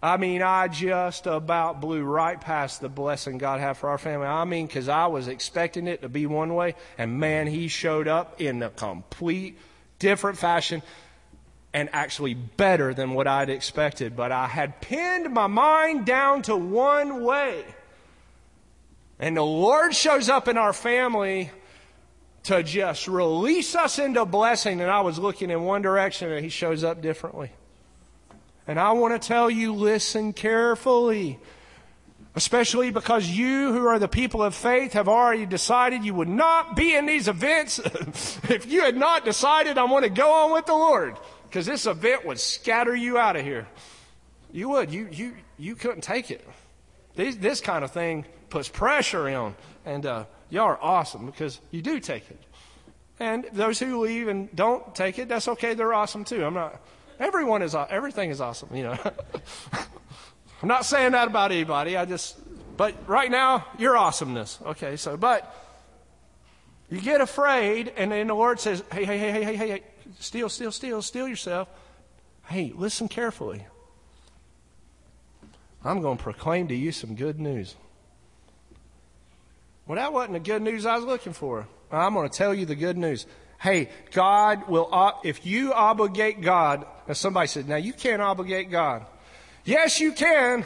I 0.03 0.17
mean, 0.17 0.41
I 0.41 0.69
just 0.69 1.27
about 1.27 1.81
blew 1.81 2.03
right 2.03 2.41
past 2.41 2.81
the 2.81 2.89
blessing 2.89 3.37
God 3.37 3.61
had 3.61 3.77
for 3.77 3.91
our 3.91 3.99
family. 3.99 4.27
I 4.27 4.45
mean, 4.45 4.67
because 4.67 4.89
I 4.89 5.07
was 5.09 5.29
expecting 5.29 5.87
it 5.87 6.01
to 6.03 6.09
be 6.09 6.25
one 6.25 6.55
way, 6.55 6.75
and 6.97 7.21
man, 7.21 7.47
He 7.47 7.69
showed 7.69 8.09
up 8.09 8.41
in 8.41 8.63
a 8.63 8.71
complete 8.71 9.59
different 9.99 10.39
fashion 10.39 10.83
and 11.75 11.91
actually 11.93 12.33
better 12.33 12.95
than 12.95 13.13
what 13.13 13.27
I'd 13.27 13.51
expected. 13.51 14.17
But 14.17 14.33
I 14.33 14.47
had 14.47 14.81
pinned 14.81 15.33
my 15.35 15.47
mind 15.47 16.07
down 16.07 16.43
to 16.43 16.57
one 16.57 17.23
way. 17.23 17.63
And 19.19 19.37
the 19.37 19.45
Lord 19.45 19.95
shows 19.95 20.31
up 20.31 20.49
in 20.49 20.57
our 20.57 20.73
family 20.73 21.51
to 22.45 22.63
just 22.63 23.07
release 23.07 23.75
us 23.75 23.99
into 23.99 24.25
blessing. 24.25 24.81
And 24.81 24.91
I 24.91 25.01
was 25.01 25.19
looking 25.19 25.51
in 25.51 25.63
one 25.63 25.83
direction 25.83 26.31
and 26.31 26.43
he 26.43 26.49
shows 26.49 26.85
up 26.85 27.03
differently. 27.03 27.51
And 28.67 28.79
I 28.79 28.93
want 28.93 29.21
to 29.21 29.27
tell 29.27 29.51
you, 29.51 29.75
listen 29.75 30.33
carefully. 30.33 31.39
Especially 32.37 32.93
because 32.93 33.27
you, 33.27 33.73
who 33.73 33.85
are 33.87 33.99
the 33.99 34.07
people 34.07 34.43
of 34.43 34.55
faith, 34.55 34.93
have 34.93 35.09
already 35.09 35.47
decided 35.47 36.05
you 36.05 36.15
would 36.15 36.29
not 36.29 36.77
be 36.77 36.95
in 36.95 37.05
these 37.05 37.27
events 37.27 37.79
if 38.49 38.71
you 38.71 38.83
had 38.83 38.97
not 38.97 39.25
decided, 39.25 39.77
I 39.77 39.85
want 39.85 40.05
to 40.05 40.11
go 40.11 40.31
on 40.31 40.53
with 40.53 40.67
the 40.67 40.75
Lord. 40.75 41.17
Because 41.49 41.67
this 41.67 41.87
event 41.87 42.25
would 42.25 42.39
scatter 42.39 42.95
you 42.95 43.19
out 43.19 43.35
of 43.35 43.45
here. 43.45 43.67
You 44.53 44.69
would. 44.69 44.93
You, 44.93 45.09
you, 45.11 45.35
you 45.59 45.75
couldn't 45.75 46.03
take 46.03 46.31
it. 46.31 46.47
These, 47.17 47.39
this 47.39 47.61
kind 47.61 47.83
of 47.83 47.91
thing 47.91 48.25
puts 48.49 48.69
pressure 48.69 49.29
on. 49.29 49.57
And, 49.85 50.07
uh, 50.07 50.25
Y'all 50.51 50.65
are 50.65 50.83
awesome 50.83 51.27
because 51.27 51.61
you 51.71 51.81
do 51.81 52.01
take 52.01 52.29
it. 52.31 52.43
And 53.19 53.47
those 53.53 53.79
who 53.79 54.01
leave 54.01 54.29
and 54.29 54.55
don't 54.55 54.95
take 54.95 55.19
it, 55.19 55.29
that's 55.29 55.47
okay. 55.49 55.75
They're 55.75 55.95
awesome 55.95 56.25
too. 56.25 56.45
I'm 56.45 56.55
not, 56.55 56.81
everyone 57.19 57.63
is, 57.63 57.75
everything 57.75 58.31
is 58.31 58.41
awesome, 58.41 58.75
you 58.75 58.85
know. 58.85 58.99
I'm 60.63 60.69
not 60.69 60.85
saying 60.85 61.13
that 61.13 61.29
about 61.29 61.53
anybody. 61.53 61.97
I 61.97 62.05
just, 62.05 62.37
but 62.77 62.95
right 63.07 63.31
now, 63.31 63.67
your 63.79 63.97
awesomeness. 63.97 64.59
Okay, 64.65 64.97
so, 64.97 65.17
but 65.17 65.55
you 66.91 67.01
get 67.01 67.21
afraid, 67.21 67.93
and 67.97 68.11
then 68.11 68.27
the 68.27 68.35
Lord 68.35 68.59
says, 68.59 68.83
hey, 68.93 69.05
hey, 69.05 69.19
hey, 69.19 69.31
hey, 69.31 69.45
hey, 69.45 69.69
hey, 69.69 69.83
steel, 70.19 70.49
steel, 70.49 70.73
steel, 70.73 71.03
steel 71.03 71.29
yourself. 71.29 71.69
Hey, 72.47 72.73
listen 72.75 73.07
carefully. 73.07 73.65
I'm 75.85 76.01
going 76.01 76.19
to 76.19 76.23
proclaim 76.23 76.69
to 76.69 76.75
you 76.75 76.91
some 76.91 77.15
good 77.15 77.39
news. 77.39 77.77
Well, 79.91 79.97
that 79.97 80.13
wasn't 80.13 80.35
the 80.35 80.39
good 80.39 80.63
news 80.63 80.87
I 80.87 80.95
was 80.95 81.05
looking 81.05 81.33
for. 81.33 81.67
I'm 81.91 82.15
going 82.15 82.29
to 82.29 82.39
tell 82.39 82.55
you 82.55 82.65
the 82.65 82.77
good 82.77 82.97
news. 82.97 83.27
Hey, 83.59 83.89
God 84.13 84.69
will, 84.69 84.89
if 85.25 85.45
you 85.45 85.73
obligate 85.73 86.43
God, 86.43 86.87
now 87.09 87.15
somebody 87.15 87.49
said, 87.49 87.69
now 87.69 87.75
you 87.75 87.93
can't 87.93 88.23
obligate 88.23 88.71
God. 88.71 89.05
Yes, 89.65 89.99
you 89.99 90.13
can. 90.13 90.65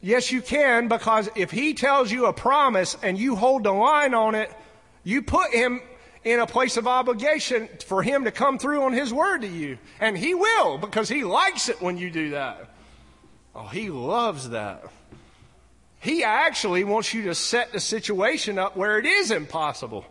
Yes, 0.00 0.32
you 0.32 0.42
can, 0.42 0.88
because 0.88 1.30
if 1.36 1.52
He 1.52 1.74
tells 1.74 2.10
you 2.10 2.26
a 2.26 2.32
promise 2.32 2.96
and 3.04 3.16
you 3.16 3.36
hold 3.36 3.62
the 3.62 3.70
line 3.70 4.14
on 4.14 4.34
it, 4.34 4.52
you 5.04 5.22
put 5.22 5.52
Him 5.52 5.80
in 6.24 6.40
a 6.40 6.46
place 6.48 6.76
of 6.76 6.88
obligation 6.88 7.68
for 7.86 8.02
Him 8.02 8.24
to 8.24 8.32
come 8.32 8.58
through 8.58 8.82
on 8.82 8.92
His 8.92 9.14
word 9.14 9.42
to 9.42 9.48
you. 9.48 9.78
And 10.00 10.18
He 10.18 10.34
will, 10.34 10.76
because 10.76 11.08
He 11.08 11.22
likes 11.22 11.68
it 11.68 11.80
when 11.80 11.98
you 11.98 12.10
do 12.10 12.30
that. 12.30 12.68
Oh, 13.54 13.68
He 13.68 13.90
loves 13.90 14.48
that. 14.48 14.82
He 16.02 16.24
actually 16.24 16.82
wants 16.82 17.14
you 17.14 17.22
to 17.26 17.34
set 17.34 17.70
the 17.70 17.78
situation 17.78 18.58
up 18.58 18.76
where 18.76 18.98
it 18.98 19.06
is 19.06 19.30
impossible. 19.30 20.04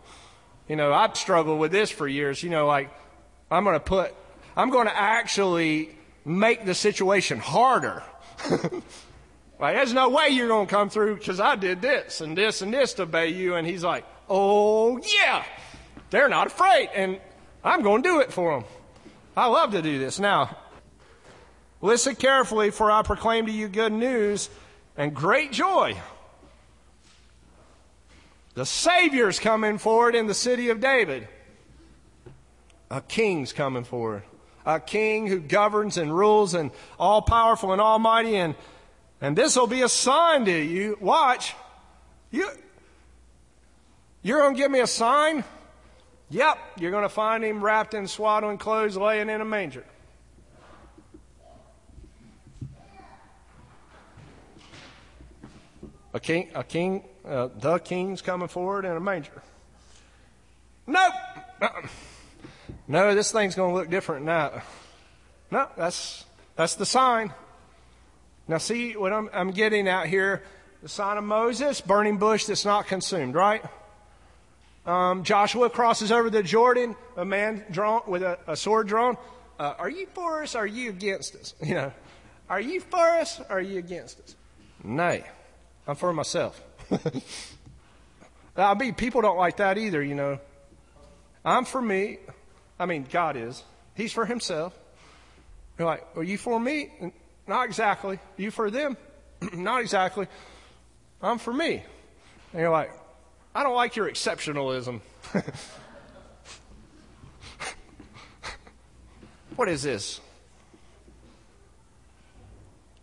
You 0.66 0.74
know, 0.74 0.90
I've 0.90 1.14
struggled 1.18 1.60
with 1.60 1.70
this 1.70 1.90
for 1.90 2.08
years. 2.08 2.42
You 2.42 2.48
know, 2.48 2.66
like, 2.66 2.90
I'm 3.50 3.62
going 3.62 3.76
to 3.76 3.80
put, 3.80 4.14
I'm 4.56 4.70
going 4.70 4.86
to 4.86 4.96
actually 4.96 5.90
make 6.24 6.64
the 6.64 6.72
situation 6.72 7.38
harder. 7.38 8.02
like, 9.60 9.76
there's 9.76 9.92
no 9.92 10.08
way 10.08 10.30
you're 10.30 10.48
going 10.48 10.66
to 10.66 10.70
come 10.70 10.88
through 10.88 11.16
because 11.16 11.40
I 11.40 11.56
did 11.56 11.82
this 11.82 12.22
and 12.22 12.38
this 12.38 12.62
and 12.62 12.72
this 12.72 12.94
to 12.94 13.02
obey 13.02 13.28
you. 13.28 13.56
And 13.56 13.66
he's 13.66 13.84
like, 13.84 14.06
oh, 14.30 14.96
yeah, 14.96 15.44
they're 16.08 16.30
not 16.30 16.46
afraid. 16.46 16.88
And 16.94 17.20
I'm 17.62 17.82
going 17.82 18.02
to 18.02 18.08
do 18.08 18.20
it 18.20 18.32
for 18.32 18.54
them. 18.54 18.64
I 19.36 19.44
love 19.44 19.72
to 19.72 19.82
do 19.82 19.98
this. 19.98 20.18
Now, 20.18 20.56
listen 21.82 22.16
carefully, 22.16 22.70
for 22.70 22.90
I 22.90 23.02
proclaim 23.02 23.44
to 23.44 23.52
you 23.52 23.68
good 23.68 23.92
news 23.92 24.48
and 24.96 25.14
great 25.14 25.52
joy. 25.52 25.96
The 28.54 28.66
Savior's 28.66 29.38
coming 29.38 29.78
forward 29.78 30.14
in 30.14 30.26
the 30.26 30.34
city 30.34 30.68
of 30.68 30.80
David. 30.80 31.26
A 32.90 33.00
king's 33.00 33.52
coming 33.52 33.84
forward. 33.84 34.24
A 34.66 34.78
king 34.78 35.26
who 35.26 35.40
governs 35.40 35.96
and 35.96 36.14
rules 36.14 36.52
and 36.54 36.70
all 36.98 37.22
powerful 37.22 37.72
and 37.72 37.80
almighty. 37.80 38.36
And, 38.36 38.54
and 39.20 39.34
this 39.34 39.56
will 39.56 39.66
be 39.66 39.82
a 39.82 39.88
sign 39.88 40.44
to 40.44 40.52
you. 40.52 40.98
Watch. 41.00 41.54
You, 42.30 42.48
You're 44.22 44.40
going 44.40 44.54
to 44.54 44.60
give 44.60 44.70
me 44.70 44.80
a 44.80 44.86
sign? 44.86 45.44
Yep, 46.28 46.58
you're 46.78 46.90
going 46.90 47.02
to 47.02 47.10
find 47.10 47.44
him 47.44 47.62
wrapped 47.62 47.92
in 47.92 48.06
swaddling 48.06 48.56
clothes 48.56 48.96
laying 48.96 49.28
in 49.28 49.40
a 49.40 49.44
manger. 49.44 49.84
A 56.14 56.20
king, 56.20 56.50
a 56.54 56.62
king, 56.62 57.04
uh, 57.26 57.48
the 57.58 57.78
king's 57.78 58.20
coming 58.20 58.48
forward 58.48 58.84
in 58.84 58.92
a 58.92 59.00
manger. 59.00 59.42
Nope. 60.86 61.12
No, 62.88 63.14
this 63.14 63.32
thing's 63.32 63.54
going 63.54 63.70
to 63.70 63.74
look 63.74 63.88
different 63.88 64.26
now. 64.26 64.62
No, 65.50 65.68
that's 65.76 66.24
that's 66.56 66.74
the 66.74 66.86
sign. 66.86 67.32
Now, 68.48 68.58
see 68.58 68.96
what 68.96 69.12
I'm, 69.12 69.30
I'm 69.32 69.50
getting 69.52 69.88
out 69.88 70.06
here: 70.06 70.42
the 70.82 70.88
sign 70.88 71.16
of 71.16 71.24
Moses, 71.24 71.80
burning 71.80 72.18
bush 72.18 72.46
that's 72.46 72.64
not 72.64 72.86
consumed, 72.86 73.34
right? 73.34 73.62
Um, 74.84 75.22
Joshua 75.22 75.70
crosses 75.70 76.10
over 76.10 76.28
the 76.28 76.42
Jordan, 76.42 76.96
a 77.16 77.24
man 77.24 77.64
drawn 77.70 78.02
with 78.06 78.22
a, 78.22 78.38
a 78.46 78.56
sword 78.56 78.88
drawn. 78.88 79.16
Uh, 79.58 79.74
are 79.78 79.90
you 79.90 80.06
for 80.12 80.42
us? 80.42 80.54
Are 80.54 80.66
you 80.66 80.90
against 80.90 81.36
us? 81.36 81.54
You 81.62 81.74
know, 81.74 81.92
are 82.48 82.60
you 82.60 82.80
for 82.80 82.98
us? 82.98 83.40
Are 83.48 83.60
you 83.60 83.78
against 83.78 84.20
us? 84.20 84.34
Nay. 84.82 85.24
I'm 85.86 85.96
for 85.96 86.12
myself. 86.12 86.62
I 88.56 88.74
mean, 88.74 88.94
people 88.94 89.22
don't 89.22 89.38
like 89.38 89.56
that 89.56 89.78
either, 89.78 90.02
you 90.02 90.14
know. 90.14 90.38
I'm 91.44 91.64
for 91.64 91.82
me. 91.82 92.18
I 92.78 92.86
mean, 92.86 93.06
God 93.10 93.36
is. 93.36 93.62
He's 93.94 94.12
for 94.12 94.24
himself. 94.24 94.78
You're 95.78 95.86
like, 95.86 96.06
are 96.16 96.22
you 96.22 96.38
for 96.38 96.60
me? 96.60 97.12
Not 97.46 97.66
exactly. 97.66 98.18
You 98.36 98.50
for 98.50 98.70
them? 98.70 98.96
Not 99.52 99.80
exactly. 99.80 100.26
I'm 101.20 101.38
for 101.38 101.52
me. 101.52 101.82
And 102.52 102.60
you're 102.60 102.70
like, 102.70 102.92
I 103.54 103.62
don't 103.62 103.74
like 103.74 103.96
your 103.96 104.10
exceptionalism. 104.10 105.00
what 109.56 109.68
is 109.68 109.82
this? 109.82 110.20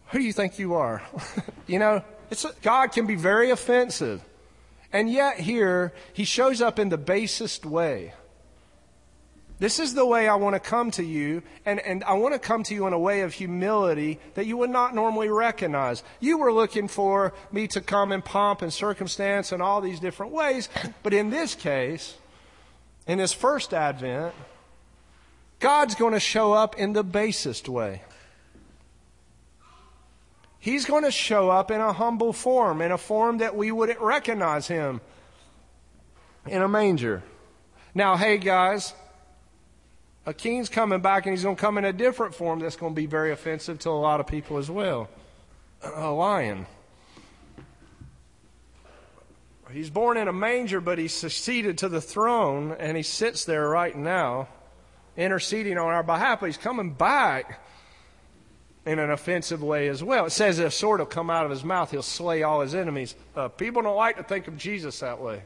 Who 0.07 0.19
do 0.19 0.23
you 0.23 0.34
think 0.34 0.57
you 0.57 0.76
are? 0.76 1.01
you 1.68 1.80
know, 1.80 2.03
it's, 2.30 2.45
God 2.61 2.91
can 2.91 3.06
be 3.06 3.15
very 3.15 3.49
offensive. 3.51 4.23
And 4.91 5.11
yet, 5.11 5.39
here, 5.39 5.93
he 6.14 6.23
shows 6.23 6.61
up 6.61 6.80
in 6.80 6.89
the 6.89 6.97
basest 6.97 7.65
way. 7.65 8.14
This 9.60 9.77
is 9.77 9.93
the 9.93 10.06
way 10.06 10.27
I 10.27 10.35
want 10.35 10.56
to 10.56 10.60
come 10.60 10.89
to 10.91 11.03
you, 11.03 11.43
and, 11.65 11.81
and 11.81 12.01
I 12.06 12.14
want 12.14 12.34
to 12.34 12.39
come 12.39 12.64
to 12.64 12.73
you 12.73 12.88
in 12.88 12.93
a 12.93 12.99
way 12.99 13.22
of 13.22 13.34
humility 13.34 14.19
that 14.35 14.45
you 14.45 14.56
would 14.56 14.69
not 14.69 14.95
normally 14.95 15.27
recognize. 15.27 16.01
You 16.22 16.38
were 16.38 16.53
looking 16.53 16.88
for 16.88 17.34
me 17.51 17.68
to 17.68 17.81
come 17.81 18.14
in 18.14 18.22
pomp 18.22 18.61
and 18.61 18.72
circumstance 18.72 19.51
and 19.51 19.61
all 19.61 19.81
these 19.81 19.99
different 19.99 20.31
ways, 20.31 20.69
but 21.03 21.14
in 21.14 21.30
this 21.30 21.56
case, 21.56 22.15
in 23.06 23.18
this 23.18 23.34
first 23.34 23.73
advent, 23.73 24.34
God's 25.60 25.95
going 25.95 26.14
to 26.14 26.22
show 26.22 26.53
up 26.53 26.77
in 26.77 26.93
the 26.93 27.03
basest 27.03 27.68
way. 27.68 28.01
He's 30.60 30.86
going 30.86 31.06
to 31.06 31.11
show 31.11 31.49
up 31.49 31.72
in 31.72 31.80
a 31.80 31.94
humble 31.94 32.34
form, 32.34 32.81
in 32.81 32.91
a 32.91 32.98
form 32.98 33.38
that 33.38 33.56
we 33.56 33.72
wouldn't 33.72 34.02
recognize 34.02 34.68
him 34.68 34.99
in 36.45 36.61
a 36.61 36.68
manger. 36.68 37.23
Now, 37.95 38.18
hey 38.18 38.38
guys, 38.38 38.94
a 40.26 40.34
king's 40.34 40.68
coming 40.68 41.02
back 41.02 41.26
and 41.26 41.34
he's 41.34 41.44
going 41.44 41.56
to 41.56 41.61
come 41.61 41.77
in 41.77 41.86
a 41.86 41.94
different 41.94 42.36
form 42.36 42.60
that's 42.60 42.76
going 42.76 42.94
to 42.94 42.95
be 42.95 43.06
very 43.06 43.31
offensive 43.31 43.80
to 43.80 43.90
a 43.90 43.91
lot 43.91 44.19
of 44.19 44.27
people 44.27 44.57
as 44.57 44.69
well. 44.69 45.10
A 45.81 46.11
lion. 46.11 46.65
He's 49.72 49.90
born 49.90 50.18
in 50.18 50.27
a 50.27 50.34
manger, 50.34 50.81
but 50.81 50.98
he's 50.98 51.14
succeeded 51.14 51.77
to 51.80 51.90
the 51.90 52.02
throne 52.02 52.76
and 52.80 52.98
he 52.98 53.03
sits 53.03 53.45
there 53.45 53.69
right 53.69 53.95
now, 53.95 54.49
interceding 55.15 55.77
on 55.77 55.88
our 55.88 56.03
behalf, 56.03 56.41
but 56.41 56.48
he's 56.48 56.57
coming 56.57 56.91
back 56.91 57.64
in 58.85 58.99
an 58.99 59.11
offensive 59.11 59.61
way 59.61 59.88
as 59.88 60.03
well. 60.03 60.26
It 60.26 60.31
says 60.31 60.60
a 60.60 60.72
sword 60.72 60.99
will 60.99 61.06
come 61.06 61.30
out 61.30 61.45
of 61.45 61.51
his 61.51 61.64
mouth, 61.64 61.91
he'll 61.91 62.01
slay 62.01 62.43
all 62.43 62.61
his 62.61 62.73
enemies. 62.73 63.15
Uh, 63.35 63.47
people 63.49 63.81
don't 63.81 63.95
like 63.95 64.18
to 64.18 64.23
think 64.23 64.47
of 64.47 64.57
Jesus 64.57 64.99
that 64.99 65.22
way. 65.22 65.43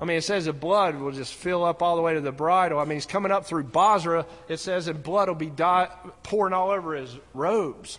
I 0.00 0.04
mean, 0.04 0.18
it 0.18 0.24
says 0.24 0.44
the 0.44 0.52
blood 0.52 0.96
will 0.96 1.12
just 1.12 1.34
fill 1.34 1.64
up 1.64 1.82
all 1.82 1.96
the 1.96 2.02
way 2.02 2.14
to 2.14 2.20
the 2.20 2.32
bridle. 2.32 2.78
I 2.78 2.84
mean, 2.84 2.96
he's 2.96 3.06
coming 3.06 3.32
up 3.32 3.46
through 3.46 3.64
Bozrah. 3.64 4.26
It 4.48 4.58
says 4.58 4.86
that 4.86 5.02
blood 5.02 5.28
will 5.28 5.36
be 5.36 5.50
di- 5.50 5.88
pouring 6.22 6.52
all 6.52 6.70
over 6.70 6.94
his 6.94 7.16
robes. 7.32 7.98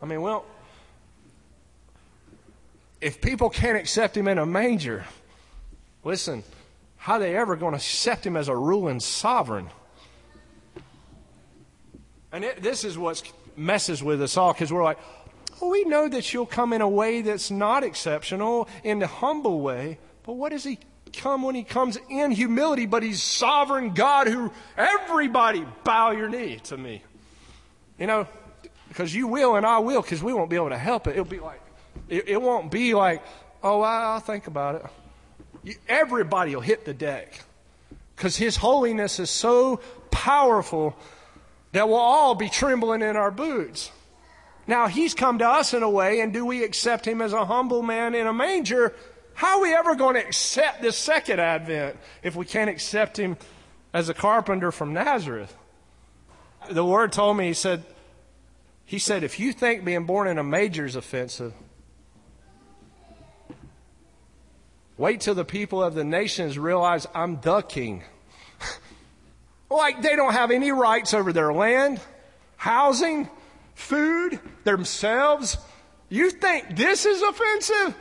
I 0.00 0.06
mean, 0.06 0.22
well, 0.22 0.44
if 3.00 3.20
people 3.20 3.50
can't 3.50 3.76
accept 3.76 4.16
him 4.16 4.26
in 4.26 4.38
a 4.38 4.46
manger, 4.46 5.04
listen, 6.02 6.42
how 6.96 7.14
are 7.14 7.18
they 7.20 7.36
ever 7.36 7.56
going 7.56 7.72
to 7.72 7.76
accept 7.76 8.26
him 8.26 8.36
as 8.36 8.48
a 8.48 8.56
ruling 8.56 8.98
sovereign? 8.98 9.68
And 12.32 12.44
it, 12.44 12.62
this 12.62 12.84
is 12.84 12.96
what's 12.96 13.22
messes 13.56 14.02
with 14.02 14.22
us 14.22 14.36
all 14.36 14.52
because 14.52 14.72
we're 14.72 14.84
like, 14.84 14.98
oh, 15.60 15.70
we 15.70 15.84
know 15.84 16.08
that 16.08 16.32
you'll 16.32 16.46
come 16.46 16.72
in 16.72 16.80
a 16.80 16.88
way 16.88 17.22
that's 17.22 17.50
not 17.50 17.84
exceptional, 17.84 18.68
in 18.82 18.98
the 18.98 19.06
humble 19.06 19.60
way. 19.60 19.98
But 20.24 20.34
what 20.34 20.50
does 20.50 20.64
he 20.64 20.78
come 21.12 21.42
when 21.42 21.54
he 21.54 21.62
comes 21.62 21.98
in 22.10 22.30
humility? 22.30 22.86
But 22.86 23.02
he's 23.02 23.22
sovereign 23.22 23.94
God 23.94 24.26
who 24.26 24.52
everybody 24.76 25.66
bow 25.84 26.10
your 26.10 26.28
knee 26.28 26.60
to 26.64 26.76
me. 26.76 27.02
You 27.98 28.06
know, 28.06 28.26
because 28.88 29.14
you 29.14 29.26
will 29.26 29.56
and 29.56 29.64
I 29.64 29.78
will 29.78 30.02
because 30.02 30.22
we 30.22 30.32
won't 30.32 30.50
be 30.50 30.56
able 30.56 30.70
to 30.70 30.78
help 30.78 31.06
it. 31.06 31.12
It'll 31.12 31.24
be 31.24 31.40
like, 31.40 31.60
it, 32.08 32.28
it 32.28 32.42
won't 32.42 32.70
be 32.70 32.94
like, 32.94 33.22
oh, 33.62 33.80
I, 33.80 34.14
will 34.14 34.20
think 34.20 34.46
about 34.46 34.76
it. 34.76 34.86
You, 35.62 35.74
everybody 35.88 36.54
will 36.54 36.62
hit 36.62 36.84
the 36.84 36.94
deck 36.94 37.40
because 38.16 38.36
his 38.36 38.56
holiness 38.56 39.18
is 39.20 39.30
so 39.30 39.80
powerful 40.10 40.96
that 41.72 41.88
we'll 41.88 41.98
all 41.98 42.34
be 42.34 42.48
trembling 42.48 43.02
in 43.02 43.16
our 43.16 43.30
boots. 43.30 43.90
Now, 44.66 44.86
he's 44.86 45.14
come 45.14 45.38
to 45.38 45.48
us 45.48 45.74
in 45.74 45.82
a 45.82 45.90
way, 45.90 46.20
and 46.20 46.32
do 46.32 46.46
we 46.46 46.62
accept 46.62 47.06
him 47.06 47.20
as 47.20 47.32
a 47.32 47.44
humble 47.44 47.82
man 47.82 48.14
in 48.14 48.26
a 48.26 48.32
manger? 48.32 48.94
How 49.34 49.56
are 49.56 49.62
we 49.62 49.74
ever 49.74 49.94
going 49.94 50.14
to 50.14 50.24
accept 50.24 50.82
this 50.82 50.96
second 50.96 51.40
advent 51.40 51.96
if 52.22 52.36
we 52.36 52.44
can't 52.44 52.70
accept 52.70 53.18
him 53.18 53.36
as 53.92 54.08
a 54.08 54.14
carpenter 54.14 54.70
from 54.70 54.92
Nazareth? 54.92 55.56
The 56.70 56.84
Word 56.84 57.12
told 57.12 57.36
me, 57.36 57.48
he 57.48 57.54
said, 57.54 57.82
he 58.84 58.98
said, 58.98 59.24
if 59.24 59.40
you 59.40 59.52
think 59.52 59.84
being 59.84 60.04
born 60.04 60.28
in 60.28 60.38
a 60.38 60.44
manger 60.44 60.84
is 60.84 60.94
offensive, 60.94 61.54
wait 64.96 65.22
till 65.22 65.34
the 65.34 65.44
people 65.44 65.82
of 65.82 65.94
the 65.94 66.04
nations 66.04 66.58
realize 66.58 67.06
I'm 67.14 67.40
the 67.40 67.62
king. 67.62 68.04
Like 69.72 70.02
they 70.02 70.16
don't 70.16 70.32
have 70.32 70.50
any 70.50 70.70
rights 70.70 71.14
over 71.14 71.32
their 71.32 71.52
land, 71.52 72.00
housing, 72.56 73.28
food, 73.74 74.38
themselves. 74.64 75.56
You 76.08 76.30
think 76.30 76.76
this 76.76 77.06
is 77.06 77.22
offensive? 77.22 77.96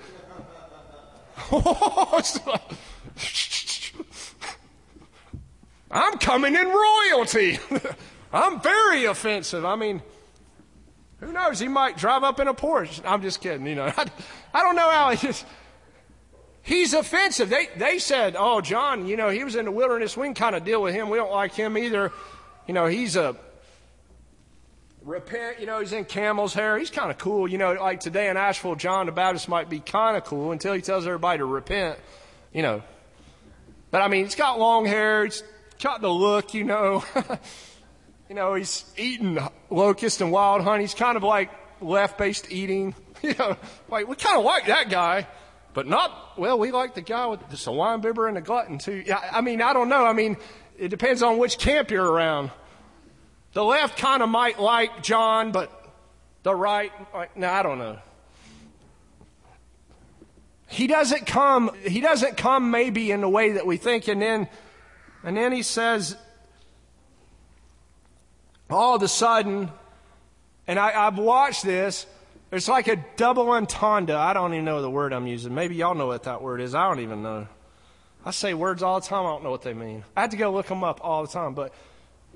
I'm 5.91 6.18
coming 6.19 6.56
in 6.56 6.68
royalty. 6.68 7.60
I'm 8.34 8.61
very 8.61 9.06
offensive. 9.06 9.65
I 9.65 9.76
mean, 9.76 10.02
who 11.19 11.31
knows? 11.31 11.60
He 11.60 11.68
might 11.68 11.98
drive 11.98 12.23
up 12.23 12.39
in 12.39 12.48
a 12.48 12.53
Porsche. 12.53 13.02
I'm 13.06 13.22
just 13.22 13.41
kidding. 13.41 13.68
You 13.68 13.76
know, 13.76 13.85
I, 13.98 14.06
I 14.53 14.61
don't 14.61 14.76
know 14.76 14.89
how 14.89 15.11
he 15.11 15.27
just. 15.27 15.45
He's 16.64 16.94
offensive. 16.94 17.50
They, 17.50 17.68
they 17.76 17.98
said, 18.00 18.36
oh, 18.38 18.62
John, 18.62 19.08
you 19.08 19.18
know, 19.18 19.30
he 19.30 19.44
was 19.44 19.56
in 19.56 19.66
the 19.66 19.72
wilderness. 19.72 20.16
We 20.16 20.28
can 20.28 20.36
kind 20.36 20.56
of 20.56 20.64
deal 20.64 20.82
with 20.82 20.94
him. 20.94 21.10
We 21.10 21.18
don't 21.18 21.32
like 21.32 21.54
him 21.54 21.78
either. 21.78 22.12
You 22.68 22.74
know, 22.74 22.86
he's 22.86 23.16
a 23.16 23.36
repent, 25.04 25.60
you 25.60 25.66
know, 25.66 25.80
he's 25.80 25.94
in 25.94 26.06
camel's 26.06 26.54
hair. 26.54 26.78
He's 26.78 26.92
kind 26.92 27.10
of 27.10 27.18
cool. 27.18 27.48
You 27.48 27.58
know, 27.58 27.74
like 27.74 28.00
today 28.00 28.30
in 28.30 28.38
Asheville, 28.38 28.76
John 28.76 29.08
the 29.08 29.12
Baptist 29.12 29.50
might 29.50 29.70
be 29.70 29.80
kind 29.80 30.16
of 30.16 30.24
cool 30.24 30.52
until 30.52 30.74
he 30.74 30.82
tells 30.82 31.06
everybody 31.08 31.40
to 31.40 31.46
repent, 31.46 31.98
you 32.54 32.62
know. 32.62 32.84
But 33.90 34.02
I 34.02 34.08
mean, 34.08 34.26
he's 34.26 34.36
got 34.36 34.60
long 34.60 34.86
hair. 34.86 35.26
He's 35.26 35.44
got 35.82 36.02
the 36.02 36.10
look, 36.10 36.54
you 36.54 36.64
know. 36.64 37.04
you 38.30 38.36
know, 38.36 38.54
he's 38.54 38.86
eating 38.98 39.40
locust 39.70 40.22
and 40.22 40.32
wild 40.32 40.62
honey. 40.62 40.84
He's 40.84 40.94
kind 40.94 41.18
of 41.18 41.24
like 41.24 41.50
left 41.82 42.18
based 42.18 42.52
eating. 42.52 42.96
You 43.22 43.36
know, 43.38 43.56
like, 43.88 44.08
we 44.08 44.16
kind 44.16 44.40
of 44.40 44.44
like 44.44 44.66
that 44.66 44.90
guy. 44.90 45.28
But 45.73 45.88
not, 45.88 46.38
well, 46.38 46.60
we 46.60 46.72
like 46.72 46.95
the 46.95 47.02
guy 47.02 47.27
with 47.27 47.39
the 47.49 47.72
wine 47.72 48.02
bibber 48.02 48.27
and 48.27 48.35
the 48.35 48.41
glutton 48.41 48.77
too. 48.77 49.06
I 49.31 49.41
mean, 49.41 49.61
I 49.61 49.73
don't 49.73 49.88
know. 49.88 50.06
I 50.06 50.14
mean, 50.14 50.38
it 50.77 50.89
depends 50.89 51.23
on 51.23 51.38
which 51.38 51.57
camp 51.57 51.91
you're 51.91 52.10
around. 52.10 52.52
The 53.53 53.64
left 53.64 53.98
kind 53.98 54.22
of 54.22 54.30
might 54.30 54.60
like 54.60 55.03
John, 55.03 55.52
but 55.52 55.72
the 56.43 56.53
right, 56.53 56.91
no, 57.35 57.49
I 57.49 57.64
don't 57.64 57.77
know. 57.77 57.99
He 60.68 60.88
doesn't 60.88 61.26
come, 61.26 61.72
he 61.85 61.99
doesn't 61.99 62.38
come 62.38 62.72
maybe 62.72 63.11
in 63.11 63.22
the 63.22 63.30
way 63.30 63.52
that 63.52 63.65
we 63.65 63.76
think, 63.76 64.07
and 64.07 64.22
then, 64.22 64.48
and 65.23 65.35
then 65.35 65.52
he 65.52 65.64
says, 65.64 66.15
all 68.69 68.95
of 68.95 69.03
a 69.03 69.07
sudden, 69.10 69.69
and 70.68 70.80
I, 70.80 71.07
I've 71.07 71.18
watched 71.18 71.64
this, 71.64 72.06
it's 72.52 72.68
like 72.68 72.88
a 72.88 72.98
double 73.16 73.50
entendre. 73.52 74.18
I 74.18 74.34
don't 74.34 74.54
even 74.54 74.66
know 74.66 74.82
the 74.82 74.90
word 74.90 75.14
I'm 75.14 75.28
using. 75.28 75.56
Maybe 75.56 75.76
y'all 75.76 75.96
know 75.96 76.08
what 76.08 76.24
that 76.24 76.42
word 76.42 76.60
is. 76.60 76.76
I 76.76 76.88
don't 76.88 77.00
even 77.00 77.24
know. 77.24 77.48
I 78.26 78.32
say 78.32 78.54
words 78.54 78.84
all 78.84 79.00
the 79.00 79.08
time. 79.08 79.26
I 79.26 79.30
don't 79.30 79.44
know 79.44 79.52
what 79.52 79.62
they 79.62 79.74
mean. 79.74 80.04
I 80.16 80.22
had 80.22 80.32
to 80.32 80.38
go 80.38 80.52
look 80.52 80.68
them 80.68 80.84
up 80.84 81.00
all 81.02 81.26
the 81.26 81.32
time, 81.32 81.54
but 81.54 81.74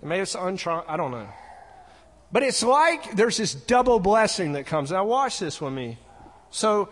maybe 0.01 0.21
it's 0.21 0.35
untron. 0.35 0.85
I 0.87 0.97
don't 0.97 1.11
know. 1.11 1.27
But 2.31 2.43
it's 2.43 2.63
like 2.63 3.15
there's 3.15 3.37
this 3.37 3.53
double 3.53 3.99
blessing 3.99 4.53
that 4.53 4.65
comes. 4.65 4.91
Now 4.91 5.05
watch 5.05 5.39
this 5.39 5.61
with 5.61 5.73
me. 5.73 5.97
So 6.49 6.89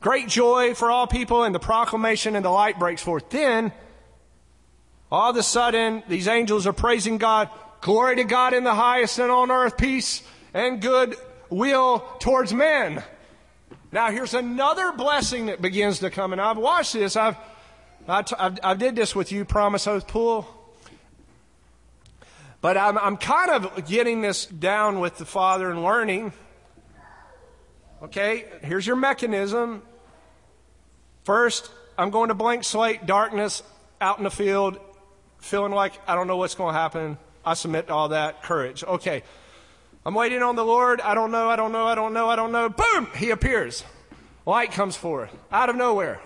great 0.00 0.28
joy 0.28 0.74
for 0.74 0.90
all 0.90 1.06
people, 1.06 1.44
and 1.44 1.54
the 1.54 1.60
proclamation 1.60 2.36
and 2.36 2.44
the 2.44 2.50
light 2.50 2.78
breaks 2.78 3.02
forth. 3.02 3.30
Then 3.30 3.72
all 5.10 5.30
of 5.30 5.36
a 5.36 5.42
sudden, 5.42 6.02
these 6.08 6.28
angels 6.28 6.66
are 6.66 6.72
praising 6.72 7.18
God. 7.18 7.48
Glory 7.80 8.16
to 8.16 8.24
God 8.24 8.52
in 8.52 8.64
the 8.64 8.74
highest 8.74 9.18
and 9.18 9.30
on 9.30 9.50
earth 9.50 9.76
peace 9.76 10.22
and 10.52 10.82
good 10.82 11.16
will 11.50 12.00
towards 12.20 12.52
men. 12.52 13.02
Now 13.92 14.10
here's 14.10 14.34
another 14.34 14.92
blessing 14.92 15.46
that 15.46 15.62
begins 15.62 16.00
to 16.00 16.10
come, 16.10 16.32
and 16.32 16.40
I've 16.40 16.58
watched 16.58 16.92
this. 16.92 17.16
I've 17.16 17.36
I, 18.08 18.22
t- 18.22 18.36
I've, 18.38 18.58
I 18.62 18.74
did 18.74 18.94
this 18.94 19.16
with 19.16 19.32
you, 19.32 19.44
Promise 19.44 19.88
Oath 19.88 20.06
Pool. 20.06 20.46
But 22.60 22.76
I'm, 22.76 22.96
I'm 22.98 23.16
kind 23.16 23.50
of 23.50 23.86
getting 23.86 24.20
this 24.20 24.46
down 24.46 25.00
with 25.00 25.18
the 25.18 25.24
Father 25.24 25.70
and 25.70 25.82
learning. 25.82 26.32
Okay, 28.02 28.44
here's 28.62 28.86
your 28.86 28.96
mechanism. 28.96 29.82
First, 31.24 31.70
I'm 31.98 32.10
going 32.10 32.28
to 32.28 32.34
blank 32.34 32.62
slate, 32.62 33.06
darkness, 33.06 33.62
out 34.00 34.18
in 34.18 34.24
the 34.24 34.30
field, 34.30 34.78
feeling 35.38 35.72
like 35.72 35.92
I 36.06 36.14
don't 36.14 36.28
know 36.28 36.36
what's 36.36 36.54
going 36.54 36.74
to 36.74 36.78
happen. 36.78 37.18
I 37.44 37.54
submit 37.54 37.88
to 37.88 37.94
all 37.94 38.10
that. 38.10 38.42
Courage. 38.42 38.84
Okay. 38.84 39.22
I'm 40.06 40.14
waiting 40.14 40.40
on 40.40 40.54
the 40.54 40.64
Lord. 40.64 41.00
I 41.00 41.14
don't 41.14 41.32
know, 41.32 41.50
I 41.50 41.56
don't 41.56 41.72
know, 41.72 41.84
I 41.84 41.96
don't 41.96 42.12
know, 42.12 42.30
I 42.30 42.36
don't 42.36 42.52
know. 42.52 42.68
Boom! 42.68 43.08
He 43.16 43.30
appears. 43.30 43.82
Light 44.46 44.70
comes 44.70 44.94
forth 44.94 45.36
out 45.50 45.68
of 45.68 45.74
nowhere. 45.74 46.20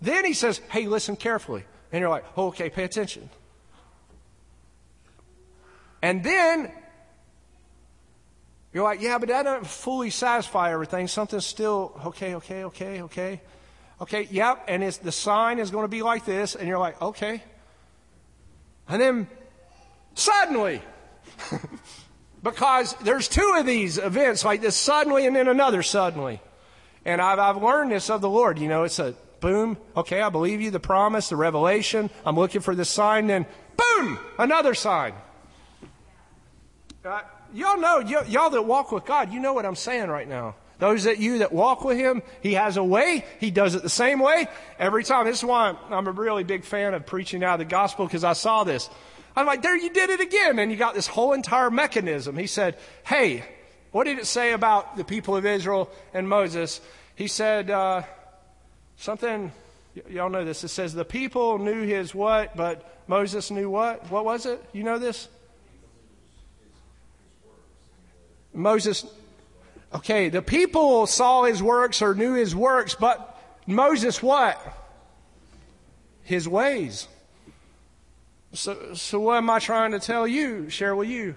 Then 0.00 0.24
he 0.24 0.32
says, 0.32 0.60
Hey, 0.70 0.86
listen 0.86 1.16
carefully. 1.16 1.64
And 1.90 2.00
you're 2.00 2.08
like, 2.08 2.24
oh, 2.36 2.46
Okay, 2.46 2.70
pay 2.70 2.84
attention. 2.84 3.28
And 6.00 6.22
then 6.22 6.70
you're 8.72 8.84
like, 8.84 9.00
Yeah, 9.00 9.18
but 9.18 9.30
that 9.30 9.42
doesn't 9.42 9.66
fully 9.66 10.10
satisfy 10.10 10.72
everything. 10.72 11.08
Something's 11.08 11.44
still, 11.44 12.00
okay, 12.06 12.36
okay, 12.36 12.62
okay, 12.66 13.02
okay. 13.02 13.40
Okay, 14.00 14.28
yep. 14.30 14.64
And 14.68 14.84
it's, 14.84 14.98
the 14.98 15.10
sign 15.10 15.58
is 15.58 15.72
going 15.72 15.84
to 15.84 15.88
be 15.88 16.02
like 16.02 16.24
this. 16.24 16.54
And 16.54 16.68
you're 16.68 16.78
like, 16.78 17.02
Okay. 17.02 17.42
And 18.88 19.02
then 19.02 19.26
suddenly, 20.14 20.82
because 22.42 22.94
there's 23.02 23.28
two 23.28 23.54
of 23.56 23.66
these 23.66 23.98
events 23.98 24.44
like 24.44 24.60
this 24.60 24.76
suddenly 24.76 25.26
and 25.26 25.36
then 25.36 25.48
another 25.48 25.82
suddenly. 25.82 26.40
And 27.04 27.20
I've, 27.20 27.38
I've 27.38 27.62
learned 27.62 27.92
this 27.92 28.10
of 28.10 28.20
the 28.20 28.28
Lord. 28.28 28.58
You 28.58 28.68
know, 28.68 28.84
it's 28.84 28.98
a 28.98 29.14
boom. 29.40 29.76
Okay, 29.96 30.20
I 30.20 30.28
believe 30.28 30.60
you, 30.60 30.70
the 30.70 30.80
promise, 30.80 31.28
the 31.28 31.36
revelation. 31.36 32.10
I'm 32.24 32.36
looking 32.36 32.60
for 32.60 32.74
the 32.74 32.84
sign. 32.84 33.26
Then 33.26 33.46
boom, 33.76 34.18
another 34.38 34.74
sign. 34.74 35.14
Uh, 37.04 37.20
y'all 37.52 37.80
know, 37.80 38.00
y- 38.04 38.24
y'all 38.28 38.50
that 38.50 38.62
walk 38.62 38.92
with 38.92 39.04
God, 39.04 39.32
you 39.32 39.40
know 39.40 39.52
what 39.52 39.66
I'm 39.66 39.74
saying 39.74 40.08
right 40.08 40.28
now. 40.28 40.54
Those 40.78 41.04
that 41.04 41.18
you 41.18 41.38
that 41.38 41.52
walk 41.52 41.84
with 41.84 41.96
Him, 41.96 42.22
He 42.42 42.54
has 42.54 42.76
a 42.76 42.82
way. 42.82 43.24
He 43.38 43.50
does 43.52 43.74
it 43.74 43.82
the 43.82 43.88
same 43.88 44.18
way 44.18 44.48
every 44.78 45.04
time. 45.04 45.26
This 45.26 45.38
is 45.38 45.44
why 45.44 45.76
I'm 45.90 46.06
a 46.08 46.10
really 46.10 46.42
big 46.42 46.64
fan 46.64 46.94
of 46.94 47.06
preaching 47.06 47.44
out 47.44 47.54
of 47.54 47.58
the 47.60 47.64
gospel 47.66 48.06
because 48.06 48.24
I 48.24 48.32
saw 48.32 48.64
this. 48.64 48.90
I'm 49.34 49.46
like, 49.46 49.62
there 49.62 49.76
you 49.76 49.90
did 49.90 50.10
it 50.10 50.20
again. 50.20 50.58
And 50.58 50.70
you 50.70 50.76
got 50.76 50.94
this 50.94 51.06
whole 51.06 51.32
entire 51.32 51.70
mechanism. 51.70 52.36
He 52.36 52.46
said, 52.46 52.76
hey, 53.04 53.44
what 53.90 54.04
did 54.04 54.18
it 54.18 54.26
say 54.26 54.52
about 54.52 54.96
the 54.96 55.04
people 55.04 55.36
of 55.36 55.46
Israel 55.46 55.90
and 56.12 56.28
Moses? 56.28 56.80
He 57.14 57.28
said, 57.28 57.70
uh, 57.70 58.02
something, 58.96 59.52
y- 59.94 60.02
y'all 60.10 60.30
know 60.30 60.44
this. 60.44 60.64
It 60.64 60.68
says, 60.68 60.94
the 60.94 61.04
people 61.04 61.58
knew 61.58 61.82
his 61.82 62.14
what, 62.14 62.56
but 62.56 63.02
Moses 63.06 63.50
knew 63.50 63.70
what? 63.70 64.10
What 64.10 64.24
was 64.24 64.46
it? 64.46 64.62
You 64.72 64.82
know 64.84 64.98
this? 64.98 65.28
Moses, 68.54 69.06
okay, 69.94 70.28
the 70.28 70.42
people 70.42 71.06
saw 71.06 71.44
his 71.44 71.62
works 71.62 72.02
or 72.02 72.14
knew 72.14 72.34
his 72.34 72.54
works, 72.54 72.94
but 72.94 73.40
Moses 73.66 74.22
what? 74.22 74.60
His 76.22 76.48
ways. 76.48 77.08
So, 78.52 78.94
so 78.94 79.20
what 79.20 79.38
am 79.38 79.48
I 79.48 79.58
trying 79.58 79.92
to 79.92 79.98
tell 79.98 80.26
you, 80.26 80.68
share 80.68 80.94
with 80.94 81.08
you? 81.08 81.36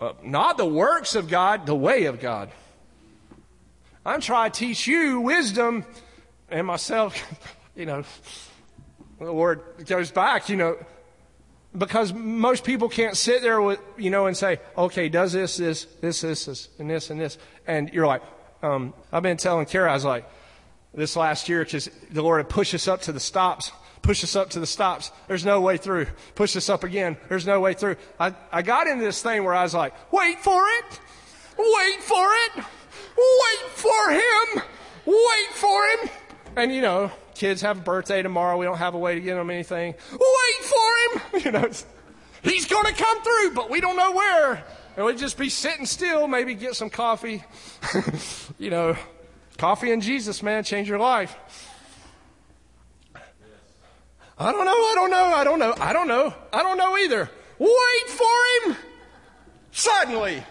Uh, 0.00 0.12
not 0.22 0.56
the 0.56 0.66
works 0.66 1.14
of 1.14 1.28
God, 1.28 1.66
the 1.66 1.74
way 1.74 2.04
of 2.06 2.18
God. 2.18 2.50
I'm 4.04 4.20
trying 4.20 4.50
to 4.50 4.58
teach 4.58 4.86
you 4.86 5.20
wisdom 5.20 5.84
and 6.48 6.66
myself, 6.66 7.22
you 7.76 7.86
know, 7.86 8.04
the 9.20 9.32
word 9.32 9.60
goes 9.86 10.10
back, 10.10 10.48
you 10.48 10.56
know, 10.56 10.76
because 11.76 12.12
most 12.12 12.64
people 12.64 12.88
can't 12.88 13.16
sit 13.16 13.42
there 13.42 13.60
with, 13.60 13.78
you 13.96 14.10
know, 14.10 14.26
and 14.26 14.36
say, 14.36 14.60
okay, 14.76 15.08
does 15.08 15.32
this, 15.32 15.56
this, 15.56 15.84
this, 16.00 16.20
this, 16.22 16.46
this, 16.46 16.68
and 16.78 16.90
this, 16.90 17.10
and 17.10 17.20
this. 17.20 17.38
And 17.66 17.90
you're 17.90 18.06
like, 18.06 18.22
um, 18.62 18.92
I've 19.12 19.22
been 19.22 19.36
telling 19.36 19.66
Kara, 19.66 19.90
I 19.90 19.94
was 19.94 20.04
like, 20.04 20.28
this 20.94 21.16
last 21.16 21.48
year, 21.48 21.64
because 21.64 21.88
the 22.10 22.22
Lord 22.22 22.40
had 22.40 22.48
pushed 22.48 22.74
us 22.74 22.88
up 22.88 23.02
to 23.02 23.12
the 23.12 23.20
stops, 23.20 23.72
push 24.02 24.24
us 24.24 24.36
up 24.36 24.50
to 24.50 24.60
the 24.60 24.66
stops. 24.66 25.10
There's 25.28 25.44
no 25.44 25.60
way 25.60 25.76
through. 25.76 26.06
Push 26.34 26.56
us 26.56 26.68
up 26.68 26.84
again. 26.84 27.16
There's 27.28 27.46
no 27.46 27.60
way 27.60 27.74
through. 27.74 27.96
I, 28.18 28.34
I 28.50 28.62
got 28.62 28.86
into 28.88 29.04
this 29.04 29.22
thing 29.22 29.44
where 29.44 29.54
I 29.54 29.62
was 29.62 29.74
like, 29.74 29.94
wait 30.12 30.40
for 30.40 30.62
it. 30.66 31.00
Wait 31.56 32.02
for 32.02 32.28
it. 32.32 32.64
Wait 33.16 33.70
for 33.70 34.10
him. 34.10 34.62
Wait 35.06 35.52
for 35.52 35.84
him. 35.86 36.10
And 36.56 36.74
you 36.74 36.82
know, 36.82 37.10
kids 37.34 37.62
have 37.62 37.78
a 37.78 37.82
birthday 37.82 38.22
tomorrow. 38.22 38.58
We 38.58 38.66
don't 38.66 38.78
have 38.78 38.94
a 38.94 38.98
way 38.98 39.14
to 39.14 39.20
get 39.20 39.36
them 39.36 39.50
anything. 39.50 39.94
Wait 40.12 40.64
for 40.64 40.78
him. 40.78 41.22
You 41.42 41.50
know, 41.50 41.68
he's 42.42 42.66
going 42.66 42.86
to 42.86 42.92
come 42.92 43.22
through, 43.22 43.54
but 43.54 43.68
we 43.68 43.80
don't 43.80 43.96
know 43.96 44.12
where. 44.12 44.64
And 44.96 45.06
we'd 45.06 45.18
just 45.18 45.36
be 45.36 45.48
sitting 45.48 45.86
still, 45.86 46.28
maybe 46.28 46.54
get 46.54 46.76
some 46.76 46.90
coffee. 46.90 47.42
you 48.58 48.70
know, 48.70 48.96
coffee 49.58 49.90
and 49.90 50.02
Jesus, 50.02 50.42
man, 50.42 50.62
change 50.62 50.88
your 50.88 50.98
life. 50.98 51.36
I 54.42 54.50
don't 54.52 54.64
know, 54.64 54.72
I 54.72 54.92
don't 54.96 55.10
know, 55.10 55.24
I 55.24 55.44
don't 55.44 55.58
know, 55.58 55.74
I 55.78 55.92
don't 55.92 56.08
know, 56.08 56.34
I 56.52 56.62
don't 56.62 56.76
know 56.76 56.96
either. 56.96 57.30
Wait 57.58 58.08
for 58.08 58.70
him! 58.70 58.76
Suddenly. 59.70 60.42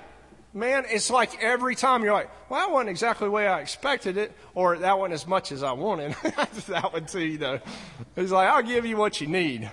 Man, 0.53 0.85
it's 0.89 1.09
like 1.09 1.41
every 1.41 1.75
time 1.75 2.03
you're 2.03 2.13
like, 2.13 2.29
well, 2.49 2.59
that 2.59 2.71
wasn't 2.71 2.89
exactly 2.89 3.27
the 3.27 3.31
way 3.31 3.47
I 3.47 3.59
expected 3.61 4.17
it, 4.17 4.33
or 4.53 4.77
that 4.77 4.97
wasn't 4.97 5.13
as 5.13 5.27
much 5.27 5.51
as 5.51 5.63
I 5.63 5.71
wanted. 5.73 6.13
that 6.23 6.91
one 6.91 7.05
too, 7.05 7.21
you 7.21 7.37
know. 7.37 7.59
He's 8.15 8.31
like, 8.31 8.49
I'll 8.49 8.63
give 8.63 8.85
you 8.85 8.97
what 8.97 9.21
you 9.21 9.27
need. 9.27 9.69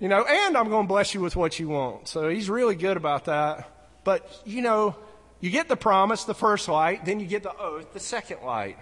You 0.00 0.08
know, 0.08 0.24
and 0.24 0.56
I'm 0.56 0.68
going 0.68 0.84
to 0.84 0.88
bless 0.88 1.14
you 1.14 1.20
with 1.20 1.36
what 1.36 1.58
you 1.58 1.68
want. 1.68 2.08
So 2.08 2.28
he's 2.28 2.50
really 2.50 2.74
good 2.74 2.96
about 2.96 3.26
that. 3.26 3.70
But, 4.02 4.42
you 4.44 4.60
know, 4.62 4.96
you 5.40 5.50
get 5.50 5.68
the 5.68 5.76
promise, 5.76 6.24
the 6.24 6.34
first 6.34 6.68
light, 6.68 7.04
then 7.04 7.20
you 7.20 7.26
get 7.26 7.42
the 7.42 7.56
oath, 7.56 7.92
the 7.92 8.00
second 8.00 8.42
light. 8.42 8.78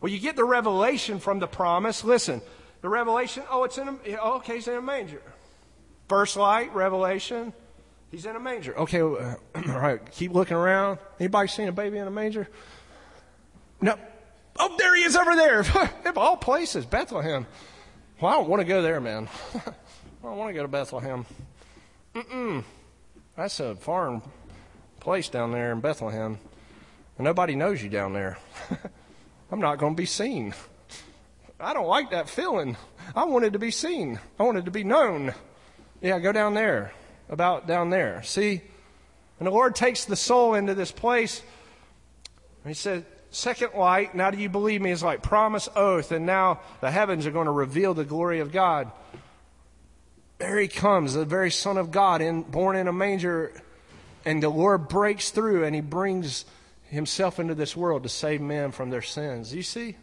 Well, 0.00 0.12
you 0.12 0.18
get 0.18 0.36
the 0.36 0.44
revelation 0.44 1.18
from 1.18 1.38
the 1.38 1.46
promise. 1.46 2.04
Listen, 2.04 2.42
the 2.80 2.88
revelation, 2.88 3.42
oh, 3.50 3.64
it's 3.64 3.78
in 3.78 3.88
a, 3.88 3.96
oh, 4.20 4.36
okay, 4.36 4.58
it's 4.58 4.68
in 4.68 4.74
a 4.74 4.82
manger. 4.82 5.22
First 6.08 6.36
light, 6.36 6.74
revelation, 6.74 7.52
he's 8.10 8.24
in 8.24 8.36
a 8.36 8.40
manger. 8.40 8.76
Okay, 8.78 9.00
uh, 9.00 9.04
all 9.54 9.80
right, 9.80 10.00
keep 10.12 10.32
looking 10.32 10.56
around. 10.56 10.98
Anybody 11.18 11.48
seen 11.48 11.68
a 11.68 11.72
baby 11.72 11.98
in 11.98 12.06
a 12.06 12.10
manger? 12.10 12.48
No. 13.80 13.96
Oh, 14.58 14.74
there 14.78 14.96
he 14.96 15.02
is 15.02 15.16
over 15.16 15.36
there. 15.36 15.60
of 16.04 16.18
all 16.18 16.36
places, 16.36 16.84
Bethlehem. 16.84 17.46
Well, 18.20 18.32
I 18.32 18.36
don't 18.36 18.48
want 18.48 18.60
to 18.60 18.66
go 18.66 18.82
there, 18.82 19.00
man. 19.00 19.28
I 19.54 19.60
don't 20.22 20.36
want 20.36 20.50
to 20.50 20.54
go 20.54 20.62
to 20.62 20.68
Bethlehem. 20.68 21.26
Mm-mm. 22.14 22.64
That's 23.36 23.60
a 23.60 23.76
foreign 23.76 24.22
place 24.98 25.28
down 25.28 25.52
there 25.52 25.70
in 25.70 25.80
Bethlehem. 25.80 26.38
And 27.16 27.24
nobody 27.24 27.54
knows 27.54 27.82
you 27.82 27.88
down 27.88 28.12
there. 28.12 28.38
I'm 29.52 29.60
not 29.60 29.78
going 29.78 29.94
to 29.94 29.96
be 29.96 30.06
seen. 30.06 30.54
I 31.60 31.74
don't 31.74 31.86
like 31.88 32.10
that 32.10 32.28
feeling. 32.28 32.76
I 33.16 33.24
wanted 33.24 33.54
to 33.54 33.58
be 33.58 33.70
seen. 33.70 34.20
I 34.38 34.44
wanted 34.44 34.66
to 34.66 34.70
be 34.70 34.84
known. 34.84 35.34
Yeah, 36.00 36.18
go 36.20 36.32
down 36.32 36.54
there. 36.54 36.92
About 37.28 37.66
down 37.66 37.90
there. 37.90 38.22
See? 38.22 38.62
And 39.38 39.46
the 39.46 39.50
Lord 39.50 39.74
takes 39.74 40.04
the 40.04 40.16
soul 40.16 40.54
into 40.54 40.74
this 40.74 40.92
place. 40.92 41.42
He 42.66 42.74
said, 42.74 43.04
Second 43.30 43.74
light, 43.74 44.14
now 44.14 44.30
do 44.30 44.38
you 44.38 44.48
believe 44.48 44.80
me? 44.80 44.90
Is 44.90 45.02
like 45.02 45.22
promise, 45.22 45.68
oath, 45.76 46.12
and 46.12 46.24
now 46.24 46.60
the 46.80 46.90
heavens 46.90 47.26
are 47.26 47.30
going 47.30 47.46
to 47.46 47.52
reveal 47.52 47.92
the 47.92 48.04
glory 48.04 48.40
of 48.40 48.52
God. 48.52 48.90
There 50.38 50.58
he 50.58 50.68
comes, 50.68 51.14
the 51.14 51.24
very 51.24 51.50
Son 51.50 51.76
of 51.76 51.90
God, 51.90 52.22
in, 52.22 52.42
born 52.42 52.76
in 52.76 52.88
a 52.88 52.92
manger, 52.92 53.52
and 54.24 54.42
the 54.42 54.48
Lord 54.48 54.88
breaks 54.88 55.30
through 55.30 55.64
and 55.64 55.74
he 55.74 55.80
brings 55.80 56.44
himself 56.84 57.38
into 57.38 57.54
this 57.54 57.76
world 57.76 58.04
to 58.04 58.08
save 58.08 58.40
men 58.40 58.72
from 58.72 58.90
their 58.90 59.02
sins. 59.02 59.54
You 59.54 59.62
see? 59.62 59.96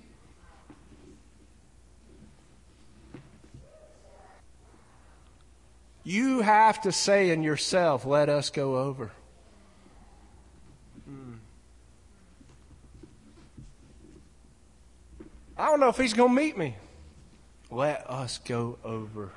You 6.06 6.42
have 6.42 6.82
to 6.82 6.92
say 6.92 7.32
in 7.32 7.42
yourself, 7.42 8.06
let 8.06 8.30
us 8.30 8.52
go 8.52 8.78
over. 8.78 9.12
I 15.58 15.66
don't 15.68 15.80
know 15.80 15.90
if 15.90 15.98
he's 15.98 16.14
going 16.14 16.36
to 16.36 16.42
meet 16.42 16.58
me. 16.58 16.76
let 17.72 18.10
us 18.10 18.38
go 18.38 18.78
over. 18.84 19.32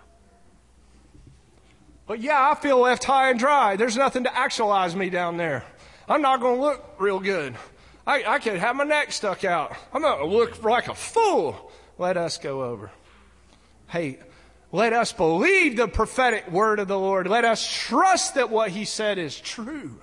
But 2.06 2.20
yeah, 2.20 2.50
I 2.50 2.54
feel 2.54 2.78
left 2.78 3.04
high 3.04 3.30
and 3.30 3.38
dry. 3.38 3.76
There's 3.76 3.96
nothing 3.96 4.24
to 4.24 4.36
actualize 4.36 4.94
me 4.94 5.08
down 5.08 5.38
there. 5.38 5.64
I'm 6.08 6.20
not 6.20 6.40
going 6.40 6.56
to 6.56 6.60
look 6.60 6.96
real 6.98 7.20
good. 7.20 7.54
I, 8.06 8.24
I 8.24 8.38
could 8.40 8.56
have 8.56 8.76
my 8.76 8.84
neck 8.84 9.12
stuck 9.12 9.44
out. 9.44 9.74
I'm 9.92 10.02
going 10.02 10.18
to 10.18 10.26
look 10.26 10.62
like 10.62 10.88
a 10.88 10.94
fool. 10.94 11.70
Let 11.98 12.16
us 12.16 12.36
go 12.36 12.62
over. 12.62 12.90
Hey, 13.86 14.18
let 14.70 14.92
us 14.92 15.12
believe 15.12 15.76
the 15.76 15.88
prophetic 15.88 16.50
word 16.50 16.78
of 16.78 16.88
the 16.88 16.98
Lord. 16.98 17.26
Let 17.26 17.44
us 17.44 17.66
trust 17.66 18.34
that 18.34 18.50
what 18.50 18.70
he 18.70 18.84
said 18.84 19.18
is 19.18 19.38
true. 19.38 19.98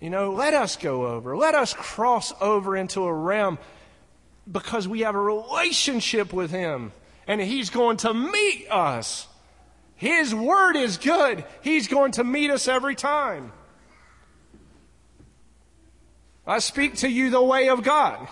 You 0.00 0.10
know, 0.10 0.32
let 0.32 0.54
us 0.54 0.76
go 0.76 1.06
over. 1.06 1.36
Let 1.36 1.54
us 1.54 1.74
cross 1.74 2.32
over 2.40 2.76
into 2.76 3.04
a 3.04 3.12
realm 3.12 3.58
because 4.50 4.88
we 4.88 5.00
have 5.00 5.14
a 5.14 5.20
relationship 5.20 6.32
with 6.32 6.50
him 6.50 6.92
and 7.26 7.40
he's 7.40 7.68
going 7.68 7.98
to 7.98 8.14
meet 8.14 8.66
us. 8.70 9.28
His 9.96 10.34
word 10.34 10.76
is 10.76 10.96
good. 10.96 11.44
He's 11.60 11.88
going 11.88 12.12
to 12.12 12.24
meet 12.24 12.50
us 12.50 12.68
every 12.68 12.94
time. 12.94 13.52
I 16.46 16.60
speak 16.60 16.96
to 16.96 17.08
you 17.10 17.28
the 17.28 17.42
way 17.42 17.68
of 17.68 17.82
God. 17.82 18.26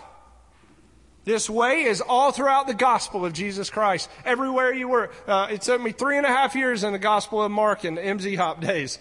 This 1.27 1.51
way 1.51 1.83
is 1.83 2.01
all 2.01 2.31
throughout 2.31 2.69
the 2.69 2.75
gospel 2.75 3.27
of 3.27 3.33
Jesus 3.33 3.69
Christ. 3.69 4.09
Everywhere 4.25 4.73
you 4.73 4.87
were. 4.87 5.11
Uh, 5.27 5.49
it 5.51 5.61
took 5.61 5.83
me 5.83 5.91
three 5.91 6.17
and 6.17 6.25
a 6.25 6.29
half 6.29 6.55
years 6.55 6.85
in 6.85 6.93
the 6.93 7.01
gospel 7.01 7.43
of 7.43 7.51
Mark 7.51 7.85
in 7.85 7.97
the 7.97 8.01
MZ 8.01 8.37
Hop 8.37 8.61
days. 8.61 9.01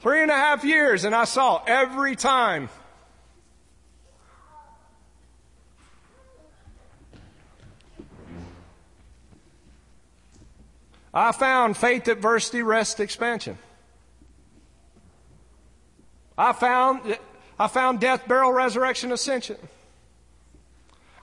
Three 0.00 0.20
and 0.20 0.32
a 0.32 0.34
half 0.34 0.64
years, 0.64 1.04
and 1.04 1.14
I 1.14 1.22
saw 1.22 1.62
every 1.68 2.16
time. 2.16 2.70
I 11.14 11.30
found 11.30 11.76
faith, 11.76 12.08
adversity, 12.08 12.64
rest, 12.64 12.98
expansion. 12.98 13.56
I 16.36 16.52
found, 16.52 17.16
I 17.60 17.68
found 17.68 18.00
death, 18.00 18.26
burial, 18.26 18.52
resurrection, 18.52 19.12
ascension. 19.12 19.56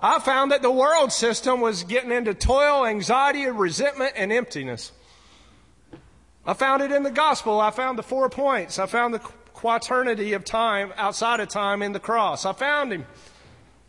I 0.02 0.20
found 0.20 0.52
that 0.52 0.62
the 0.62 0.72
world 0.72 1.12
system 1.12 1.60
was 1.60 1.84
getting 1.84 2.12
into 2.12 2.34
toil, 2.34 2.86
anxiety, 2.86 3.48
resentment, 3.48 4.14
and 4.16 4.32
emptiness. 4.32 4.92
I 6.46 6.54
found 6.54 6.82
it 6.82 6.92
in 6.92 7.04
the 7.04 7.12
gospel. 7.12 7.60
I 7.60 7.72
found 7.72 7.98
the 7.98 8.04
four 8.04 8.30
points. 8.30 8.80
I 8.80 8.86
found 8.86 9.14
the 9.14 9.20
quaternity 9.20 10.34
of 10.34 10.46
time 10.46 10.94
outside 10.98 11.40
of 11.40 11.50
time 11.50 11.82
in 11.82 11.92
the 11.94 12.00
cross. 12.00 12.46
I 12.46 12.54
found 12.54 12.94
him. 12.94 13.06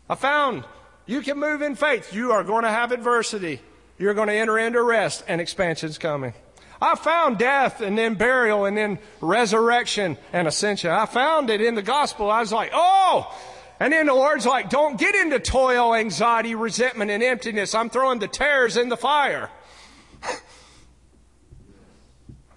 I 0.09 0.15
found 0.15 0.65
you 1.05 1.21
can 1.21 1.37
move 1.37 1.61
in 1.61 1.75
faith. 1.75 2.13
You 2.13 2.31
are 2.31 2.43
going 2.43 2.63
to 2.63 2.69
have 2.69 2.91
adversity. 2.91 3.61
You're 3.99 4.15
going 4.15 4.29
to 4.29 4.33
enter 4.33 4.57
into 4.57 4.81
rest, 4.81 5.23
and 5.27 5.39
expansion's 5.39 5.97
coming. 5.97 6.33
I 6.81 6.95
found 6.95 7.37
death 7.37 7.81
and 7.81 7.97
then 7.97 8.15
burial 8.15 8.65
and 8.65 8.77
then 8.77 8.99
resurrection 9.21 10.17
and 10.31 10.47
ascension. 10.47 10.89
I 10.89 11.05
found 11.05 11.49
it 11.49 11.61
in 11.61 11.75
the 11.75 11.81
gospel. 11.81 12.31
I 12.31 12.39
was 12.39 12.53
like, 12.53 12.71
oh, 12.73 13.35
and 13.79 13.93
then 13.93 14.07
the 14.07 14.13
Lord's 14.13 14.45
like, 14.45 14.69
don't 14.69 14.99
get 14.99 15.15
into 15.15 15.39
toil, 15.39 15.95
anxiety, 15.95 16.53
resentment, 16.53 17.09
and 17.11 17.23
emptiness. 17.23 17.73
I'm 17.73 17.89
throwing 17.89 18.19
the 18.19 18.27
tares 18.27 18.75
in 18.75 18.89
the 18.89 18.97
fire. 18.97 19.49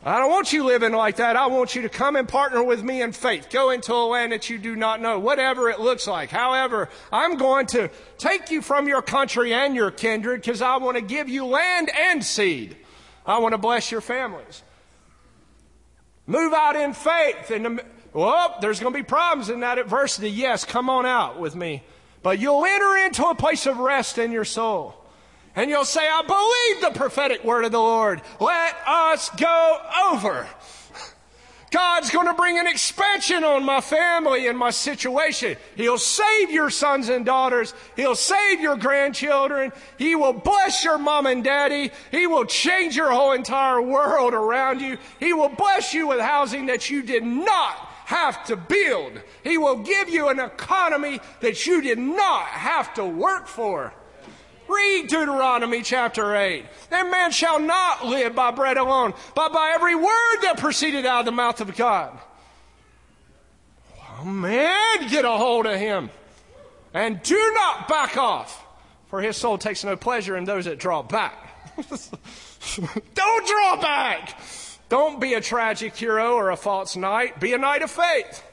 I 0.05 0.19
don't 0.19 0.31
want 0.31 0.53
you 0.53 0.65
living 0.65 0.91
like 0.91 1.17
that. 1.17 1.37
I 1.37 1.47
want 1.47 1.77
you 1.77 1.83
to 1.83 1.89
come 1.89 2.17
and 2.17 2.29
partner 2.29 2.65
with 2.65 2.83
me 2.83 3.03
in 3.03 3.13
faith. 3.13 3.51
Go 3.51 3.71
into 3.71 3.95
a 3.95 4.05
land 4.05 4.33
that 4.33 4.51
you 4.51 4.59
do 4.59 4.75
not 4.75 5.01
know, 5.01 5.21
whatever 5.21 5.71
it 5.71 5.79
looks 5.79 6.09
like. 6.09 6.29
However, 6.29 6.89
I'm 7.13 7.37
going 7.37 7.67
to 7.67 7.89
take 8.19 8.51
you 8.51 8.63
from 8.63 8.89
your 8.89 9.01
country 9.01 9.55
and 9.55 9.77
your 9.77 9.93
kindred 9.93 10.41
because 10.41 10.61
I 10.61 10.79
want 10.79 10.97
to 10.97 11.03
give 11.03 11.29
you 11.29 11.47
land 11.47 11.89
and 11.97 12.25
seed. 12.25 12.77
I 13.25 13.39
want 13.39 13.53
to 13.53 13.59
bless 13.59 13.93
your 13.93 14.01
families. 14.01 14.65
Move 16.27 16.53
out 16.53 16.75
in 16.75 16.95
faith. 16.95 17.53
And 17.53 17.81
well, 18.13 18.59
there's 18.61 18.81
going 18.81 18.93
to 18.93 18.99
be 18.99 19.05
problems 19.05 19.49
in 19.49 19.61
that 19.61 19.79
adversity. 19.79 20.31
Yes, 20.31 20.65
come 20.65 20.91
on 20.91 21.07
out 21.07 21.41
with 21.41 21.55
me. 21.55 21.83
But 22.23 22.39
you'll 22.39 22.65
enter 22.65 22.97
into 22.99 23.25
a 23.25 23.35
place 23.35 23.67
of 23.67 23.79
rest 23.79 24.19
in 24.19 24.33
your 24.33 24.45
soul. 24.45 24.95
And 25.55 25.71
you'll 25.71 25.85
say, 25.85 26.01
I 26.01 26.23
believe 26.23 26.93
the 26.93 26.99
prophetic 26.99 27.45
word 27.45 27.65
of 27.65 27.73
the 27.73 27.79
Lord. 27.79 28.23
Let 28.41 28.77
us 28.87 29.29
go 29.31 29.79
over. 30.13 30.47
God's 31.71 32.11
going 32.11 32.27
to 32.27 32.35
bring 32.35 32.59
an 32.59 32.67
expansion 32.67 33.45
on 33.45 33.65
my 33.65 33.81
family 33.81 34.47
and 34.47 34.59
my 34.59 34.71
situation. 34.71 35.57
He'll 35.75 35.97
save 35.97 36.51
your 36.51 36.69
sons 36.69 37.09
and 37.09 37.25
daughters. 37.25 37.73
He'll 37.97 38.15
save 38.15 38.61
your 38.61 38.77
grandchildren. 38.77 39.73
He 39.97 40.15
will 40.15 40.35
bless 40.35 40.85
your 40.85 40.99
mom 40.99 41.25
and 41.25 41.43
daddy. 41.43 41.91
He 42.11 42.27
will 42.27 42.45
change 42.45 42.95
your 42.95 43.11
whole 43.11 43.33
entire 43.33 43.81
world 43.81 44.35
around 44.35 44.83
you. 44.83 44.99
He 45.19 45.33
will 45.33 45.49
bless 45.49 45.95
you 45.95 46.09
with 46.09 46.21
housing 46.21 46.67
that 46.67 46.91
you 46.91 47.03
did 47.03 47.25
not 47.25 47.89
have 48.13 48.45
to 48.45 48.57
build. 48.57 49.21
He 49.43 49.57
will 49.57 49.77
give 49.77 50.11
you 50.11 50.29
an 50.29 50.39
economy 50.39 51.19
that 51.41 51.67
you 51.67 51.81
did 51.81 51.99
not 51.99 52.47
have 52.47 52.93
to 52.95 53.05
work 53.05 53.47
for. 53.47 53.93
Read 54.69 55.09
Deuteronomy 55.09 55.83
chapter 55.83 56.37
8. 56.37 56.65
That 56.91 57.11
man 57.11 57.31
shall 57.31 57.59
not 57.59 58.05
live 58.05 58.35
by 58.35 58.51
bread 58.51 58.77
alone, 58.77 59.15
but 59.35 59.53
by 59.53 59.73
every 59.75 59.95
word 59.95 60.37
that 60.43 60.59
proceeded 60.59 61.07
out 61.07 61.21
of 61.21 61.27
the 61.27 61.33
mouth 61.33 61.61
of 61.61 61.75
God. 61.75 62.19
Oh 64.21 64.25
man, 64.25 65.09
get 65.09 65.25
a 65.25 65.31
hold 65.31 65.67
of 65.67 65.79
him. 65.79 66.11
And 66.95 67.23
do 67.23 67.53
not 67.55 67.89
back 67.89 68.19
off, 68.19 68.63
for 69.09 69.23
his 69.23 69.39
soul 69.39 69.57
takes 69.57 69.85
no 69.85 69.97
pleasure 69.97 70.37
in 70.37 70.45
those 70.45 70.67
that 70.67 70.79
draw 70.79 71.03
back. 71.03 71.35
Don't 73.15 73.47
draw 73.47 73.81
back. 73.81 74.39
Don't 74.93 75.21
be 75.21 75.33
a 75.33 75.41
tragic 75.41 75.97
hero 75.97 76.35
or 76.35 76.51
a 76.51 76.57
false 76.57 76.97
knight. 76.97 77.41
Be 77.41 77.55
a 77.55 77.59
knight 77.59 77.81
of 77.81 77.91
faith. 77.91 78.45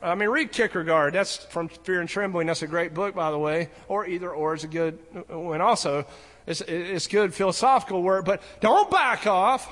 I 0.00 0.14
mean, 0.14 0.28
read 0.28 0.52
Kierkegaard. 0.52 1.12
That's 1.12 1.38
from 1.38 1.68
Fear 1.68 2.02
and 2.02 2.08
Trembling. 2.08 2.46
That's 2.46 2.62
a 2.62 2.68
great 2.68 2.94
book, 2.94 3.16
by 3.16 3.32
the 3.32 3.38
way. 3.38 3.68
Or 3.88 4.06
either 4.06 4.30
or 4.30 4.54
is 4.54 4.62
a 4.62 4.68
good 4.68 5.00
one. 5.28 5.60
Also, 5.60 6.06
it's, 6.46 6.60
it's 6.60 7.08
good 7.08 7.34
philosophical 7.34 8.00
work. 8.00 8.26
But 8.26 8.44
don't 8.60 8.88
back 8.92 9.26
off. 9.26 9.68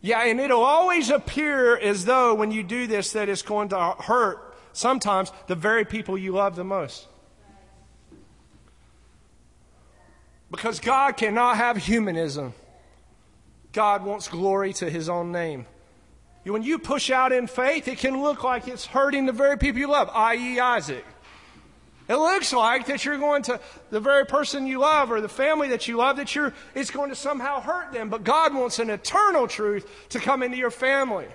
Yeah, 0.00 0.24
and 0.24 0.40
it'll 0.40 0.64
always 0.64 1.10
appear 1.10 1.76
as 1.76 2.06
though 2.06 2.34
when 2.34 2.52
you 2.52 2.62
do 2.62 2.86
this 2.86 3.12
that 3.12 3.28
it's 3.28 3.42
going 3.42 3.68
to 3.68 3.94
hurt 3.98 4.56
sometimes 4.72 5.30
the 5.48 5.54
very 5.54 5.84
people 5.84 6.16
you 6.16 6.32
love 6.32 6.56
the 6.56 6.64
most. 6.64 7.08
Because 10.50 10.80
God 10.80 11.18
cannot 11.18 11.58
have 11.58 11.76
humanism. 11.76 12.54
God 13.76 14.06
wants 14.06 14.26
glory 14.26 14.72
to 14.72 14.88
his 14.88 15.10
own 15.10 15.32
name. 15.32 15.66
When 16.44 16.62
you 16.62 16.78
push 16.78 17.10
out 17.10 17.30
in 17.30 17.46
faith, 17.46 17.88
it 17.88 17.98
can 17.98 18.22
look 18.22 18.42
like 18.42 18.68
it's 18.68 18.86
hurting 18.86 19.26
the 19.26 19.32
very 19.32 19.58
people 19.58 19.78
you 19.78 19.88
love, 19.88 20.08
i.e., 20.14 20.58
Isaac. 20.58 21.04
It 22.08 22.14
looks 22.14 22.54
like 22.54 22.86
that 22.86 23.04
you're 23.04 23.18
going 23.18 23.42
to 23.42 23.60
the 23.90 24.00
very 24.00 24.24
person 24.24 24.66
you 24.66 24.78
love 24.78 25.10
or 25.10 25.20
the 25.20 25.28
family 25.28 25.68
that 25.68 25.88
you 25.88 25.98
love 25.98 26.16
that 26.16 26.34
you're 26.34 26.54
it's 26.74 26.90
going 26.90 27.10
to 27.10 27.14
somehow 27.14 27.60
hurt 27.60 27.92
them. 27.92 28.08
But 28.08 28.24
God 28.24 28.54
wants 28.54 28.78
an 28.78 28.88
eternal 28.88 29.46
truth 29.46 29.86
to 30.10 30.20
come 30.20 30.42
into 30.42 30.56
your 30.56 30.70
family. 30.70 31.26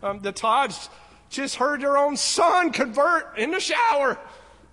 Um, 0.00 0.20
the 0.20 0.30
Todds 0.30 0.90
just 1.30 1.56
heard 1.56 1.80
their 1.80 1.98
own 1.98 2.16
son 2.16 2.70
convert 2.70 3.36
in 3.38 3.50
the 3.50 3.60
shower. 3.60 4.16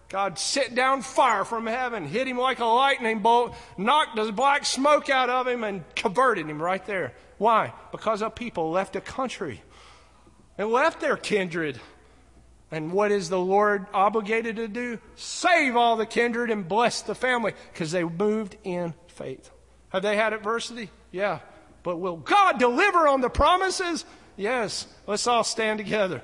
God 0.09 0.37
sent 0.37 0.75
down 0.75 1.01
fire 1.01 1.45
from 1.45 1.65
heaven, 1.65 2.05
hit 2.05 2.27
him 2.27 2.37
like 2.37 2.59
a 2.59 2.65
lightning 2.65 3.19
bolt, 3.19 3.55
knocked 3.77 4.15
the 4.15 4.31
black 4.31 4.65
smoke 4.65 5.09
out 5.09 5.29
of 5.29 5.47
him, 5.47 5.63
and 5.63 5.83
converted 5.95 6.47
him 6.47 6.61
right 6.61 6.85
there. 6.85 7.13
Why? 7.37 7.73
Because 7.91 8.21
a 8.21 8.29
people 8.29 8.71
left 8.71 8.95
a 8.95 9.01
country 9.01 9.61
and 10.57 10.69
left 10.69 11.01
their 11.01 11.17
kindred. 11.17 11.79
And 12.71 12.91
what 12.91 13.11
is 13.11 13.29
the 13.29 13.39
Lord 13.39 13.87
obligated 13.93 14.57
to 14.57 14.67
do? 14.67 14.99
Save 15.15 15.75
all 15.75 15.95
the 15.95 16.05
kindred 16.05 16.49
and 16.49 16.67
bless 16.67 17.01
the 17.01 17.15
family 17.15 17.53
because 17.71 17.91
they 17.91 18.03
moved 18.03 18.57
in 18.63 18.93
faith. 19.07 19.49
Have 19.89 20.03
they 20.03 20.15
had 20.15 20.33
adversity? 20.33 20.89
Yeah. 21.11 21.39
But 21.83 21.97
will 21.97 22.17
God 22.17 22.57
deliver 22.57 23.07
on 23.07 23.21
the 23.21 23.29
promises? 23.29 24.05
Yes. 24.35 24.87
Let's 25.07 25.27
all 25.27 25.43
stand 25.43 25.77
together. 25.77 26.21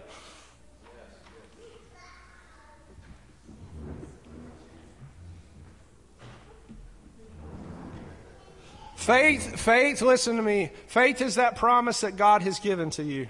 Faith, 9.02 9.60
faith, 9.60 10.04
listen 10.04 10.36
to 10.36 10.44
me. 10.44 10.70
Faith 10.86 11.22
is 11.22 11.34
that 11.34 11.56
promise 11.56 12.02
that 12.02 12.18
God 12.18 12.44
has 12.44 12.60
given 12.60 12.92
to 12.92 13.04
you. 13.04 13.30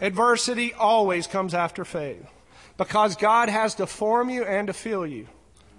Adversity 0.00 0.74
always 0.74 1.28
comes 1.28 1.54
after 1.54 1.84
faith 1.84 2.26
because 2.76 3.14
God 3.14 3.48
has 3.48 3.76
to 3.76 3.86
form 3.86 4.28
you 4.28 4.42
and 4.42 4.66
to 4.66 4.72
fill 4.72 5.06
you. 5.06 5.28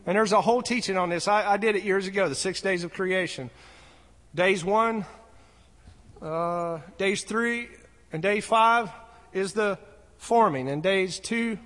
And 0.06 0.16
there's 0.16 0.32
a 0.32 0.40
whole 0.40 0.61
teaching 0.61 0.95
on 0.95 1.09
this. 1.09 1.27
I, 1.27 1.51
I 1.51 1.58
did 1.58 1.75
it 1.75 1.83
years 1.83 2.08
ago, 2.08 2.30
the 2.30 2.35
six 2.35 2.61
days 2.61 2.85
of 2.85 2.93
creation. 2.93 3.49
Days 4.33 4.64
one, 4.64 5.06
uh, 6.22 6.80
days 6.98 7.25
three, 7.25 7.67
and 8.14 8.24
day 8.24 8.40
five 8.40 8.90
is 9.33 9.51
the 9.51 9.77
forming, 10.17 10.69
and 10.69 10.82
days 10.82 11.19
two, 11.19 11.59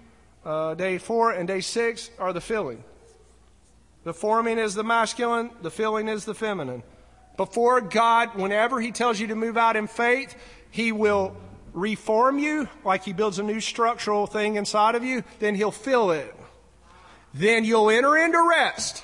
uh, 0.44 0.74
day 0.74 0.98
four, 0.98 1.32
and 1.32 1.48
day 1.48 1.62
six 1.62 2.10
are 2.18 2.34
the 2.34 2.42
filling. 2.42 2.84
The 4.04 4.16
forming 4.16 4.58
is 4.58 4.74
the 4.74 4.84
masculine, 4.84 5.52
the 5.62 5.70
filling 5.70 6.08
is 6.08 6.26
the 6.26 6.34
feminine. 6.34 6.82
Before 7.38 7.82
God, 7.82 8.36
whenever 8.36 8.80
He 8.80 8.92
tells 8.92 9.20
you 9.20 9.28
to 9.28 9.36
move 9.36 9.58
out 9.58 9.76
in 9.76 9.88
faith, 9.88 10.36
He 10.70 10.92
will 10.92 11.36
reform 11.74 12.38
you, 12.38 12.68
like 12.86 13.04
He 13.04 13.14
builds 13.14 13.40
a 13.40 13.44
new 13.44 13.60
structural 13.60 14.28
thing 14.28 14.56
inside 14.56 14.96
of 14.96 15.04
you, 15.04 15.24
then 15.40 15.56
He'll 15.56 15.72
fill 15.72 16.12
it. 16.12 16.34
Then 17.34 17.66
you'll 17.66 17.90
enter 17.90 18.16
into 18.16 18.42
rest. 18.48 19.04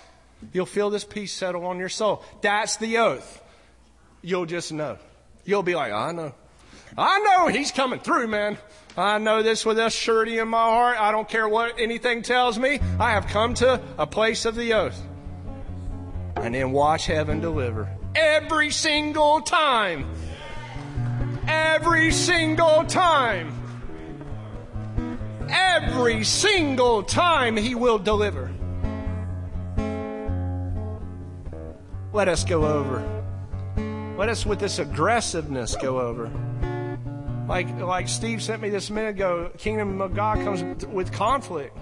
You'll 0.54 0.68
feel 0.68 0.90
this 0.90 1.04
peace 1.04 1.34
settle 1.34 1.66
on 1.66 1.80
your 1.80 1.90
soul. 1.90 2.24
That's 2.42 2.78
the 2.78 3.00
oath. 3.00 3.42
You'll 4.22 4.46
just 4.46 4.72
know. 4.72 4.98
You'll 5.46 5.64
be 5.64 5.76
like, 5.76 5.92
I 5.92 6.12
know. 6.12 6.34
I 6.98 7.20
know 7.20 7.48
He's 7.48 7.72
coming 7.72 8.00
through, 8.00 8.28
man. 8.28 8.58
I 8.98 9.18
know 9.18 9.44
this 9.44 9.66
with 9.66 9.80
a 9.80 9.90
surety 9.90 10.40
in 10.40 10.48
my 10.48 10.58
heart. 10.58 11.00
I 11.00 11.12
don't 11.12 11.28
care 11.28 11.48
what 11.48 11.80
anything 11.80 12.22
tells 12.22 12.60
me. 12.60 12.80
I 13.00 13.12
have 13.12 13.28
come 13.28 13.54
to 13.56 13.82
a 13.98 14.06
place 14.06 14.46
of 14.46 14.56
the 14.56 14.74
oath. 14.74 15.00
And 16.36 16.54
then 16.54 16.72
watch 16.72 17.06
heaven 17.06 17.40
deliver. 17.40 17.90
Every 18.16 18.72
single 18.72 19.42
time. 19.42 20.06
Every 21.48 22.12
single 22.12 22.84
time. 22.86 23.54
Every 25.50 26.24
single 26.24 27.04
time 27.04 27.58
He 27.58 27.76
will 27.76 28.00
deliver. 28.00 28.52
Let 32.12 32.28
us 32.28 32.44
go 32.44 32.66
over. 32.66 33.06
Let 34.18 34.30
us, 34.30 34.46
with 34.46 34.60
this 34.60 34.80
aggressiveness, 34.80 35.76
go 35.76 36.00
over. 36.00 36.30
Like, 37.48 37.70
like 37.80 38.08
Steve 38.08 38.44
sent 38.44 38.62
me 38.62 38.70
this 38.70 38.90
minute 38.90 39.12
ago, 39.12 39.52
kingdom 39.58 40.02
of 40.02 40.14
God 40.14 40.38
comes 40.40 40.86
with 40.86 41.12
conflict. 41.12 41.78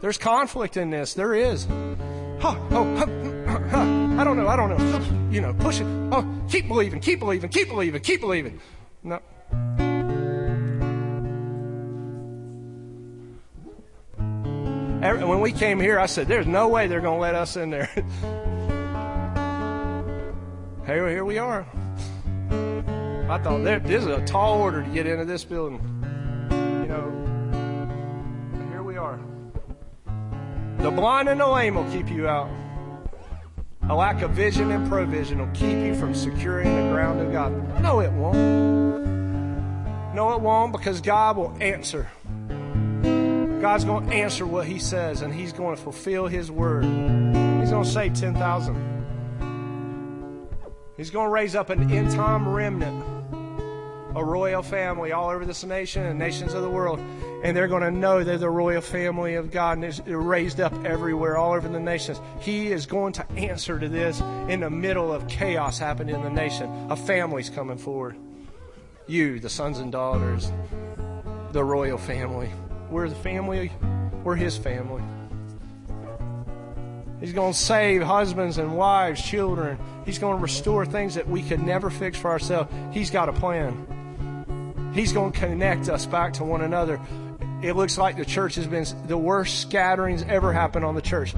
There's 0.00 0.18
conflict 0.18 0.76
in 0.76 0.90
this. 0.90 1.14
There 1.14 1.34
is. 1.34 1.66
Huh, 2.40 2.56
oh, 2.70 2.96
huh, 2.96 3.06
I 4.18 4.24
don't 4.24 4.38
know. 4.38 4.48
I 4.48 4.56
don't 4.56 4.70
know. 4.70 5.30
You 5.30 5.42
know, 5.42 5.52
push 5.52 5.80
it. 5.80 5.86
Oh, 6.10 6.26
keep 6.48 6.68
believing, 6.68 7.00
keep 7.00 7.18
believing, 7.18 7.50
keep 7.50 7.68
believing, 7.68 8.00
keep 8.00 8.22
believing. 8.22 8.58
No. 9.02 9.20
When 15.26 15.40
we 15.40 15.52
came 15.52 15.78
here, 15.78 16.00
I 16.00 16.06
said, 16.06 16.28
"There's 16.28 16.46
no 16.46 16.68
way 16.68 16.86
they're 16.86 17.02
going 17.02 17.18
to 17.18 17.20
let 17.20 17.34
us 17.34 17.58
in 17.58 17.68
there." 17.68 17.90
here, 20.86 21.10
here 21.10 21.24
we 21.24 21.36
are. 21.36 21.66
I 23.28 23.38
thought 23.38 23.64
this 23.64 24.02
is 24.02 24.06
a 24.06 24.24
tall 24.24 24.62
order 24.62 24.82
to 24.82 24.90
get 24.90 25.06
into 25.06 25.26
this 25.26 25.44
building. 25.44 25.78
You 26.50 26.86
know, 26.86 27.10
here 28.70 28.82
we 28.82 28.96
are. 28.96 29.20
The 30.78 30.90
blind 30.90 31.28
and 31.28 31.38
the 31.38 31.46
lame 31.46 31.74
will 31.74 31.90
keep 31.90 32.08
you 32.08 32.28
out. 32.28 32.48
A 33.88 33.94
lack 33.94 34.22
of 34.22 34.32
vision 34.32 34.72
and 34.72 34.88
provision 34.88 35.38
will 35.38 35.54
keep 35.54 35.78
you 35.78 35.94
from 35.94 36.12
securing 36.12 36.74
the 36.74 36.92
ground 36.92 37.20
of 37.20 37.30
God. 37.30 37.80
No, 37.80 38.00
it 38.00 38.10
won't. 38.10 39.06
No, 40.12 40.32
it 40.32 40.40
won't 40.40 40.72
because 40.72 41.00
God 41.00 41.36
will 41.36 41.56
answer. 41.60 42.08
God's 43.60 43.84
going 43.84 44.08
to 44.08 44.12
answer 44.12 44.44
what 44.44 44.66
He 44.66 44.80
says 44.80 45.22
and 45.22 45.32
He's 45.32 45.52
going 45.52 45.76
to 45.76 45.82
fulfill 45.82 46.26
His 46.26 46.50
word. 46.50 46.82
He's 46.82 47.70
going 47.70 47.84
to 47.84 47.90
save 47.90 48.14
10,000. 48.14 48.96
He's 50.96 51.10
going 51.10 51.26
to 51.26 51.30
raise 51.30 51.54
up 51.54 51.70
an 51.70 51.92
end 51.92 52.10
time 52.10 52.48
remnant, 52.48 53.04
a 54.16 54.24
royal 54.24 54.62
family 54.62 55.12
all 55.12 55.28
over 55.28 55.44
this 55.44 55.62
nation 55.62 56.02
and 56.02 56.18
nations 56.18 56.54
of 56.54 56.62
the 56.62 56.70
world. 56.70 56.98
And 57.44 57.54
they're 57.54 57.68
going 57.68 57.82
to 57.82 57.90
know 57.90 58.24
they're 58.24 58.38
the 58.38 58.48
royal 58.48 58.80
family 58.80 59.34
of 59.34 59.50
God 59.50 59.78
and 59.78 59.92
they're 59.92 60.18
raised 60.18 60.58
up 60.58 60.72
everywhere, 60.86 61.36
all 61.36 61.52
over 61.52 61.68
the 61.68 61.78
nations. 61.78 62.18
He 62.40 62.72
is 62.72 62.86
going 62.86 63.12
to 63.12 63.30
answer 63.32 63.78
to 63.78 63.88
this 63.88 64.20
in 64.48 64.60
the 64.60 64.70
middle 64.70 65.12
of 65.12 65.28
chaos 65.28 65.78
happening 65.78 66.14
in 66.14 66.22
the 66.22 66.30
nation. 66.30 66.90
A 66.90 66.96
family's 66.96 67.50
coming 67.50 67.76
forward. 67.76 68.16
You, 69.06 69.38
the 69.38 69.50
sons 69.50 69.78
and 69.78 69.92
daughters, 69.92 70.50
the 71.52 71.62
royal 71.62 71.98
family. 71.98 72.50
We're 72.90 73.10
the 73.10 73.14
family, 73.16 73.70
we're 74.24 74.34
His 74.34 74.56
family. 74.56 75.02
He's 77.20 77.32
going 77.32 77.52
to 77.52 77.58
save 77.58 78.02
husbands 78.02 78.58
and 78.58 78.76
wives, 78.76 79.22
children. 79.22 79.78
He's 80.04 80.18
going 80.18 80.36
to 80.36 80.42
restore 80.42 80.86
things 80.86 81.14
that 81.14 81.28
we 81.28 81.42
could 81.42 81.60
never 81.60 81.90
fix 81.90 82.18
for 82.18 82.30
ourselves. 82.30 82.72
He's 82.92 83.10
got 83.10 83.28
a 83.28 83.32
plan. 83.32 83.86
He's 84.96 85.12
going 85.12 85.32
to 85.32 85.38
connect 85.38 85.88
us 85.88 86.06
back 86.06 86.32
to 86.34 86.44
one 86.44 86.62
another. 86.62 87.00
It 87.62 87.74
looks 87.74 87.98
like 87.98 88.16
the 88.16 88.24
church 88.24 88.54
has 88.56 88.66
been 88.66 88.86
the 89.06 89.18
worst 89.18 89.60
scatterings 89.60 90.24
ever 90.28 90.52
happened 90.52 90.84
on 90.84 90.94
the 90.94 91.02
church. 91.02 91.34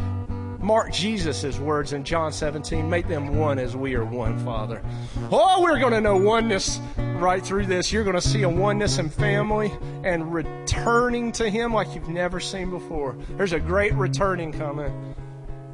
Mark 0.61 0.93
Jesus' 0.93 1.59
words 1.59 1.93
in 1.93 2.05
John 2.05 2.33
17 2.33 2.89
make 2.91 3.09
them 3.09 3.37
one 3.37 3.59
as 3.59 3.77
we 3.77 3.95
are 3.95 4.05
one, 4.05 4.39
Father. 4.45 4.83
Oh, 5.31 5.63
we're 5.63 5.79
going 5.79 5.93
to 5.93 6.01
know 6.01 6.17
oneness 6.17 6.81
right 6.97 7.45
through 7.45 7.67
this. 7.67 7.93
You're 7.93 8.05
going 8.05 8.17
to 8.17 8.21
see 8.21 8.43
a 8.43 8.49
oneness 8.49 8.99
in 8.99 9.09
family 9.09 9.73
and 10.05 10.33
returning 10.33 11.33
to 11.33 11.49
Him 11.49 11.73
like 11.73 11.95
you've 11.95 12.09
never 12.09 12.41
seen 12.41 12.71
before. 12.71 13.17
There's 13.37 13.53
a 13.53 13.61
great 13.61 13.95
returning 13.95 14.53
coming 14.53 15.15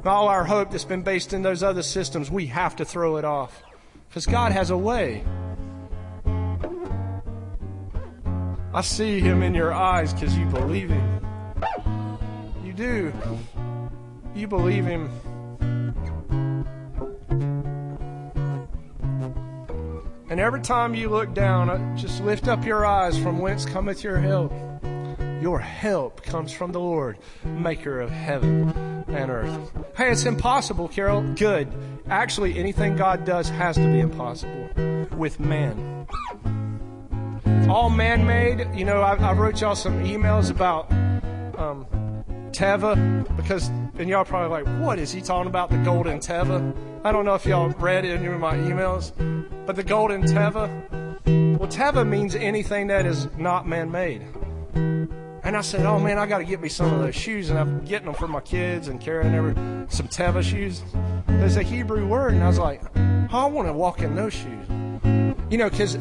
all 0.07 0.27
our 0.27 0.43
hope 0.43 0.71
that's 0.71 0.85
been 0.85 1.01
based 1.01 1.33
in 1.33 1.41
those 1.41 1.63
other 1.63 1.83
systems, 1.83 2.29
we 2.29 2.47
have 2.47 2.75
to 2.75 2.85
throw 2.85 3.17
it 3.17 3.25
off. 3.25 3.63
Because 4.07 4.25
God 4.25 4.51
has 4.51 4.69
a 4.69 4.77
way. 4.77 5.23
I 8.75 8.81
see 8.81 9.21
Him 9.21 9.41
in 9.41 9.53
your 9.55 9.71
eyes 9.71 10.13
because 10.13 10.37
you 10.37 10.45
believe 10.47 10.89
Him. 10.89 11.21
You 12.61 12.73
do. 12.73 13.13
You 14.35 14.47
believe 14.49 14.85
Him. 14.85 15.09
And 20.29 20.41
every 20.41 20.59
time 20.59 20.93
you 20.93 21.07
look 21.07 21.33
down, 21.33 21.69
uh, 21.69 21.95
just 21.95 22.21
lift 22.21 22.49
up 22.49 22.65
your 22.65 22.85
eyes 22.85 23.17
from 23.17 23.39
whence 23.39 23.65
cometh 23.65 24.03
your 24.03 24.17
help. 24.17 24.51
Your 25.41 25.59
help 25.59 26.21
comes 26.23 26.51
from 26.51 26.73
the 26.73 26.79
Lord, 26.81 27.17
maker 27.45 28.01
of 28.01 28.09
heaven 28.09 28.73
and 29.07 29.31
earth. 29.31 29.71
Hey, 29.95 30.11
it's 30.11 30.25
impossible, 30.25 30.89
Carol. 30.89 31.21
Good. 31.35 31.71
Actually, 32.09 32.59
anything 32.59 32.97
God 32.97 33.23
does 33.23 33.47
has 33.47 33.77
to 33.77 33.89
be 33.89 34.01
impossible 34.01 34.69
with 35.15 35.39
man. 35.39 36.07
All 37.69 37.89
man 37.89 38.27
made. 38.27 38.67
You 38.75 38.85
know, 38.85 39.01
I, 39.01 39.15
I 39.15 39.33
wrote 39.33 39.59
y'all 39.59 39.75
some 39.75 40.03
emails 40.03 40.51
about 40.51 40.91
um, 41.59 41.87
Teva 42.51 43.35
because, 43.35 43.69
and 43.97 44.07
y'all 44.07 44.23
probably 44.23 44.49
like, 44.49 44.81
what 44.81 44.99
is 44.99 45.11
he 45.11 45.19
talking 45.19 45.47
about? 45.47 45.71
The 45.71 45.77
golden 45.77 46.19
Teva? 46.19 46.75
I 47.03 47.11
don't 47.11 47.25
know 47.25 47.33
if 47.33 47.45
y'all 47.45 47.69
read 47.69 48.05
any 48.05 48.27
of 48.27 48.39
my 48.39 48.55
emails, 48.55 49.11
but 49.65 49.75
the 49.75 49.83
golden 49.83 50.23
Teva. 50.23 50.69
Well, 51.57 51.67
Teva 51.67 52.07
means 52.07 52.35
anything 52.35 52.85
that 52.87 53.07
is 53.07 53.27
not 53.35 53.67
man 53.67 53.91
made. 53.91 54.21
And 54.75 55.57
I 55.57 55.61
said, 55.61 55.87
"Oh 55.87 55.97
man, 55.97 56.19
I 56.19 56.27
got 56.27 56.39
to 56.39 56.43
get 56.43 56.61
me 56.61 56.69
some 56.69 56.93
of 56.93 56.99
those 56.99 57.15
shoes." 57.15 57.49
And 57.49 57.57
I'm 57.57 57.83
getting 57.83 58.05
them 58.05 58.15
for 58.15 58.27
my 58.27 58.41
kids 58.41 58.89
and 58.89 59.01
carrying 59.01 59.33
over 59.33 59.53
some 59.89 60.07
Teva 60.07 60.43
shoes. 60.43 60.83
There's 61.27 61.57
a 61.57 61.63
Hebrew 61.63 62.07
word, 62.07 62.33
and 62.33 62.43
I 62.43 62.47
was 62.47 62.59
like, 62.59 62.81
oh, 62.95 63.27
"I 63.31 63.45
want 63.45 63.67
to 63.67 63.73
walk 63.73 64.01
in 64.01 64.15
those 64.15 64.33
shoes." 64.33 64.67
You 65.49 65.57
know, 65.57 65.69
because 65.69 65.97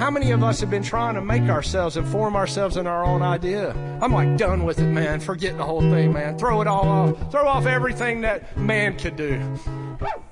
how 0.00 0.10
many 0.10 0.30
of 0.30 0.42
us 0.42 0.60
have 0.60 0.70
been 0.70 0.82
trying 0.82 1.14
to 1.14 1.20
make 1.20 1.42
ourselves 1.42 1.98
and 1.98 2.08
form 2.08 2.34
ourselves 2.34 2.78
in 2.78 2.86
our 2.86 3.04
own 3.04 3.20
idea? 3.20 3.72
I'm 4.00 4.14
like 4.14 4.38
done 4.38 4.64
with 4.64 4.78
it, 4.78 4.86
man. 4.86 5.20
Forget 5.20 5.58
the 5.58 5.62
whole 5.62 5.82
thing, 5.82 6.14
man. 6.14 6.38
Throw 6.38 6.62
it 6.62 6.66
all 6.66 6.88
off. 6.88 7.30
Throw 7.30 7.46
off 7.46 7.66
everything 7.66 8.22
that 8.22 8.56
man 8.56 8.96
could 8.96 9.16
do. 9.16 9.34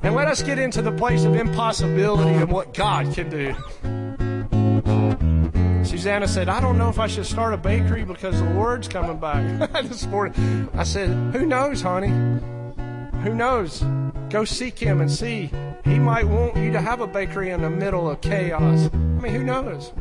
And 0.03 0.15
let 0.15 0.27
us 0.27 0.41
get 0.41 0.59
into 0.59 0.81
the 0.81 0.93
place 0.93 1.25
of 1.25 1.37
impossibility 1.37 2.31
and 2.31 2.51
what 2.51 2.73
God 2.73 3.13
can 3.13 3.29
do. 3.29 3.55
Susanna 5.85 6.27
said, 6.27 6.49
I 6.49 6.61
don't 6.61 6.79
know 6.79 6.89
if 6.89 6.99
I 6.99 7.07
should 7.07 7.27
start 7.27 7.53
a 7.53 7.59
bakery 7.59 8.07
because 8.07 8.41
the 8.41 8.49
Lord's 8.49 8.89
coming 8.89 9.19
back 9.19 9.71
this 9.83 10.07
morning. 10.07 10.71
I 10.73 10.85
said, 10.85 11.11
Who 11.35 11.45
knows, 11.45 11.83
honey? 11.83 12.09
Who 13.23 13.35
knows? 13.35 13.85
Go 14.31 14.45
seek 14.45 14.79
Him 14.79 15.01
and 15.01 15.11
see. 15.11 15.51
He 15.85 15.99
might 15.99 16.27
want 16.27 16.57
you 16.57 16.71
to 16.73 16.81
have 16.81 17.01
a 17.01 17.07
bakery 17.07 17.51
in 17.51 17.63
the 17.63 17.71
middle 17.71 18.11
of 18.11 18.21
chaos. 18.21 18.91
I 18.93 18.97
mean, 18.97 19.33
who 19.33 19.43
knows? 19.43 19.93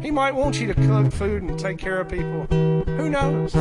He 0.00 0.10
might 0.10 0.34
want 0.34 0.60
you 0.60 0.72
to 0.72 0.74
cook 0.74 1.12
food 1.12 1.42
and 1.42 1.58
take 1.58 1.78
care 1.78 2.00
of 2.00 2.08
people. 2.08 2.46
Who 2.46 3.10
knows? 3.10 3.52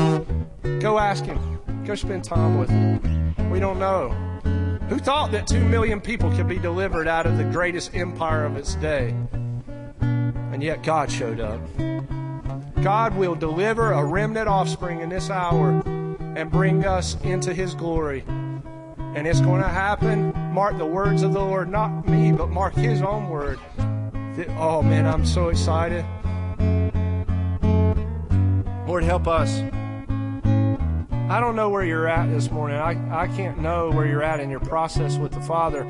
Go 0.82 1.00
ask 1.00 1.26
Him. 1.26 1.60
Go 1.86 1.96
spend 1.96 2.24
time 2.24 2.60
with 2.60 2.70
Him. 2.70 3.50
We 3.50 3.60
don't 3.60 3.80
know. 3.80 4.10
Who 4.90 5.00
thought 5.00 5.32
that 5.32 5.48
two 5.48 5.64
million 5.64 6.00
people 6.00 6.30
could 6.36 6.48
be 6.48 6.60
delivered 6.60 7.08
out 7.08 7.26
of 7.26 7.38
the 7.38 7.46
greatest 7.46 7.96
empire 7.96 8.46
of 8.46 8.58
its 8.58 8.76
day? 8.76 9.16
And 10.02 10.62
yet 10.62 10.84
God 10.84 11.12
showed 11.12 11.40
up. 11.40 11.62
God 12.84 13.16
will 13.16 13.34
deliver 13.34 13.94
a 13.94 14.04
remnant 14.04 14.48
offspring 14.48 15.00
in 15.00 15.10
this 15.10 15.30
hour 15.30 15.82
and 16.36 16.52
bring 16.52 16.86
us 16.86 17.16
into 17.24 17.54
his 17.54 17.74
glory. 17.74 18.24
And 19.16 19.28
it's 19.28 19.42
going 19.42 19.62
to 19.62 19.68
happen. 19.70 20.34
Mark 20.54 20.78
the 20.78 20.86
words 20.86 21.24
of 21.24 21.34
the 21.34 21.40
Lord, 21.40 21.70
not 21.70 22.08
me, 22.08 22.32
but 22.32 22.50
mark 22.50 22.74
his 22.74 23.02
own 23.02 23.30
word. 23.30 23.60
Oh 24.58 24.82
man, 24.82 25.06
I'm 25.06 25.26
so 25.26 25.50
excited. 25.50 26.04
Lord, 28.88 29.04
help 29.04 29.28
us. 29.28 29.60
I 31.30 31.40
don't 31.40 31.56
know 31.56 31.70
where 31.70 31.84
you're 31.84 32.08
at 32.08 32.30
this 32.30 32.52
morning. 32.52 32.78
I, 32.78 33.24
I 33.24 33.28
can't 33.28 33.60
know 33.60 33.90
where 33.92 34.06
you're 34.06 34.24
at 34.24 34.40
in 34.40 34.50
your 34.50 34.60
process 34.60 35.18
with 35.18 35.32
the 35.32 35.42
Father. 35.42 35.84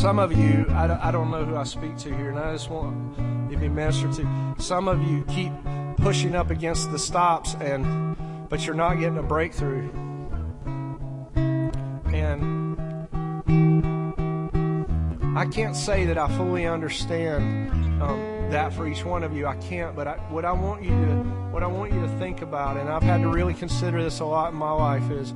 Some 0.00 0.18
of 0.18 0.32
you, 0.32 0.64
I, 0.70 1.08
I 1.08 1.10
don't 1.10 1.30
know 1.30 1.44
who 1.44 1.56
I 1.56 1.64
speak 1.64 1.98
to 1.98 2.16
here, 2.16 2.30
and 2.30 2.38
I 2.38 2.52
just 2.52 2.70
want 2.70 3.50
to 3.50 3.56
be 3.58 3.68
ministered 3.68 4.14
to. 4.14 4.54
Some 4.58 4.88
of 4.88 5.02
you 5.02 5.26
keep 5.28 5.52
pushing 5.98 6.34
up 6.34 6.48
against 6.48 6.90
the 6.90 6.98
stops, 6.98 7.54
and 7.60 8.16
but 8.48 8.64
you're 8.64 8.74
not 8.74 8.94
getting 8.94 9.18
a 9.18 9.22
breakthrough. 9.22 9.90
And 12.14 12.78
I 15.36 15.44
can't 15.44 15.76
say 15.76 16.06
that 16.06 16.16
I 16.16 16.28
fully 16.34 16.64
understand 16.64 17.70
um, 18.02 18.48
that 18.50 18.72
for 18.72 18.88
each 18.88 19.04
one 19.04 19.22
of 19.22 19.36
you. 19.36 19.46
I 19.46 19.56
can't, 19.56 19.94
but 19.94 20.08
I, 20.08 20.14
what 20.30 20.46
I 20.46 20.52
want 20.52 20.82
you 20.82 20.88
to 20.88 21.14
what 21.50 21.62
I 21.62 21.66
want 21.66 21.92
you 21.92 22.00
to 22.00 22.08
think 22.18 22.40
about, 22.40 22.78
and 22.78 22.88
I've 22.88 23.02
had 23.02 23.20
to 23.20 23.28
really 23.28 23.52
consider 23.52 24.02
this 24.02 24.20
a 24.20 24.24
lot 24.24 24.50
in 24.50 24.58
my 24.58 24.72
life, 24.72 25.10
is 25.10 25.34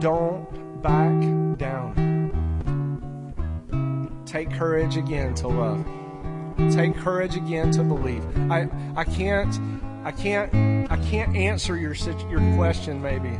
don't 0.00 0.46
back 0.82 1.58
down. 1.58 2.22
Take 4.26 4.50
courage 4.52 4.96
again 4.96 5.34
to 5.36 5.48
love. 5.48 5.84
Take 6.72 6.96
courage 6.96 7.36
again 7.36 7.70
to 7.72 7.82
believe. 7.82 8.24
I, 8.50 8.68
I 8.96 9.04
can't 9.04 9.54
I 10.04 10.12
can't 10.12 10.54
I 10.90 10.96
can't 11.08 11.36
answer 11.36 11.76
your 11.76 11.94
your 11.94 12.56
question 12.56 13.02
maybe. 13.02 13.38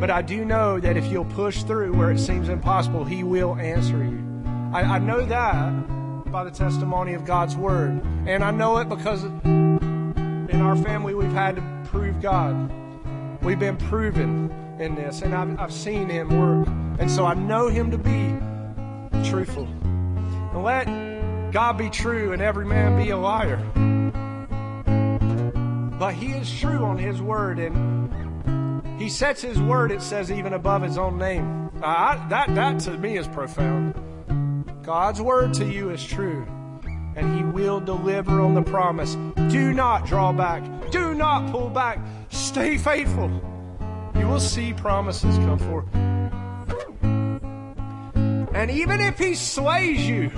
But 0.00 0.10
I 0.10 0.22
do 0.22 0.44
know 0.44 0.78
that 0.78 0.96
if 0.96 1.06
you'll 1.06 1.24
push 1.24 1.62
through 1.64 1.94
where 1.94 2.10
it 2.10 2.18
seems 2.18 2.48
impossible, 2.48 3.04
he 3.04 3.24
will 3.24 3.56
answer 3.56 4.04
you. 4.04 4.24
I, 4.72 4.82
I 4.82 4.98
know 4.98 5.24
that 5.24 6.30
by 6.30 6.44
the 6.44 6.50
testimony 6.50 7.14
of 7.14 7.24
God's 7.24 7.56
word. 7.56 8.02
And 8.26 8.44
I 8.44 8.50
know 8.50 8.76
it 8.78 8.88
because 8.88 9.24
in 9.24 10.60
our 10.60 10.76
family 10.76 11.14
we've 11.14 11.32
had 11.32 11.56
to 11.56 11.88
prove 11.90 12.20
God. 12.20 12.70
We've 13.42 13.58
been 13.58 13.76
proven 13.76 14.67
in 14.80 14.94
this, 14.94 15.22
and 15.22 15.34
I've, 15.34 15.58
I've 15.58 15.72
seen 15.72 16.08
him 16.08 16.28
work. 16.28 16.68
And 16.98 17.10
so 17.10 17.24
I 17.24 17.34
know 17.34 17.68
him 17.68 17.90
to 17.90 17.98
be 17.98 18.36
truthful. 19.28 19.64
And 19.64 20.62
let 20.62 21.52
God 21.52 21.78
be 21.78 21.90
true 21.90 22.32
and 22.32 22.42
every 22.42 22.64
man 22.64 22.96
be 23.02 23.10
a 23.10 23.16
liar. 23.16 23.58
But 25.98 26.14
he 26.14 26.28
is 26.28 26.50
true 26.58 26.84
on 26.84 26.96
his 26.96 27.20
word, 27.20 27.58
and 27.58 29.00
he 29.00 29.08
sets 29.08 29.42
his 29.42 29.60
word, 29.60 29.90
it 29.90 30.00
says, 30.00 30.30
even 30.30 30.52
above 30.52 30.82
his 30.82 30.96
own 30.96 31.18
name. 31.18 31.70
I, 31.82 32.24
that, 32.28 32.54
that 32.54 32.80
to 32.80 32.92
me 32.92 33.18
is 33.18 33.26
profound. 33.26 33.94
God's 34.82 35.20
word 35.20 35.54
to 35.54 35.64
you 35.64 35.90
is 35.90 36.04
true, 36.04 36.46
and 37.16 37.36
he 37.36 37.42
will 37.42 37.80
deliver 37.80 38.40
on 38.40 38.54
the 38.54 38.62
promise. 38.62 39.16
Do 39.50 39.74
not 39.74 40.06
draw 40.06 40.32
back, 40.32 40.62
do 40.90 41.14
not 41.14 41.50
pull 41.50 41.68
back, 41.68 41.98
stay 42.30 42.78
faithful 42.78 43.28
you 44.18 44.26
will 44.26 44.40
see 44.40 44.72
promises 44.72 45.36
come 45.38 45.58
forth. 45.58 45.86
And 48.54 48.70
even 48.70 49.00
if 49.00 49.18
he 49.18 49.34
slays 49.34 50.08
you, 50.08 50.30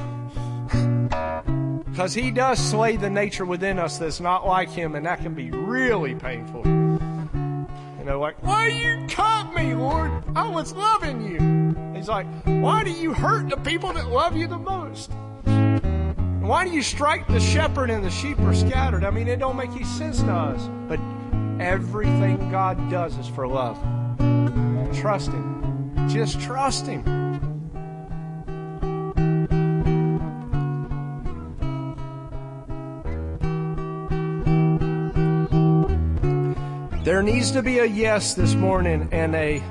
because 1.87 2.13
he 2.15 2.31
does 2.31 2.59
slay 2.59 2.97
the 2.97 3.11
nature 3.11 3.45
within 3.45 3.79
us 3.79 3.99
that's 3.99 4.21
not 4.21 4.47
like 4.47 4.69
him, 4.71 4.95
and 4.95 5.07
that 5.07 5.21
can 5.21 5.35
be 5.35 5.51
really 5.51 6.15
painful. 6.15 6.63
You 6.67 8.05
know, 8.05 8.21
like, 8.21 8.43
why 8.43 8.69
you 8.69 9.07
cut 9.09 9.55
me, 9.55 9.75
Lord? 9.75 10.11
I 10.35 10.49
was 10.49 10.73
loving 10.73 11.23
you. 11.23 11.95
He's 11.95 12.09
like, 12.09 12.27
why 12.45 12.85
do 12.85 12.91
you 12.91 13.13
hurt 13.13 13.51
the 13.51 13.57
people 13.59 13.93
that 13.93 14.09
love 14.09 14.37
you 14.37 14.47
the 14.47 14.59
most? 14.59 15.11
Why 16.41 16.65
do 16.65 16.71
you 16.71 16.83
strike 16.83 17.29
the 17.29 17.39
shepherd 17.39 17.91
and 17.91 18.05
the 18.05 18.11
sheep 18.11 18.39
are 18.41 18.55
scattered? 18.55 19.05
I 19.05 19.11
mean, 19.11 19.29
it 19.29 19.39
don't 19.39 19.57
make 19.57 19.71
any 19.71 19.85
sense 19.85 20.21
to 20.21 20.33
us. 20.33 20.69
But 20.89 20.99
Everything 21.61 22.51
God 22.51 22.91
does 22.91 23.19
is 23.19 23.29
for 23.29 23.47
love. 23.47 23.77
Trust 24.95 25.29
Him. 25.29 26.09
Just 26.09 26.41
trust 26.41 26.87
Him. 26.87 27.05
There 37.05 37.23
needs 37.23 37.51
to 37.51 37.63
be 37.63 37.81
a 37.81 37.85
yes 37.85 38.33
this 38.33 38.55
morning 38.55 39.11
and 39.13 39.35
a 39.35 39.63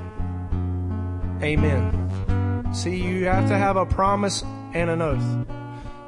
amen. 1.42 2.70
See, 2.72 3.02
you 3.02 3.24
have 3.24 3.48
to 3.48 3.58
have 3.58 3.76
a 3.76 3.84
promise 3.84 4.44
and 4.74 4.90
an 4.90 5.02
oath. 5.02 5.46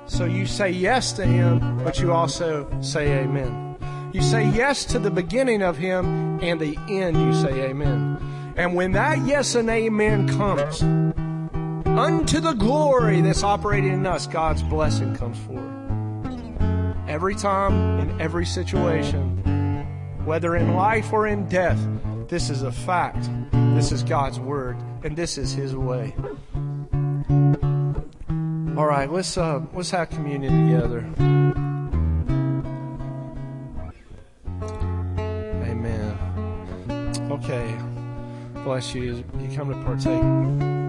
So 0.06 0.26
you 0.26 0.46
say 0.46 0.70
yes 0.70 1.12
to 1.14 1.26
Him, 1.26 1.82
but 1.82 1.98
you 1.98 2.12
also 2.12 2.68
say 2.80 3.18
amen. 3.18 3.71
You 4.12 4.20
say 4.20 4.46
yes 4.50 4.84
to 4.86 4.98
the 4.98 5.10
beginning 5.10 5.62
of 5.62 5.78
Him, 5.78 6.38
and 6.42 6.60
the 6.60 6.76
end 6.86 7.16
you 7.16 7.32
say 7.32 7.70
amen. 7.70 8.54
And 8.56 8.74
when 8.74 8.92
that 8.92 9.24
yes 9.26 9.54
and 9.54 9.70
amen 9.70 10.28
comes, 10.28 10.82
unto 11.86 12.40
the 12.40 12.52
glory 12.52 13.22
that's 13.22 13.42
operating 13.42 13.92
in 13.94 14.06
us, 14.06 14.26
God's 14.26 14.62
blessing 14.62 15.16
comes 15.16 15.38
forward. 15.46 16.94
Every 17.08 17.34
time, 17.34 18.00
in 18.00 18.20
every 18.20 18.44
situation, 18.44 19.86
whether 20.26 20.56
in 20.56 20.74
life 20.74 21.10
or 21.10 21.26
in 21.26 21.48
death, 21.48 21.80
this 22.28 22.50
is 22.50 22.62
a 22.62 22.72
fact. 22.72 23.30
This 23.74 23.92
is 23.92 24.02
God's 24.02 24.38
word, 24.38 24.76
and 25.04 25.16
this 25.16 25.38
is 25.38 25.54
His 25.54 25.74
way. 25.74 26.14
All 28.76 28.86
right, 28.86 29.10
let's 29.10 29.38
uh, 29.38 29.62
let's 29.72 29.90
have 29.90 30.10
communion 30.10 30.68
together. 30.68 31.71
Okay. 37.42 37.76
Bless 38.62 38.94
you. 38.94 39.24
You 39.40 39.56
come 39.56 39.70
to 39.70 39.84
partake. 39.84 40.81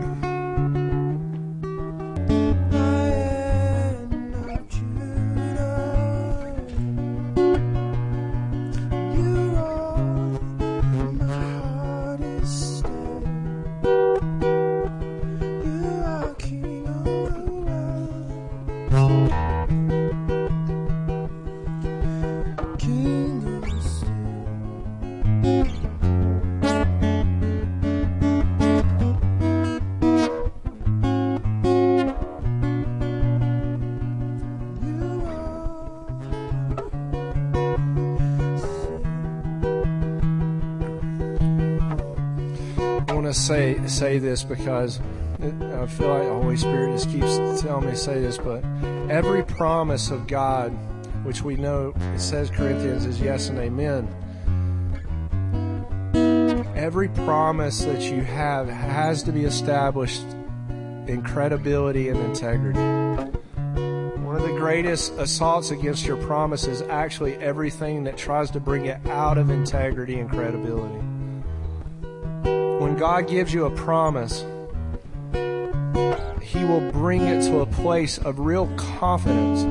Say 43.90 44.20
this 44.20 44.44
because 44.44 45.00
uh, 45.42 45.82
I 45.82 45.88
feel 45.88 46.08
like 46.08 46.24
the 46.24 46.34
Holy 46.34 46.58
Spirit 46.58 46.94
just 46.94 47.10
keeps 47.10 47.62
telling 47.62 47.86
me 47.86 47.92
to 47.92 47.98
say 47.98 48.22
this, 48.22 48.38
but 48.38 48.64
every 49.10 49.44
promise 49.44 50.10
of 50.10 50.26
God, 50.28 50.70
which 51.26 51.42
we 51.42 51.56
know 51.56 51.94
it 52.14 52.20
says 52.20 52.50
Corinthians 52.50 53.06
is 53.06 53.20
yes 53.20 53.50
and 53.50 53.60
amen. 53.60 54.08
Every 56.76 57.10
promise 57.10 57.84
that 57.84 58.02
you 58.02 58.22
have 58.22 58.68
has 58.70 59.24
to 59.24 59.32
be 59.32 59.44
established 59.46 60.24
in 61.08 61.22
credibility 61.22 62.10
and 62.10 62.20
integrity. 62.20 62.80
One 64.22 64.36
of 64.36 64.44
the 64.44 64.56
greatest 64.58 65.14
assaults 65.14 65.72
against 65.72 66.06
your 66.06 66.18
promise 66.18 66.68
is 66.68 66.82
actually 66.84 67.36
everything 67.36 68.06
that 68.06 68.18
tries 68.18 68.50
to 68.52 68.60
bring 68.60 68.86
it 68.86 69.06
out 69.08 69.38
of 69.38 69.50
integrity 69.50 70.20
and 70.20 70.30
credibility 70.30 71.04
when 72.94 73.00
God 73.00 73.28
gives 73.28 73.52
you 73.52 73.66
a 73.66 73.72
promise, 73.72 74.42
He 76.44 76.64
will 76.64 76.92
bring 76.92 77.24
it 77.24 77.42
to 77.48 77.62
a 77.62 77.66
place 77.66 78.20
of 78.20 78.38
real 78.38 78.68
confidence. 78.78 79.64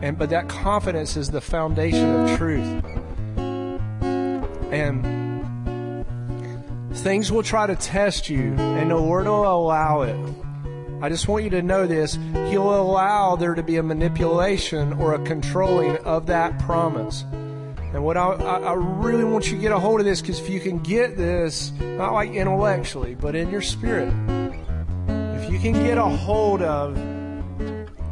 And 0.00 0.16
but 0.16 0.30
that 0.30 0.48
confidence 0.48 1.18
is 1.18 1.30
the 1.30 1.42
foundation 1.42 2.08
of 2.08 2.38
truth. 2.38 2.82
And 4.72 6.06
things 6.96 7.30
will 7.30 7.42
try 7.42 7.66
to 7.66 7.76
test 7.76 8.30
you, 8.30 8.54
and 8.54 8.90
the 8.90 8.96
Lord 8.96 9.26
will 9.26 9.46
allow 9.46 10.00
it. 10.00 10.16
I 11.02 11.10
just 11.10 11.28
want 11.28 11.44
you 11.44 11.50
to 11.50 11.60
know 11.60 11.86
this. 11.86 12.18
He'll 12.48 12.80
allow 12.80 13.36
there 13.36 13.54
to 13.54 13.62
be 13.62 13.76
a 13.76 13.82
manipulation 13.82 14.94
or 14.94 15.12
a 15.12 15.22
controlling 15.22 15.98
of 15.98 16.28
that 16.28 16.58
promise. 16.60 17.26
And 17.94 18.02
what 18.02 18.16
I, 18.16 18.32
I, 18.32 18.58
I 18.58 18.72
really 18.74 19.22
want 19.22 19.46
you 19.46 19.54
to 19.54 19.60
get 19.62 19.70
a 19.70 19.78
hold 19.78 20.00
of 20.00 20.06
this, 20.06 20.20
because 20.20 20.40
if 20.40 20.50
you 20.50 20.58
can 20.58 20.80
get 20.80 21.16
this, 21.16 21.70
not 21.78 22.12
like 22.12 22.32
intellectually, 22.32 23.14
but 23.14 23.36
in 23.36 23.50
your 23.50 23.62
spirit, 23.62 24.12
if 25.08 25.48
you 25.48 25.60
can 25.60 25.74
get 25.74 25.96
a 25.96 26.02
hold 26.02 26.60
of 26.60 26.98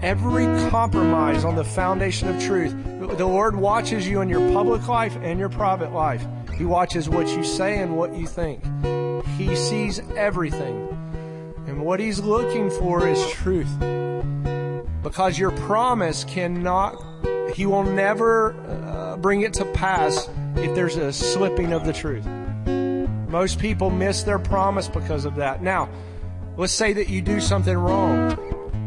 every 0.00 0.44
compromise 0.70 1.44
on 1.44 1.56
the 1.56 1.64
foundation 1.64 2.28
of 2.28 2.40
truth, 2.40 2.72
the 3.18 3.26
Lord 3.26 3.56
watches 3.56 4.06
you 4.06 4.20
in 4.20 4.28
your 4.28 4.52
public 4.52 4.86
life 4.86 5.16
and 5.20 5.40
your 5.40 5.48
private 5.48 5.92
life. 5.92 6.24
He 6.56 6.64
watches 6.64 7.08
what 7.08 7.26
you 7.36 7.42
say 7.42 7.78
and 7.78 7.96
what 7.96 8.14
you 8.14 8.28
think. 8.28 8.62
He 9.36 9.56
sees 9.56 10.00
everything. 10.16 10.88
And 11.66 11.84
what 11.84 11.98
He's 11.98 12.20
looking 12.20 12.70
for 12.70 13.08
is 13.08 13.28
truth. 13.30 13.72
Because 15.02 15.38
your 15.38 15.50
promise 15.50 16.22
cannot, 16.22 17.02
He 17.54 17.66
will 17.66 17.84
never 17.84 18.54
uh, 18.68 19.16
bring 19.18 19.42
it 19.42 19.52
to 19.54 19.64
pass 19.66 20.28
if 20.56 20.74
there's 20.74 20.96
a 20.96 21.12
slipping 21.12 21.72
of 21.72 21.84
the 21.84 21.92
truth. 21.92 22.26
Most 23.28 23.58
people 23.58 23.90
miss 23.90 24.22
their 24.22 24.38
promise 24.38 24.88
because 24.88 25.24
of 25.24 25.36
that. 25.36 25.62
Now, 25.62 25.88
let's 26.56 26.72
say 26.72 26.92
that 26.92 27.08
you 27.08 27.22
do 27.22 27.40
something 27.40 27.76
wrong 27.76 28.32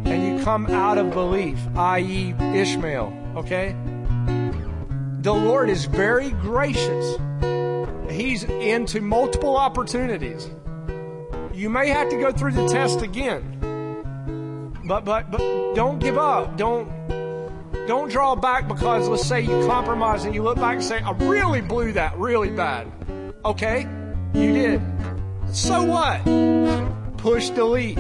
and 0.06 0.38
you 0.38 0.44
come 0.44 0.68
out 0.68 0.98
of 0.98 1.12
belief, 1.12 1.58
i.e., 1.76 2.36
Ishmael, 2.40 3.12
okay? 3.36 3.76
The 5.22 5.34
Lord 5.34 5.70
is 5.70 5.86
very 5.86 6.30
gracious. 6.30 7.18
He's 8.12 8.44
into 8.44 9.02
multiple 9.02 9.58
opportunities. 9.58 10.50
You 11.52 11.70
may 11.70 11.90
have 11.90 12.10
to 12.10 12.18
go 12.18 12.32
through 12.32 12.52
the 12.52 12.68
test 12.68 13.02
again. 13.02 13.54
But 14.88 15.04
but 15.04 15.32
but 15.32 15.40
don't 15.74 15.98
give 15.98 16.20
up. 16.20 16.58
Don't 16.58 16.88
don't 17.88 18.10
draw 18.10 18.36
back 18.36 18.68
because 18.68 19.08
let's 19.08 19.26
say 19.26 19.42
you 19.42 19.66
compromise 19.68 20.26
and 20.26 20.34
you 20.34 20.44
look 20.44 20.58
back 20.58 20.76
and 20.76 20.84
say, 20.84 21.00
I 21.00 21.12
really 21.12 21.62
blew 21.62 21.92
that 21.94 22.18
really 22.18 22.50
bad. 22.50 22.92
Okay, 23.44 23.88
you 24.34 24.54
did. 24.54 24.82
So 25.52 25.84
what? 25.84 26.24
Push 27.18 27.52
delete. 27.52 28.00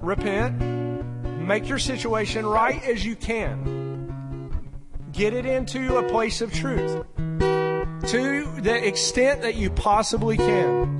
Repent. 0.00 0.60
Make 1.40 1.68
your 1.68 1.78
situation 1.78 2.46
right 2.46 2.82
as 2.84 3.04
you 3.04 3.16
can. 3.16 4.52
Get 5.12 5.32
it 5.32 5.46
into 5.46 5.96
a 5.96 6.08
place 6.08 6.40
of 6.40 6.52
truth 6.52 7.04
to 7.18 8.60
the 8.60 8.86
extent 8.86 9.42
that 9.42 9.56
you 9.56 9.70
possibly 9.70 10.36
can. 10.36 10.98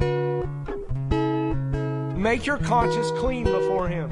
Make 2.20 2.46
your 2.46 2.58
conscience 2.58 3.10
clean 3.12 3.44
before 3.44 3.88
Him. 3.88 4.10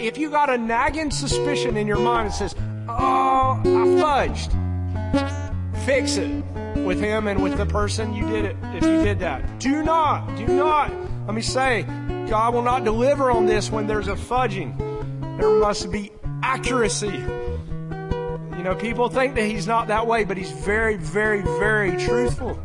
If 0.00 0.16
you 0.16 0.30
got 0.30 0.48
a 0.48 0.56
nagging 0.56 1.10
suspicion 1.10 1.76
in 1.76 1.86
your 1.86 1.98
mind 1.98 2.28
that 2.28 2.34
says, 2.34 2.54
Oh, 2.88 3.60
I 3.64 4.28
fudged, 4.32 5.84
fix 5.84 6.16
it 6.16 6.44
with 6.84 7.00
Him 7.00 7.26
and 7.26 7.42
with 7.42 7.56
the 7.56 7.66
person 7.66 8.14
you 8.14 8.26
did 8.28 8.44
it 8.44 8.56
if 8.74 8.84
you 8.84 9.02
did 9.02 9.18
that. 9.20 9.58
Do 9.58 9.82
not, 9.82 10.36
do 10.36 10.46
not. 10.46 10.92
Let 11.26 11.34
me 11.34 11.42
say, 11.42 11.82
God 12.28 12.54
will 12.54 12.62
not 12.62 12.84
deliver 12.84 13.30
on 13.30 13.46
this 13.46 13.70
when 13.70 13.86
there's 13.86 14.08
a 14.08 14.14
fudging. 14.14 14.76
There 15.38 15.58
must 15.58 15.90
be 15.90 16.12
accuracy. 16.42 17.06
You 17.08 18.64
know, 18.64 18.76
people 18.78 19.08
think 19.08 19.34
that 19.34 19.44
he's 19.44 19.66
not 19.66 19.88
that 19.88 20.06
way, 20.06 20.24
but 20.24 20.36
he's 20.36 20.50
very, 20.50 20.96
very, 20.96 21.42
very 21.42 21.96
truthful. 21.96 22.58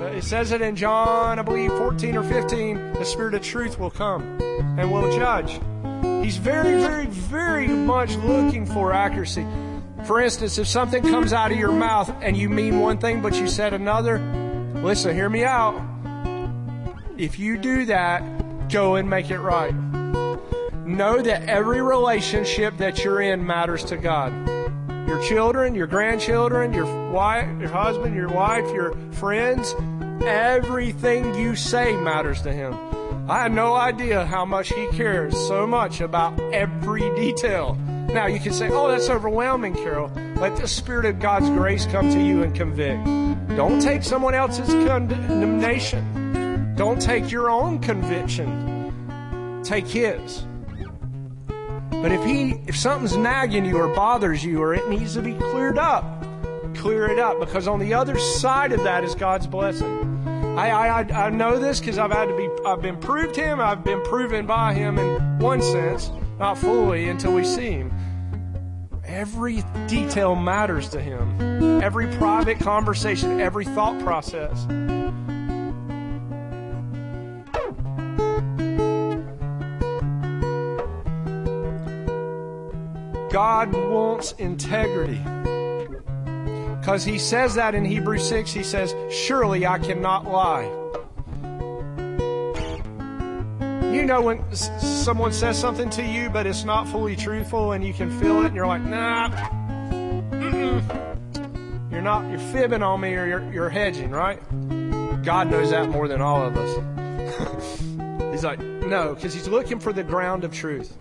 It 0.00 0.24
says 0.24 0.52
it 0.52 0.62
in 0.62 0.74
John, 0.74 1.38
I 1.38 1.42
believe, 1.42 1.70
14 1.72 2.16
or 2.16 2.22
15. 2.22 2.94
The 2.94 3.04
Spirit 3.04 3.34
of 3.34 3.42
truth 3.42 3.78
will 3.78 3.90
come 3.90 4.22
and 4.78 4.90
will 4.90 5.10
judge. 5.16 5.60
He's 6.24 6.38
very, 6.38 6.80
very, 6.80 7.04
very 7.04 7.68
much 7.68 8.16
looking 8.16 8.64
for 8.64 8.94
accuracy. 8.94 9.46
For 10.06 10.22
instance, 10.22 10.56
if 10.56 10.66
something 10.66 11.02
comes 11.02 11.34
out 11.34 11.52
of 11.52 11.58
your 11.58 11.70
mouth 11.70 12.10
and 12.22 12.34
you 12.34 12.48
mean 12.48 12.80
one 12.80 12.96
thing 12.96 13.20
but 13.20 13.34
you 13.34 13.46
said 13.46 13.74
another, 13.74 14.18
listen, 14.76 15.14
hear 15.14 15.28
me 15.28 15.44
out. 15.44 15.78
If 17.18 17.38
you 17.38 17.58
do 17.58 17.84
that, 17.84 18.70
go 18.70 18.94
and 18.94 19.08
make 19.10 19.30
it 19.30 19.38
right. 19.38 19.74
Know 20.86 21.20
that 21.20 21.42
every 21.46 21.82
relationship 21.82 22.78
that 22.78 23.04
you're 23.04 23.20
in 23.20 23.46
matters 23.46 23.84
to 23.84 23.98
God. 23.98 24.32
Your 25.06 25.22
children, 25.24 25.74
your 25.74 25.86
grandchildren, 25.86 26.72
your 26.72 27.10
wife, 27.10 27.46
your 27.60 27.68
husband, 27.68 28.16
your 28.16 28.30
wife, 28.30 28.64
your 28.72 28.96
friends, 29.12 29.74
everything 30.24 31.34
you 31.34 31.54
say 31.54 31.94
matters 31.96 32.40
to 32.42 32.52
Him. 32.52 32.72
I 33.26 33.40
had 33.42 33.52
no 33.52 33.74
idea 33.74 34.26
how 34.26 34.44
much 34.44 34.68
He 34.68 34.86
cares 34.88 35.34
so 35.48 35.66
much 35.66 36.02
about 36.02 36.38
every 36.52 37.00
detail. 37.16 37.74
Now 38.12 38.26
you 38.26 38.38
can 38.38 38.52
say, 38.52 38.68
oh, 38.70 38.88
that's 38.88 39.08
overwhelming, 39.08 39.74
Carol. 39.74 40.12
Let 40.36 40.56
the 40.56 40.68
Spirit 40.68 41.06
of 41.06 41.20
God's 41.20 41.48
grace 41.48 41.86
come 41.86 42.10
to 42.10 42.20
you 42.22 42.42
and 42.42 42.54
convict. 42.54 43.02
Don't 43.56 43.80
take 43.80 44.02
someone 44.02 44.34
else's 44.34 44.68
condemnation. 44.86 46.74
Don't 46.76 47.00
take 47.00 47.30
your 47.30 47.48
own 47.50 47.78
conviction. 47.78 49.62
Take 49.64 49.86
His. 49.86 50.44
But 52.04 52.12
if 52.12 52.22
he, 52.24 52.60
if 52.66 52.76
something's 52.76 53.16
nagging 53.16 53.64
you 53.64 53.78
or 53.78 53.88
bothers 53.94 54.44
you 54.44 54.60
or 54.60 54.74
it 54.74 54.86
needs 54.90 55.14
to 55.14 55.22
be 55.22 55.32
cleared 55.32 55.78
up, 55.78 56.04
clear 56.74 57.06
it 57.06 57.18
up 57.18 57.40
because 57.40 57.66
on 57.66 57.78
the 57.78 57.94
other 57.94 58.18
side 58.18 58.72
of 58.72 58.84
that 58.84 59.02
is 59.02 59.14
God's 59.14 59.46
blessing. 59.46 60.13
I, 60.56 60.70
I, 60.70 61.26
I 61.26 61.30
know 61.30 61.58
this 61.58 61.80
because 61.80 61.98
I've 61.98 62.12
had 62.12 62.28
to 62.28 62.36
be, 62.36 62.48
I've 62.64 62.80
been 62.80 62.96
proved 62.96 63.34
him, 63.34 63.60
I've 63.60 63.82
been 63.82 64.00
proven 64.02 64.46
by 64.46 64.72
him 64.72 64.98
in 64.98 65.38
one 65.40 65.60
sense, 65.60 66.12
not 66.38 66.56
fully 66.58 67.08
until 67.08 67.34
we 67.34 67.44
see 67.44 67.72
him. 67.72 67.92
Every 69.04 69.64
detail 69.88 70.36
matters 70.36 70.88
to 70.90 71.00
him. 71.00 71.82
Every 71.82 72.06
private 72.16 72.60
conversation, 72.60 73.40
every 73.40 73.64
thought 73.64 74.00
process. 74.02 74.64
God 83.32 83.72
wants 83.72 84.32
integrity. 84.32 85.20
Because 86.84 87.02
he 87.02 87.18
says 87.18 87.54
that 87.54 87.74
in 87.74 87.82
Hebrews 87.82 88.28
6, 88.28 88.52
he 88.52 88.62
says, 88.62 88.94
Surely 89.10 89.66
I 89.66 89.78
cannot 89.78 90.30
lie. 90.30 90.64
You 93.90 94.04
know 94.04 94.20
when 94.20 94.54
someone 94.54 95.32
says 95.32 95.58
something 95.58 95.88
to 95.88 96.02
you, 96.02 96.28
but 96.28 96.46
it's 96.46 96.64
not 96.64 96.86
fully 96.86 97.16
truthful, 97.16 97.72
and 97.72 97.82
you 97.82 97.94
can 97.94 98.10
feel 98.20 98.42
it, 98.42 98.48
and 98.48 98.54
you're 98.54 98.66
like, 98.66 98.82
nah, 98.82 99.30
mm-mm. 100.30 101.90
you're 101.90 102.02
not, 102.02 102.28
you're 102.28 102.38
fibbing 102.38 102.82
on 102.82 103.00
me, 103.00 103.14
or 103.14 103.26
you're, 103.26 103.50
you're 103.50 103.70
hedging, 103.70 104.10
right? 104.10 104.38
God 105.22 105.50
knows 105.50 105.70
that 105.70 105.88
more 105.88 106.06
than 106.06 106.20
all 106.20 106.44
of 106.44 106.54
us. 106.54 108.30
he's 108.30 108.44
like, 108.44 108.60
no, 108.60 109.14
because 109.14 109.32
he's 109.32 109.48
looking 109.48 109.78
for 109.78 109.94
the 109.94 110.02
ground 110.04 110.44
of 110.44 110.52
truth. 110.52 110.98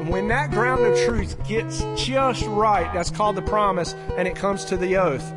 And 0.00 0.08
when 0.08 0.28
that 0.28 0.50
ground 0.50 0.84
of 0.84 0.98
truth 1.06 1.36
gets 1.46 1.84
just 1.96 2.44
right, 2.46 2.92
that's 2.92 3.10
called 3.10 3.36
the 3.36 3.42
promise, 3.42 3.94
and 4.16 4.26
it 4.26 4.34
comes 4.36 4.64
to 4.66 4.76
the 4.76 4.96
oath. 4.96 5.32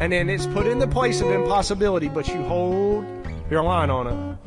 And 0.00 0.12
then 0.12 0.28
it's 0.28 0.46
put 0.46 0.66
in 0.66 0.78
the 0.78 0.86
place 0.86 1.20
of 1.20 1.30
impossibility, 1.30 2.08
but 2.08 2.28
you 2.28 2.42
hold 2.44 3.06
your 3.50 3.62
line 3.62 3.90
on 3.90 4.06
it. 4.06 4.38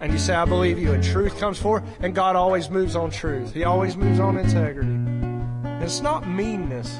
And 0.00 0.12
you 0.12 0.18
say, 0.18 0.34
I 0.34 0.44
believe 0.44 0.78
you. 0.78 0.92
And 0.92 1.02
truth 1.02 1.38
comes 1.38 1.58
forth, 1.58 1.82
and 2.00 2.14
God 2.14 2.36
always 2.36 2.70
moves 2.70 2.94
on 2.96 3.10
truth. 3.10 3.52
He 3.52 3.64
always 3.64 3.96
moves 3.96 4.20
on 4.20 4.38
integrity. 4.38 4.88
And 4.88 5.82
it's 5.82 6.00
not 6.00 6.28
meanness. 6.28 6.96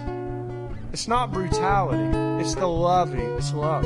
It's 0.92 1.06
not 1.08 1.32
brutality. 1.32 2.42
It's 2.42 2.54
the 2.54 2.66
loving. 2.66 3.20
It's 3.36 3.52
love. 3.52 3.84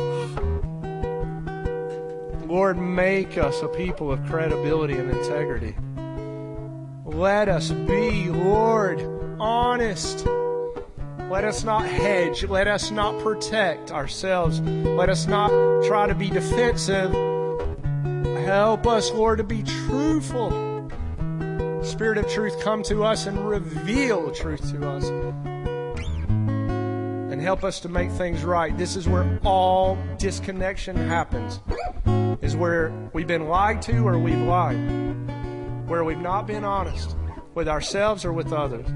Lord, 2.46 2.78
make 2.78 3.38
us 3.38 3.62
a 3.62 3.68
people 3.68 4.10
of 4.10 4.24
credibility 4.26 4.94
and 4.94 5.10
integrity. 5.10 5.74
Let 7.14 7.50
us 7.50 7.70
be, 7.70 8.30
Lord, 8.30 9.00
honest. 9.38 10.26
Let 11.30 11.44
us 11.44 11.62
not 11.62 11.84
hedge. 11.84 12.42
Let 12.44 12.66
us 12.66 12.90
not 12.90 13.22
protect 13.22 13.92
ourselves. 13.92 14.60
Let 14.60 15.10
us 15.10 15.26
not 15.26 15.50
try 15.84 16.06
to 16.06 16.14
be 16.14 16.30
defensive. 16.30 17.12
Help 18.46 18.86
us, 18.86 19.10
Lord, 19.12 19.38
to 19.38 19.44
be 19.44 19.62
truthful. 19.62 20.50
Spirit 21.82 22.16
of 22.16 22.26
truth, 22.30 22.58
come 22.62 22.82
to 22.84 23.04
us 23.04 23.26
and 23.26 23.46
reveal 23.46 24.30
truth 24.30 24.70
to 24.72 24.88
us. 24.88 25.04
And 27.30 27.42
help 27.42 27.62
us 27.62 27.78
to 27.80 27.90
make 27.90 28.10
things 28.12 28.42
right. 28.42 28.76
This 28.78 28.96
is 28.96 29.06
where 29.06 29.38
all 29.44 29.98
disconnection 30.16 30.96
happens. 30.96 31.60
Is 32.40 32.56
where 32.56 32.90
we've 33.12 33.26
been 33.26 33.48
lied 33.48 33.82
to 33.82 33.98
or 34.08 34.18
we've 34.18 34.40
lied 34.40 35.41
where 35.92 36.04
we've 36.04 36.22
not 36.22 36.46
been 36.46 36.64
honest 36.64 37.14
with 37.54 37.68
ourselves 37.68 38.24
or 38.24 38.32
with 38.32 38.50
others. 38.50 38.86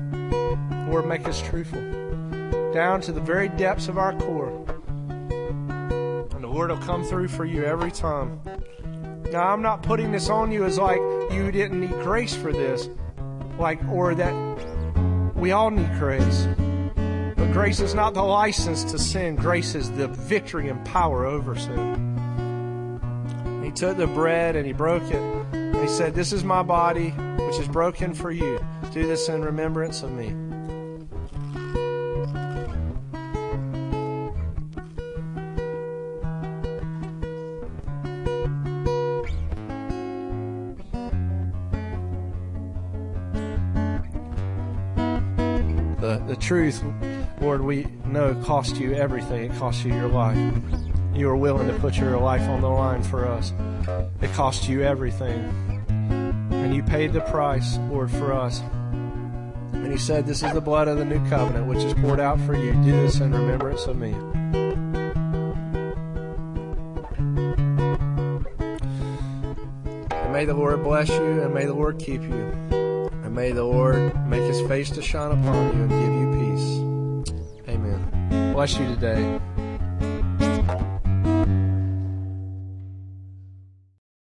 Lord, 0.88 1.06
make 1.06 1.28
us 1.28 1.42
truthful 1.42 1.82
down 2.72 3.02
to 3.02 3.12
the 3.12 3.20
very 3.20 3.50
depths 3.50 3.88
of 3.88 3.98
our 3.98 4.18
core. 4.18 4.48
And 5.28 6.42
the 6.42 6.48
Lord 6.48 6.70
will 6.70 6.78
come 6.78 7.04
through 7.04 7.28
for 7.28 7.44
you 7.44 7.64
every 7.64 7.90
time. 7.90 8.40
Now, 9.30 9.52
I'm 9.52 9.60
not 9.60 9.82
putting 9.82 10.10
this 10.10 10.30
on 10.30 10.50
you 10.50 10.64
as 10.64 10.78
like 10.78 10.96
you 11.30 11.50
didn't 11.52 11.80
need 11.80 11.90
grace 12.02 12.34
for 12.34 12.50
this, 12.50 12.88
like, 13.58 13.78
or 13.90 14.14
that 14.14 15.34
we 15.34 15.52
all 15.52 15.70
need 15.70 15.92
grace. 15.98 16.48
But 17.36 17.52
grace 17.52 17.80
is 17.80 17.94
not 17.94 18.14
the 18.14 18.22
license 18.22 18.84
to 18.84 18.98
sin, 18.98 19.36
grace 19.36 19.74
is 19.74 19.90
the 19.90 20.08
victory 20.08 20.70
and 20.70 20.82
power 20.86 21.26
over 21.26 21.56
sin. 21.56 22.14
He 23.62 23.70
took 23.70 23.98
the 23.98 24.06
bread 24.06 24.56
and 24.56 24.64
he 24.64 24.72
broke 24.72 25.02
it, 25.10 25.65
he 25.86 25.92
said, 25.92 26.16
This 26.16 26.32
is 26.32 26.42
my 26.42 26.64
body, 26.64 27.10
which 27.10 27.60
is 27.60 27.68
broken 27.68 28.12
for 28.12 28.32
you. 28.32 28.58
Do 28.92 29.06
this 29.06 29.28
in 29.28 29.40
remembrance 29.40 30.02
of 30.02 30.10
me. 30.10 30.30
The, 46.00 46.20
the 46.26 46.36
truth, 46.40 46.82
Lord, 47.40 47.60
we 47.60 47.86
know 48.06 48.34
cost 48.42 48.74
you 48.78 48.92
everything. 48.94 49.52
It 49.52 49.56
cost 49.56 49.84
you 49.84 49.94
your 49.94 50.08
life. 50.08 50.36
You 51.14 51.28
were 51.28 51.36
willing 51.36 51.68
to 51.68 51.74
put 51.74 51.96
your 51.96 52.18
life 52.18 52.42
on 52.42 52.60
the 52.60 52.68
line 52.68 53.04
for 53.04 53.28
us. 53.28 53.52
It 54.20 54.32
cost 54.32 54.68
you 54.68 54.82
everything. 54.82 55.75
And 56.66 56.74
you 56.74 56.82
paid 56.82 57.12
the 57.12 57.20
price, 57.20 57.78
Lord, 57.88 58.10
for 58.10 58.32
us. 58.32 58.60
And 59.72 59.92
he 59.92 59.96
said, 59.96 60.26
This 60.26 60.42
is 60.42 60.52
the 60.52 60.60
blood 60.60 60.88
of 60.88 60.98
the 60.98 61.04
new 61.04 61.24
covenant, 61.28 61.68
which 61.68 61.78
is 61.78 61.94
poured 61.94 62.18
out 62.18 62.40
for 62.40 62.56
you. 62.56 62.72
Do 62.82 62.90
this 62.90 63.20
in 63.20 63.32
remembrance 63.32 63.86
of 63.86 63.96
me. 63.96 64.10
And 70.10 70.32
may 70.32 70.44
the 70.44 70.54
Lord 70.54 70.82
bless 70.82 71.08
you, 71.08 71.40
and 71.40 71.54
may 71.54 71.66
the 71.66 71.74
Lord 71.74 72.00
keep 72.00 72.20
you. 72.20 72.52
And 73.22 73.32
may 73.32 73.52
the 73.52 73.62
Lord 73.62 74.26
make 74.26 74.42
his 74.42 74.60
face 74.62 74.90
to 74.90 75.02
shine 75.02 75.30
upon 75.30 75.76
you 75.76 75.84
and 75.84 75.90
give 75.90 76.00
you 76.00 76.26
peace. 77.62 77.68
Amen. 77.68 78.52
Bless 78.52 78.76
you 78.76 78.86
today. 78.86 79.38